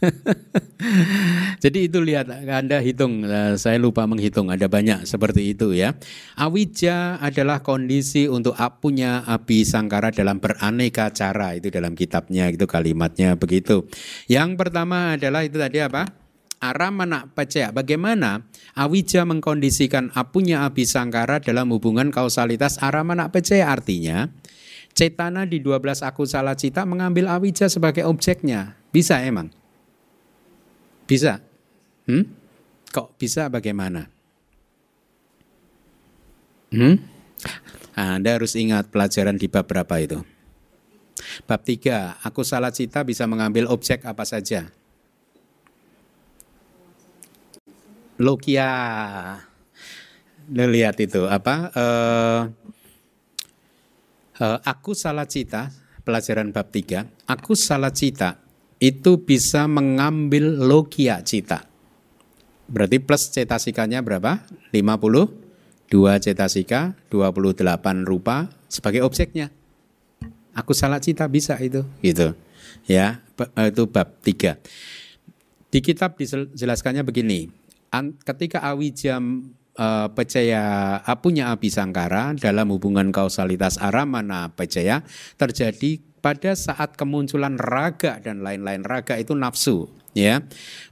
Jadi 1.64 1.92
itu 1.92 1.98
lihat 2.00 2.32
Anda 2.32 2.80
hitung, 2.80 3.24
eh, 3.24 3.54
saya 3.60 3.76
lupa 3.76 4.08
menghitung, 4.08 4.48
ada 4.48 4.66
banyak 4.66 5.04
seperti 5.04 5.52
itu 5.52 5.76
ya. 5.76 5.92
Awija 6.40 7.20
adalah 7.20 7.60
kondisi 7.60 8.26
untuk 8.26 8.56
punya 8.80 9.22
api 9.28 9.68
sangkara 9.68 10.08
dalam 10.08 10.40
beraneka 10.40 11.12
cara 11.12 11.52
itu 11.52 11.68
dalam 11.68 11.92
kitabnya 11.92 12.48
itu 12.48 12.64
kalimatnya 12.64 13.36
begitu. 13.36 13.84
Yang 14.24 14.56
pertama 14.56 15.20
adalah 15.20 15.44
itu 15.44 15.60
tadi 15.60 15.80
apa? 15.84 16.20
aramana 16.60 17.32
pacaya. 17.32 17.72
Bagaimana 17.72 18.44
awija 18.76 19.24
mengkondisikan 19.24 20.12
apunya 20.12 20.68
abisangkara 20.68 21.40
dalam 21.40 21.72
hubungan 21.72 22.12
kausalitas 22.12 22.76
aramana 22.84 23.32
pacaya 23.32 23.72
artinya 23.72 24.28
cetana 24.92 25.48
di 25.48 25.64
12 25.64 26.04
aku 26.04 26.28
salah 26.28 26.54
cita 26.54 26.84
mengambil 26.84 27.32
awija 27.32 27.66
sebagai 27.72 28.04
objeknya. 28.04 28.76
Bisa 28.92 29.24
emang? 29.24 29.59
Bisa? 31.10 31.42
Hmm? 32.06 32.22
Kok 32.94 33.18
bisa 33.18 33.50
bagaimana? 33.50 34.06
Hmm? 36.70 37.02
Anda 37.98 38.38
harus 38.38 38.54
ingat 38.54 38.94
pelajaran 38.94 39.34
di 39.34 39.50
bab 39.50 39.66
berapa 39.66 39.90
itu? 39.98 40.22
Bab 41.50 41.66
3, 41.66 42.22
aku 42.22 42.46
salah 42.46 42.70
cita 42.70 43.02
bisa 43.02 43.26
mengambil 43.26 43.66
objek 43.74 44.06
apa 44.06 44.22
saja. 44.22 44.70
Lokia. 48.14 48.70
Lihat 50.46 50.96
itu 51.02 51.26
apa? 51.26 51.74
Uh, 51.74 52.40
uh, 54.38 54.58
aku 54.62 54.94
salah 54.94 55.26
cita, 55.26 55.74
pelajaran 56.06 56.54
bab 56.54 56.70
3. 56.70 57.02
Aku 57.26 57.58
salah 57.58 57.90
cita 57.90 58.49
itu 58.80 59.20
bisa 59.20 59.68
mengambil 59.68 60.56
logia 60.56 61.20
cita. 61.20 61.68
Berarti 62.66 62.96
plus 62.98 63.28
cetasikanya 63.28 64.00
berapa? 64.00 64.40
50, 64.72 65.28
2 65.92 66.24
cetasika, 66.24 66.96
28 67.12 68.08
rupa 68.08 68.48
sebagai 68.72 69.04
objeknya. 69.04 69.52
Aku 70.56 70.72
salah 70.72 70.98
cita 70.98 71.28
bisa 71.28 71.60
itu, 71.60 71.84
gitu. 72.00 72.32
Ya, 72.88 73.20
itu 73.60 73.84
bab 73.84 74.16
3. 74.24 74.56
Di 75.70 75.78
kitab 75.78 76.18
dijelaskannya 76.18 77.04
begini, 77.06 77.52
ketika 78.24 78.64
awijam 78.64 79.54
uh, 79.78 80.08
pecaya 80.10 80.98
punya 81.22 81.54
abisangkara 81.54 82.34
dalam 82.38 82.70
hubungan 82.74 83.10
kausalitas 83.14 83.78
aramana 83.78 84.50
pecaya 84.54 85.02
terjadi 85.38 86.02
pada 86.20 86.52
saat 86.52 86.96
kemunculan 86.96 87.56
raga 87.56 88.20
dan 88.20 88.44
lain-lain 88.44 88.84
raga 88.84 89.16
itu 89.16 89.32
nafsu 89.36 89.88
ya. 90.12 90.44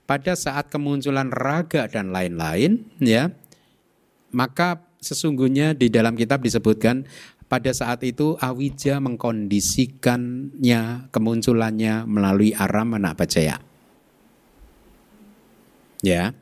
Pada 0.09 0.33
saat 0.33 0.73
kemunculan 0.73 1.29
raga 1.29 1.85
dan 1.89 2.17
lain-lain 2.17 2.89
ya 3.01 3.33
maka 4.33 4.85
sesungguhnya 5.01 5.73
di 5.73 5.89
dalam 5.89 6.19
kitab 6.19 6.45
disebutkan 6.45 7.09
pada 7.49 7.73
saat 7.73 8.05
itu 8.05 8.37
awija 8.37 9.01
mengkondisikannya 9.01 11.09
kemunculannya 11.09 12.05
melalui 12.05 12.53
aramana 12.53 13.17
pecaya 13.17 13.57
ya 16.05 16.37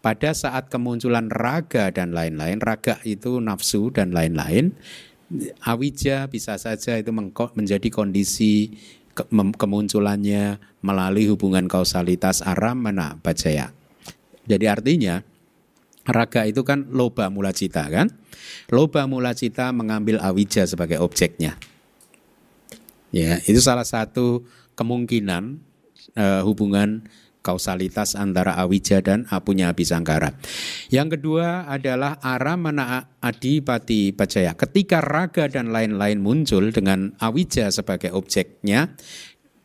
pada 0.00 0.30
saat 0.32 0.70
kemunculan 0.70 1.28
raga 1.28 1.90
dan 1.90 2.14
lain-lain 2.14 2.62
raga 2.62 3.02
itu 3.02 3.42
nafsu 3.42 3.90
dan 3.90 4.14
lain-lain 4.14 4.72
awija 5.64 6.28
bisa 6.28 6.56
saja 6.60 6.98
itu 7.00 7.10
menjadi 7.56 7.88
kondisi 7.88 8.76
kemunculannya 9.56 10.56
melalui 10.80 11.28
hubungan 11.28 11.68
kausalitas 11.68 12.40
aram 12.44 12.80
mana 12.80 13.16
bajaya. 13.20 13.72
Jadi 14.48 14.66
artinya 14.66 15.20
raga 16.08 16.48
itu 16.48 16.64
kan 16.66 16.88
loba 16.90 17.28
mula 17.28 17.54
cita 17.54 17.86
kan? 17.92 18.10
Loba 18.72 19.06
mula 19.06 19.36
cita 19.36 19.70
mengambil 19.70 20.18
awija 20.18 20.64
sebagai 20.66 20.98
objeknya. 20.98 21.54
Ya 23.12 23.38
itu 23.44 23.60
salah 23.60 23.84
satu 23.84 24.48
kemungkinan 24.72 25.60
uh, 26.16 26.40
hubungan 26.48 27.04
kausalitas 27.42 28.14
antara 28.14 28.54
awija 28.56 29.02
dan 29.02 29.26
apunya 29.28 29.68
abisangkara. 29.68 30.38
Yang 30.88 31.18
kedua 31.18 31.66
adalah 31.66 32.22
aramana 32.22 33.18
adipati 33.18 34.14
pacaya. 34.14 34.54
Ketika 34.54 35.02
raga 35.02 35.50
dan 35.50 35.74
lain-lain 35.74 36.22
muncul 36.22 36.70
dengan 36.70 37.12
awija 37.18 37.68
sebagai 37.74 38.14
objeknya, 38.14 38.94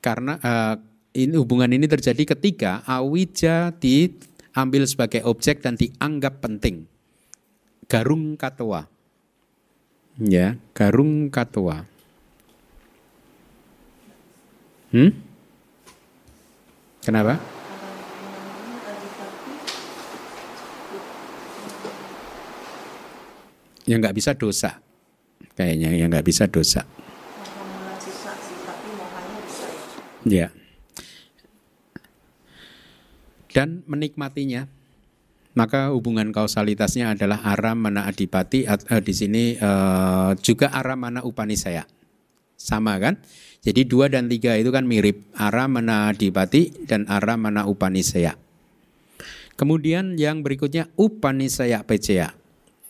karena 0.01 0.41
uh, 0.41 0.75
ini 1.13 1.37
hubungan 1.37 1.71
ini 1.73 1.85
terjadi 1.85 2.35
ketika 2.35 2.81
awija 2.85 3.73
diambil 3.77 4.83
sebagai 4.89 5.23
objek 5.25 5.61
dan 5.61 5.77
dianggap 5.77 6.41
penting. 6.41 6.89
Garung 7.87 8.35
katwa. 8.35 8.89
Ya, 10.17 10.57
garung 10.73 11.29
katwa. 11.29 11.85
Hmm? 14.89 15.13
Kenapa? 17.05 17.56
Yang 23.87 24.03
nggak 24.03 24.15
bisa 24.19 24.35
dosa. 24.35 24.83
Kayaknya 25.55 25.89
yang 25.95 26.11
nggak 26.11 26.27
bisa 26.27 26.45
dosa. 26.45 26.83
Ya. 30.27 30.51
Dan 33.49 33.81
menikmatinya. 33.87 34.69
Maka 35.57 35.89
hubungan 35.89 36.29
kausalitasnya 36.29 37.17
adalah 37.17 37.41
aram 37.41 37.81
mana 37.81 38.05
adipati 38.05 38.69
uh, 38.69 39.01
di 39.01 39.09
sini 39.09 39.57
uh, 39.57 40.37
juga 40.37 40.69
aram 40.69 41.01
mana 41.01 41.25
upanisaya. 41.25 41.89
Sama 42.53 43.01
kan? 43.01 43.17
Jadi 43.65 43.89
dua 43.89 44.05
dan 44.05 44.29
tiga 44.29 44.53
itu 44.53 44.69
kan 44.69 44.85
mirip. 44.85 45.25
Aram 45.33 45.81
mana 45.81 46.13
adipati 46.13 46.85
dan 46.85 47.09
aram 47.09 47.41
mana 47.41 47.65
upanisaya. 47.65 48.37
Kemudian 49.57 50.13
yang 50.21 50.45
berikutnya 50.45 50.93
upanisaya 50.93 51.81
pecaya 51.81 52.36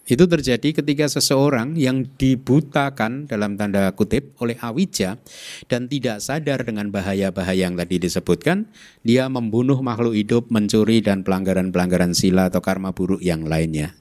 itu 0.08 0.24
terjadi 0.24 0.72
ketika 0.72 1.12
seseorang 1.12 1.76
yang 1.76 2.08
dibutakan 2.16 3.28
dalam 3.28 3.60
tanda 3.60 3.92
kutip 3.92 4.40
oleh 4.40 4.56
awija 4.64 5.20
dan 5.68 5.92
tidak 5.92 6.24
sadar 6.24 6.64
dengan 6.64 6.88
bahaya-bahaya 6.88 7.68
yang 7.68 7.76
tadi 7.76 8.00
disebutkan, 8.00 8.72
dia 9.04 9.28
membunuh 9.28 9.84
makhluk 9.84 10.16
hidup, 10.16 10.48
mencuri 10.48 11.04
dan 11.04 11.28
pelanggaran-pelanggaran 11.28 12.16
sila 12.16 12.48
atau 12.48 12.64
karma 12.64 12.96
buruk 12.96 13.20
yang 13.20 13.44
lainnya. 13.44 14.00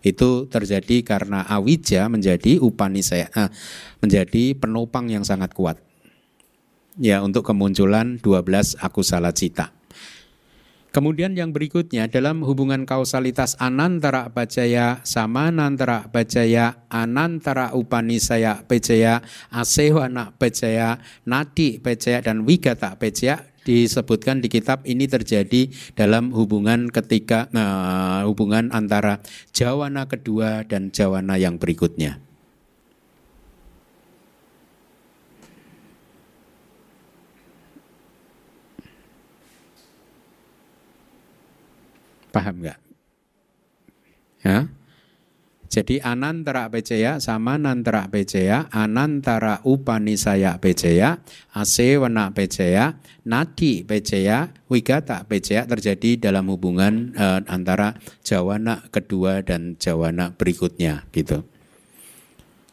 Itu 0.00 0.48
terjadi 0.48 1.04
karena 1.04 1.44
awija 1.44 2.08
menjadi 2.08 2.56
upanisaya, 2.56 3.28
eh, 3.36 3.52
menjadi 4.00 4.56
penopang 4.56 5.12
yang 5.12 5.28
sangat 5.28 5.52
kuat. 5.52 5.76
Ya, 6.96 7.20
untuk 7.20 7.44
kemunculan 7.44 8.16
12 8.24 8.72
akusala 8.80 9.36
cita. 9.36 9.79
Kemudian 10.90 11.38
yang 11.38 11.54
berikutnya 11.54 12.10
dalam 12.10 12.42
hubungan 12.42 12.82
kausalitas 12.82 13.54
anantara 13.62 14.26
bajaya 14.26 14.98
sama 15.06 15.54
nantara 15.54 16.10
bajaya 16.10 16.82
anantara 16.90 17.70
upanisaya 17.78 18.66
bajaya 18.66 19.22
asewana 19.54 20.34
bajaya 20.34 20.98
nadi 21.22 21.78
bajaya 21.78 22.18
dan 22.26 22.42
wigata 22.42 22.98
bajaya 22.98 23.38
disebutkan 23.62 24.42
di 24.42 24.50
kitab 24.50 24.82
ini 24.82 25.06
terjadi 25.06 25.70
dalam 25.94 26.34
hubungan 26.34 26.90
ketika 26.90 27.46
uh, 27.54 28.26
hubungan 28.26 28.74
antara 28.74 29.22
jawana 29.54 30.10
kedua 30.10 30.66
dan 30.66 30.90
jawana 30.90 31.38
yang 31.38 31.60
berikutnya. 31.60 32.29
Paham 42.30 42.62
nggak? 42.62 42.78
Ya. 44.40 44.70
Jadi 45.70 46.02
anantara 46.02 46.66
pecaya 46.66 47.22
sama 47.22 47.54
nantara 47.54 48.10
pecaya, 48.10 48.66
anantara 48.74 49.62
upanisaya 49.62 50.58
pecaya, 50.58 51.22
asewana 51.54 52.34
pecaya, 52.34 52.98
nadi 53.22 53.86
pecaya, 53.86 54.50
wigata 54.66 55.22
pecaya 55.30 55.62
terjadi 55.70 56.26
dalam 56.26 56.50
hubungan 56.50 57.14
eh, 57.14 57.46
antara 57.46 57.94
jawana 58.26 58.82
kedua 58.90 59.46
dan 59.46 59.78
jawana 59.78 60.34
berikutnya 60.34 61.06
gitu. 61.14 61.46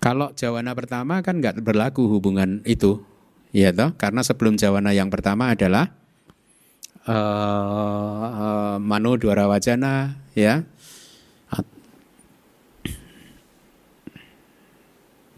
Kalau 0.02 0.34
jawana 0.34 0.74
pertama 0.74 1.22
kan 1.22 1.38
nggak 1.38 1.62
berlaku 1.62 2.10
hubungan 2.10 2.66
itu, 2.66 3.06
ya 3.54 3.70
toh? 3.78 3.94
Karena 3.94 4.26
sebelum 4.26 4.58
jawana 4.58 4.90
yang 4.98 5.14
pertama 5.14 5.54
adalah 5.54 5.94
uh, 7.08 8.76
Manu 8.78 9.16
Dwara 9.18 9.48
Wajana 9.48 10.20
ya. 10.36 10.62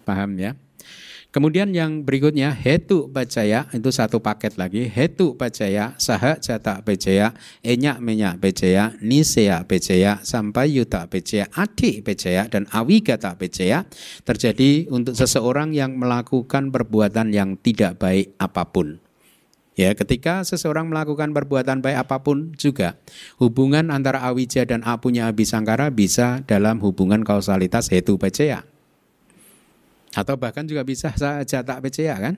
Paham 0.03 0.41
ya. 0.41 0.57
Kemudian 1.29 1.69
yang 1.77 2.01
berikutnya 2.01 2.49
hetu 2.57 3.05
bacaya 3.05 3.69
itu 3.69 3.93
satu 3.93 4.17
paket 4.17 4.57
lagi. 4.57 4.89
Hetu 4.89 5.37
bacaya 5.37 5.93
saha 6.01 6.41
jata 6.41 6.81
bacaya 6.81 7.37
enyak 7.61 8.01
menyak 8.01 8.41
bacaya 8.41 8.97
nisea 8.97 9.61
bacaya 9.61 10.17
sampai 10.25 10.73
yuta 10.73 11.05
bacaya 11.05 11.45
adi 11.53 12.01
bacaya 12.01 12.49
dan 12.49 12.65
awigata 12.73 13.37
bacaya 13.37 13.85
terjadi 14.25 14.89
untuk 14.89 15.13
seseorang 15.13 15.69
yang 15.69 16.01
melakukan 16.01 16.73
perbuatan 16.73 17.29
yang 17.29 17.61
tidak 17.61 18.01
baik 18.01 18.33
apa 18.41 18.65
pun 18.65 18.97
Ya, 19.79 19.95
ketika 19.95 20.43
seseorang 20.43 20.91
melakukan 20.91 21.31
perbuatan 21.31 21.79
baik 21.79 22.03
apa 22.03 22.19
pun 22.19 22.51
juga, 22.59 22.99
hubungan 23.39 23.95
antara 23.95 24.19
awija 24.27 24.67
dan 24.67 24.83
apunya 24.83 25.31
abisangkara 25.31 25.87
bisa 25.87 26.43
dalam 26.43 26.83
hubungan 26.83 27.23
kausalitas 27.23 27.87
hetu 27.87 28.19
peceya. 28.19 28.67
Atau 30.11 30.35
bahkan 30.35 30.67
juga 30.67 30.83
bisa 30.83 31.15
saja 31.15 31.63
tak 31.63 31.79
peceya 31.79 32.19
kan? 32.19 32.35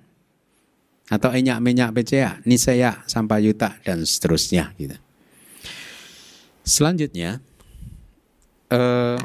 Atau 1.09 1.33
enyak 1.33 1.65
menyak 1.65 1.89
peceya, 1.97 2.45
niseya, 2.45 3.01
sampayuta 3.09 3.73
dan 3.81 4.05
seterusnya 4.05 4.77
gitu. 4.77 5.01
Selanjutnya, 6.61 7.41
eh, 8.69 9.17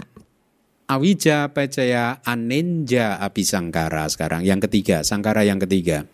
awija 0.89 1.53
peceya 1.53 2.25
aninja 2.25 3.21
abisangkara 3.21 4.09
sekarang 4.09 4.41
yang 4.41 4.57
ketiga, 4.65 5.05
sangkara 5.05 5.45
yang 5.45 5.61
ketiga. 5.61 6.09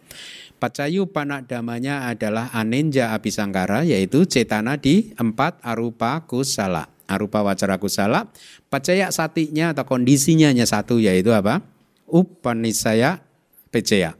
Pacayu 0.62 1.10
panak 1.10 1.50
damanya 1.50 2.06
adalah 2.06 2.46
aninja 2.54 3.10
abisangkara 3.10 3.82
yaitu 3.82 4.22
cetana 4.30 4.78
di 4.78 5.10
empat 5.18 5.58
arupa 5.58 6.22
kusala. 6.22 6.86
Arupa 7.10 7.42
wacara 7.42 7.82
kusala. 7.82 8.30
Pacaya 8.70 9.10
satinya 9.10 9.74
atau 9.74 9.82
kondisinya 9.82 10.54
hanya 10.54 10.62
satu 10.62 11.02
yaitu 11.02 11.34
apa? 11.34 11.66
Upanisaya 12.06 13.26
pecaya. 13.74 14.14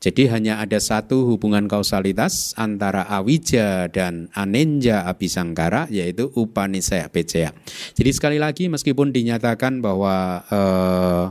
Jadi 0.00 0.32
hanya 0.32 0.64
ada 0.64 0.80
satu 0.80 1.28
hubungan 1.28 1.68
kausalitas 1.68 2.56
antara 2.56 3.04
awija 3.04 3.92
dan 3.92 4.32
aninja 4.32 5.04
abisangkara 5.04 5.92
yaitu 5.92 6.32
upanisaya 6.32 7.12
pecaya. 7.12 7.52
Jadi 7.92 8.10
sekali 8.16 8.40
lagi 8.40 8.72
meskipun 8.72 9.12
dinyatakan 9.12 9.84
bahwa 9.84 10.40
eh, 10.48 11.24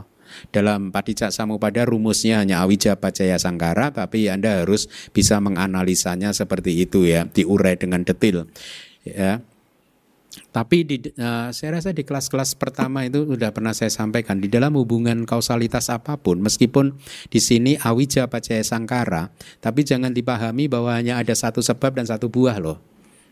dalam 0.50 0.94
Padicak 0.94 1.30
Samupada 1.30 1.84
rumusnya 1.84 2.42
hanya 2.42 2.62
awija 2.62 2.96
pacaya 2.96 3.36
sangkara 3.36 3.92
tapi 3.92 4.28
Anda 4.28 4.62
harus 4.64 4.88
bisa 5.12 5.38
menganalisanya 5.42 6.32
seperti 6.32 6.84
itu 6.84 7.06
ya, 7.06 7.28
diurai 7.28 7.76
dengan 7.78 8.02
detail. 8.02 8.48
Ya. 9.06 9.40
Tapi 10.52 10.84
di, 10.84 10.96
uh, 11.16 11.48
saya 11.52 11.80
rasa 11.80 11.96
di 11.96 12.04
kelas-kelas 12.04 12.56
pertama 12.60 13.04
itu 13.08 13.24
sudah 13.24 13.52
pernah 13.52 13.72
saya 13.72 13.88
sampaikan 13.88 14.36
di 14.36 14.48
dalam 14.48 14.76
hubungan 14.76 15.24
kausalitas 15.24 15.88
apa 15.88 16.20
pun, 16.20 16.40
meskipun 16.44 16.96
di 17.32 17.40
sini 17.40 17.80
awija 17.80 18.28
pacaya 18.28 18.60
sangkara, 18.60 19.32
tapi 19.64 19.84
jangan 19.84 20.12
dipahami 20.12 20.68
bahwa 20.68 20.92
hanya 20.92 21.20
ada 21.20 21.32
satu 21.32 21.64
sebab 21.64 21.96
dan 21.96 22.04
satu 22.08 22.28
buah 22.28 22.56
loh, 22.60 22.80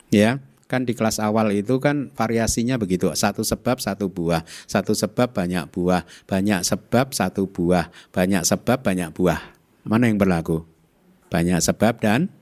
ya 0.09 0.41
kan 0.65 0.89
di 0.89 0.97
kelas 0.97 1.21
awal 1.21 1.53
itu 1.53 1.77
kan 1.79 2.11
variasinya 2.17 2.81
begitu. 2.81 3.13
Satu 3.13 3.45
sebab 3.45 3.81
satu 3.81 4.09
buah. 4.09 4.43
Satu 4.65 4.97
sebab 4.97 5.33
banyak 5.33 5.69
buah. 5.71 6.09
Banyak 6.25 6.65
sebab 6.65 7.13
satu 7.13 7.47
buah. 7.47 7.93
Banyak 8.11 8.43
sebab 8.43 8.81
banyak 8.81 9.13
buah. 9.13 9.41
Mana 9.85 10.09
yang 10.09 10.17
berlaku? 10.17 10.65
Banyak 11.29 11.61
sebab 11.61 12.01
dan 12.01 12.33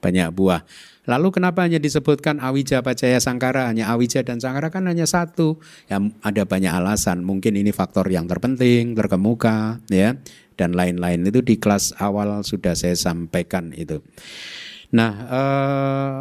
banyak 0.00 0.32
buah. 0.32 0.64
Lalu 1.06 1.38
kenapa 1.38 1.62
hanya 1.62 1.78
disebutkan 1.78 2.42
awija 2.42 2.82
pacaya 2.82 3.22
sangkara? 3.22 3.70
Hanya 3.70 3.94
awija 3.94 4.26
dan 4.26 4.42
sangkara 4.42 4.74
kan 4.74 4.90
hanya 4.90 5.06
satu. 5.06 5.62
Ya 5.86 6.02
ada 6.02 6.42
banyak 6.42 6.72
alasan. 6.72 7.22
Mungkin 7.22 7.54
ini 7.54 7.70
faktor 7.70 8.10
yang 8.10 8.26
terpenting 8.26 8.98
terkemuka 8.98 9.78
ya 9.86 10.18
dan 10.58 10.74
lain-lain. 10.74 11.22
Itu 11.22 11.46
di 11.46 11.62
kelas 11.62 11.94
awal 12.02 12.42
sudah 12.42 12.74
saya 12.74 12.98
sampaikan 12.98 13.70
itu. 13.70 14.02
Nah 14.90 15.12
eh, 15.30 16.18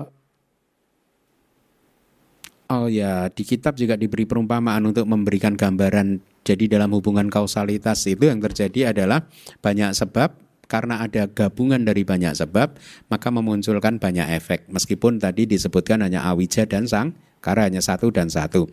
Oh 2.65 2.89
ya, 2.89 3.29
di 3.29 3.45
kitab 3.45 3.77
juga 3.77 3.93
diberi 3.93 4.25
perumpamaan 4.25 4.89
untuk 4.89 5.05
memberikan 5.05 5.53
gambaran. 5.53 6.17
Jadi 6.41 6.65
dalam 6.65 6.89
hubungan 6.97 7.29
kausalitas 7.29 8.01
itu 8.09 8.25
yang 8.25 8.41
terjadi 8.41 8.89
adalah 8.89 9.29
banyak 9.61 9.93
sebab 9.93 10.33
karena 10.65 11.05
ada 11.05 11.29
gabungan 11.29 11.85
dari 11.85 12.01
banyak 12.01 12.33
sebab 12.33 12.73
maka 13.09 13.29
memunculkan 13.29 14.01
banyak 14.01 14.33
efek. 14.33 14.65
Meskipun 14.73 15.21
tadi 15.21 15.45
disebutkan 15.45 16.01
hanya 16.01 16.25
awija 16.25 16.65
dan 16.65 16.89
sang 16.89 17.13
karena 17.37 17.69
hanya 17.69 17.81
satu 17.85 18.09
dan 18.09 18.33
satu. 18.33 18.65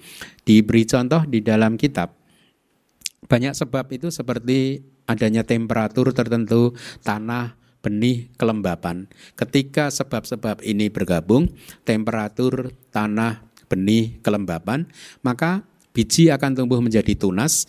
Diberi 0.49 0.89
contoh 0.89 1.29
di 1.29 1.45
dalam 1.45 1.77
kitab. 1.77 2.17
Banyak 3.29 3.53
sebab 3.53 3.93
itu 3.93 4.09
seperti 4.09 4.89
adanya 5.05 5.45
temperatur 5.45 6.17
tertentu, 6.17 6.73
tanah, 7.05 7.61
benih, 7.85 8.33
kelembapan. 8.41 9.05
Ketika 9.37 9.93
sebab-sebab 9.93 10.65
ini 10.65 10.89
bergabung, 10.89 11.53
temperatur, 11.85 12.73
tanah, 12.89 13.52
benih 13.73 14.21
kelembapan, 14.21 14.85
maka 15.25 15.65
biji 15.97 16.29
akan 16.29 16.53
tumbuh 16.53 16.85
menjadi 16.85 17.17
tunas, 17.17 17.65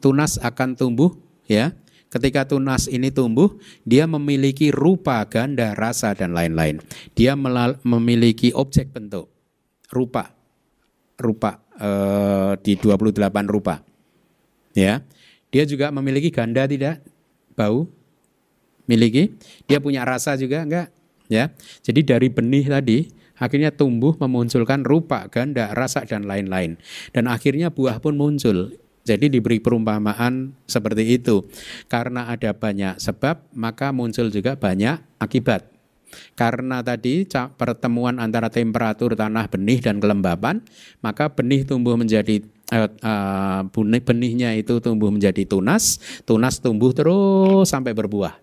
tunas 0.00 0.40
akan 0.40 0.72
tumbuh 0.72 1.12
ya. 1.44 1.76
Ketika 2.12 2.44
tunas 2.44 2.92
ini 2.92 3.08
tumbuh, 3.08 3.56
dia 3.88 4.04
memiliki 4.04 4.68
rupa, 4.68 5.24
ganda, 5.24 5.72
rasa 5.72 6.12
dan 6.12 6.36
lain-lain. 6.36 6.76
Dia 7.16 7.32
memiliki 7.80 8.52
objek 8.52 8.92
bentuk, 8.92 9.32
rupa, 9.88 10.28
rupa 11.16 11.64
eh, 11.80 12.52
di 12.60 12.76
28 12.76 13.16
rupa. 13.48 13.80
Ya. 14.76 15.00
Dia 15.48 15.64
juga 15.64 15.88
memiliki 15.88 16.28
ganda 16.28 16.68
tidak? 16.68 17.00
Bau? 17.56 17.88
Miliki? 18.84 19.32
Dia 19.64 19.80
punya 19.80 20.04
rasa 20.04 20.36
juga 20.36 20.68
enggak? 20.68 20.92
Ya. 21.32 21.48
Jadi 21.80 22.04
dari 22.04 22.28
benih 22.28 22.68
tadi 22.68 23.08
akhirnya 23.38 23.72
tumbuh 23.72 24.16
memunculkan 24.18 24.82
rupa, 24.82 25.28
ganda, 25.28 25.72
rasa 25.72 26.04
dan 26.04 26.28
lain-lain. 26.28 26.80
Dan 27.12 27.28
akhirnya 27.28 27.72
buah 27.72 28.00
pun 28.02 28.16
muncul. 28.16 28.74
Jadi 29.02 29.26
diberi 29.26 29.58
perumpamaan 29.58 30.54
seperti 30.70 31.18
itu. 31.18 31.42
Karena 31.90 32.30
ada 32.30 32.54
banyak 32.54 33.02
sebab, 33.02 33.50
maka 33.50 33.90
muncul 33.90 34.30
juga 34.30 34.54
banyak 34.54 35.02
akibat. 35.18 35.72
Karena 36.36 36.84
tadi 36.84 37.24
pertemuan 37.56 38.20
antara 38.20 38.52
temperatur 38.52 39.16
tanah 39.16 39.48
benih 39.48 39.80
dan 39.80 39.96
kelembapan, 39.98 40.60
maka 41.00 41.32
benih 41.32 41.64
tumbuh 41.64 41.96
menjadi 41.96 42.44
uh, 42.72 42.88
uh, 43.00 43.60
benih 43.68 44.02
benihnya 44.04 44.50
itu 44.56 44.80
tumbuh 44.80 45.08
menjadi 45.12 45.44
tunas, 45.48 46.00
tunas 46.28 46.60
tumbuh 46.60 46.92
terus 46.92 47.68
sampai 47.68 47.96
berbuah. 47.96 48.41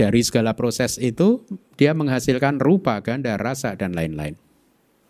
Dari 0.00 0.24
segala 0.24 0.56
proses 0.56 0.96
itu 0.96 1.44
dia 1.76 1.92
menghasilkan 1.92 2.56
rupa, 2.56 2.96
ganda, 3.04 3.36
rasa 3.36 3.76
dan 3.76 3.92
lain-lain. 3.92 4.32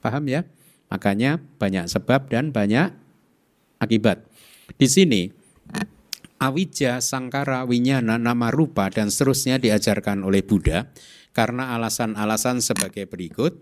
Paham 0.02 0.26
ya? 0.26 0.42
Makanya 0.90 1.38
banyak 1.38 1.86
sebab 1.86 2.26
dan 2.26 2.50
banyak 2.50 2.90
akibat. 3.78 4.26
Di 4.74 4.90
sini 4.90 5.30
awija, 6.42 6.98
sangkara, 6.98 7.62
winyana, 7.70 8.18
nama 8.18 8.50
rupa 8.50 8.90
dan 8.90 9.14
seterusnya 9.14 9.62
diajarkan 9.62 10.26
oleh 10.26 10.42
Buddha 10.42 10.90
karena 11.30 11.78
alasan-alasan 11.78 12.58
sebagai 12.58 13.06
berikut. 13.06 13.54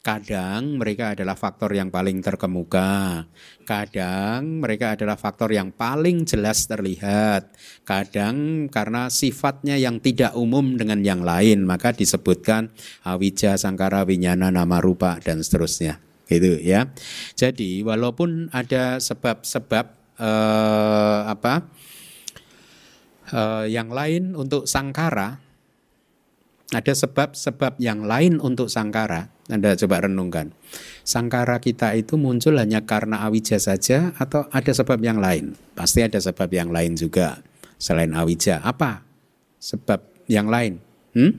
Kadang 0.00 0.80
mereka 0.80 1.12
adalah 1.12 1.36
faktor 1.36 1.76
yang 1.76 1.92
paling 1.92 2.24
terkemuka, 2.24 3.28
kadang 3.68 4.64
mereka 4.64 4.96
adalah 4.96 5.20
faktor 5.20 5.52
yang 5.52 5.76
paling 5.76 6.24
jelas 6.24 6.64
terlihat, 6.64 7.52
kadang 7.84 8.64
karena 8.72 9.12
sifatnya 9.12 9.76
yang 9.76 10.00
tidak 10.00 10.32
umum 10.40 10.80
dengan 10.80 11.04
yang 11.04 11.20
lain, 11.20 11.68
maka 11.68 11.92
disebutkan 11.92 12.72
awija, 13.04 13.60
sangkara, 13.60 14.08
winyana, 14.08 14.48
nama 14.48 14.80
rupa 14.80 15.20
dan 15.20 15.44
seterusnya. 15.44 16.00
Gitu 16.24 16.64
ya. 16.64 16.88
Jadi 17.36 17.84
walaupun 17.84 18.48
ada 18.56 19.04
sebab-sebab 19.04 20.16
eh, 20.16 21.20
apa 21.28 21.68
eh, 23.36 23.64
yang 23.68 23.92
lain 23.92 24.32
untuk 24.32 24.64
sangkara, 24.64 25.49
ada 26.70 26.94
sebab-sebab 26.94 27.82
yang 27.82 28.06
lain 28.06 28.38
untuk 28.38 28.70
sangkara. 28.70 29.30
Anda 29.50 29.74
coba 29.74 30.06
renungkan. 30.06 30.54
Sangkara 31.02 31.58
kita 31.58 31.98
itu 31.98 32.14
muncul 32.14 32.54
hanya 32.62 32.86
karena 32.86 33.26
awija 33.26 33.58
saja 33.58 34.14
atau 34.14 34.46
ada 34.54 34.70
sebab 34.70 35.02
yang 35.02 35.18
lain? 35.18 35.58
Pasti 35.74 36.06
ada 36.06 36.22
sebab 36.22 36.46
yang 36.54 36.70
lain 36.70 36.94
juga 36.94 37.42
selain 37.74 38.14
awija. 38.14 38.62
Apa 38.62 39.02
sebab 39.58 39.98
yang 40.30 40.46
lain? 40.46 40.78
Hmm? 41.18 41.32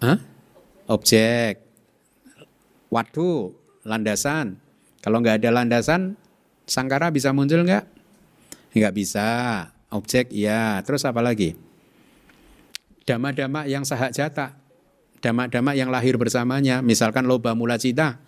Hah? 0.00 0.18
Objek, 0.88 1.60
waktu, 2.88 3.52
landasan. 3.84 4.56
Kalau 5.04 5.20
nggak 5.20 5.44
ada 5.44 5.60
landasan, 5.60 6.16
sangkara 6.64 7.12
bisa 7.12 7.36
muncul 7.36 7.60
nggak? 7.60 7.84
Nggak 8.72 8.94
bisa. 8.96 9.28
Objek, 9.92 10.32
ya. 10.32 10.80
Terus 10.80 11.04
apa 11.04 11.20
lagi? 11.20 11.63
Dama-dama 13.04 13.68
yang 13.68 13.84
sahak 13.84 14.12
jata, 14.12 14.56
dama-dama 15.20 15.72
yang 15.76 15.88
lahir 15.88 16.16
bersamanya, 16.20 16.80
misalkan 16.80 17.24
loba 17.24 17.56
mula 17.56 17.80
cita, 17.80 18.20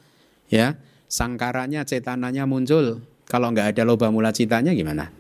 ya, 0.48 0.76
sangkaranya, 1.08 1.84
cetananya 1.84 2.44
muncul. 2.48 3.04
Kalau 3.26 3.50
nggak 3.50 3.74
ada 3.74 3.82
loba 3.82 4.08
mula 4.14 4.30
citanya 4.30 4.70
gimana? 4.70 5.10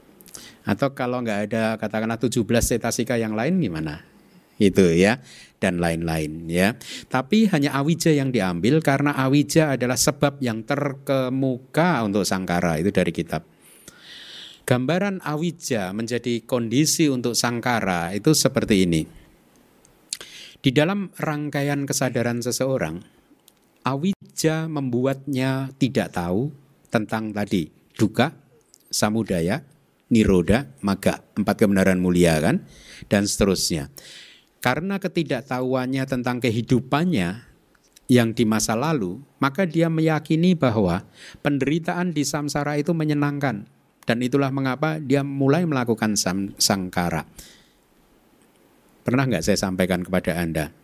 Atau 0.62 0.94
kalau 0.94 1.22
nggak 1.22 1.50
ada 1.50 1.74
katakanlah 1.78 2.18
17 2.18 2.42
cetasika 2.46 3.18
yang 3.18 3.34
lain 3.34 3.58
gimana? 3.58 4.06
Itu 4.56 4.88
ya 4.88 5.20
dan 5.60 5.82
lain-lain 5.82 6.48
ya. 6.48 6.74
Tapi 7.10 7.50
hanya 7.52 7.76
awija 7.76 8.14
yang 8.14 8.32
diambil 8.32 8.80
karena 8.80 9.12
awija 9.12 9.76
adalah 9.76 9.98
sebab 10.00 10.40
yang 10.40 10.64
terkemuka 10.64 12.00
untuk 12.06 12.24
sangkara 12.24 12.80
itu 12.80 12.88
dari 12.88 13.12
kitab. 13.12 13.44
Gambaran 14.66 15.22
awija 15.22 15.94
menjadi 15.94 16.42
kondisi 16.42 17.06
untuk 17.06 17.38
sangkara 17.38 18.10
itu 18.16 18.34
seperti 18.34 18.82
ini. 18.82 19.25
Di 20.66 20.74
dalam 20.74 21.14
rangkaian 21.14 21.86
kesadaran 21.86 22.42
seseorang, 22.42 22.98
awija 23.86 24.66
membuatnya 24.66 25.70
tidak 25.78 26.18
tahu 26.18 26.50
tentang 26.90 27.30
tadi 27.30 27.70
duka, 27.94 28.34
samudaya, 28.90 29.62
niroda, 30.10 30.66
maga, 30.82 31.22
empat 31.38 31.54
kebenaran 31.62 32.02
mulia 32.02 32.42
kan, 32.42 32.66
dan 33.06 33.30
seterusnya. 33.30 33.94
Karena 34.58 34.98
ketidaktahuannya 34.98 36.02
tentang 36.02 36.42
kehidupannya 36.42 37.46
yang 38.10 38.34
di 38.34 38.42
masa 38.42 38.74
lalu, 38.74 39.22
maka 39.38 39.70
dia 39.70 39.86
meyakini 39.86 40.58
bahwa 40.58 41.06
penderitaan 41.46 42.10
di 42.10 42.26
samsara 42.26 42.74
itu 42.74 42.90
menyenangkan. 42.90 43.70
Dan 44.02 44.18
itulah 44.18 44.50
mengapa 44.50 44.98
dia 44.98 45.22
mulai 45.22 45.62
melakukan 45.62 46.18
sangkara. 46.58 47.22
Pernah 49.06 49.22
nggak 49.30 49.46
saya 49.46 49.54
sampaikan 49.54 50.02
kepada 50.02 50.34
Anda? 50.34 50.74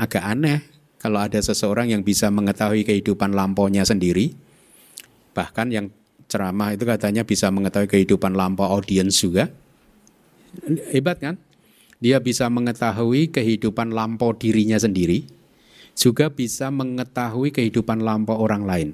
Agak 0.00 0.24
aneh 0.24 0.64
kalau 0.96 1.20
ada 1.20 1.36
seseorang 1.36 1.92
yang 1.92 2.00
bisa 2.00 2.32
mengetahui 2.32 2.88
kehidupan 2.88 3.36
lampaunya 3.36 3.84
sendiri, 3.84 4.32
bahkan 5.36 5.68
yang 5.68 5.92
ceramah 6.24 6.72
itu 6.72 6.88
katanya 6.88 7.28
bisa 7.28 7.52
mengetahui 7.52 7.84
kehidupan 7.92 8.32
lampau 8.32 8.64
audiens 8.64 9.12
juga. 9.12 9.52
Hebat 10.88 11.20
kan? 11.20 11.36
Dia 12.00 12.16
bisa 12.24 12.48
mengetahui 12.48 13.28
kehidupan 13.28 13.92
lampau 13.92 14.32
dirinya 14.32 14.80
sendiri, 14.80 15.28
juga 15.92 16.32
bisa 16.32 16.72
mengetahui 16.72 17.52
kehidupan 17.52 18.00
lampau 18.00 18.40
orang 18.40 18.64
lain. 18.64 18.88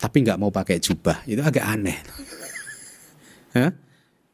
Tapi 0.00 0.16
nggak 0.24 0.40
mau 0.40 0.48
pakai 0.48 0.80
jubah, 0.80 1.28
itu 1.28 1.44
agak 1.44 1.64
aneh. 1.68 2.00
Hah? 3.56 3.72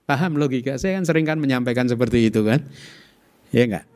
Paham 0.07 0.39
logika? 0.39 0.79
Saya 0.79 0.95
kan 1.03 1.05
sering 1.11 1.27
kan 1.27 1.43
menyampaikan 1.43 1.91
seperti 1.91 2.31
itu 2.31 2.47
kan, 2.47 2.65
ya 3.55 3.65
nggak? 3.69 3.87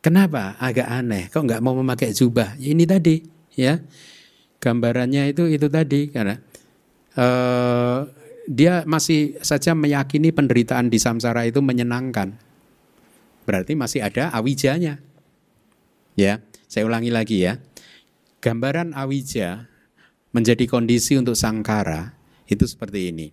Kenapa 0.00 0.54
agak 0.62 0.86
aneh? 0.86 1.26
Kok 1.32 1.42
nggak 1.44 1.62
mau 1.62 1.74
memakai 1.74 2.14
jubah? 2.14 2.54
Ini 2.58 2.86
tadi, 2.86 3.22
ya 3.58 3.82
gambarannya 4.60 5.30
itu 5.30 5.46
itu 5.46 5.68
tadi 5.68 6.08
karena 6.10 6.40
uh, 7.14 8.08
dia 8.46 8.82
masih 8.86 9.38
saja 9.42 9.74
meyakini 9.74 10.30
penderitaan 10.30 10.90
di 10.90 10.98
samsara 10.98 11.46
itu 11.46 11.58
menyenangkan. 11.62 12.34
Berarti 13.46 13.78
masih 13.78 14.02
ada 14.02 14.30
awijanya. 14.34 14.98
Ya, 16.18 16.42
saya 16.66 16.86
ulangi 16.88 17.10
lagi 17.14 17.46
ya. 17.46 17.62
Gambaran 18.42 18.94
awija 18.94 19.66
menjadi 20.30 20.66
kondisi 20.70 21.18
untuk 21.18 21.34
sangkara 21.34 22.14
itu 22.46 22.66
seperti 22.66 23.10
ini. 23.10 23.26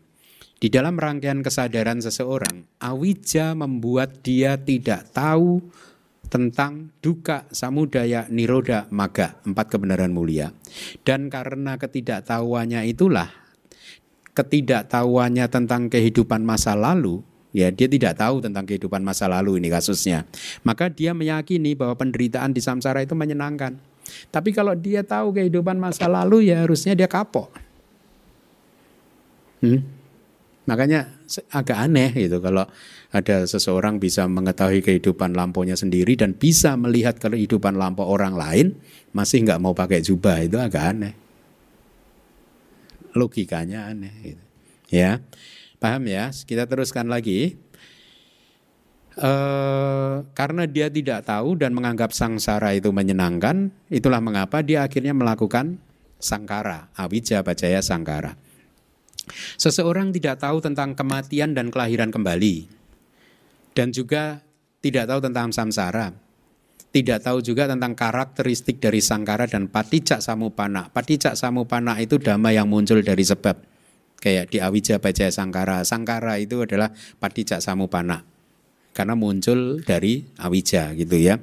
Di 0.63 0.71
dalam 0.71 0.95
rangkaian 0.95 1.43
kesadaran 1.43 1.99
seseorang, 1.99 2.63
awija 2.79 3.51
membuat 3.51 4.23
dia 4.23 4.55
tidak 4.55 5.11
tahu 5.11 5.59
tentang 6.31 6.87
duka, 7.03 7.43
samudaya, 7.51 8.31
niroda, 8.31 8.87
maga, 8.87 9.35
empat 9.43 9.75
kebenaran 9.75 10.15
mulia. 10.15 10.55
Dan 11.03 11.27
karena 11.27 11.75
ketidaktahuannya 11.75 12.79
itulah 12.87 13.27
ketidaktahuannya 14.31 15.51
tentang 15.51 15.91
kehidupan 15.91 16.47
masa 16.47 16.79
lalu, 16.79 17.19
ya 17.51 17.67
dia 17.67 17.91
tidak 17.91 18.23
tahu 18.23 18.39
tentang 18.39 18.63
kehidupan 18.63 19.03
masa 19.03 19.27
lalu 19.27 19.59
ini 19.59 19.67
kasusnya. 19.67 20.23
Maka 20.63 20.87
dia 20.87 21.11
meyakini 21.11 21.75
bahwa 21.75 21.99
penderitaan 21.99 22.55
di 22.55 22.63
samsara 22.63 23.03
itu 23.03 23.19
menyenangkan. 23.19 23.75
Tapi 24.31 24.55
kalau 24.55 24.79
dia 24.79 25.03
tahu 25.03 25.35
kehidupan 25.35 25.75
masa 25.75 26.07
lalu 26.07 26.55
ya 26.55 26.63
harusnya 26.63 26.95
dia 26.95 27.11
kapok. 27.11 27.51
Hmm? 29.59 30.02
Makanya 30.63 31.19
agak 31.51 31.75
aneh 31.75 32.11
gitu 32.15 32.39
kalau 32.39 32.63
ada 33.11 33.43
seseorang 33.43 33.99
bisa 33.99 34.23
mengetahui 34.31 34.79
kehidupan 34.79 35.35
lampunya 35.35 35.75
sendiri 35.75 36.15
dan 36.15 36.33
bisa 36.33 36.79
melihat 36.79 37.19
kehidupan 37.19 37.75
lampu 37.75 38.01
orang 38.07 38.33
lain 38.33 38.79
masih 39.11 39.43
nggak 39.43 39.59
mau 39.59 39.75
pakai 39.75 39.99
jubah 39.99 40.39
itu 40.39 40.55
agak 40.55 40.83
aneh 40.95 41.13
logikanya 43.15 43.93
aneh 43.93 44.13
gitu. 44.25 44.43
Ya. 44.89 45.21
Paham 45.77 46.05
ya? 46.09 46.29
Kita 46.33 46.65
teruskan 46.65 47.09
lagi. 47.09 47.57
E, 49.13 49.31
karena 50.33 50.63
dia 50.65 50.89
tidak 50.89 51.29
tahu 51.29 51.57
dan 51.57 51.73
menganggap 51.77 52.11
sangsara 52.11 52.73
itu 52.73 52.89
menyenangkan, 52.89 53.69
itulah 53.93 54.19
mengapa 54.19 54.65
dia 54.65 54.85
akhirnya 54.85 55.13
melakukan 55.13 55.77
sangkara, 56.17 56.89
awija 56.97 57.45
bajaya 57.45 57.81
sangkara. 57.85 58.37
Seseorang 59.55 60.11
tidak 60.11 60.43
tahu 60.43 60.59
tentang 60.59 60.93
kematian 60.93 61.55
dan 61.55 61.71
kelahiran 61.71 62.11
kembali, 62.11 62.67
dan 63.73 63.95
juga 63.95 64.43
tidak 64.83 65.07
tahu 65.07 65.19
tentang 65.23 65.55
samsara, 65.55 66.11
tidak 66.93 67.25
tahu 67.25 67.41
juga 67.41 67.65
tentang 67.65 67.97
karakteristik 67.97 68.77
dari 68.77 69.01
sangkara 69.01 69.49
dan 69.49 69.65
paticak 69.65 70.21
samupana. 70.21 70.93
Paticak 70.93 71.33
samupana 71.33 71.97
itu 71.97 72.21
dhamma 72.21 72.53
yang 72.53 72.69
muncul 72.69 73.01
dari 73.01 73.25
sebab. 73.25 73.57
Kayak 74.21 74.53
di 74.53 74.61
Awija 74.61 75.01
Bajaya 75.03 75.33
Sangkara. 75.33 75.83
Sangkara 75.83 76.39
itu 76.39 76.63
adalah 76.63 76.93
paticak 77.19 77.59
samupana. 77.59 78.23
Karena 78.93 79.17
muncul 79.17 79.81
dari 79.81 80.23
Awija 80.37 80.93
gitu 80.93 81.17
ya. 81.17 81.41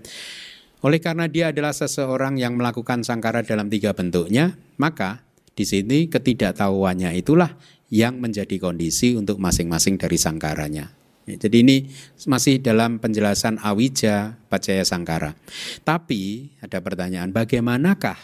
Oleh 0.80 1.02
karena 1.02 1.28
dia 1.28 1.52
adalah 1.52 1.74
seseorang 1.74 2.40
yang 2.40 2.56
melakukan 2.56 3.04
sangkara 3.04 3.44
dalam 3.44 3.68
tiga 3.68 3.92
bentuknya, 3.92 4.56
maka 4.80 5.20
di 5.60 5.68
sini 5.68 6.08
ketidaktahuannya 6.08 7.12
itulah 7.20 7.52
yang 7.92 8.16
menjadi 8.16 8.56
kondisi 8.56 9.12
untuk 9.12 9.36
masing-masing 9.36 10.00
dari 10.00 10.16
sangkaranya. 10.16 10.88
Ya, 11.28 11.36
jadi 11.36 11.60
ini 11.60 11.76
masih 12.24 12.64
dalam 12.64 12.96
penjelasan 12.96 13.60
Awija 13.60 14.40
Pacaya 14.48 14.80
Sangkara. 14.88 15.36
Tapi 15.84 16.56
ada 16.64 16.80
pertanyaan, 16.80 17.28
bagaimanakah 17.28 18.16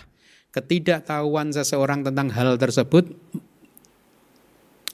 ketidaktahuan 0.48 1.52
seseorang 1.52 2.08
tentang 2.08 2.32
hal 2.32 2.56
tersebut 2.56 3.12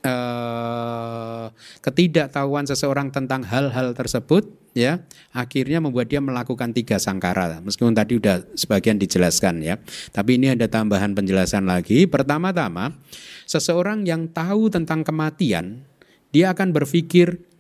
eh, 0.03 1.47
ketidaktahuan 1.83 2.67
seseorang 2.69 3.15
tentang 3.15 3.47
hal-hal 3.47 3.95
tersebut 3.95 4.47
ya 4.73 5.05
akhirnya 5.37 5.85
membuat 5.85 6.09
dia 6.09 6.21
melakukan 6.23 6.73
tiga 6.73 6.97
sangkara 6.97 7.61
meskipun 7.61 7.93
tadi 7.93 8.17
sudah 8.17 8.41
sebagian 8.57 8.97
dijelaskan 8.97 9.61
ya 9.61 9.77
tapi 10.17 10.41
ini 10.41 10.57
ada 10.57 10.65
tambahan 10.65 11.13
penjelasan 11.13 11.69
lagi 11.69 12.09
pertama-tama 12.09 12.97
seseorang 13.45 14.09
yang 14.09 14.33
tahu 14.33 14.73
tentang 14.73 15.05
kematian 15.05 15.85
dia 16.33 16.57
akan 16.57 16.73
berpikir 16.73 17.53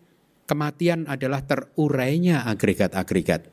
kematian 0.52 1.08
adalah 1.08 1.40
terurainya 1.44 2.44
agregat-agregat. 2.48 3.48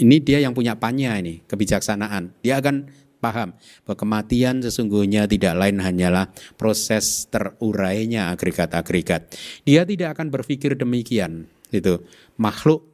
Ini 0.00 0.16
dia 0.18 0.40
yang 0.40 0.56
punya 0.56 0.78
panya 0.78 1.18
ini, 1.20 1.44
kebijaksanaan. 1.44 2.32
Dia 2.40 2.62
akan 2.62 2.88
paham 3.20 3.52
bahwa 3.84 3.96
kematian 4.00 4.64
sesungguhnya 4.64 5.28
tidak 5.28 5.54
lain 5.60 5.78
hanyalah 5.78 6.32
proses 6.56 7.28
terurainya 7.28 8.32
agregat-agregat. 8.32 9.36
Dia 9.62 9.84
tidak 9.84 10.16
akan 10.18 10.32
berpikir 10.32 10.74
demikian. 10.74 11.46
Itu 11.70 12.02
makhluk 12.40 12.88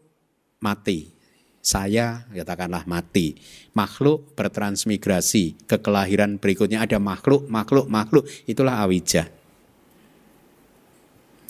mati. 0.61 1.15
Saya 1.63 2.27
katakanlah 2.31 2.87
mati. 2.87 3.39
Makhluk 3.75 4.39
bertransmigrasi 4.39 5.67
ke 5.67 5.83
kelahiran 5.83 6.39
berikutnya 6.39 6.83
ada 6.83 7.03
makhluk, 7.03 7.47
makhluk, 7.51 7.91
makhluk. 7.91 8.27
Itulah 8.47 8.83
awija. 8.87 9.27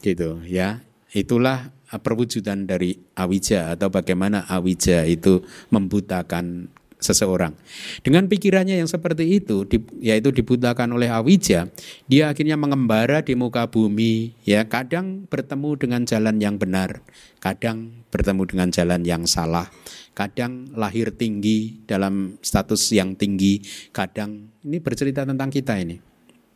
Gitu 0.01 0.41
ya. 0.49 0.81
Itulah 1.13 1.73
perwujudan 2.01 2.65
dari 2.65 2.97
awija 3.15 3.77
atau 3.77 3.93
bagaimana 3.93 4.49
awija 4.49 5.05
itu 5.05 5.45
membutakan 5.71 6.73
seseorang. 6.97 7.53
Dengan 8.01 8.27
pikirannya 8.27 8.81
yang 8.81 8.89
seperti 8.89 9.39
itu, 9.41 9.69
yaitu 10.01 10.33
dibutakan 10.33 10.97
oleh 10.97 11.13
awija, 11.13 11.69
dia 12.09 12.25
akhirnya 12.33 12.57
mengembara 12.57 13.21
di 13.21 13.37
muka 13.37 13.69
bumi, 13.69 14.33
ya 14.49 14.65
kadang 14.65 15.29
bertemu 15.29 15.71
dengan 15.77 16.03
jalan 16.09 16.37
yang 16.41 16.57
benar, 16.57 17.05
kadang 17.39 18.05
bertemu 18.09 18.43
dengan 18.49 18.69
jalan 18.73 19.05
yang 19.05 19.29
salah, 19.29 19.69
kadang 20.17 20.73
lahir 20.73 21.13
tinggi 21.13 21.85
dalam 21.85 22.41
status 22.41 22.89
yang 22.97 23.13
tinggi, 23.15 23.61
kadang 23.93 24.49
ini 24.65 24.81
bercerita 24.81 25.29
tentang 25.29 25.53
kita 25.53 25.77
ini, 25.77 26.01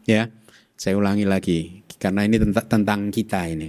ya. 0.09 0.29
Saya 0.81 0.97
ulangi 0.97 1.29
lagi, 1.29 1.85
karena 2.01 2.25
ini 2.25 2.41
tentang, 2.41 2.65
tentang 2.65 3.01
kita 3.13 3.45
ini. 3.45 3.69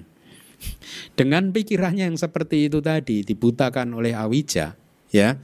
Dengan 1.11 1.52
pikirannya 1.52 2.07
yang 2.07 2.15
seperti 2.15 2.72
itu 2.72 2.80
tadi 2.80 3.27
dibutakan 3.27 3.91
oleh 3.99 4.15
awija, 4.15 4.80
ya. 5.11 5.35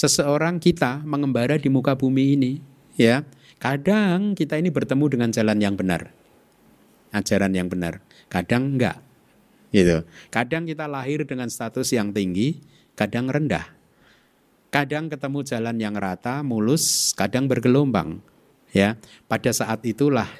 Seseorang 0.00 0.56
kita 0.56 1.04
mengembara 1.04 1.60
di 1.60 1.68
muka 1.68 1.92
bumi 1.92 2.32
ini, 2.32 2.52
ya. 2.96 3.20
Kadang 3.60 4.32
kita 4.32 4.56
ini 4.56 4.72
bertemu 4.72 5.04
dengan 5.12 5.28
jalan 5.28 5.60
yang 5.60 5.76
benar. 5.76 6.08
Ajaran 7.12 7.52
yang 7.52 7.68
benar. 7.68 8.00
Kadang 8.32 8.80
enggak. 8.80 8.96
Gitu. 9.68 10.00
Kadang 10.32 10.64
kita 10.64 10.88
lahir 10.88 11.28
dengan 11.28 11.52
status 11.52 11.92
yang 11.92 12.16
tinggi, 12.16 12.64
kadang 12.96 13.28
rendah. 13.28 13.68
Kadang 14.72 15.12
ketemu 15.12 15.44
jalan 15.44 15.76
yang 15.76 15.92
rata, 16.00 16.40
mulus, 16.40 17.12
kadang 17.12 17.44
bergelombang. 17.44 18.24
Ya, 18.72 18.96
pada 19.28 19.52
saat 19.52 19.84
itulah 19.84 20.32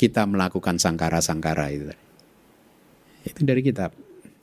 kita 0.00 0.24
melakukan 0.24 0.80
sangkara-sangkara 0.80 1.68
itu. 1.68 1.92
Itu 3.28 3.44
dari 3.44 3.60
kitab. 3.60 3.92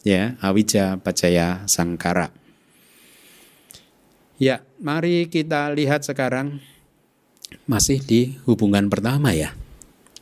Ya, 0.06 0.38
Awija 0.46 1.02
Pacaya 1.02 1.66
Sangkara. 1.66 2.39
Ya, 4.40 4.64
mari 4.80 5.28
kita 5.28 5.68
lihat 5.76 6.08
sekarang 6.08 6.64
masih 7.68 8.00
di 8.00 8.40
hubungan 8.48 8.88
pertama 8.88 9.36
ya. 9.36 9.52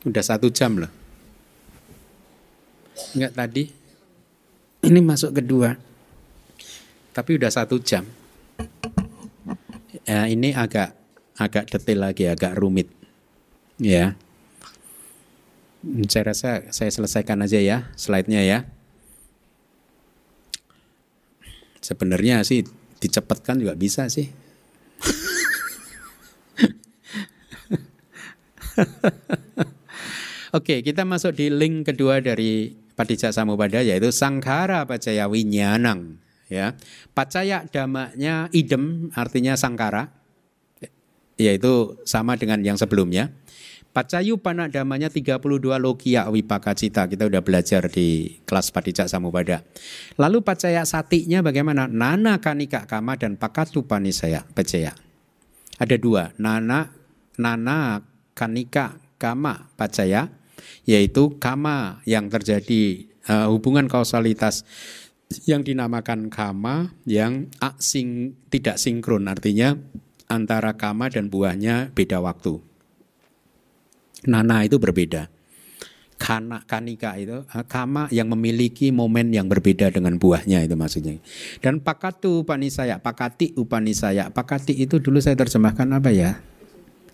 Udah 0.02 0.26
satu 0.26 0.50
jam 0.50 0.74
loh. 0.74 0.90
Enggak 3.14 3.32
tadi. 3.38 3.70
Ini 4.82 4.98
masuk 4.98 5.38
kedua. 5.38 5.78
Tapi 7.14 7.30
udah 7.38 7.46
satu 7.46 7.78
jam. 7.78 8.02
Ya, 10.02 10.26
ini 10.26 10.50
agak 10.50 10.98
agak 11.38 11.70
detail 11.70 12.10
lagi, 12.10 12.26
agak 12.26 12.58
rumit. 12.58 12.90
Ya. 13.78 14.18
Saya 16.10 16.34
rasa 16.34 16.66
saya 16.74 16.90
selesaikan 16.90 17.38
aja 17.46 17.62
ya 17.62 17.86
slide-nya 17.94 18.42
ya. 18.42 18.58
Sebenarnya 21.78 22.42
sih 22.42 22.66
dicepatkan 22.98 23.58
juga 23.62 23.74
bisa 23.78 24.06
sih. 24.10 24.30
Oke, 30.56 30.80
kita 30.82 31.04
masuk 31.04 31.34
di 31.36 31.50
link 31.52 31.90
kedua 31.92 32.22
dari 32.24 32.72
Padijak 32.98 33.30
Samupada 33.34 33.82
yaitu 33.82 34.10
Sangkara 34.10 34.86
Pacaya 34.86 35.28
Winyanang. 35.30 36.18
Ya, 36.48 36.72
Pacaya 37.12 37.68
damanya 37.68 38.48
idem 38.56 39.12
artinya 39.12 39.52
sangkara, 39.52 40.08
yaitu 41.36 42.00
sama 42.08 42.40
dengan 42.40 42.64
yang 42.64 42.80
sebelumnya. 42.80 43.28
Pacayu 43.98 44.38
damanya 44.70 45.10
32 45.10 45.42
logia 45.82 46.30
wipaka 46.30 46.70
cita. 46.70 47.10
Kita 47.10 47.26
udah 47.26 47.42
belajar 47.42 47.90
di 47.90 48.38
kelas 48.46 48.70
Padijak 48.70 49.10
Samupada. 49.10 49.66
Lalu 50.14 50.38
pacaya 50.46 50.86
satinya 50.86 51.42
bagaimana? 51.42 51.90
Nana 51.90 52.38
kanika 52.38 52.86
kama 52.86 53.18
dan 53.18 53.34
pakatu 53.34 53.90
panisaya 53.90 54.46
pacaya. 54.54 54.94
Ada 55.82 55.98
dua, 55.98 56.30
nana 56.38 56.94
nana 57.42 58.06
kanika 58.38 59.02
kama 59.18 59.66
pacaya 59.74 60.30
yaitu 60.86 61.34
kama 61.42 61.98
yang 62.06 62.30
terjadi 62.30 63.02
uh, 63.26 63.50
hubungan 63.50 63.90
kausalitas 63.90 64.62
yang 65.42 65.66
dinamakan 65.66 66.30
kama 66.30 66.94
yang 67.02 67.50
asing 67.58 68.38
tidak 68.46 68.78
sinkron 68.78 69.26
artinya 69.26 69.74
antara 70.30 70.78
kama 70.78 71.10
dan 71.10 71.26
buahnya 71.26 71.90
beda 71.98 72.22
waktu. 72.22 72.67
Nana 74.26 74.66
itu 74.66 74.80
berbeda. 74.80 75.30
Kana 76.18 76.66
kanika 76.66 77.14
itu 77.14 77.46
eh, 77.46 77.66
kama 77.70 78.10
yang 78.10 78.26
memiliki 78.26 78.90
momen 78.90 79.30
yang 79.30 79.46
berbeda 79.46 79.94
dengan 79.94 80.18
buahnya 80.18 80.66
itu 80.66 80.74
maksudnya. 80.74 81.22
Dan 81.62 81.78
pakatu 81.78 82.42
upanisaya, 82.42 82.98
pakati 82.98 83.54
upanisaya. 83.54 84.26
Pakati 84.34 84.74
itu 84.74 84.98
dulu 84.98 85.22
saya 85.22 85.38
terjemahkan 85.38 85.86
apa 85.94 86.10
ya? 86.10 86.42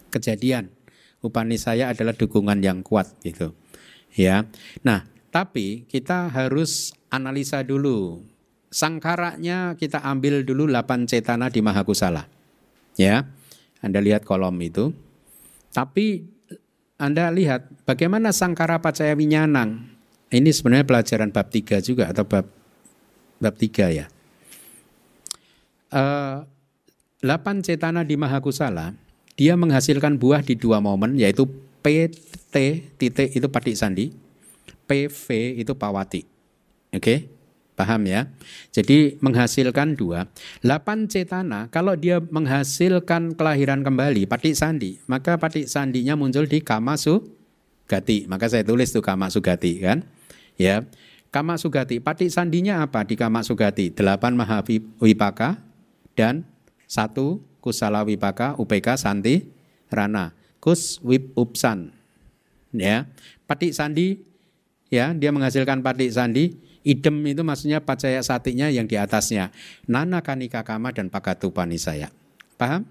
Kejadian. 0.08 0.72
Upanisaya 1.20 1.92
adalah 1.92 2.16
dukungan 2.16 2.64
yang 2.64 2.80
kuat 2.80 3.12
gitu. 3.20 3.52
Ya. 4.16 4.48
Nah, 4.80 5.04
tapi 5.28 5.84
kita 5.84 6.32
harus 6.32 6.96
analisa 7.12 7.60
dulu. 7.60 8.24
Sangkaranya 8.72 9.76
kita 9.76 10.00
ambil 10.00 10.48
dulu 10.48 10.64
8 10.64 11.04
cetana 11.10 11.52
di 11.52 11.60
Mahakusala. 11.60 12.24
Ya. 12.96 13.28
Anda 13.84 14.00
lihat 14.00 14.24
kolom 14.24 14.56
itu. 14.64 14.96
Tapi 15.76 16.33
anda 16.98 17.26
lihat 17.30 17.66
bagaimana 17.82 18.30
sangkara 18.30 18.78
pacaya 18.78 19.14
winyanang. 19.18 19.90
Ini 20.30 20.50
sebenarnya 20.50 20.86
pelajaran 20.86 21.30
bab 21.30 21.46
3 21.50 21.78
juga 21.78 22.10
atau 22.10 22.26
bab 22.26 22.46
bab 23.38 23.54
3 23.54 23.90
ya. 23.94 24.06
Uh, 25.94 26.42
8 27.22 27.62
cetana 27.62 28.02
di 28.02 28.18
Mahakusala, 28.18 28.98
dia 29.38 29.54
menghasilkan 29.54 30.18
buah 30.18 30.42
di 30.42 30.58
dua 30.58 30.82
momen 30.82 31.14
yaitu 31.14 31.46
PT 31.82 32.54
titik 32.98 33.30
itu 33.30 33.46
patik 33.46 33.78
sandi, 33.78 34.10
PV 34.90 35.58
itu 35.60 35.72
pawati. 35.74 36.26
Oke? 36.94 36.98
Okay? 36.98 37.18
Paham 37.74 38.06
ya? 38.06 38.30
Jadi 38.70 39.18
menghasilkan 39.18 39.98
dua. 39.98 40.30
Delapan 40.62 41.10
cetana, 41.10 41.66
kalau 41.74 41.98
dia 41.98 42.22
menghasilkan 42.22 43.34
kelahiran 43.34 43.82
kembali, 43.82 44.30
patik 44.30 44.54
sandi, 44.54 45.02
maka 45.10 45.34
patik 45.34 45.66
sandinya 45.66 46.14
muncul 46.14 46.46
di 46.46 46.62
kama 46.62 46.94
sugati. 46.94 48.30
Maka 48.30 48.46
saya 48.46 48.62
tulis 48.62 48.94
tuh 48.94 49.02
kama 49.02 49.26
sugati 49.26 49.82
kan. 49.82 50.06
Ya, 50.54 50.86
kama 51.34 51.58
sugati. 51.58 51.98
Patik 51.98 52.30
sandinya 52.30 52.78
apa 52.78 53.02
di 53.02 53.18
kama 53.18 53.42
sugati? 53.42 53.90
Delapan 53.90 54.38
mahavipaka 54.38 55.58
dan 56.14 56.46
satu 56.86 57.42
kusala 57.58 58.06
wipaka, 58.06 58.54
upk, 58.54 58.94
santi, 58.94 59.50
rana. 59.90 60.30
Kus 60.62 61.02
wip 61.02 61.34
upsan. 61.34 61.90
Ya, 62.70 63.10
patik 63.50 63.74
sandi, 63.74 64.22
ya 64.94 65.10
dia 65.10 65.34
menghasilkan 65.34 65.82
patik 65.82 66.14
sandi 66.14 66.54
Idem 66.84 67.24
itu 67.24 67.40
maksudnya 67.40 67.80
pacaya 67.80 68.20
satinya 68.20 68.68
yang 68.68 68.84
di 68.84 69.00
atasnya. 69.00 69.48
Nana 69.88 70.20
kanika 70.20 70.60
kama 70.60 70.92
dan 70.92 71.08
pakatu 71.08 71.48
panisaya. 71.48 72.12
Paham? 72.60 72.84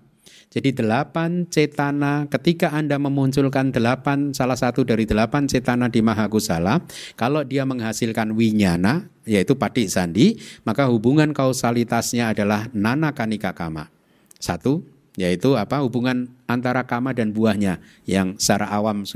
Jadi 0.53 0.69
delapan 0.69 1.49
cetana 1.49 2.29
ketika 2.29 2.69
Anda 2.69 3.01
memunculkan 3.01 3.73
delapan 3.73 4.37
salah 4.37 4.53
satu 4.53 4.85
dari 4.85 5.09
delapan 5.09 5.49
cetana 5.49 5.89
di 5.89 6.05
Mahakusala, 6.05 6.85
kalau 7.17 7.41
dia 7.41 7.65
menghasilkan 7.65 8.37
winyana 8.37 9.09
yaitu 9.25 9.57
patik 9.57 9.89
sandi, 9.89 10.37
maka 10.61 10.85
hubungan 10.89 11.33
kausalitasnya 11.33 12.37
adalah 12.37 12.69
nana 12.69 13.17
kanika 13.17 13.57
kama. 13.57 13.89
Satu, 14.37 14.85
yaitu 15.17 15.57
apa 15.57 15.81
hubungan 15.81 16.29
antara 16.45 16.85
kama 16.85 17.17
dan 17.17 17.33
buahnya 17.33 17.81
yang 18.05 18.37
secara 18.37 18.69
awam 18.77 19.09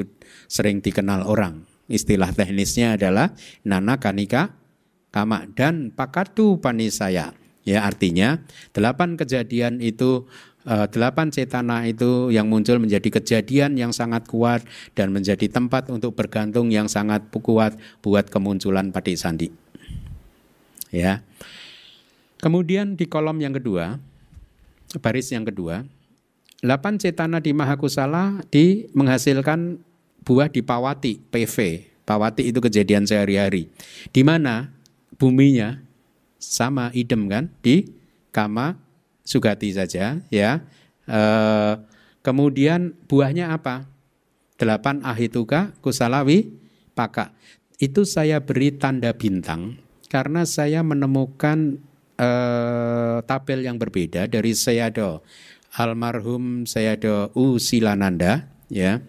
sering 0.49 0.81
dikenal 0.81 1.21
orang. 1.25 1.69
Istilah 1.85 2.33
teknisnya 2.33 2.97
adalah 2.97 3.31
nana 3.61 4.01
kanika 4.01 4.57
kama 5.11 5.47
dan 5.55 5.89
pakatu 5.93 6.59
panisaya. 6.59 7.33
Ya 7.67 7.83
artinya 7.83 8.39
delapan 8.71 9.19
kejadian 9.19 9.83
itu 9.83 10.23
uh, 10.63 10.87
delapan 10.87 11.31
cetana 11.31 11.83
itu 11.83 12.31
yang 12.31 12.47
muncul 12.47 12.79
menjadi 12.79 13.19
kejadian 13.19 13.75
yang 13.75 13.91
sangat 13.91 14.23
kuat 14.27 14.63
dan 14.95 15.11
menjadi 15.11 15.51
tempat 15.51 15.91
untuk 15.91 16.15
bergantung 16.15 16.71
yang 16.71 16.87
sangat 16.87 17.27
kuat 17.31 17.75
buat 17.99 18.31
kemunculan 18.31 18.95
pati 18.95 19.19
sandi. 19.19 19.51
Ya. 20.91 21.23
Kemudian 22.37 22.95
di 22.95 23.09
kolom 23.09 23.41
yang 23.41 23.51
kedua, 23.51 23.97
baris 25.01 25.33
yang 25.33 25.43
kedua, 25.43 25.83
delapan 26.61 27.01
cetana 27.01 27.41
di 27.41 27.51
Mahakusala 27.51 28.45
di 28.53 28.87
menghasilkan 28.93 29.81
buah 30.21 30.47
di 30.47 30.61
Pawati, 30.61 31.19
PV. 31.33 31.87
Pawati 32.07 32.47
itu 32.47 32.63
kejadian 32.63 33.03
sehari-hari. 33.03 33.67
Di 34.15 34.23
mana 34.23 34.76
buminya 35.17 35.81
sama 36.37 36.93
idem 36.93 37.25
kan 37.27 37.49
di 37.65 37.89
kama 38.29 38.77
sugati 39.25 39.73
saja 39.73 40.21
ya. 40.29 40.63
E, 41.03 41.21
kemudian 42.21 42.93
buahnya 43.09 43.51
apa? 43.51 43.89
Delapan 44.57 45.01
ahituka 45.05 45.73
kusalawi 45.81 46.49
paka. 46.93 47.33
Itu 47.77 48.05
saya 48.09 48.41
beri 48.41 48.73
tanda 48.73 49.13
bintang 49.13 49.77
karena 50.09 50.45
saya 50.47 50.81
menemukan 50.81 51.77
e, 52.17 52.29
tabel 53.25 53.65
yang 53.65 53.77
berbeda 53.77 54.25
dari 54.29 54.53
Sayado 54.53 55.21
almarhum 55.77 56.65
Sayado 56.65 57.33
Usilananda 57.33 58.49
ya. 58.69 59.01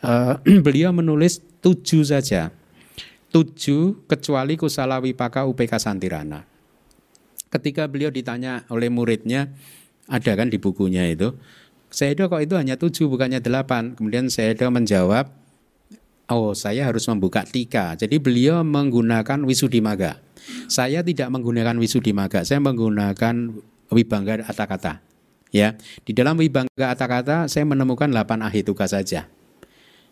E, 0.00 0.12
beliau 0.64 0.92
menulis 0.92 1.40
tujuh 1.64 2.04
saja 2.04 2.52
tujuh 3.34 4.06
kecuali 4.06 4.54
kusala 4.54 5.02
wipaka 5.02 5.42
UPK 5.42 5.82
Santirana. 5.82 6.46
Ketika 7.50 7.90
beliau 7.90 8.14
ditanya 8.14 8.62
oleh 8.70 8.86
muridnya, 8.86 9.50
ada 10.06 10.38
kan 10.38 10.46
di 10.46 10.62
bukunya 10.62 11.10
itu, 11.10 11.34
Sedo 11.90 12.30
kok 12.30 12.42
itu 12.42 12.54
hanya 12.54 12.78
tujuh 12.78 13.10
bukannya 13.10 13.42
delapan. 13.42 13.98
Kemudian 13.98 14.30
Sedo 14.30 14.70
menjawab, 14.70 15.30
oh 16.30 16.54
saya 16.54 16.86
harus 16.86 17.06
membuka 17.10 17.42
tika. 17.42 17.98
Jadi 17.98 18.22
beliau 18.22 18.62
menggunakan 18.62 19.42
wisudimaga. 19.42 20.22
Saya 20.70 21.02
tidak 21.02 21.30
menggunakan 21.30 21.74
wisudimaga, 21.78 22.42
saya 22.46 22.62
menggunakan 22.62 23.34
wibangga 23.90 24.46
kata-kata. 24.46 25.02
Ya, 25.54 25.78
di 26.02 26.10
dalam 26.10 26.34
wibangga 26.38 26.94
kata-kata 26.94 27.46
saya 27.46 27.62
menemukan 27.62 28.10
delapan 28.10 28.42
ahituka 28.42 28.90
saja. 28.90 29.30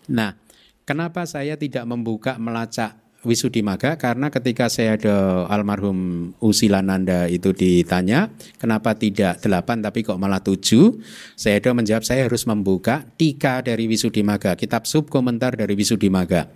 Nah, 0.07 0.39
kenapa 0.87 1.27
saya 1.27 1.59
tidak 1.59 1.83
membuka 1.83 2.39
melacak 2.39 3.02
Wisudimaga 3.23 3.95
karena 3.95 4.35
ketika 4.35 4.67
saya 4.67 4.99
ada 4.99 5.47
almarhum 5.47 6.31
Usilananda 6.43 7.31
itu 7.31 7.55
ditanya 7.55 8.35
kenapa 8.59 8.99
tidak 8.99 9.39
delapan 9.39 9.79
tapi 9.79 10.03
kok 10.03 10.19
malah 10.19 10.43
tujuh 10.43 10.99
saya 11.39 11.63
ada 11.63 11.71
menjawab 11.71 12.03
saya 12.03 12.27
harus 12.27 12.43
membuka 12.51 13.07
tika 13.15 13.63
dari 13.63 13.87
Wisudimaga 13.87 14.59
kitab 14.59 14.91
sub 14.91 15.07
komentar 15.07 15.55
dari 15.55 15.79
Wisudimaga 15.79 16.51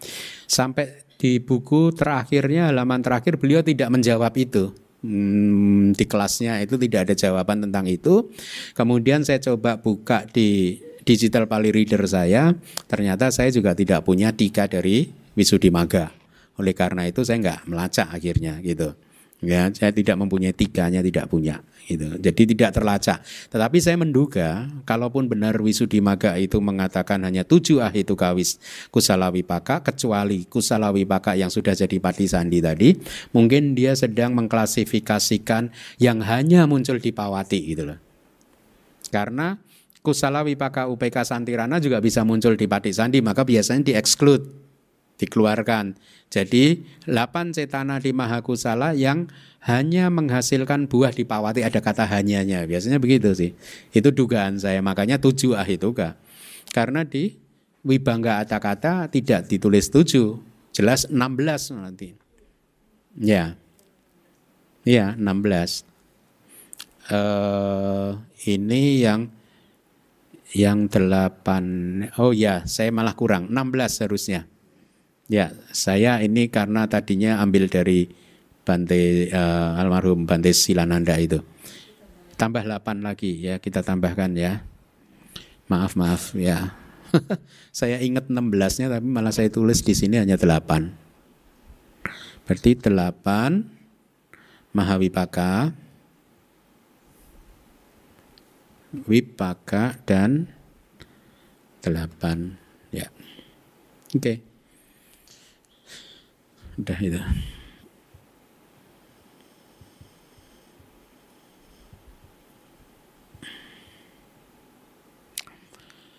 sampai 0.51 1.07
di 1.17 1.39
buku 1.39 1.95
terakhirnya 1.95 2.75
halaman 2.75 2.99
terakhir 2.99 3.39
beliau 3.39 3.63
tidak 3.63 3.87
menjawab 3.87 4.35
itu 4.35 4.75
hmm, 5.07 5.95
di 5.95 6.05
kelasnya 6.05 6.59
itu 6.67 6.75
tidak 6.77 7.09
ada 7.09 7.15
jawaban 7.15 7.63
tentang 7.63 7.87
itu. 7.87 8.29
Kemudian 8.75 9.23
saya 9.23 9.39
coba 9.39 9.79
buka 9.79 10.27
di 10.29 10.83
digital 11.07 11.47
Pali 11.47 11.71
Reader 11.71 12.03
saya, 12.11 12.51
ternyata 12.91 13.31
saya 13.31 13.55
juga 13.55 13.79
tidak 13.79 14.03
punya 14.03 14.35
tiga 14.35 14.67
dari 14.67 15.07
Wisudi 15.39 15.71
Maga. 15.71 16.26
Oleh 16.57 16.73
karena 16.73 17.05
itu 17.09 17.25
saya 17.25 17.41
nggak 17.41 17.61
melacak 17.69 18.09
akhirnya 18.13 18.61
gitu. 18.65 18.97
Ya, 19.45 19.69
saya 19.69 19.93
tidak 19.93 20.17
mempunyai 20.17 20.57
tiganya, 20.57 21.05
tidak 21.05 21.29
punya 21.29 21.61
gitu. 21.85 22.17
Jadi 22.17 22.57
tidak 22.57 22.73
terlacak. 22.73 23.21
Tetapi 23.53 23.79
saya 23.85 24.01
menduga, 24.01 24.65
kalaupun 24.89 25.29
benar 25.29 25.55
Wisudi 25.61 26.01
Maga 26.01 26.35
itu 26.41 26.57
mengatakan 26.59 27.21
hanya 27.21 27.45
tujuh 27.45 27.85
ah 27.85 27.93
itu 27.93 28.17
kawis 28.17 28.57
kusala 28.89 29.29
wipaka, 29.29 29.85
kecuali 29.85 30.49
kusala 30.49 30.89
wipaka 30.89 31.37
yang 31.37 31.53
sudah 31.53 31.77
jadi 31.77 32.01
pati 32.01 32.27
sandi 32.27 32.65
tadi, 32.65 32.97
mungkin 33.37 33.77
dia 33.77 33.93
sedang 33.93 34.33
mengklasifikasikan 34.35 35.69
yang 36.01 36.25
hanya 36.25 36.65
muncul 36.65 36.97
di 36.97 37.13
Pawati 37.13 37.61
gitu 37.77 37.93
loh. 37.93 38.01
Karena 39.13 39.61
kusala 40.01 40.43
wipaka 40.43 40.89
UPK 40.89 41.29
Santirana 41.29 41.77
juga 41.79 42.01
bisa 42.01 42.25
muncul 42.25 42.57
di 42.57 42.67
pati 42.67 42.91
sandi, 42.91 43.21
maka 43.23 43.45
biasanya 43.45 43.93
di-exclude 43.93 44.66
dikeluarkan. 45.17 45.97
Jadi 46.29 46.85
8 47.09 47.57
cetana 47.57 47.97
di 48.01 48.13
Mahakusala 48.13 48.93
yang 48.93 49.31
hanya 49.67 50.13
menghasilkan 50.13 50.87
buah 50.87 51.11
di 51.11 51.27
Pawati 51.27 51.67
ada 51.67 51.83
kata 51.83 52.07
hanyanya. 52.07 52.63
Biasanya 52.69 53.03
begitu 53.03 53.35
sih. 53.35 53.51
Itu 53.91 54.15
dugaan 54.15 54.61
saya. 54.63 54.79
Makanya 54.85 55.19
tujuh 55.19 55.59
ahituka. 55.59 56.15
Karena 56.71 57.03
di 57.03 57.35
Wibangga 57.87 58.43
kata 58.47 59.11
tidak 59.11 59.51
ditulis 59.51 59.91
tujuh. 59.91 60.39
Jelas 60.71 61.09
16 61.11 61.75
nanti. 61.75 62.15
Ya. 63.17 63.59
Ya, 64.87 65.19
16. 65.19 65.83
Uh, 67.07 68.19
ini 68.47 69.03
yang 69.03 69.31
yang 70.55 70.87
delapan 70.91 71.65
oh 72.19 72.35
ya 72.35 72.67
saya 72.67 72.91
malah 72.91 73.15
kurang 73.15 73.47
16 73.47 73.95
seharusnya 73.95 74.47
Ya, 75.27 75.51
saya 75.75 76.23
ini 76.23 76.47
karena 76.47 76.87
tadinya 76.87 77.43
ambil 77.43 77.67
dari 77.67 78.07
Bante 78.67 79.31
uh, 79.31 79.79
almarhum 79.79 80.27
Bante 80.27 80.55
Silananda 80.55 81.19
itu. 81.19 81.43
Tambah 82.39 82.63
8 82.63 83.03
lagi 83.03 83.39
ya, 83.43 83.59
kita 83.59 83.83
tambahkan 83.83 84.35
ya. 84.39 84.63
Maaf, 85.67 85.99
maaf 85.99 86.35
ya. 86.39 86.75
saya 87.79 87.99
ingat 88.03 88.31
16-nya 88.31 88.87
tapi 88.91 89.07
malah 89.07 89.35
saya 89.35 89.51
tulis 89.51 89.83
di 89.83 89.95
sini 89.95 90.19
hanya 90.19 90.39
8. 90.39 91.07
Berarti 92.47 92.71
8 92.79 94.75
Mahawipaka 94.75 95.75
Wipaka 99.07 99.99
dan 100.07 100.47
8 101.83 102.95
ya. 102.95 103.11
Oke. 104.15 104.23
Okay. 104.23 104.46
Udah 106.77 106.99
itu. 107.01 107.21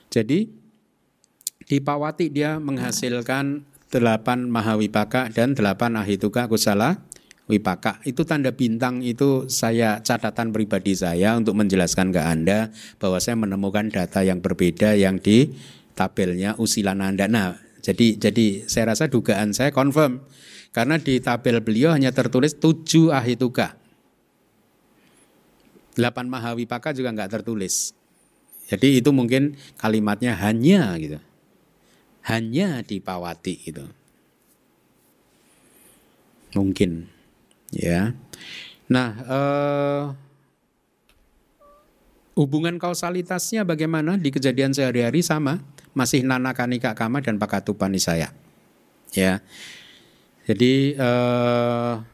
Jadi 0.10 0.50
di 1.68 1.78
Pawati 1.78 2.34
dia 2.34 2.58
menghasilkan 2.58 3.62
delapan 3.94 4.50
mahawipaka 4.50 5.30
dan 5.30 5.54
delapan 5.54 6.00
ahituka 6.00 6.50
kusala 6.50 7.06
wipaka. 7.46 8.02
Itu 8.02 8.26
tanda 8.26 8.50
bintang 8.50 9.06
itu 9.06 9.46
saya 9.46 10.02
catatan 10.02 10.50
pribadi 10.50 10.98
saya 10.98 11.38
untuk 11.38 11.54
menjelaskan 11.56 12.10
ke 12.10 12.22
Anda 12.24 12.74
bahwa 12.98 13.22
saya 13.22 13.38
menemukan 13.40 13.94
data 13.94 14.26
yang 14.26 14.44
berbeda 14.44 14.98
yang 14.98 15.22
di 15.22 15.54
tabelnya 15.94 16.58
usilan 16.60 17.00
Anda. 17.00 17.26
Nah, 17.30 17.66
jadi 17.88 18.19
jadi 18.19 18.68
saya 18.68 18.91
rasa 18.91 19.07
dugaan 19.07 19.55
saya 19.55 19.72
confirm 19.72 20.19
karena 20.76 20.99
di 20.99 21.23
tabel 21.23 21.64
beliau 21.64 21.95
hanya 21.95 22.11
tertulis 22.11 22.51
tujuh 22.59 23.15
ahituka. 23.15 23.80
Delapan 25.95 26.27
mahawipaka 26.27 26.91
juga 26.91 27.15
nggak 27.15 27.39
tertulis. 27.39 27.95
Jadi 28.68 28.99
itu 28.99 29.09
mungkin 29.15 29.55
kalimatnya 29.80 30.35
hanya 30.35 30.99
gitu. 30.99 31.18
Hanya 32.27 32.84
di 32.84 32.99
Pawati 32.99 33.55
gitu. 33.64 33.88
Mungkin 36.59 37.07
ya. 37.72 38.11
Nah, 38.91 39.09
eh, 39.15 40.03
hubungan 42.35 42.76
kausalitasnya 42.77 43.64
bagaimana 43.64 44.19
di 44.19 44.30
kejadian 44.30 44.76
sehari-hari 44.76 45.23
sama, 45.23 45.64
masih 45.98 46.22
nana 46.22 46.53
kanika 46.53 46.94
kama 46.94 47.26
dan 47.26 47.41
pakatupani 47.41 47.98
saya. 47.98 48.30
Ya. 49.18 49.41
Jadi 50.45 50.94
uh, 50.94 52.06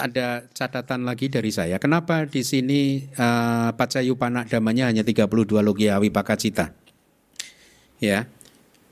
ada 0.00 0.48
catatan 0.56 1.04
lagi 1.04 1.28
dari 1.28 1.52
saya. 1.52 1.76
Kenapa 1.76 2.24
di 2.24 2.40
sini 2.40 3.04
uh, 3.20 3.76
Pacayupana 3.76 4.48
damanya 4.48 4.88
hanya 4.88 5.04
32 5.04 5.28
logia 5.60 6.00
wipakacita? 6.00 6.72
Ya. 8.00 8.24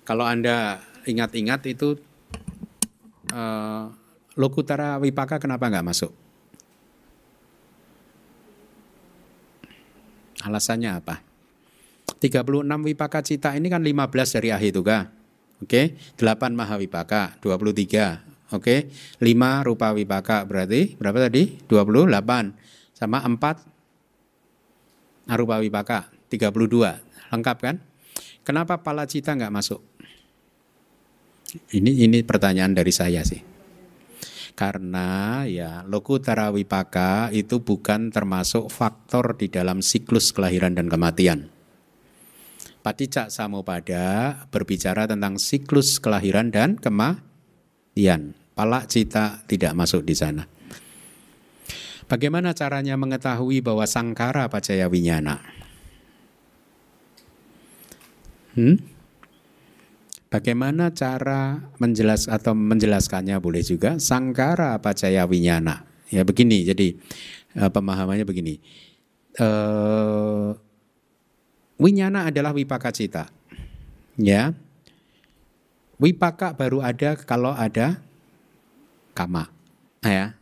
Kalau 0.04 0.28
Anda 0.28 0.84
ingat-ingat 1.08 1.64
itu 1.72 1.96
uh, 3.32 3.88
Lokutara 4.36 4.96
Wipaka 5.00 5.40
kenapa 5.40 5.72
nggak 5.72 5.86
masuk? 5.88 6.12
Alasannya 10.42 10.90
apa? 10.98 11.31
36 12.22 12.62
Wipaka 12.86 13.18
Cita 13.26 13.58
ini 13.58 13.66
kan 13.66 13.82
15 13.82 14.38
dari 14.38 14.54
Ahituga. 14.54 15.10
Oke, 15.58 15.98
okay? 16.18 16.18
8 16.18 16.54
mahawipaka, 16.54 17.38
23. 17.42 18.54
Oke, 18.54 18.58
okay? 18.58 18.86
5 19.18 19.66
rupa 19.66 19.90
wipaka 19.94 20.42
berarti 20.42 20.98
berapa 20.98 21.30
tadi? 21.30 21.62
28 21.70 22.10
sama 22.94 23.22
4 23.22 25.30
arupa 25.30 25.62
wipaka, 25.62 26.10
32. 26.30 26.98
Lengkap 27.30 27.58
kan? 27.62 27.78
Kenapa 28.42 28.82
pala 28.82 29.06
cita 29.06 29.38
nggak 29.38 29.54
masuk? 29.54 29.78
Ini 31.70 32.10
ini 32.10 32.26
pertanyaan 32.26 32.74
dari 32.74 32.90
saya 32.90 33.22
sih. 33.22 33.38
Karena 34.58 35.46
ya 35.46 35.86
lokutara 35.86 36.50
wipaka 36.50 37.30
itu 37.30 37.62
bukan 37.62 38.10
termasuk 38.10 38.66
faktor 38.66 39.38
di 39.38 39.46
dalam 39.46 39.78
siklus 39.78 40.34
kelahiran 40.34 40.74
dan 40.74 40.90
kematian. 40.90 41.51
Paticak 42.82 43.30
Samupada 43.30 44.34
berbicara 44.50 45.06
tentang 45.06 45.38
siklus 45.38 46.02
kelahiran 46.02 46.50
dan 46.50 46.74
kematian. 46.74 48.34
Palak 48.58 48.90
cita 48.90 49.46
tidak 49.46 49.72
masuk 49.78 50.02
di 50.02 50.18
sana. 50.18 50.50
Bagaimana 52.10 52.52
caranya 52.52 52.98
mengetahui 52.98 53.62
bahwa 53.62 53.86
sangkara 53.86 54.50
pacaya 54.50 54.90
winyana? 54.90 55.38
Hmm? 58.58 58.76
Bagaimana 60.28 60.90
cara 60.90 61.72
menjelas 61.78 62.26
atau 62.26 62.52
menjelaskannya 62.52 63.38
boleh 63.38 63.62
juga 63.62 64.02
sangkara 64.02 64.74
pacaya 64.82 65.22
winyana. 65.24 65.86
Ya 66.10 66.26
begini, 66.26 66.66
jadi 66.66 66.98
eh, 67.56 67.70
pemahamannya 67.70 68.26
begini. 68.26 68.58
Eh, 69.38 70.48
Winyana 71.80 72.28
adalah 72.28 72.52
wipaka 72.52 72.92
cita. 72.92 73.28
Ya. 74.18 74.52
Wipaka 75.96 76.52
baru 76.52 76.82
ada 76.82 77.14
kalau 77.16 77.54
ada 77.54 78.00
kama. 79.14 79.48
Ya. 80.02 80.36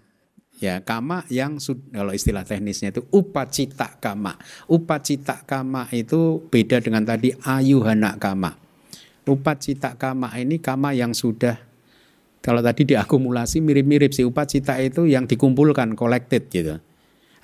Ya, 0.60 0.76
kama 0.84 1.24
yang 1.32 1.56
kalau 1.88 2.12
istilah 2.12 2.44
teknisnya 2.44 2.92
itu 2.92 3.00
upacita 3.08 3.96
kama. 3.96 4.36
Upacita 4.68 5.40
kama 5.48 5.88
itu 5.88 6.44
beda 6.52 6.84
dengan 6.84 7.00
tadi 7.00 7.32
ayuhana 7.40 8.20
kama. 8.20 8.60
Upacita 9.24 9.96
kama 9.96 10.28
ini 10.36 10.60
kama 10.60 10.92
yang 10.92 11.16
sudah 11.16 11.56
kalau 12.40 12.64
tadi 12.64 12.88
diakumulasi 12.88 13.60
mirip-mirip 13.60 14.16
si 14.16 14.24
upacita 14.24 14.80
itu 14.80 15.04
yang 15.04 15.28
dikumpulkan, 15.28 15.92
collected 15.92 16.48
gitu. 16.48 16.80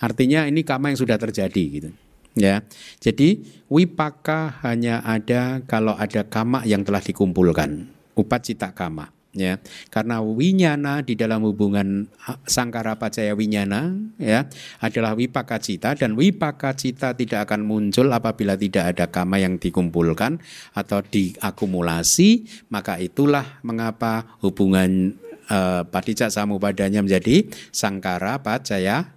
Artinya 0.00 0.48
ini 0.48 0.64
kama 0.64 0.92
yang 0.92 1.00
sudah 1.00 1.20
terjadi 1.20 1.62
gitu. 1.68 1.90
Ya, 2.36 2.60
jadi 3.00 3.40
wipaka 3.72 4.60
hanya 4.60 5.00
ada 5.00 5.64
kalau 5.64 5.96
ada 5.96 6.20
kama 6.20 6.68
yang 6.68 6.84
telah 6.84 7.00
dikumpulkan, 7.00 7.88
upacita 8.12 8.76
kama. 8.76 9.08
Ya, 9.36 9.60
karena 9.92 10.24
winyana 10.24 11.04
di 11.04 11.12
dalam 11.12 11.44
hubungan 11.44 12.08
sangkara 12.48 12.96
pacaya 12.96 13.36
winyana 13.36 13.92
ya 14.16 14.48
adalah 14.80 15.12
wipaka 15.12 15.60
cita 15.60 15.92
dan 15.92 16.16
wipaka 16.16 16.72
cita 16.72 17.12
tidak 17.12 17.44
akan 17.44 17.68
muncul 17.68 18.08
apabila 18.16 18.56
tidak 18.56 18.96
ada 18.96 19.12
kama 19.12 19.36
yang 19.36 19.60
dikumpulkan 19.60 20.40
atau 20.72 21.04
diakumulasi 21.04 22.48
maka 22.72 22.96
itulah 22.96 23.60
mengapa 23.60 24.24
hubungan 24.40 25.20
uh, 25.52 25.84
padicak 25.84 26.32
samupadanya 26.32 27.04
menjadi 27.04 27.44
sangkara 27.76 28.40
pacaya 28.40 29.12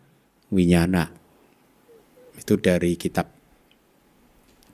winyana. 0.52 1.16
Itu 2.40 2.56
dari 2.56 2.95
kitab 2.95 3.40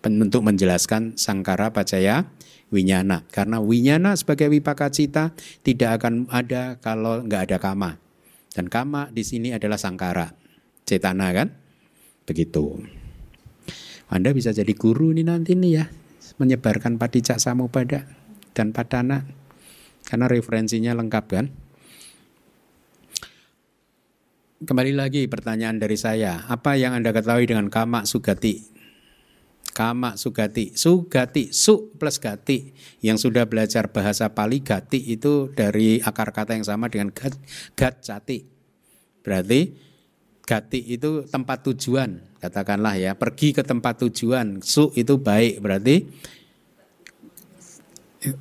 untuk 0.05 0.45
menjelaskan 0.45 1.17
sangkara 1.17 1.73
pacaya 1.73 2.29
winyana. 2.69 3.25
Karena 3.33 3.57
winyana 3.57 4.13
sebagai 4.13 4.53
wipaka 4.53 4.93
cita 4.93 5.33
tidak 5.65 6.01
akan 6.01 6.29
ada 6.29 6.77
kalau 6.77 7.25
nggak 7.25 7.49
ada 7.49 7.57
kama. 7.57 7.97
Dan 8.53 8.71
kama 8.71 9.11
di 9.11 9.25
sini 9.25 9.51
adalah 9.51 9.75
sangkara, 9.75 10.31
cetana 10.87 11.33
kan? 11.35 11.51
Begitu. 12.23 12.79
Anda 14.07 14.31
bisa 14.31 14.53
jadi 14.53 14.71
guru 14.77 15.11
nih 15.11 15.25
nanti 15.25 15.57
nih 15.57 15.71
ya, 15.81 15.85
menyebarkan 16.39 16.95
padicak 16.95 17.41
samupada 17.41 18.07
dan 18.55 18.71
padana. 18.71 19.25
Karena 20.05 20.29
referensinya 20.29 20.93
lengkap 20.93 21.25
kan? 21.25 21.49
Kembali 24.65 24.97
lagi 24.97 25.29
pertanyaan 25.29 25.77
dari 25.77 25.93
saya, 25.93 26.41
apa 26.49 26.73
yang 26.73 26.97
Anda 26.97 27.13
ketahui 27.13 27.45
dengan 27.45 27.69
kama 27.69 28.01
sugati? 28.09 28.65
Kama 29.77 30.17
sugati, 30.17 30.73
sugati, 30.73 31.53
su 31.53 31.93
plus 31.93 32.17
gati. 32.17 32.73
Yang 32.97 33.29
sudah 33.29 33.45
belajar 33.45 33.93
bahasa 33.93 34.33
Pali 34.33 34.65
gati 34.65 34.97
itu 34.97 35.53
dari 35.53 36.01
akar 36.01 36.33
kata 36.33 36.57
yang 36.57 36.65
sama 36.65 36.89
dengan 36.89 37.13
gat, 37.13 37.37
gat 37.77 38.01
cati. 38.01 38.41
Berarti 39.21 39.69
gati 40.41 40.81
itu 40.81 41.29
tempat 41.29 41.61
tujuan, 41.69 42.25
katakanlah 42.41 42.97
ya, 42.97 43.13
pergi 43.13 43.53
ke 43.53 43.61
tempat 43.61 44.01
tujuan. 44.01 44.65
Su 44.65 44.89
itu 44.97 45.21
baik, 45.21 45.61
berarti 45.61 46.09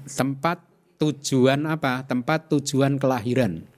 tempat 0.09 0.64
tujuan 0.96 1.68
apa? 1.68 2.01
Tempat 2.09 2.48
tujuan 2.48 2.96
kelahiran 2.96 3.73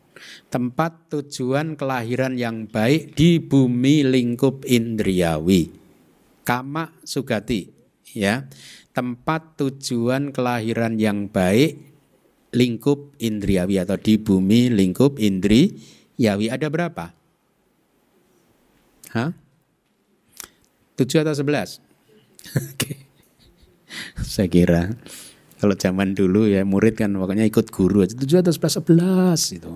tempat 0.48 1.10
tujuan 1.12 1.74
kelahiran 1.74 2.36
yang 2.36 2.66
baik 2.68 3.16
di 3.16 3.38
bumi 3.38 4.02
lingkup 4.06 4.66
indriawi. 4.66 5.72
Kama 6.47 6.94
sugati, 7.02 7.66
ya. 8.14 8.47
Tempat 8.97 9.60
tujuan 9.60 10.32
kelahiran 10.32 10.97
yang 10.97 11.28
baik 11.28 11.76
lingkup 12.56 13.12
indriawi 13.20 13.76
atau 13.76 14.01
di 14.01 14.16
bumi 14.16 14.72
lingkup 14.72 15.20
indriawi 15.20 16.47
ada 16.48 16.66
berapa? 16.72 17.12
Hah? 19.12 19.30
Tujuh 20.97 21.20
atau 21.20 21.36
sebelas? 21.36 21.84
Oke. 22.72 23.05
Saya 24.24 24.48
kira 24.48 24.97
kalau 25.57 25.73
zaman 25.73 26.12
dulu 26.12 26.45
ya 26.45 26.69
murid 26.69 27.01
kan 27.01 27.12
pokoknya 27.16 27.49
ikut 27.49 27.73
guru 27.73 28.05
aja 28.05 28.12
tujuh 28.12 28.45
atau 28.45 28.53
sebelas 28.53 28.74
sebelas 28.77 29.41
itu 29.57 29.73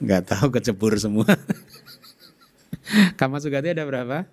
nggak 0.00 0.22
tahu 0.32 0.48
kecebur 0.48 0.96
semua. 0.96 1.28
Kama 3.20 3.38
Sugati 3.38 3.72
ada 3.72 3.84
berapa? 3.86 4.26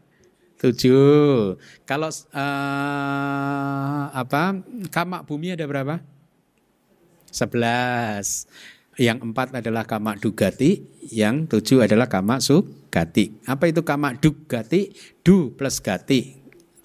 Tujuh. 0.60 1.56
Kalau 1.88 2.12
uh, 2.12 4.04
apa? 4.12 4.60
Kama 4.92 5.24
Bumi 5.24 5.56
ada 5.56 5.64
berapa? 5.64 6.04
Sebelas. 7.32 8.50
Yang 9.00 9.32
empat 9.32 9.56
adalah 9.56 9.88
kama 9.88 10.20
dugati, 10.20 10.84
yang 11.08 11.48
tujuh 11.48 11.88
adalah 11.88 12.12
kama 12.12 12.44
sugati. 12.44 13.32
Apa 13.48 13.72
itu 13.72 13.80
kama 13.88 14.20
dugati? 14.20 14.92
Du 15.24 15.56
plus 15.56 15.80
gati 15.80 16.39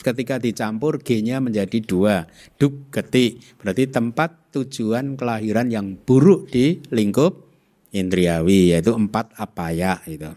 ketika 0.05 0.37
dicampur 0.37 1.01
G-nya 1.01 1.41
menjadi 1.41 1.81
dua. 1.81 2.29
Duk 2.61 2.93
geti. 2.93 3.41
Berarti 3.57 3.89
tempat 3.89 4.53
tujuan 4.53 5.17
kelahiran 5.17 5.73
yang 5.73 5.97
buruk 5.97 6.53
di 6.53 6.85
lingkup 6.93 7.49
indriawi 7.97 8.77
yaitu 8.77 8.93
empat 8.93 9.33
apaya 9.41 10.05
itu. 10.05 10.29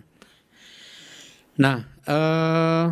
Nah, 1.60 1.84
eh, 2.08 2.86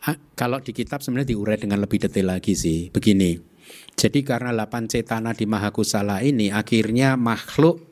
kalau 0.40 0.64
di 0.64 0.72
kitab 0.72 1.04
sebenarnya 1.04 1.36
diurai 1.36 1.60
dengan 1.60 1.84
lebih 1.84 2.00
detail 2.00 2.32
lagi 2.32 2.56
sih. 2.56 2.88
Begini. 2.88 3.36
Jadi 3.94 4.24
karena 4.24 4.50
delapan 4.54 4.88
cetana 4.88 5.36
di 5.36 5.44
Mahakusala 5.44 6.24
ini 6.24 6.48
akhirnya 6.48 7.20
makhluk 7.20 7.89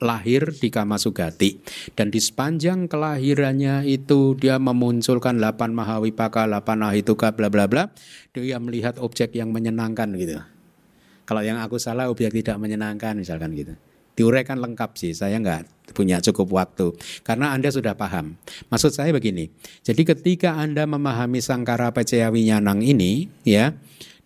lahir 0.00 0.50
di 0.56 0.72
Kamasugati 0.72 1.60
dan 1.92 2.08
di 2.08 2.18
sepanjang 2.18 2.88
kelahirannya 2.88 3.84
itu 3.84 4.34
dia 4.34 4.56
memunculkan 4.56 5.36
8 5.36 5.70
mahawipaka, 5.70 6.48
8 6.48 6.88
ahituka 6.88 7.36
bla 7.36 7.52
bla 7.52 7.68
bla. 7.68 7.92
Dia 8.32 8.56
melihat 8.58 8.96
objek 8.98 9.36
yang 9.36 9.52
menyenangkan 9.52 10.10
gitu. 10.16 10.40
Kalau 11.28 11.46
yang 11.46 11.62
aku 11.62 11.78
salah 11.78 12.10
objek 12.10 12.34
tidak 12.34 12.58
menyenangkan 12.58 13.14
misalkan 13.14 13.54
gitu. 13.54 13.78
Diuraikan 14.18 14.58
lengkap 14.58 14.98
sih, 14.98 15.14
saya 15.14 15.38
nggak 15.38 15.94
punya 15.94 16.18
cukup 16.18 16.50
waktu. 16.52 16.92
Karena 17.22 17.54
Anda 17.54 17.70
sudah 17.70 17.94
paham. 17.94 18.34
Maksud 18.68 18.92
saya 18.92 19.14
begini, 19.14 19.48
jadi 19.86 20.02
ketika 20.02 20.58
Anda 20.58 20.84
memahami 20.84 21.38
Sangkara 21.38 21.94
Pecaya 21.94 22.28
Winyanang 22.28 22.82
ini, 22.82 23.30
ya, 23.46 23.78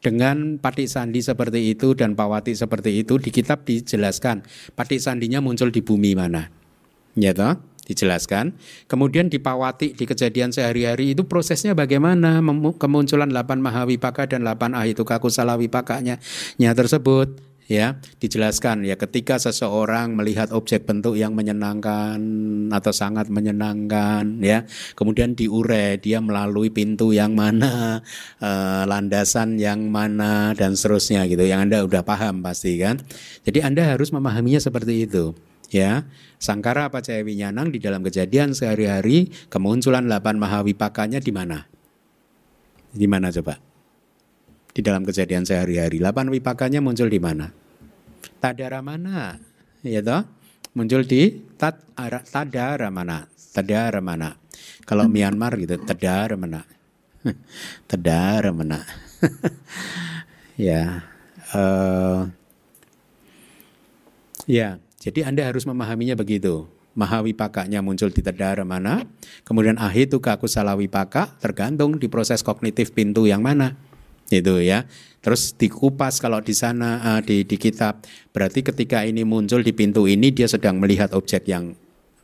dengan 0.05 0.60
patik 0.60 0.85
sandi 0.85 1.24
seperti 1.24 1.72
itu 1.72 1.97
dan 1.97 2.12
pawati 2.12 2.52
seperti 2.52 3.01
itu 3.01 3.16
di 3.16 3.32
kitab 3.32 3.64
dijelaskan 3.64 4.44
patik 4.76 5.01
sandinya 5.01 5.40
muncul 5.40 5.72
di 5.72 5.81
bumi 5.81 6.12
mana. 6.12 6.52
Ya 7.16 7.32
toh 7.32 7.56
dijelaskan. 7.85 8.56
Kemudian 8.89 9.28
di 9.28 9.39
pawati 9.40 9.93
di 9.93 10.05
kejadian 10.09 10.51
sehari-hari 10.51 11.12
itu 11.12 11.24
prosesnya 11.28 11.76
bagaimana? 11.76 12.40
Kemunculan 12.81 13.28
8 13.28 13.60
mahawipaka 13.60 14.28
dan 14.28 14.44
8 14.44 14.72
ahituka 14.72 15.20
kusala 15.20 15.55
wipakanya 15.60 16.18
nya 16.56 16.72
tersebut 16.72 17.53
ya 17.64 17.96
dijelaskan 18.20 18.84
ya 18.84 19.00
ketika 19.00 19.40
seseorang 19.40 20.12
melihat 20.12 20.52
objek 20.52 20.84
bentuk 20.84 21.16
yang 21.16 21.32
menyenangkan 21.32 22.20
atau 22.68 22.92
sangat 22.92 23.32
menyenangkan 23.32 24.44
ya 24.44 24.68
kemudian 24.92 25.32
diure 25.32 25.96
dia 25.96 26.20
melalui 26.20 26.68
pintu 26.68 27.16
yang 27.16 27.32
mana 27.32 28.04
eh, 28.44 28.82
landasan 28.84 29.56
yang 29.56 29.88
mana 29.88 30.52
dan 30.52 30.76
seterusnya 30.76 31.24
gitu. 31.28 31.44
Yang 31.44 31.60
anda 31.70 31.78
udah 31.84 32.02
paham 32.04 32.44
pasti 32.44 32.76
kan? 32.76 33.00
Jadi 33.44 33.64
anda 33.64 33.96
harus 33.96 34.12
memahaminya 34.12 34.60
seperti 34.60 35.08
itu 35.08 35.32
ya. 35.72 36.04
Sangkara 36.36 36.92
apa 36.92 37.00
cahaya 37.00 37.24
winyanang 37.24 37.72
di 37.72 37.80
dalam 37.80 38.04
kejadian 38.04 38.52
sehari-hari 38.52 39.32
kemunculan 39.48 40.04
8 40.04 40.36
mahawipakanya 40.36 41.16
di 41.16 41.32
mana? 41.32 41.64
Di 42.92 43.08
mana 43.08 43.32
coba 43.32 43.73
di 44.74 44.82
dalam 44.82 45.06
kejadian 45.06 45.46
sehari-hari. 45.46 46.02
Lapan 46.02 46.26
wipakanya 46.34 46.82
muncul 46.82 47.06
di 47.06 47.22
mana? 47.22 47.55
Tadara 48.42 48.82
mana? 48.82 49.38
Ya 49.86 50.02
toh? 50.02 50.26
Muncul 50.74 51.06
di 51.06 51.46
tat 51.55 51.78
tadara 52.26 52.90
mana? 52.90 53.30
Tadara 53.55 54.02
mana? 54.02 54.34
Kalau 54.82 55.06
Myanmar 55.06 55.55
gitu, 55.62 55.78
tadara 55.78 56.34
mana? 56.34 56.66
tadara 57.88 58.51
mana? 58.51 58.82
ya. 60.59 61.06
Uh, 61.55 62.26
ya, 64.51 64.82
jadi 64.98 65.30
Anda 65.30 65.46
harus 65.46 65.62
memahaminya 65.62 66.18
begitu. 66.18 66.66
Mahawipakanya 66.98 67.82
muncul 67.82 68.10
di 68.10 68.22
tedara 68.22 68.62
mana, 68.62 69.06
kemudian 69.42 69.78
ahit 69.82 70.14
itu 70.14 70.22
kaku 70.22 70.46
salawipaka 70.46 71.38
tergantung 71.42 71.98
di 71.98 72.06
proses 72.06 72.42
kognitif 72.42 72.94
pintu 72.94 73.26
yang 73.26 73.42
mana 73.42 73.74
itu 74.30 74.60
ya. 74.64 74.88
Terus 75.24 75.56
dikupas 75.56 76.20
kalau 76.20 76.44
di 76.44 76.52
sana 76.52 77.01
uh, 77.01 77.20
di 77.24 77.48
di 77.48 77.56
kitab 77.56 78.05
berarti 78.36 78.60
ketika 78.60 79.09
ini 79.09 79.24
muncul 79.24 79.64
di 79.64 79.72
pintu 79.72 80.05
ini 80.05 80.28
dia 80.28 80.44
sedang 80.44 80.76
melihat 80.76 81.16
objek 81.16 81.48
yang 81.48 81.72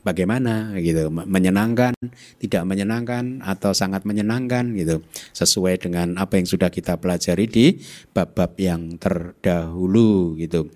bagaimana 0.02 0.77
gitu. 0.81 1.09
Menyenangkan 1.12 1.93
tidak 2.40 2.62
menyenangkan 2.64 3.44
atau 3.44 3.72
sangat 3.77 4.05
menyenangkan 4.09 4.72
gitu. 4.77 5.05
Sesuai 5.32 5.81
dengan 5.81 6.16
apa 6.16 6.40
yang 6.40 6.47
sudah 6.48 6.72
kita 6.72 6.97
pelajari 6.98 7.47
di 7.47 7.66
bab-bab 8.12 8.56
yang 8.56 8.97
terdahulu 8.97 10.36
gitu. 10.40 10.68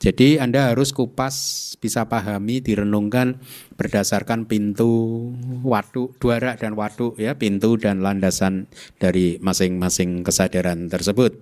Jadi 0.00 0.40
anda 0.40 0.72
harus 0.72 0.92
kupas 0.92 1.36
bisa 1.80 2.08
pahami 2.08 2.60
direnungkan 2.64 3.40
berdasarkan 3.76 4.48
pintu 4.48 5.32
waduk 5.60 6.16
duara 6.16 6.56
dan 6.56 6.72
waduk 6.72 7.20
ya 7.20 7.36
pintu 7.36 7.76
dan 7.76 8.00
landasan 8.00 8.68
dari 8.96 9.36
masing-masing 9.40 10.24
kesadaran 10.24 10.88
tersebut. 10.88 11.36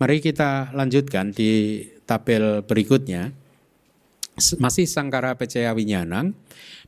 Mari 0.00 0.24
kita 0.24 0.72
lanjutkan 0.72 1.28
di 1.36 1.84
tabel 2.08 2.64
berikutnya 2.64 3.36
masih 4.62 4.86
sangkara 4.86 5.34
pecaya 5.36 5.74
winyanang 5.74 6.36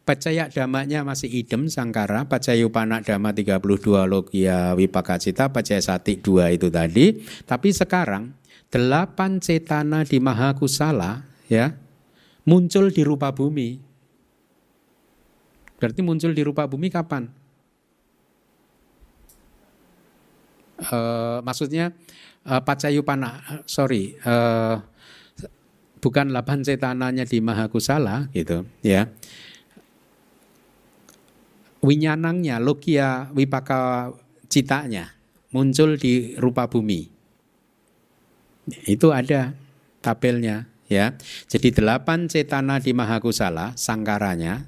Pacaya 0.03 0.51
damanya 0.51 1.07
masih 1.07 1.31
idem 1.31 1.71
sangkara, 1.71 2.27
pacayupana 2.27 3.07
dama 3.07 3.31
32 3.31 3.63
logia 4.11 4.75
wipakacita, 4.75 5.55
pacaya 5.55 5.79
sati 5.79 6.19
2 6.19 6.59
itu 6.59 6.67
tadi. 6.75 7.23
Tapi 7.47 7.71
sekarang 7.71 8.35
delapan 8.67 9.39
cetana 9.39 10.03
di 10.03 10.19
Mahakusala 10.19 11.23
ya 11.47 11.79
muncul 12.43 12.91
di 12.91 13.07
rupa 13.07 13.31
bumi. 13.31 13.79
Berarti 15.79 16.03
muncul 16.03 16.35
di 16.35 16.43
rupa 16.43 16.67
bumi 16.67 16.91
kapan? 16.91 17.31
Uh, 20.83 21.39
maksudnya 21.47 21.95
uh, 22.43 22.59
pacayupana, 22.59 23.63
sorry, 23.71 24.19
uh, 24.27 24.83
bukan 26.03 26.35
delapan 26.35 26.67
cetananya 26.67 27.23
di 27.23 27.39
Mahakusala 27.39 28.27
gitu 28.35 28.67
ya. 28.83 29.07
Winyanangnya, 31.83 32.59
logia 32.59 33.31
wipaka 33.35 34.11
citanya 34.51 35.15
muncul 35.55 35.95
di 35.95 36.35
rupa 36.39 36.67
bumi. 36.67 37.07
Itu 38.87 39.15
ada 39.15 39.55
tabelnya 40.03 40.67
ya. 40.91 41.15
Jadi 41.47 41.75
delapan 41.75 42.27
cetana 42.27 42.79
di 42.79 42.95
Mahakusala, 42.95 43.75
sangkaranya, 43.75 44.63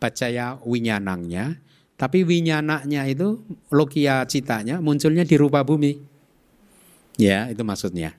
pacaya 0.00 0.56
winyanangnya, 0.64 1.60
tapi 2.00 2.24
winyanaknya 2.24 3.04
itu 3.08 3.40
logia 3.68 4.24
citanya 4.24 4.80
munculnya 4.80 5.28
di 5.28 5.36
rupa 5.36 5.60
bumi. 5.64 5.96
Ya, 7.16 7.48
itu 7.48 7.64
maksudnya 7.64 8.16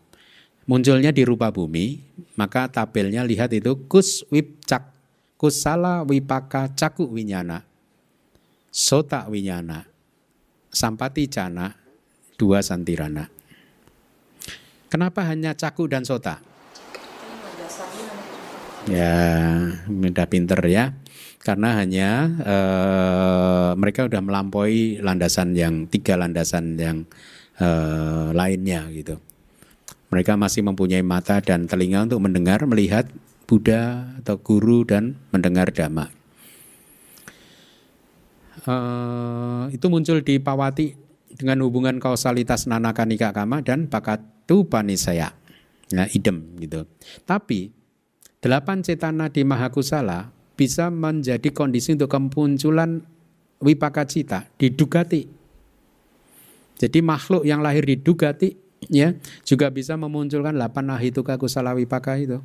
munculnya 0.68 1.15
di 1.15 1.23
rupa 1.23 1.49
bumi, 1.49 1.98
maka 2.35 2.68
tabelnya 2.68 3.23
lihat 3.23 3.56
itu 3.56 3.88
kus 3.88 4.27
wipcak 4.30 4.94
kusala 5.39 6.03
wipaka 6.03 6.73
caku 6.76 7.07
winyana 7.07 7.64
sota 8.77 9.26
winyana 9.26 9.88
sampati 10.69 11.26
cana 11.26 11.73
dua 12.38 12.61
santirana. 12.61 13.26
Kenapa 14.88 15.26
hanya 15.27 15.57
caku 15.57 15.89
dan 15.89 16.06
sota? 16.06 16.39
Ya, 18.88 19.11
mudah 19.91 20.27
pinter 20.31 20.61
ya. 20.64 20.95
Karena 21.44 21.76
hanya 21.76 22.10
eh, 22.39 23.69
mereka 23.76 24.07
sudah 24.07 24.23
melampaui 24.23 25.03
landasan 25.03 25.57
yang 25.57 25.91
tiga 25.91 26.15
landasan 26.15 26.80
yang 26.80 27.03
eh, 27.60 28.27
lainnya 28.31 28.88
gitu. 28.95 29.19
Mereka 30.07 30.39
masih 30.39 30.63
mempunyai 30.63 31.03
mata 31.03 31.43
dan 31.43 31.67
telinga 31.67 32.07
untuk 32.07 32.23
mendengar, 32.23 32.63
melihat 32.63 33.11
Buddha 33.47 34.11
atau 34.23 34.39
guru 34.39 34.88
dan 34.88 35.19
mendengar 35.31 35.71
dhamma. 35.71 36.11
Uh, 38.67 39.71
itu 39.71 39.88
muncul 39.88 40.19
di 40.19 40.43
Pawati 40.43 40.95
dengan 41.31 41.63
hubungan 41.63 41.99
kausalitas 42.03 42.67
nanakanika 42.67 43.31
kama 43.31 43.63
dan 43.63 43.88
pakatu 43.88 44.67
panisaya. 44.67 45.31
Nah, 45.95 46.07
idem 46.11 46.59
gitu. 46.59 46.84
Tapi 47.23 47.71
delapan 48.43 48.84
cetana 48.84 49.31
di 49.31 49.47
Mahakusala 49.47 50.35
bisa 50.59 50.91
menjadi 50.91 51.47
kondisi 51.55 51.95
untuk 51.95 52.11
kemunculan 52.11 53.03
wipaka 53.63 54.03
cita 54.03 54.51
di 54.59 54.73
Dugati. 54.73 55.23
Jadi 56.77 56.99
makhluk 56.99 57.47
yang 57.47 57.63
lahir 57.63 57.88
di 57.88 57.95
Dugati 58.03 58.66
ya 58.85 59.17
juga 59.41 59.73
bisa 59.73 59.97
memunculkan 59.97 60.53
delapan 60.53 60.93
ahituka 60.93 61.35
kusala 61.41 61.73
wipaka 61.73 62.17
itu. 62.21 62.39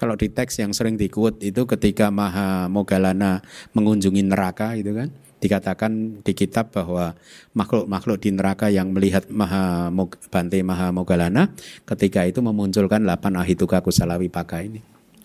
Kalau 0.00 0.16
di 0.16 0.32
teks 0.32 0.56
yang 0.64 0.72
sering 0.72 0.96
dikut 0.96 1.44
itu 1.44 1.68
ketika 1.68 2.08
Maha 2.08 2.72
Mogalana 2.72 3.44
mengunjungi 3.76 4.24
neraka 4.24 4.72
itu 4.72 4.96
kan 4.96 5.12
dikatakan 5.40 6.24
di 6.24 6.32
kitab 6.32 6.72
bahwa 6.72 7.16
makhluk-makhluk 7.52 8.20
di 8.20 8.32
neraka 8.32 8.72
yang 8.72 8.96
melihat 8.96 9.28
Maha 9.28 9.92
Bante 10.32 10.60
Maha 10.64 10.88
Mogalana 10.92 11.52
ketika 11.84 12.24
itu 12.24 12.40
memunculkan 12.40 13.04
delapan 13.04 13.40
ahituka 13.40 13.84
kusala 13.84 14.16
wipaka 14.16 14.64
ini 14.64 14.80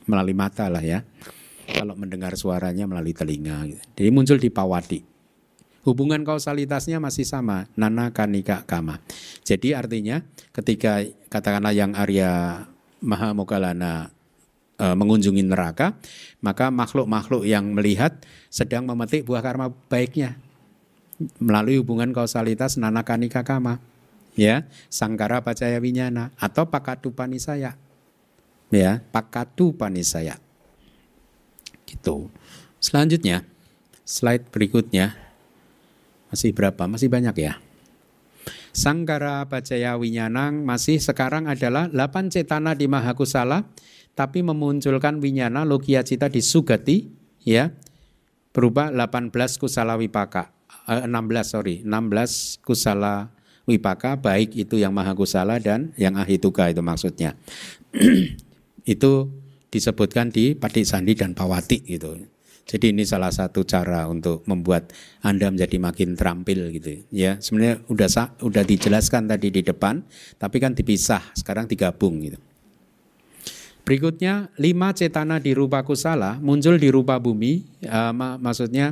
melalui 0.07 0.35
mata 0.35 0.67
lah 0.67 0.83
ya. 0.83 1.07
Kalau 1.65 1.97
mendengar 1.97 2.37
suaranya 2.37 2.85
melalui 2.85 3.15
telinga. 3.15 3.65
Gitu. 3.65 3.81
Jadi 3.97 4.09
muncul 4.13 4.37
di 4.37 4.53
Pawati. 4.53 5.14
Hubungan 5.85 6.25
kausalitasnya 6.25 6.97
masih 6.97 7.29
sama, 7.29 7.69
nana 7.77 8.09
kanika 8.09 8.65
kama. 8.65 8.97
Jadi 9.45 9.77
artinya 9.77 10.25
ketika 10.49 11.05
katakanlah 11.29 11.77
yang 11.77 11.93
Arya 11.93 12.65
Maha 13.05 13.37
Mogalana 13.37 14.09
e, 14.81 14.85
mengunjungi 14.97 15.45
neraka, 15.45 15.93
maka 16.41 16.73
makhluk-makhluk 16.73 17.45
yang 17.45 17.69
melihat 17.77 18.17
sedang 18.49 18.89
memetik 18.89 19.29
buah 19.29 19.45
karma 19.45 19.69
baiknya 19.85 20.41
melalui 21.37 21.79
hubungan 21.79 22.11
kausalitas 22.11 22.81
nana 22.81 23.05
kanika 23.05 23.45
kama. 23.45 23.77
Ya, 24.35 24.67
sangkara 24.91 25.39
pacaya 25.39 25.79
winyana 25.79 26.35
atau 26.35 26.67
pakatu 26.67 27.15
panisaya. 27.15 27.79
Ya, 28.67 28.99
pakatu 29.15 29.71
panisaya. 29.71 30.41
Gitu. 31.87 32.27
Selanjutnya, 32.83 33.47
slide 34.03 34.51
berikutnya. 34.51 35.24
Masih 36.35 36.51
berapa? 36.51 36.83
Masih 36.83 37.07
banyak 37.07 37.31
ya. 37.39 37.55
Sangkara 38.75 39.47
Bajaya 39.47 39.95
Winyanang 39.95 40.67
masih 40.67 40.99
sekarang 40.99 41.47
adalah 41.47 41.87
8 41.87 42.27
cetana 42.27 42.75
di 42.75 42.91
Mahakusala 42.91 43.71
tapi 44.19 44.43
memunculkan 44.43 45.23
winyana 45.23 45.63
logia 45.63 46.03
cita 46.03 46.27
di 46.27 46.43
Sugati 46.43 47.07
ya 47.47 47.71
berupa 48.51 48.91
18 48.91 49.31
kusala 49.55 49.95
wipaka 49.95 50.51
eh, 50.91 51.07
16 51.07 51.15
sorry 51.47 51.75
16 51.87 52.67
kusala 52.67 53.31
wipaka 53.63 54.19
baik 54.19 54.59
itu 54.59 54.75
yang 54.75 54.91
Mahakusala 54.91 55.55
dan 55.63 55.95
yang 55.95 56.19
Ahituka 56.19 56.67
itu 56.67 56.83
maksudnya 56.83 57.39
itu 58.83 59.31
disebutkan 59.71 60.35
di 60.35 60.51
Padik 60.51 60.83
Sandi 60.83 61.15
dan 61.15 61.31
Pawati 61.31 61.79
gitu 61.87 62.34
jadi 62.65 62.89
ini 62.89 63.05
salah 63.05 63.29
satu 63.29 63.61
cara 63.61 64.09
untuk 64.09 64.41
membuat 64.49 64.89
Anda 65.21 65.53
menjadi 65.53 65.77
makin 65.77 66.17
terampil 66.17 66.73
gitu 66.73 67.05
ya. 67.13 67.37
Sebenarnya 67.37 67.85
udah 67.93 68.09
udah 68.41 68.63
dijelaskan 68.65 69.29
tadi 69.29 69.53
di 69.53 69.61
depan, 69.61 70.01
tapi 70.41 70.57
kan 70.57 70.73
dipisah, 70.73 71.21
sekarang 71.37 71.69
digabung 71.69 72.25
gitu. 72.25 72.41
Berikutnya 73.85 74.49
lima 74.57 74.97
cetana 74.97 75.37
di 75.37 75.53
rupa 75.53 75.85
kusala 75.85 76.41
muncul 76.41 76.81
di 76.81 76.89
rupa 76.89 77.21
bumi, 77.21 77.85
uh, 77.85 78.09
mak 78.09 78.41
maksudnya 78.41 78.89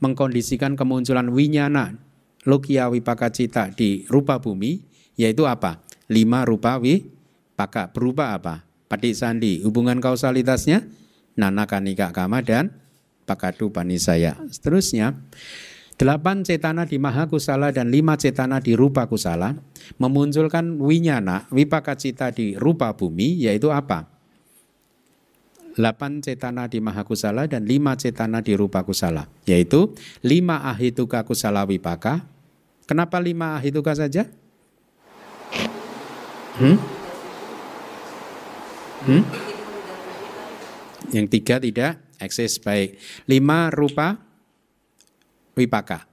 mengkondisikan 0.00 0.80
kemunculan 0.80 1.28
winyana 1.28 2.00
logia 2.48 2.88
wipaka 2.88 3.28
cita 3.28 3.68
di 3.68 4.08
rupa 4.08 4.40
bumi, 4.40 4.80
yaitu 5.20 5.44
apa? 5.44 5.84
Lima 6.08 6.48
rupa 6.48 6.80
wipaka 6.80 7.92
berupa 7.92 8.32
apa? 8.32 8.64
Padik 8.88 9.12
sandi, 9.12 9.60
hubungan 9.60 10.00
kausalitasnya 10.00 10.88
nana 11.36 11.68
kanika 11.68 12.08
kama 12.16 12.40
dan 12.40 12.80
pakadu 13.28 13.70
panisaya. 13.70 14.36
Seterusnya, 14.50 15.16
delapan 16.00 16.42
cetana 16.42 16.88
di 16.88 16.96
maha 16.96 17.28
kusala 17.28 17.70
dan 17.70 17.92
lima 17.92 18.16
cetana 18.16 18.58
di 18.58 18.72
rupa 18.72 19.04
kusala 19.04 19.56
memunculkan 20.00 20.78
winyana, 20.78 21.50
wipaka 21.50 21.96
cita 21.98 22.30
di 22.30 22.54
rupa 22.54 22.92
bumi, 22.94 23.44
yaitu 23.44 23.68
apa? 23.68 24.06
Delapan 25.76 26.20
cetana 26.20 26.66
di 26.66 26.82
maha 26.82 27.06
kusala 27.06 27.46
dan 27.46 27.64
lima 27.64 27.94
cetana 27.94 28.42
di 28.42 28.52
rupa 28.58 28.82
kusala, 28.82 29.30
yaitu 29.46 29.94
lima 30.20 30.66
ahituka 30.66 31.22
kusala 31.24 31.64
wipaka. 31.64 32.26
Kenapa 32.84 33.22
lima 33.22 33.54
ahituka 33.54 33.94
saja? 33.94 34.26
Hmm? 36.58 36.76
Hmm? 39.06 39.22
Yang 41.14 41.26
tiga 41.32 41.56
tidak 41.62 41.92
eksis 42.20 42.60
baik. 42.60 43.00
Lima 43.26 43.72
rupa 43.72 44.20
wipaka. 45.58 46.06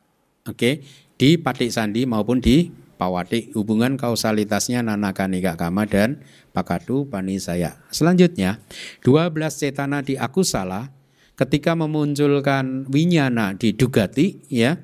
Oke, 0.47 0.81
di 1.19 1.35
patik 1.35 1.69
sandi 1.69 2.07
maupun 2.07 2.39
di 2.39 2.71
pawatik 2.97 3.53
hubungan 3.53 3.99
kausalitasnya 3.99 4.81
nanaka 4.81 5.29
nika 5.29 5.53
kama 5.53 5.85
dan 5.85 6.23
pakadu 6.55 7.05
panisaya. 7.05 7.77
Selanjutnya, 7.93 8.63
12 9.05 9.35
cetana 9.53 10.01
di 10.01 10.17
akusala 10.17 10.89
ketika 11.37 11.77
memunculkan 11.77 12.89
winyana 12.89 13.53
di 13.53 13.77
dugati 13.77 14.41
ya 14.49 14.81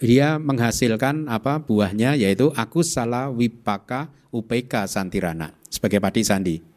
dia 0.00 0.40
menghasilkan 0.40 1.28
apa 1.28 1.60
buahnya 1.60 2.16
yaitu 2.16 2.48
akusala 2.56 3.28
wipaka 3.28 4.08
upeka 4.32 4.88
santirana 4.88 5.52
sebagai 5.68 6.00
patik 6.00 6.24
sandi 6.24 6.69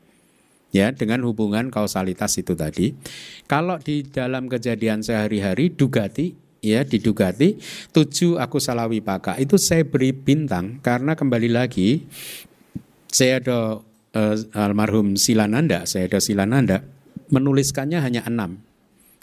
ya 0.73 0.91
dengan 0.91 1.23
hubungan 1.23 1.69
kausalitas 1.69 2.35
itu 2.41 2.57
tadi. 2.57 2.97
Kalau 3.45 3.77
di 3.79 4.03
dalam 4.03 4.49
kejadian 4.49 5.05
sehari-hari 5.05 5.71
dugati 5.71 6.35
ya 6.63 6.81
didugati 6.81 7.59
tujuh 7.91 8.39
aku 8.39 8.57
salah 8.57 8.87
wipaka 8.87 9.35
itu 9.35 9.59
saya 9.59 9.83
beri 9.83 10.15
bintang 10.15 10.79
karena 10.79 11.11
kembali 11.11 11.51
lagi 11.51 12.07
saya 13.11 13.43
ada 13.43 13.83
uh, 14.17 14.35
almarhum 14.57 15.13
Silananda, 15.13 15.85
saya 15.85 16.09
ada 16.09 16.17
Silananda 16.17 16.81
menuliskannya 17.29 17.99
hanya 18.01 18.25
enam 18.25 18.57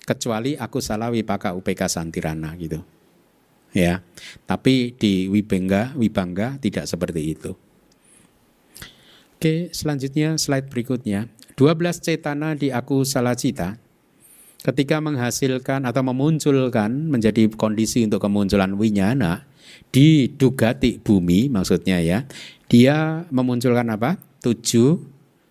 kecuali 0.07 0.55
aku 0.55 0.79
salah 0.79 1.11
wipaka 1.11 1.55
UPK 1.59 1.91
Santirana 1.91 2.55
gitu. 2.59 2.83
Ya. 3.71 4.03
Tapi 4.51 4.99
di 4.99 5.31
Wibengga, 5.31 5.95
Wibangga 5.95 6.59
tidak 6.59 6.91
seperti 6.91 7.39
itu. 7.39 7.55
Oke, 9.39 9.71
selanjutnya 9.71 10.37
slide 10.37 10.69
berikutnya. 10.69 11.31
12 11.61 11.77
cetana 12.01 12.57
di 12.57 12.73
aku 12.73 13.05
salacita 13.05 13.77
ketika 14.65 14.97
menghasilkan 15.05 15.85
atau 15.85 16.01
memunculkan 16.01 16.89
menjadi 17.13 17.53
kondisi 17.53 18.09
untuk 18.09 18.25
kemunculan 18.25 18.73
winyana 18.81 19.45
di 19.93 20.33
dugati 20.33 20.97
bumi 20.97 21.53
maksudnya 21.53 22.01
ya 22.01 22.25
dia 22.73 23.29
memunculkan 23.29 23.93
apa 23.93 24.17
tujuh 24.41 24.97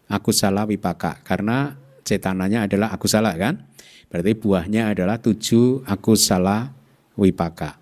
akusala 0.09 0.65
wipaka 0.65 1.21
karena 1.21 1.77
cetananya 2.09 2.65
adalah 2.65 2.89
akusala 2.89 3.37
kan? 3.37 3.61
Berarti 4.09 4.33
buahnya 4.33 4.97
adalah 4.97 5.21
tujuh 5.21 5.85
akusala 5.85 6.73
wipaka. 7.13 7.77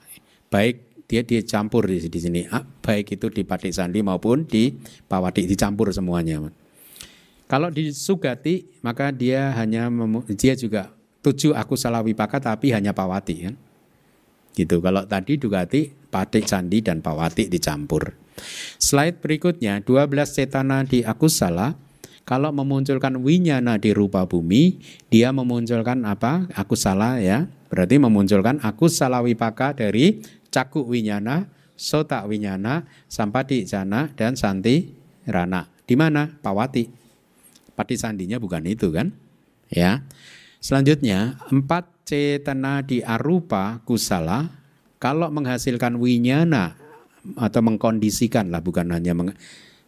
Baik 0.52 1.08
dia 1.08 1.24
dicampur 1.24 1.88
di, 1.88 2.04
di 2.04 2.20
sini, 2.20 2.44
ah, 2.52 2.68
baik 2.84 3.16
itu 3.16 3.32
di 3.32 3.48
patik 3.48 3.72
sandi 3.72 4.04
maupun 4.04 4.44
di 4.44 4.76
pawati 5.08 5.48
dicampur 5.48 5.95
semuanya. 5.95 6.44
Kalau 7.48 7.72
di 7.72 7.95
sugati 7.95 8.68
maka 8.84 9.11
dia 9.11 9.56
hanya 9.56 9.88
dia 10.36 10.53
juga 10.53 10.91
tujuh 11.24 11.56
akusala 11.56 12.03
wipaka 12.03 12.44
tapi 12.44 12.76
hanya 12.76 12.91
pawati 12.91 13.36
kan. 13.48 13.56
Gitu. 14.52 14.84
Kalau 14.84 15.03
tadi 15.07 15.40
dugati 15.40 15.90
patik 15.90 16.48
sandi 16.49 16.84
dan 16.84 16.99
pawati 16.99 17.48
dicampur. 17.48 18.15
Slide 18.78 19.24
berikutnya 19.24 19.82
12 19.82 20.11
cetana 20.28 20.86
di 20.86 21.02
akusala 21.02 21.78
kalau 22.28 22.52
memunculkan 22.52 23.24
winyana 23.24 23.80
di 23.80 23.95
rupa 23.95 24.28
bumi, 24.28 24.84
dia 25.07 25.32
memunculkan 25.32 26.03
apa? 26.03 26.44
Aku 26.60 26.76
salah 26.76 27.24
ya. 27.24 27.48
Berarti 27.72 28.03
memunculkan 28.03 28.60
aku 28.60 28.91
salah 28.91 29.24
wipaka 29.24 29.72
dari 29.72 30.19
cakuk 30.52 30.91
winyana, 30.91 31.48
sota 31.80 32.28
winyana, 32.28 32.84
sampati 33.07 33.64
jana, 33.64 34.11
dan 34.19 34.36
santi 34.36 34.91
rana. 35.24 35.72
Di 35.88 35.95
mana? 35.95 36.28
Pawati. 36.44 37.06
Pati 37.78 37.94
sandinya 37.94 38.41
bukan 38.41 38.66
itu 38.66 38.90
kan? 38.90 39.14
Ya. 39.70 40.02
Selanjutnya, 40.58 41.38
empat 41.54 41.86
cetana 42.10 42.82
di 42.82 43.06
arupa 43.06 43.86
kusala, 43.86 44.49
kalau 44.98 45.30
menghasilkan 45.30 46.02
winyana 46.02 46.74
atau 47.38 47.62
mengkondisikan 47.62 48.49
lah, 48.49 48.66
bukan 48.66 48.90
hanya 48.90 49.14
meng, 49.14 49.38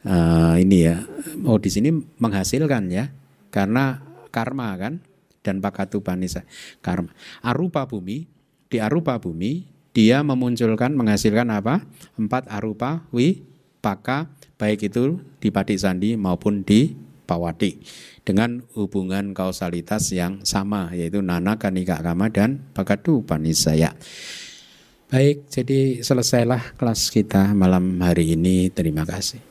uh, 0.05 0.55
ini 0.55 0.87
ya 0.87 1.03
oh 1.47 1.57
di 1.59 1.69
sini 1.71 1.89
menghasilkan 1.91 2.87
ya 2.91 3.11
karena 3.49 3.99
karma 4.29 4.75
kan 4.77 5.01
dan 5.41 5.59
pakatu 5.59 6.03
panisa 6.05 6.45
karma 6.79 7.11
arupa 7.41 7.89
bumi 7.89 8.29
di 8.69 8.77
arupa 8.77 9.17
bumi 9.17 9.65
dia 9.91 10.21
memunculkan 10.21 10.93
menghasilkan 10.93 11.49
apa 11.49 11.83
empat 12.15 12.45
arupa 12.47 13.03
wi 13.09 13.41
paka 13.81 14.29
baik 14.59 14.91
itu 14.91 15.17
di 15.41 15.49
padik 15.49 15.79
sandi 15.81 16.13
maupun 16.13 16.61
di 16.61 16.93
pawati 17.29 17.77
dengan 18.25 18.65
hubungan 18.73 19.37
kausalitas 19.37 20.09
yang 20.09 20.41
sama 20.41 20.89
yaitu 20.97 21.21
nana 21.21 21.61
kanika 21.61 22.01
kama 22.01 22.33
dan 22.33 22.65
pakatu 22.73 23.21
panisaya 23.21 23.93
Baik, 25.09 25.49
jadi 25.49 26.05
selesailah 26.05 26.77
kelas 26.77 27.09
kita 27.09 27.57
malam 27.57 27.97
hari 27.97 28.37
ini. 28.37 28.69
Terima 28.69 29.01
kasih. 29.09 29.41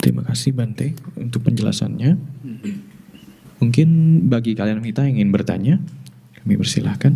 Terima 0.00 0.24
kasih 0.24 0.56
Bante 0.56 0.96
untuk 1.20 1.44
penjelasannya. 1.44 2.16
Mungkin 3.60 3.88
bagi 4.32 4.56
kalian 4.56 4.80
kita 4.80 5.04
yang 5.04 5.20
ingin 5.20 5.36
bertanya, 5.36 5.76
kami 6.44 6.54
persilahkan. 6.56 7.12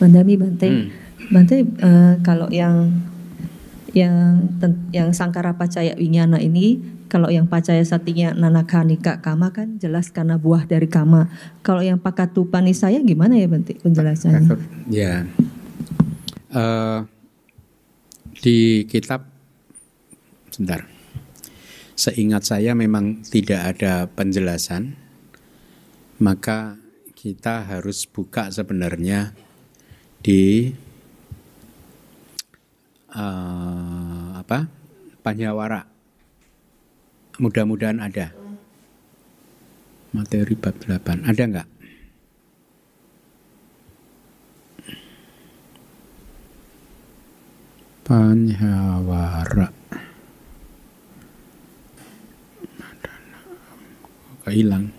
Bandami 0.00 0.34
Bante, 0.40 0.68
hmm. 0.68 0.88
Bante 1.28 1.56
uh, 1.84 2.14
kalau 2.24 2.48
yang 2.48 2.88
yang 3.90 4.46
yang 4.94 5.10
sangkara 5.10 5.58
pacaya 5.58 5.98
winyana 5.98 6.38
ini 6.38 6.78
kalau 7.10 7.26
yang 7.26 7.50
pacaya 7.50 7.82
satinya 7.82 8.30
nanakanika 8.30 9.18
kama 9.18 9.50
kan 9.50 9.82
jelas 9.82 10.14
karena 10.14 10.38
buah 10.38 10.62
dari 10.64 10.86
kama. 10.86 11.26
Kalau 11.66 11.82
yang 11.82 11.98
pakatu 11.98 12.46
panisaya 12.46 13.02
gimana 13.02 13.34
ya 13.34 13.50
Bante 13.50 13.74
penjelasannya? 13.82 14.46
Ya. 14.88 15.26
Uh, 16.54 17.06
di 18.40 18.86
kitab 18.86 19.26
sebentar. 20.54 20.99
Seingat 22.00 22.48
saya 22.48 22.72
memang 22.72 23.20
tidak 23.28 23.76
ada 23.76 24.08
penjelasan, 24.08 24.96
maka 26.16 26.80
kita 27.12 27.68
harus 27.68 28.08
buka 28.08 28.48
sebenarnya 28.48 29.36
di 30.24 30.72
uh, 33.12 34.32
apa 34.32 34.72
Panyawara. 35.20 35.84
Mudah-mudahan 37.36 38.00
ada 38.00 38.32
materi 40.16 40.56
bab 40.56 40.80
8. 40.80 41.28
Ada 41.28 41.42
enggak? 41.44 41.68
Panhawara. 48.08 49.68
Hilang? 54.52 54.90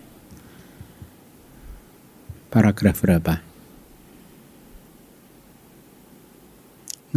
Paragraf 2.52 3.00
berapa? 3.00 3.40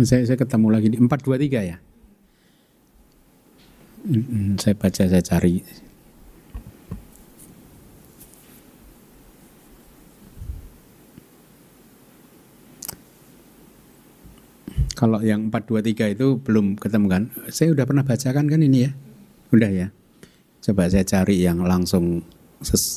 Saya, 0.03 0.27
saya 0.27 0.35
ketemu 0.39 0.67
lagi 0.71 0.87
di 0.91 0.97
423 0.99 1.71
ya. 1.71 1.77
Saya 4.59 4.75
baca, 4.77 5.03
saya 5.07 5.23
cari 5.23 5.65
Kalau 14.95 15.19
yang 15.19 15.51
423 15.51 16.15
itu 16.15 16.39
belum 16.39 16.79
ketemu 16.79 17.05
kan? 17.11 17.23
Saya 17.51 17.75
udah 17.75 17.83
pernah 17.83 18.07
bacakan 18.07 18.47
kan 18.47 18.63
ini 18.63 18.87
ya? 18.87 18.91
Udah 19.51 19.67
ya? 19.67 19.87
Coba 20.65 20.89
saya 20.89 21.05
cari 21.05 21.45
yang 21.45 21.61
langsung 21.61 22.25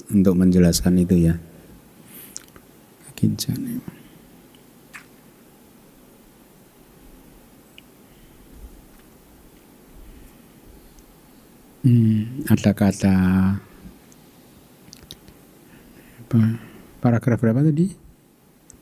untuk 0.09 0.35
menjelaskan 0.41 1.05
itu 1.05 1.29
ya. 1.29 1.37
Kincane. 3.13 3.77
Hmm, 11.85 12.49
ada 12.49 12.73
kata 12.73 13.17
apa? 16.25 16.41
Paragraf 17.05 17.37
berapa 17.37 17.61
tadi? 17.61 17.93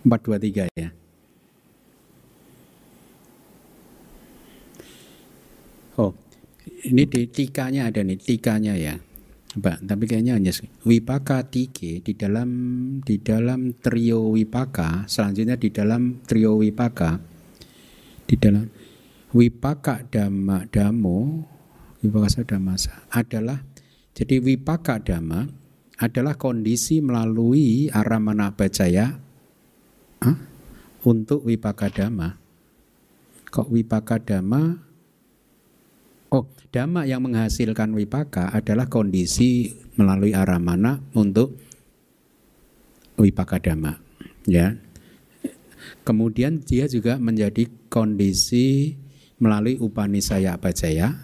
423 0.07 0.71
ya. 0.79 0.95
Oh, 5.99 6.15
ini 6.67 7.07
di 7.07 7.27
tikanya 7.31 7.89
ada 7.91 8.03
nih, 8.03 8.19
tikanya 8.19 8.75
ya. 8.75 8.95
Coba, 9.57 9.81
tapi 9.81 10.05
kayaknya 10.05 10.37
hanya 10.37 10.53
wipaka 10.85 11.49
tike 11.49 12.05
di 12.05 12.13
dalam 12.13 12.51
di 13.01 13.17
dalam 13.17 13.73
trio 13.73 14.35
wipaka, 14.37 15.09
selanjutnya 15.09 15.57
di 15.57 15.73
dalam 15.73 16.21
trio 16.29 16.61
wipaka 16.61 17.17
di 18.27 18.35
dalam 18.37 18.67
wipaka 19.33 20.03
dhamma 20.11 20.67
damo 20.69 21.47
wipaka 22.03 22.43
damasa 22.43 23.07
adalah 23.15 23.63
jadi 24.13 24.43
wipaka 24.43 25.01
dhamma 25.01 25.47
adalah 25.97 26.37
kondisi 26.37 27.01
melalui 27.01 27.89
aramana 27.89 28.53
bacaya 28.53 29.17
huh? 30.21 30.37
untuk 31.09 31.49
wipaka 31.49 31.89
dhamma. 31.89 32.37
Kok 33.49 33.73
wipaka 33.73 34.21
dhamma 34.21 34.77
dhamma 36.71 37.07
yang 37.07 37.23
menghasilkan 37.25 37.95
wipaka 37.95 38.51
adalah 38.53 38.87
kondisi 38.91 39.75
melalui 39.97 40.37
aramana 40.37 41.01
untuk 41.17 41.57
wipaka 43.17 43.59
dhamma. 43.61 43.99
Ya. 44.47 44.77
Kemudian 46.07 46.63
dia 46.63 46.87
juga 46.87 47.19
menjadi 47.19 47.67
kondisi 47.91 48.95
melalui 49.43 49.77
upanisaya 49.79 50.55
bajaya. 50.57 51.17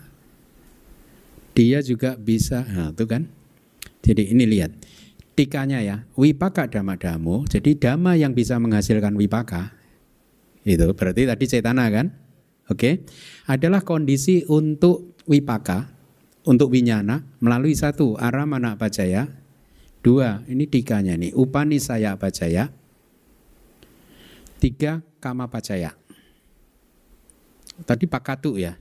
Dia 1.52 1.84
juga 1.84 2.16
bisa, 2.16 2.64
nah 2.64 2.90
itu 2.90 3.04
kan. 3.04 3.28
Jadi 4.02 4.34
ini 4.34 4.48
lihat, 4.48 4.72
tikanya 5.38 5.78
ya, 5.84 5.96
wipaka 6.18 6.66
dhamma 6.66 6.98
damo. 6.98 7.44
Jadi 7.46 7.76
dhamma 7.78 8.18
yang 8.18 8.34
bisa 8.34 8.58
menghasilkan 8.58 9.14
wipaka, 9.14 9.70
itu 10.64 10.86
berarti 10.94 11.28
tadi 11.28 11.44
cetana 11.46 11.86
kan? 11.92 12.06
Oke, 12.70 12.78
okay? 12.78 12.94
adalah 13.50 13.82
kondisi 13.82 14.46
untuk 14.46 15.11
wipaka, 15.26 15.90
untuk 16.42 16.74
winyana 16.74 17.22
melalui 17.38 17.74
satu 17.74 18.18
aramana 18.18 18.74
bajaya, 18.74 19.30
dua 20.02 20.42
ini 20.50 20.66
tiganya 20.66 21.14
nih 21.14 21.30
upanisaya 21.38 22.18
bajaya, 22.18 22.74
tiga 24.58 25.02
kama 25.22 25.46
bajaya. 25.46 25.94
Tadi 27.82 28.06
pakatu 28.06 28.58
ya. 28.58 28.78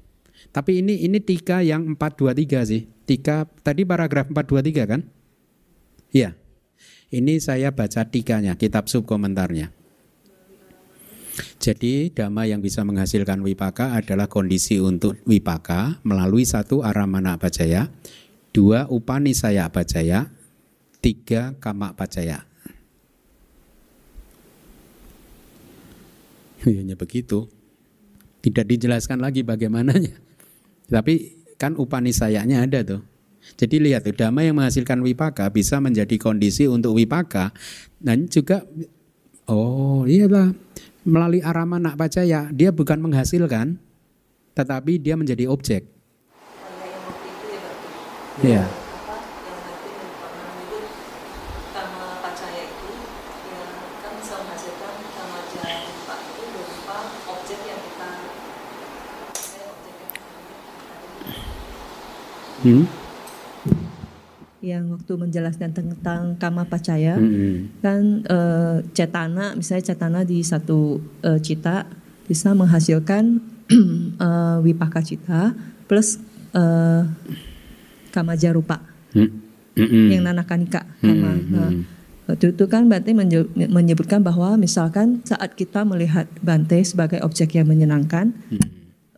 Tapi 0.49 0.81
ini 0.81 1.05
ini 1.05 1.21
tika 1.21 1.61
yang 1.61 1.95
423 1.95 2.65
sih. 2.65 2.81
Tika 3.05 3.45
tadi 3.61 3.85
paragraf 3.85 4.29
423 4.33 4.89
kan? 4.89 5.01
Iya. 6.11 6.35
Ini 7.11 7.43
saya 7.43 7.75
baca 7.75 8.07
tikanya, 8.07 8.55
kitab 8.55 8.87
sub 8.87 9.03
komentarnya. 9.03 9.80
Jadi 11.61 12.11
dhamma 12.11 12.43
yang 12.43 12.59
bisa 12.59 12.83
menghasilkan 12.83 13.39
wipaka 13.39 13.95
adalah 13.95 14.27
kondisi 14.27 14.83
untuk 14.83 15.15
wipaka 15.23 16.03
melalui 16.03 16.43
satu 16.43 16.83
aramana 16.83 17.39
bajaya, 17.39 17.87
dua 18.51 18.87
upanisaya 18.91 19.71
bajaya, 19.71 20.27
tiga 20.99 21.55
kama 21.57 21.95
bajaya. 21.95 22.43
Hanya 26.67 26.99
begitu. 26.99 27.47
Tidak 28.41 28.65
dijelaskan 28.65 29.21
lagi 29.21 29.45
bagaimananya. 29.45 30.17
Tapi 30.89 31.45
kan 31.61 31.77
upanisayanya 31.77 32.65
ada 32.65 32.81
tuh. 32.81 33.01
Jadi 33.57 33.81
lihat 33.81 34.05
tuh 34.05 34.13
dhamma 34.13 34.45
yang 34.45 34.57
menghasilkan 34.57 35.01
wipaka 35.01 35.49
bisa 35.49 35.81
menjadi 35.81 36.13
kondisi 36.21 36.69
untuk 36.69 36.97
wipaka 36.97 37.53
dan 37.97 38.29
juga 38.29 38.65
oh 39.49 40.05
iyalah 40.05 40.53
melalui 41.01 41.41
aramana 41.41 41.97
bajaya 41.97 42.49
dia 42.53 42.69
bukan 42.69 43.01
menghasilkan 43.01 43.77
tetapi 44.53 44.99
dia 44.99 45.15
menjadi 45.15 45.47
objek. 45.47 45.87
Iya. 48.41 48.65
Hmm? 62.61 63.00
Yang 64.61 64.89
waktu 64.89 65.13
menjelaskan 65.15 65.73
tentang 65.73 66.37
kama 66.37 66.63
pacaya 66.63 67.17
Hmm. 67.17 67.73
kan 67.81 68.01
eh, 68.23 68.77
cetana 68.91 69.53
misalnya 69.53 69.83
cetana 69.87 70.21
di 70.21 70.41
satu 70.41 71.01
eh, 71.19 71.37
cita 71.37 71.89
bisa 72.23 72.53
menghasilkan 72.53 73.41
eh, 74.17 74.57
wipaka 74.61 75.01
cita 75.01 75.57
plus 75.85 76.21
eh, 76.53 77.03
kama 78.09 78.33
jarupa 78.35 78.79
Hmm. 79.11 79.27
Hmm. 79.73 80.07
yang 80.09 80.23
nanakanika 80.23 80.85
kama. 80.99 81.31
Hmm, 81.31 81.47
Nah, 81.49 81.71
waktu 82.27 82.51
itu 82.51 82.63
kan 82.65 82.87
Bante 82.87 83.11
menye- 83.11 83.43
menyebutkan 83.67 84.19
bahwa 84.19 84.55
misalkan 84.55 85.19
saat 85.21 85.51
kita 85.53 85.83
melihat 85.83 86.27
Bante 86.39 86.79
sebagai 86.81 87.19
objek 87.19 87.55
yang 87.55 87.65
menyenangkan, 87.65 88.31
Hmm. 88.47 88.61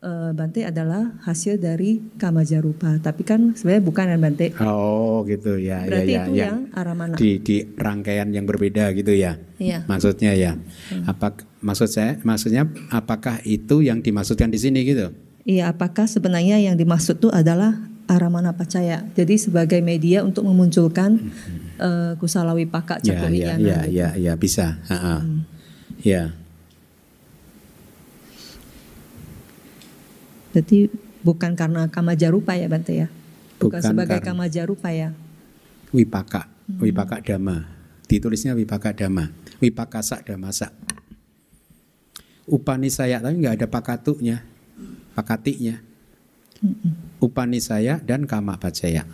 Eh, 0.04 0.32
Bante 0.36 0.68
adalah 0.68 1.16
hasil 1.24 1.64
dari 1.64 2.04
kama 2.20 2.44
jarupa. 2.44 3.00
Tapi 3.00 3.24
kan 3.24 3.56
sebenarnya 3.56 3.84
bukan 3.88 4.06
kan 4.12 4.20
Bante. 4.20 4.48
Oh 4.60 5.24
gitu 5.24 5.56
ya, 5.56 5.88
Berarti 5.88 6.12
ya, 6.12 6.20
ya, 6.20 6.24
itu 6.28 6.32
ya. 6.36 6.46
yang 6.52 6.58
aramana. 6.76 7.16
Di 7.16 7.40
di 7.40 7.64
rangkaian 7.64 8.28
yang 8.36 8.44
berbeda 8.44 8.92
gitu 8.94 9.16
ya. 9.16 9.40
Iya. 9.58 9.88
Maksudnya 9.88 10.36
ya. 10.36 10.60
Apa 11.08 11.40
maksud 11.64 11.88
saya 11.88 12.20
maksudnya 12.28 12.68
apakah 12.92 13.40
itu 13.48 13.80
yang 13.80 14.04
dimaksudkan 14.04 14.52
di 14.52 14.60
sini 14.60 14.84
gitu? 14.84 15.16
Iya, 15.44 15.72
apakah 15.76 16.08
sebenarnya 16.08 16.60
yang 16.60 16.76
dimaksud 16.80 17.20
itu 17.20 17.28
adalah 17.32 17.76
aramana 18.08 18.56
pacaya. 18.56 19.08
Jadi 19.16 19.40
sebagai 19.40 19.80
media 19.80 20.24
untuk 20.24 20.44
memunculkan 20.48 21.32
eh, 21.80 22.14
kusala 22.20 22.56
wipaka 22.56 23.00
Ya, 23.04 23.16
catur 23.20 23.32
ya, 23.32 23.56
ya, 23.60 23.80
ya, 23.88 24.10
ya, 24.16 24.34
bisa. 24.36 24.80
Ha-ha. 24.88 25.24
Ya. 26.04 26.36
Berarti 30.54 30.88
bukan 31.26 31.58
karena 31.58 31.90
kama 31.90 32.14
jarupa 32.14 32.54
ya 32.54 32.70
Bante 32.70 32.94
ya? 32.94 33.08
Bukan, 33.58 33.82
Bukan 33.82 33.82
sebagai 33.82 34.22
karena- 34.22 34.28
kama 34.30 34.46
jarupa 34.48 34.90
ya? 34.94 35.10
Wipaka, 35.90 36.46
wipaka 36.78 37.22
dhamma. 37.26 37.66
Ditulisnya 38.06 38.54
wipaka 38.54 38.94
dhamma. 38.94 39.34
Wipaka 39.58 40.06
sak 40.06 40.30
damasa. 40.30 40.70
Upanisaya 42.46 43.24
tapi 43.24 43.40
nggak 43.40 43.56
ada 43.62 43.68
pakatunya, 43.72 44.44
pakatinya. 45.16 45.80
Upanisaya 47.24 48.04
dan 48.04 48.28
kama 48.28 48.60
bacaya. 48.60 49.08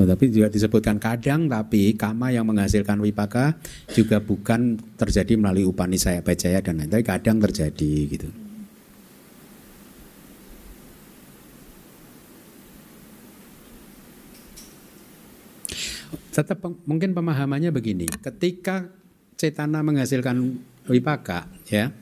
Oh, 0.00 0.08
tapi 0.08 0.32
juga 0.32 0.48
disebutkan 0.48 0.96
kadang 0.96 1.52
tapi 1.52 1.92
kama 1.92 2.32
yang 2.32 2.48
menghasilkan 2.48 2.96
wipaka 3.04 3.60
juga 3.92 4.24
bukan 4.24 4.80
terjadi 4.96 5.36
melalui 5.36 5.68
upanisaya 5.68 6.24
bacaya 6.24 6.64
dan 6.64 6.80
lain 6.80 6.88
tapi 6.88 7.04
kadang 7.04 7.36
terjadi 7.36 7.92
gitu. 8.08 8.32
tetap 16.32 16.64
mungkin 16.88 17.12
pemahamannya 17.12 17.68
begini 17.68 18.08
ketika 18.08 18.88
cetana 19.36 19.84
menghasilkan 19.84 20.56
wipaka 20.88 21.44
ya 21.68 21.92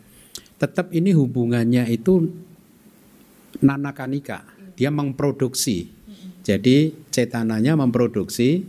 tetap 0.55 0.95
ini 0.95 1.11
hubungannya 1.11 1.91
itu 1.91 2.31
nanakanika 3.59 4.47
dia 4.79 4.95
memproduksi 4.95 5.91
jadi 6.47 6.95
cetananya 7.11 7.75
memproduksi 7.75 8.65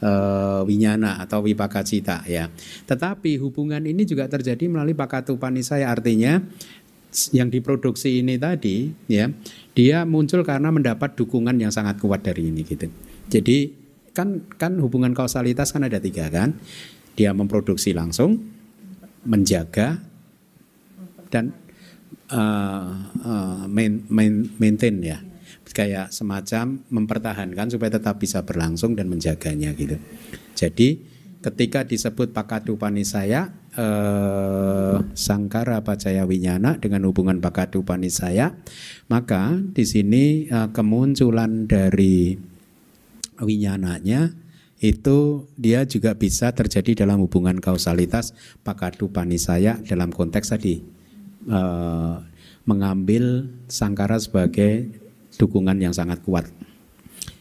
eh, 0.00 0.60
winyana 0.64 1.20
atau 1.20 1.44
wipaka 1.44 1.84
cita 1.84 2.24
ya. 2.24 2.48
Tetapi 2.86 3.36
hubungan 3.40 3.84
ini 3.84 4.04
juga 4.08 4.28
terjadi 4.28 4.68
melalui 4.68 4.96
pakatupanisaya 4.96 5.88
artinya 5.88 6.40
s- 7.12 7.32
yang 7.36 7.48
diproduksi 7.52 8.20
ini 8.24 8.40
tadi 8.40 8.92
ya 9.08 9.28
dia 9.76 10.04
muncul 10.08 10.44
karena 10.44 10.72
mendapat 10.72 11.16
dukungan 11.16 11.56
yang 11.60 11.72
sangat 11.72 12.00
kuat 12.00 12.24
dari 12.24 12.48
ini 12.48 12.64
gitu. 12.64 12.88
Jadi 13.28 13.76
kan 14.10 14.42
kan 14.58 14.76
hubungan 14.82 15.14
kausalitas 15.14 15.70
kan 15.72 15.84
ada 15.86 16.00
tiga 16.02 16.28
kan? 16.28 16.56
Dia 17.14 17.36
memproduksi 17.36 17.92
langsung 17.92 18.40
menjaga 19.28 20.00
dan 21.28 21.52
uh, 22.32 22.90
uh, 23.20 23.62
main, 23.68 24.02
main, 24.08 24.48
maintain 24.56 24.96
ya 25.04 25.20
kayak 25.70 26.10
semacam 26.10 26.82
mempertahankan 26.90 27.70
supaya 27.70 27.96
tetap 27.96 28.18
bisa 28.18 28.42
berlangsung 28.42 28.98
dan 28.98 29.06
menjaganya 29.06 29.70
gitu. 29.74 29.96
Jadi 30.58 31.00
ketika 31.40 31.88
disebut 31.88 32.36
pakadupanisaya 32.36 33.48
eh, 33.72 34.96
sangkara 35.16 35.80
pacaya 35.80 36.28
winyana 36.28 36.76
dengan 36.76 37.08
hubungan 37.08 37.40
pakadupanisaya 37.40 38.52
maka 39.08 39.56
di 39.56 39.84
sini 39.88 40.24
eh, 40.52 40.68
kemunculan 40.70 41.64
dari 41.64 42.36
winyananya 43.40 44.36
itu 44.80 45.48
dia 45.60 45.84
juga 45.84 46.16
bisa 46.16 46.52
terjadi 46.52 47.04
dalam 47.04 47.20
hubungan 47.24 47.56
kausalitas 47.56 48.36
pakadupanisaya 48.60 49.80
dalam 49.88 50.12
konteks 50.12 50.52
tadi 50.52 50.84
eh, 51.48 52.14
mengambil 52.68 53.48
sangkara 53.64 54.20
sebagai 54.20 54.92
dukungan 55.40 55.80
yang 55.80 55.96
sangat 55.96 56.20
kuat. 56.20 56.44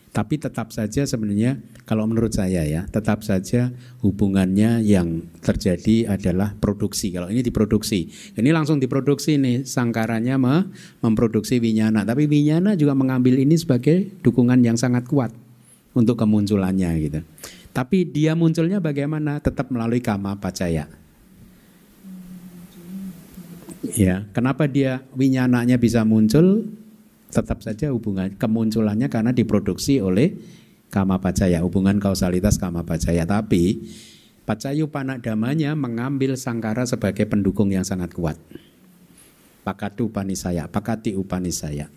Tapi 0.09 0.41
tetap 0.41 0.73
saja 0.73 1.05
sebenarnya 1.05 1.61
kalau 1.85 2.09
menurut 2.09 2.33
saya 2.33 2.65
ya, 2.65 2.89
tetap 2.89 3.21
saja 3.21 3.69
hubungannya 4.01 4.81
yang 4.81 5.21
terjadi 5.45 6.09
adalah 6.09 6.57
produksi. 6.57 7.13
Kalau 7.13 7.29
ini 7.29 7.45
diproduksi, 7.45 8.09
ini 8.33 8.49
langsung 8.49 8.81
diproduksi 8.81 9.37
nih 9.37 9.69
sangkaranya 9.69 10.41
me- 10.41 10.65
memproduksi 11.05 11.61
winyana. 11.61 12.01
Tapi 12.09 12.25
winyana 12.25 12.73
juga 12.73 12.97
mengambil 12.97 13.37
ini 13.37 13.53
sebagai 13.53 14.09
dukungan 14.25 14.65
yang 14.65 14.81
sangat 14.81 15.05
kuat 15.05 15.29
untuk 15.93 16.17
kemunculannya 16.17 16.89
gitu. 17.05 17.21
Tapi 17.69 18.09
dia 18.09 18.33
munculnya 18.33 18.81
bagaimana? 18.81 19.37
Tetap 19.37 19.69
melalui 19.69 20.01
kama 20.01 20.33
pacaya. 20.41 20.89
Ya, 23.93 24.25
kenapa 24.33 24.65
dia 24.65 25.05
winyananya 25.13 25.77
bisa 25.77 26.01
muncul? 26.01 26.65
Tetap 27.29 27.61
saja 27.61 27.93
hubungan 27.93 28.33
kemunculannya 28.33 29.05
karena 29.05 29.29
diproduksi 29.29 30.01
oleh 30.01 30.33
kama 30.89 31.21
pacaya, 31.21 31.61
hubungan 31.61 32.01
kausalitas 32.01 32.57
kama 32.57 32.81
pacaya. 32.81 33.23
Tapi 33.23 33.85
pacayu 34.49 34.89
panadamanya 34.89 35.77
mengambil 35.77 36.33
sangkara 36.33 36.89
sebagai 36.89 37.29
pendukung 37.29 37.69
yang 37.69 37.85
sangat 37.85 38.17
kuat. 38.17 38.37
Pakatu 39.61 40.09
upanisaya, 40.09 40.65
pakati 40.65 41.13
upanisaya. 41.13 41.93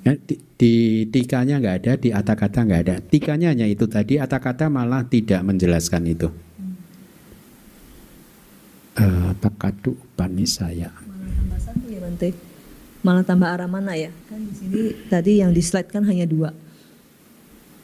Ya, 0.00 0.16
di, 0.16 0.40
di 0.56 0.72
tikanya 1.12 1.60
nggak 1.60 1.76
ada, 1.84 1.92
di 2.00 2.08
kata 2.08 2.64
nggak 2.64 2.80
ada. 2.88 2.96
Tikanya 3.04 3.52
hanya 3.52 3.68
itu 3.68 3.84
tadi, 3.84 4.16
kata 4.16 4.72
malah 4.72 5.04
tidak 5.04 5.44
menjelaskan 5.44 6.08
itu. 6.08 6.32
Eh, 8.96 9.32
pakatu 9.36 9.92
upanisaya. 9.92 10.88
Malah 11.04 11.30
tambah 11.36 11.60
satu 11.60 11.86
ya. 11.92 12.00
Malah 13.00 13.24
tambah 13.24 13.48
aramana 13.48 13.96
ya. 13.96 14.12
Kan 14.28 14.44
di 14.44 14.52
sini 14.52 14.80
tadi 15.08 15.40
yang 15.40 15.56
di 15.56 15.62
slide 15.64 15.88
kan 15.88 16.04
hanya 16.04 16.28
dua. 16.28 16.52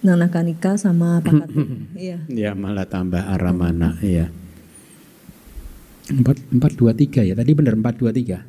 Nanakanika 0.05 0.77
sama 0.77 1.19
Pakatu. 1.25 1.67
Iya. 1.97 2.19
Ya 2.29 2.51
malah 2.53 2.85
tambah 2.85 3.19
aramana, 3.19 3.97
ya. 4.05 4.29
Empat 6.07 6.39
empat 6.53 6.73
dua 6.79 6.93
tiga 6.95 7.25
ya. 7.25 7.35
Tadi 7.35 7.51
benar 7.57 7.75
empat 7.75 7.97
dua 7.99 8.13
tiga. 8.13 8.45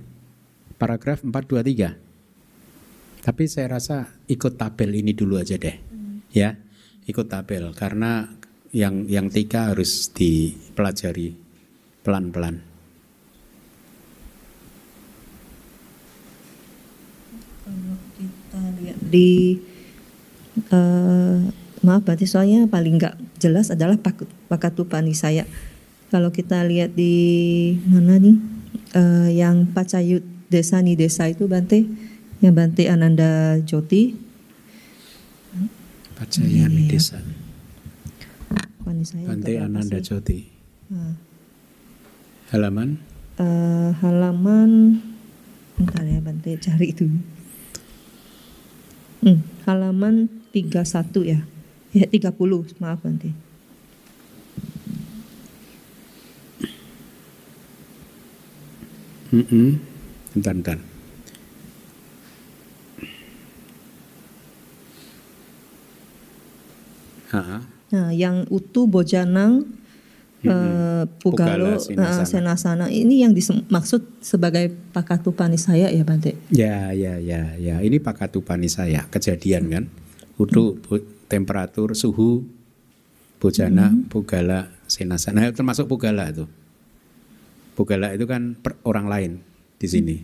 Paragraf 0.77 1.23
empat 1.25 1.43
dua 1.49 1.65
tiga. 1.65 1.97
Tapi 3.25 3.43
saya 3.49 3.79
rasa 3.79 4.07
ikut 4.29 4.55
tabel 4.55 5.03
ini 5.03 5.11
dulu 5.11 5.35
aja 5.35 5.59
deh, 5.59 5.75
ya. 6.31 6.55
Ikut 7.07 7.27
tabel 7.27 7.75
karena 7.75 8.23
yang 8.71 9.03
yang 9.07 9.27
tiga 9.27 9.75
harus 9.75 10.07
dipelajari 10.15 11.35
pelan-pelan. 12.07 12.63
Kalau 17.67 17.99
kita 18.15 18.61
lihat 18.79 18.95
di 19.07 19.57
eh, 20.69 21.39
maaf 21.81 22.01
berarti 22.03 22.25
soalnya 22.27 22.67
paling 22.67 22.99
nggak 22.99 23.15
jelas 23.39 23.71
adalah 23.71 23.97
pak- 23.97 24.27
pakatupani 24.51 25.15
saya. 25.15 25.47
Kalau 26.07 26.31
kita 26.31 26.63
lihat 26.63 26.95
di 26.95 27.75
mana 27.87 28.15
nih 28.19 28.37
eh, 28.95 29.29
yang 29.35 29.67
Pacayut 29.71 30.23
Desa 30.47 30.79
nih 30.79 30.95
desa 30.95 31.27
itu 31.27 31.43
Bante, 31.43 31.83
yang 32.39 32.55
Bante 32.55 32.87
Ananda 32.87 33.59
Joti, 33.67 34.15
Pacayani 36.15 36.87
Desa. 36.87 37.19
Pani 38.81 39.03
saya 39.03 39.27
Bante 39.27 39.53
Ananda? 39.59 39.99
Joti. 39.99 40.47
Nah, 40.87 41.13
Halaman 42.47 42.95
eh, 43.43 43.91
halaman 43.99 45.03
bentar 45.75 46.07
ya 46.07 46.23
Bante 46.23 46.55
cari 46.57 46.95
itu. 46.95 47.11
Hmm, 49.21 49.41
halaman 49.65 50.29
31 50.53 51.25
ya. 51.25 51.39
Ya 51.95 52.05
30, 52.05 52.77
maaf 52.77 53.01
Bante. 53.01 53.33
Mm-mm. 59.33 59.79
Bentar, 60.35 60.53
bentar. 60.55 60.79
Ha, 67.27 67.59
Nah, 67.87 68.11
yang 68.11 68.43
utu 68.51 68.83
bojanang 68.83 69.63
eh, 70.39 71.03
Pugala, 71.17 71.77
Pugalo 71.77 71.79
Sinasana. 71.79 72.21
eh, 72.21 72.27
Senasana 72.27 72.85
ini 72.87 73.21
yang 73.21 73.31
dimaksud 73.31 74.21
sebagai 74.21 74.69
pakatupani 74.91 75.55
saya 75.55 75.87
ya 75.87 76.01
Bante. 76.01 76.37
Ya, 76.49 76.93
ya, 76.93 77.17
ya, 77.17 77.55
ya. 77.55 77.75
Ini 77.79 77.97
pakatupani 77.97 78.67
saya 78.67 79.07
kejadian 79.07 79.63
kan. 79.67 79.83
Udu 80.37 80.77
bu- 80.77 81.01
temperatur, 81.25 81.91
suhu, 81.91 82.45
bojana, 83.37 83.89
pugala, 84.07 84.69
senasana. 84.85 85.49
Termasuk 85.49 85.85
pugala 85.85 86.29
itu. 86.29 86.45
Pugala 87.73 88.13
itu 88.13 88.25
kan 88.25 88.53
per- 88.53 88.77
orang 88.83 89.05
lain 89.05 89.31
di 89.75 89.87
sini. 89.87 90.17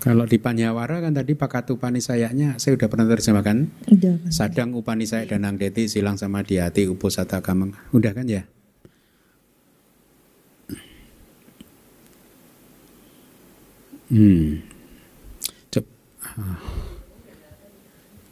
Kalau 0.00 0.24
di 0.24 0.40
Panyawara 0.40 1.04
kan 1.04 1.12
tadi 1.12 1.36
pakatupani 1.36 2.00
sayanya 2.00 2.56
saya 2.56 2.72
udah 2.80 2.88
pernah 2.88 3.04
terjemahkan. 3.04 3.68
Udah. 3.92 4.16
Sadang 4.32 4.72
upani 4.72 5.04
saya 5.04 5.28
danang 5.28 5.60
deti 5.60 5.92
silang 5.92 6.16
sama 6.16 6.40
di 6.40 6.56
hati 6.56 6.88
uposata 6.88 7.44
kamang. 7.44 7.76
Udah 7.92 8.16
kan 8.16 8.24
ya? 8.24 8.48
Hmm. 14.08 14.64
Cep. 15.68 15.84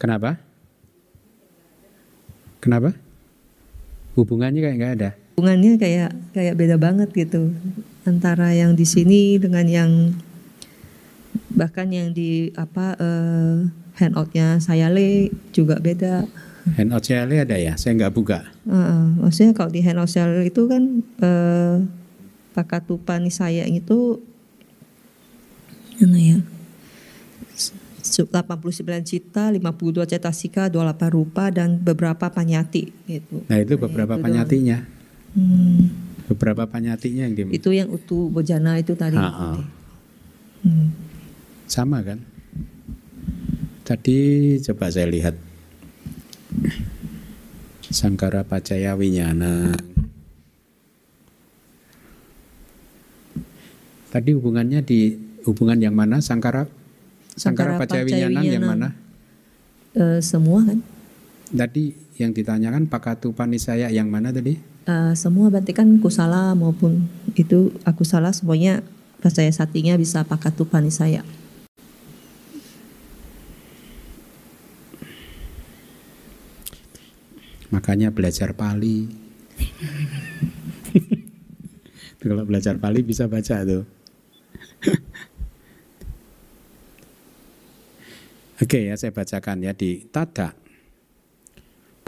Kenapa? 0.01 0.41
Kenapa? 2.65 2.97
Hubungannya 4.17 4.65
kayak 4.65 4.77
nggak 4.81 4.95
ada. 4.99 5.11
Hubungannya 5.37 5.77
kayak 5.77 6.11
kayak 6.33 6.55
beda 6.57 6.81
banget 6.81 7.13
gitu 7.13 7.53
antara 8.09 8.57
yang 8.57 8.73
di 8.73 8.89
sini 8.89 9.37
dengan 9.37 9.69
yang 9.69 9.91
bahkan 11.53 11.89
yang 11.91 12.13
di 12.15 12.51
apa 12.55 12.95
eh, 12.99 13.57
handoutnya 13.99 14.63
saya 14.63 14.89
le 14.89 15.33
juga 15.55 15.79
beda. 15.83 16.27
Handout 16.69 17.01
CLE 17.01 17.49
ada 17.49 17.57
ya? 17.57 17.81
Saya 17.81 17.97
nggak 17.97 18.13
buka. 18.13 18.45
Heeh, 18.69 19.05
maksudnya 19.25 19.57
kalau 19.57 19.73
di 19.73 19.81
handout 19.81 20.13
saya 20.13 20.29
itu 20.45 20.69
kan 20.69 21.01
eh, 21.25 21.77
pakatupani 22.53 23.33
saya 23.33 23.65
itu 23.65 24.21
mana 25.99 26.19
ya? 26.19 26.39
89 28.09 29.05
cita, 29.05 29.53
52 29.53 30.09
cetasika, 30.09 30.73
28 30.73 31.13
rupa 31.13 31.53
dan 31.53 31.77
beberapa 31.77 32.33
panyati 32.33 32.89
gitu. 33.05 33.45
Nah 33.45 33.59
itu 33.61 33.77
beberapa 33.77 34.17
itu 34.17 34.25
panyatinya. 34.25 34.79
Hmm, 35.37 35.93
Beberapa 36.29 36.65
panyatinya 36.65 37.29
yang 37.29 37.35
di 37.37 37.43
itu 37.57 37.69
yang 37.73 37.89
utu 37.93 38.33
bojana 38.33 38.81
itu 38.81 38.97
tadi. 38.97 39.17
Ha, 39.17 39.29
ha. 39.29 39.51
Hmm. 40.65 40.89
Sama 41.69 42.01
kan? 42.01 42.25
Tadi 43.85 44.57
coba 44.65 44.89
saya 44.89 45.05
lihat 45.05 45.37
Sangkara 47.93 48.41
Pacaya 48.41 48.97
Winyana. 48.97 49.77
Tadi 54.09 54.31
hubungannya 54.33 54.81
di 54.81 55.13
hubungan 55.45 55.77
yang 55.77 55.93
mana? 55.93 56.25
Sangkara 56.25 56.65
Sangkara, 57.37 57.77
Sangkara 57.77 57.81
Pacaya 57.85 58.03
Winyana 58.09 58.41
yang 58.41 58.65
mana? 58.65 58.89
Eh, 59.93 60.25
semua 60.25 60.65
kan? 60.65 60.81
Tadi 61.53 61.93
yang 62.17 62.33
ditanyakan 62.33 62.89
Pakatu 62.89 63.37
Panisaya 63.37 63.93
yang 63.93 64.09
mana 64.09 64.33
tadi? 64.33 64.57
Eh, 64.89 65.13
semua 65.13 65.53
berarti 65.53 65.77
kan 65.77 66.01
kusala 66.01 66.57
maupun 66.57 67.13
itu 67.37 67.77
aku 67.85 68.09
salah 68.09 68.33
semuanya 68.33 68.81
percaya 69.21 69.53
satinya 69.53 70.01
bisa 70.01 70.25
pakatupani 70.25 70.89
saya. 70.89 71.21
Makanya 77.69 78.09
belajar 78.15 78.55
Pali. 78.57 79.09
Kalau 82.23 82.45
belajar 82.49 82.79
Pali 82.81 83.03
bisa 83.05 83.29
baca 83.29 83.65
tuh. 83.65 83.85
Oke 88.65 88.91
ya 88.91 88.97
saya 88.99 89.15
bacakan 89.15 89.63
ya 89.63 89.71
di 89.77 90.03
Tada 90.11 90.51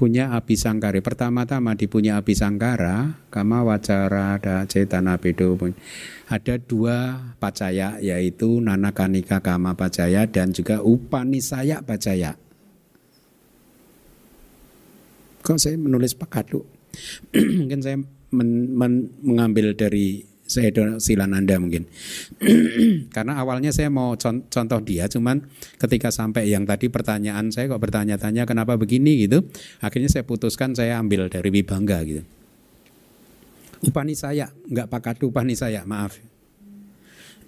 punya 0.01 0.33
abisangkari 0.33 1.05
pertama-tama 1.05 1.77
di 1.77 1.85
punya 1.85 2.17
abisangkara 2.17 3.21
kama 3.29 3.61
wacara 3.61 4.41
ada 4.41 4.65
cetana 4.65 5.21
bedo 5.21 5.61
ada 6.25 6.57
dua 6.57 7.21
pacaya 7.37 8.01
yaitu 8.01 8.65
nanakanika 8.65 9.45
kama 9.45 9.77
pacaya 9.77 10.25
dan 10.25 10.57
juga 10.57 10.81
upanisaya 10.81 11.85
pacaya 11.85 12.41
kok 15.41 15.59
saya 15.59 15.77
menulis 15.81 16.13
pakadu 16.17 16.63
mungkin 17.35 17.81
saya 17.87 17.97
men- 18.35 18.71
men- 18.75 19.11
mengambil 19.23 19.75
dari 19.75 20.31
saya 20.51 20.75
Silananda 20.99 21.63
mungkin. 21.63 21.87
Karena 23.15 23.39
awalnya 23.39 23.71
saya 23.71 23.87
mau 23.87 24.19
con- 24.19 24.51
contoh 24.51 24.83
dia 24.83 25.07
cuman 25.07 25.47
ketika 25.79 26.11
sampai 26.11 26.51
yang 26.51 26.67
tadi 26.67 26.91
pertanyaan 26.91 27.55
saya 27.55 27.71
kok 27.71 27.79
bertanya-tanya 27.79 28.51
kenapa 28.51 28.75
begini? 28.75 29.31
gitu 29.31 29.47
akhirnya 29.79 30.11
saya 30.11 30.27
putuskan 30.27 30.75
saya 30.75 30.99
ambil 30.99 31.31
dari 31.31 31.55
Wibangga 31.55 32.03
gitu. 32.03 32.27
Upani 33.87 34.19
saya 34.19 34.51
nggak 34.67 34.91
pakadu 34.91 35.31
upani 35.31 35.55
saya 35.55 35.87
maaf. 35.87 36.19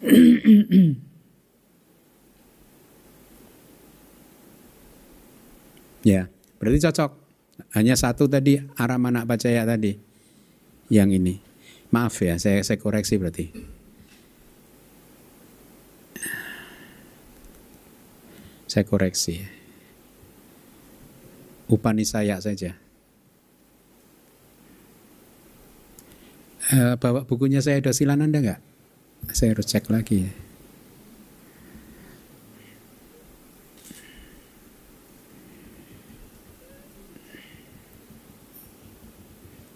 Ya 6.02 6.27
berarti 6.59 6.82
cocok 6.82 7.22
hanya 7.73 7.95
satu 7.95 8.27
tadi 8.27 8.59
Aramana 8.75 9.23
Pacaya 9.23 9.63
tadi? 9.63 9.95
Yang 10.91 11.11
ini. 11.23 11.35
Maaf 11.93 12.19
ya 12.25 12.37
saya 12.37 12.65
saya 12.67 12.81
koreksi 12.81 13.15
berarti. 13.21 13.47
Saya 18.67 18.85
koreksi. 18.89 19.45
Upanisaya 21.69 22.41
saja. 22.41 22.77
Eh, 26.73 26.95
bawa 26.97 27.29
bukunya 27.29 27.61
saya 27.61 27.85
ada 27.85 27.93
silananda 27.93 28.41
nggak? 28.41 28.61
Saya 29.37 29.53
harus 29.53 29.69
cek 29.69 29.93
lagi 29.93 30.25
ya. 30.25 30.33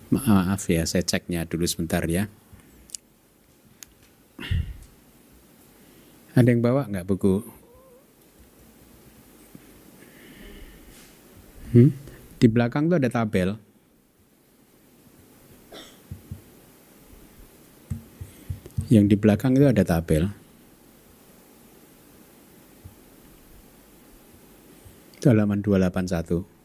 Ah, 0.07 0.47
maaf 0.47 0.71
ya, 0.71 0.87
saya 0.87 1.03
ceknya 1.03 1.51
dulu 1.51 1.67
sebentar 1.67 1.99
ya. 2.07 2.31
Ada 6.39 6.47
yang 6.47 6.63
bawa 6.63 6.87
nggak 6.87 7.11
buku? 7.11 7.43
Hmm? 11.75 11.91
Di 12.39 12.47
belakang 12.47 12.87
tuh 12.87 13.03
ada 13.03 13.11
tabel. 13.11 13.59
Yang 18.87 19.05
di 19.11 19.17
belakang 19.19 19.59
itu 19.59 19.67
ada 19.67 19.83
tabel. 19.83 20.31
Itu 25.19 25.27
halaman 25.35 25.67
281. 25.67 26.56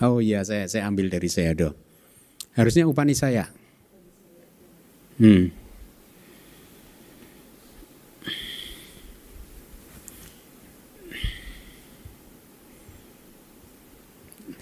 Oh 0.00 0.16
iya, 0.24 0.40
saya 0.40 0.64
saya 0.64 0.88
ambil 0.88 1.12
dari 1.12 1.28
Sayado. 1.28 1.76
Harusnya 2.56 2.88
upani 2.88 3.12
saya. 3.12 3.52
Hmm. 5.20 5.52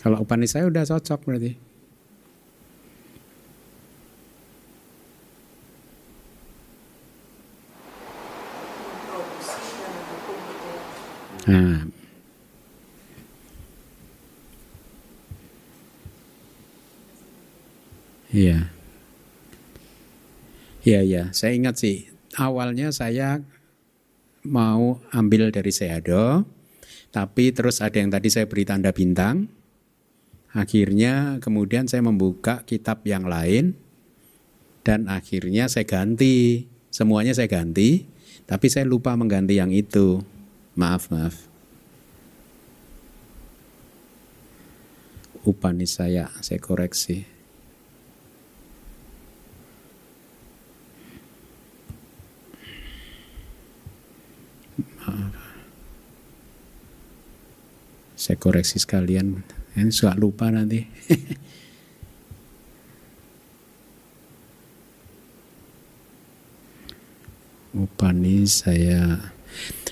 Kalau 0.03 0.27
upani 0.27 0.51
saya 0.51 0.67
udah 0.67 0.83
cocok 0.83 1.21
berarti. 1.23 1.53
Nah. 11.49 11.98
Iya. 18.39 18.71
Iya, 20.87 21.01
iya. 21.03 21.23
Saya 21.35 21.59
ingat 21.59 21.83
sih, 21.83 22.07
awalnya 22.39 22.95
saya 22.95 23.43
mau 24.47 25.03
ambil 25.11 25.51
dari 25.51 25.75
Seado, 25.75 26.47
tapi 27.11 27.51
terus 27.51 27.83
ada 27.83 27.99
yang 27.99 28.15
tadi 28.15 28.31
saya 28.31 28.47
beri 28.47 28.63
tanda 28.63 28.95
bintang. 28.95 29.51
Akhirnya 30.55 31.43
kemudian 31.43 31.91
saya 31.91 32.01
membuka 32.07 32.63
kitab 32.63 33.03
yang 33.05 33.27
lain 33.27 33.75
dan 34.87 35.11
akhirnya 35.11 35.67
saya 35.67 35.85
ganti. 35.85 36.71
Semuanya 36.89 37.37
saya 37.37 37.53
ganti, 37.53 38.09
tapi 38.49 38.73
saya 38.73 38.89
lupa 38.89 39.13
mengganti 39.13 39.61
yang 39.61 39.69
itu. 39.75 40.25
Maaf, 40.73 41.13
maaf. 41.13 41.37
Upanisaya, 45.45 46.33
saya 46.41 46.57
koreksi. 46.57 47.29
Maaf. 55.05 55.37
Saya 58.29 58.37
koreksi 58.37 58.77
sekalian. 58.77 59.41
Ini 59.73 59.89
suka 59.89 60.13
lupa 60.13 60.53
nanti. 60.53 60.85
Upani 67.73 68.45
saya. 68.45 69.33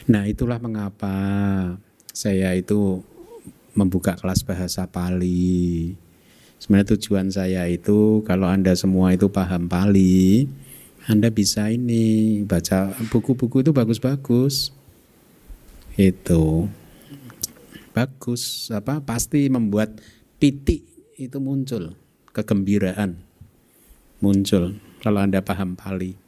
Nah 0.04 0.28
itulah 0.28 0.60
mengapa 0.60 1.16
saya 2.12 2.52
itu 2.52 3.00
membuka 3.72 4.20
kelas 4.20 4.44
bahasa 4.44 4.84
Pali. 4.84 5.96
Sebenarnya 6.60 6.92
tujuan 6.92 7.32
saya 7.32 7.64
itu 7.72 8.20
kalau 8.28 8.52
Anda 8.52 8.76
semua 8.76 9.16
itu 9.16 9.32
paham 9.32 9.64
Pali, 9.64 10.44
Anda 11.08 11.32
bisa 11.32 11.72
ini 11.72 12.44
baca 12.44 12.92
buku-buku 13.08 13.64
itu 13.64 13.72
bagus-bagus. 13.72 14.76
Itu 15.96 16.68
bagus 17.96 18.68
apa 18.68 19.00
pasti 19.00 19.48
membuat 19.48 19.96
titik 20.36 20.84
itu 21.16 21.40
muncul 21.40 21.96
kegembiraan 22.36 23.16
muncul 24.20 24.76
kalau 25.06 25.22
Anda 25.22 25.38
paham 25.38 25.78
Pali. 25.78 26.18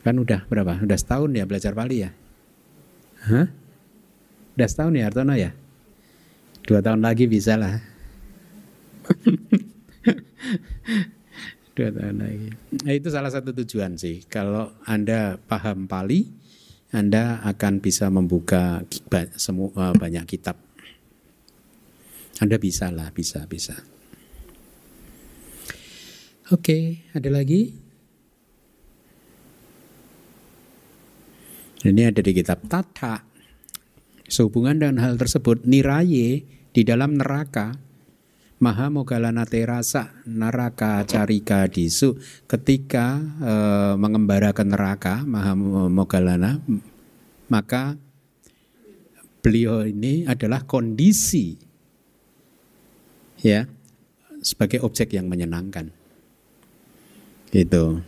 Kan 0.00 0.16
udah 0.16 0.48
berapa? 0.48 0.80
Udah 0.80 0.96
setahun 0.96 1.36
ya 1.36 1.44
belajar 1.44 1.76
Pali 1.76 2.00
ya? 2.00 2.16
Hah? 3.28 3.52
Udah 4.56 4.68
setahun 4.68 4.96
ya 4.96 5.12
Artono 5.12 5.36
ya? 5.36 5.52
Dua 6.64 6.80
tahun 6.80 7.04
lagi 7.04 7.28
bisa 7.28 7.60
lah. 7.60 7.76
Dua 11.76 11.92
tahun 11.92 12.16
lagi. 12.24 12.48
Nah, 12.88 12.92
itu 12.96 13.12
salah 13.12 13.28
satu 13.28 13.52
tujuan 13.52 14.00
sih. 14.00 14.24
Kalau 14.32 14.72
Anda 14.88 15.36
paham 15.44 15.84
Pali, 15.84 16.24
Anda 16.88 17.44
akan 17.44 17.84
bisa 17.84 18.08
membuka 18.08 18.80
semua 19.36 19.92
banyak 19.92 20.24
kitab. 20.24 20.56
Anda 22.42 22.58
bisa 22.58 22.90
lah, 22.90 23.14
bisa, 23.14 23.46
bisa. 23.46 23.78
Oke, 26.50 27.06
ada 27.14 27.30
lagi? 27.30 27.72
Ini 31.84 32.02
ada 32.10 32.20
di 32.24 32.32
kitab 32.32 32.64
Tata. 32.66 33.22
Sehubungan 34.24 34.80
dengan 34.80 35.04
hal 35.04 35.20
tersebut, 35.20 35.68
niraye 35.68 36.42
di 36.72 36.82
dalam 36.82 37.20
neraka, 37.20 37.76
Maha 38.64 38.88
Mogalana 38.88 39.44
Terasa 39.44 40.24
Naraka 40.24 41.04
Carika 41.04 41.66
Disu 41.68 42.16
ketika 42.46 43.20
e, 43.20 43.52
mengembara 44.00 44.56
ke 44.56 44.62
neraka 44.62 45.26
Maha 45.26 45.52
Mogalana 45.90 46.62
maka 47.52 47.98
beliau 49.44 49.84
ini 49.84 50.24
adalah 50.24 50.64
kondisi 50.64 51.60
ya 53.40 53.66
sebagai 54.44 54.84
objek 54.84 55.16
yang 55.16 55.26
menyenangkan 55.26 55.90
gitu 57.54 58.04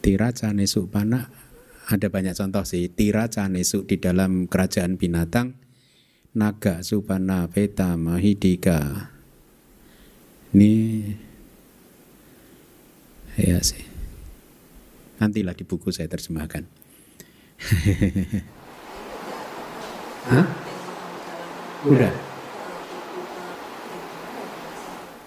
Tira 0.00 0.32
Cane 0.32 0.64
Supana 0.64 1.28
ada 1.90 2.06
banyak 2.06 2.38
contoh 2.38 2.62
sih. 2.62 2.86
Tira 2.88 3.26
Canesu 3.26 3.82
di 3.82 3.98
dalam 3.98 4.46
kerajaan 4.46 4.96
binatang. 4.96 5.58
Naga 6.30 6.86
Supana 6.86 7.50
Peta 7.50 7.98
Mahidika. 7.98 9.10
Ini 10.54 10.74
ya 13.34 13.58
sih. 13.58 13.82
Nantilah 15.18 15.58
di 15.58 15.66
buku 15.66 15.90
saya 15.90 16.06
terjemahkan. 16.06 16.62
Hah? 20.30 20.46
Udah. 21.90 22.29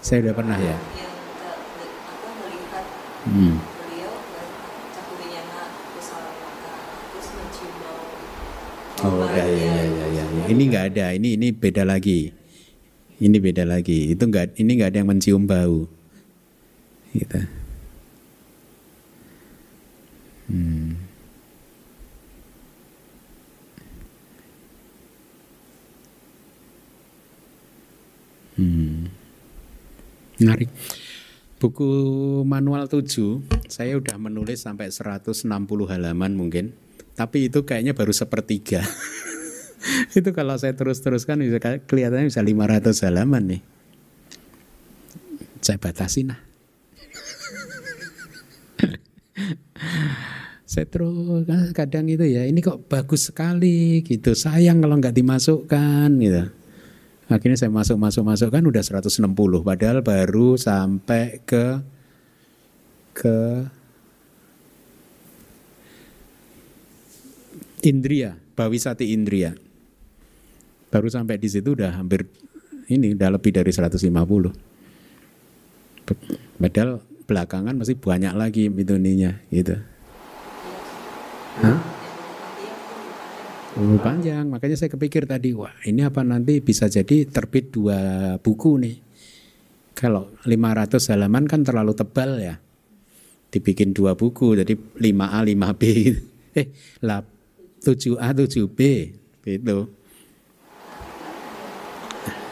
Saya 0.03 0.19
udah 0.19 0.35
pernah 0.35 0.59
ya. 0.59 0.75
Hmm. 3.23 3.55
Oh 9.03 9.23
ya 9.31 9.47
ya 9.47 9.71
ya 9.79 9.83
ya 9.87 10.05
ya. 10.11 10.43
Ini 10.51 10.63
nggak 10.67 10.85
ada. 10.91 11.15
Ini 11.15 11.39
ini 11.39 11.47
beda 11.55 11.87
lagi. 11.87 12.35
Ini 13.15 13.37
beda 13.39 13.63
lagi. 13.63 14.11
Itu 14.11 14.27
nggak. 14.27 14.59
Ini 14.59 14.71
nggak 14.75 14.89
ada 14.91 14.97
yang 14.99 15.07
mencium 15.07 15.47
bau. 15.47 15.87
Gitu. 17.15 17.39
Hmm. 20.51 20.99
Hmm. 20.99 21.12
Menarik. 30.43 30.69
Buku 31.63 31.87
manual 32.43 32.91
7 32.91 33.07
saya 33.71 33.95
udah 33.95 34.19
menulis 34.19 34.67
sampai 34.67 34.91
160 34.91 35.47
halaman 35.87 36.35
mungkin. 36.35 36.75
Tapi 37.15 37.47
itu 37.47 37.63
kayaknya 37.63 37.95
baru 37.95 38.11
sepertiga. 38.11 38.83
itu 40.17 40.29
kalau 40.35 40.59
saya 40.59 40.75
terus-teruskan 40.75 41.39
bisa 41.39 41.63
kelihatannya 41.87 42.27
bisa 42.27 42.43
500 42.43 43.05
halaman 43.07 43.43
nih. 43.47 43.61
Saya 45.63 45.79
batasi 45.79 46.27
nah. 46.27 46.43
saya 50.73 50.89
terus 50.89 51.45
kadang 51.71 52.09
itu 52.09 52.25
ya 52.27 52.43
ini 52.49 52.59
kok 52.59 52.89
bagus 52.89 53.29
sekali 53.29 54.01
gitu 54.01 54.33
sayang 54.33 54.81
kalau 54.81 54.97
nggak 54.97 55.13
dimasukkan 55.13 56.09
gitu 56.17 56.49
akhirnya 57.31 57.59
saya 57.59 57.71
masuk 57.71 57.95
masuk 57.99 58.23
masuk 58.27 58.49
kan 58.51 58.63
udah 58.63 58.83
160 58.83 59.19
padahal 59.63 59.99
baru 60.03 60.59
sampai 60.59 61.39
ke 61.47 61.79
ke 63.13 63.37
Indria, 67.83 68.39
Bawisati 68.55 69.11
Indria. 69.11 69.51
Baru 70.87 71.11
sampai 71.11 71.35
di 71.35 71.51
situ 71.51 71.75
udah 71.75 71.99
hampir 71.99 72.31
ini 72.87 73.11
udah 73.11 73.35
lebih 73.35 73.51
dari 73.51 73.71
150. 73.75 74.07
Padahal 76.59 77.03
belakangan 77.27 77.75
masih 77.75 77.99
banyak 77.99 78.33
lagi 78.35 78.71
itu 78.71 78.93
ininya 78.95 79.35
gitu. 79.51 79.75
Hah? 81.59 81.92
Oh, 83.73 83.97
panjang, 83.97 84.53
makanya 84.53 84.77
saya 84.77 84.93
kepikir 84.93 85.25
tadi, 85.25 85.49
wah 85.49 85.73
ini 85.89 86.05
apa 86.05 86.21
nanti 86.21 86.61
bisa 86.61 86.85
jadi 86.85 87.25
terbit 87.25 87.73
dua 87.73 87.97
buku 88.37 88.77
nih. 88.77 89.01
Kalau 89.97 90.29
500 90.45 91.09
halaman 91.09 91.49
kan 91.49 91.65
terlalu 91.65 91.97
tebal 91.97 92.37
ya. 92.37 92.61
Dibikin 93.49 93.89
dua 93.89 94.13
buku, 94.13 94.53
jadi 94.61 94.77
5A, 94.77 95.39
5B. 95.41 95.83
Eh, 96.53 96.69
7A, 97.81 98.29
7B. 98.37 98.79
Gitu. 99.41 99.77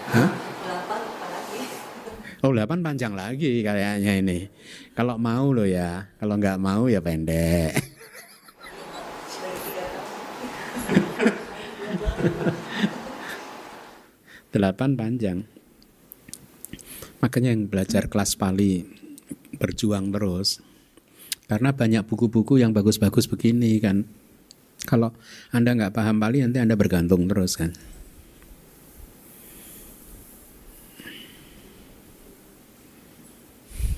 Hah? 0.10 0.30
Oh, 2.42 2.50
8 2.50 2.82
panjang 2.82 3.14
lagi 3.14 3.62
kayaknya 3.62 4.18
ini. 4.18 4.50
Kalau 4.98 5.22
mau 5.22 5.54
loh 5.54 5.70
ya, 5.70 6.10
kalau 6.18 6.42
nggak 6.42 6.58
mau 6.58 6.90
ya 6.90 6.98
pendek. 6.98 7.78
Delapan 14.54 14.98
panjang. 14.98 15.46
Makanya 17.22 17.54
yang 17.54 17.70
belajar 17.70 18.10
kelas 18.10 18.36
Pali 18.38 18.86
berjuang 19.58 20.14
terus. 20.14 20.62
Karena 21.46 21.76
banyak 21.76 22.08
buku-buku 22.08 22.62
yang 22.62 22.72
bagus-bagus 22.72 23.28
begini 23.28 23.80
kan. 23.84 24.08
Kalau 24.82 25.14
Anda 25.54 25.78
nggak 25.78 25.94
paham 25.94 26.18
Pali 26.18 26.42
nanti 26.42 26.58
Anda 26.58 26.74
bergantung 26.74 27.30
terus 27.30 27.54
kan. 27.60 27.76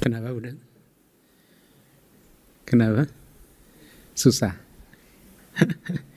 Kenapa 0.04 0.36
udah? 0.36 0.52
Kenapa? 2.68 3.08
Susah. 4.12 4.60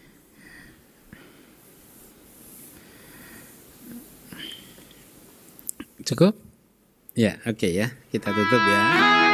Cukup? 6.07 6.39
Ya, 7.19 7.43
oke 7.43 7.67
okay 7.67 7.73
ya. 7.75 7.91
Kita 8.15 8.31
tutup 8.31 8.63
ya. 8.63 9.26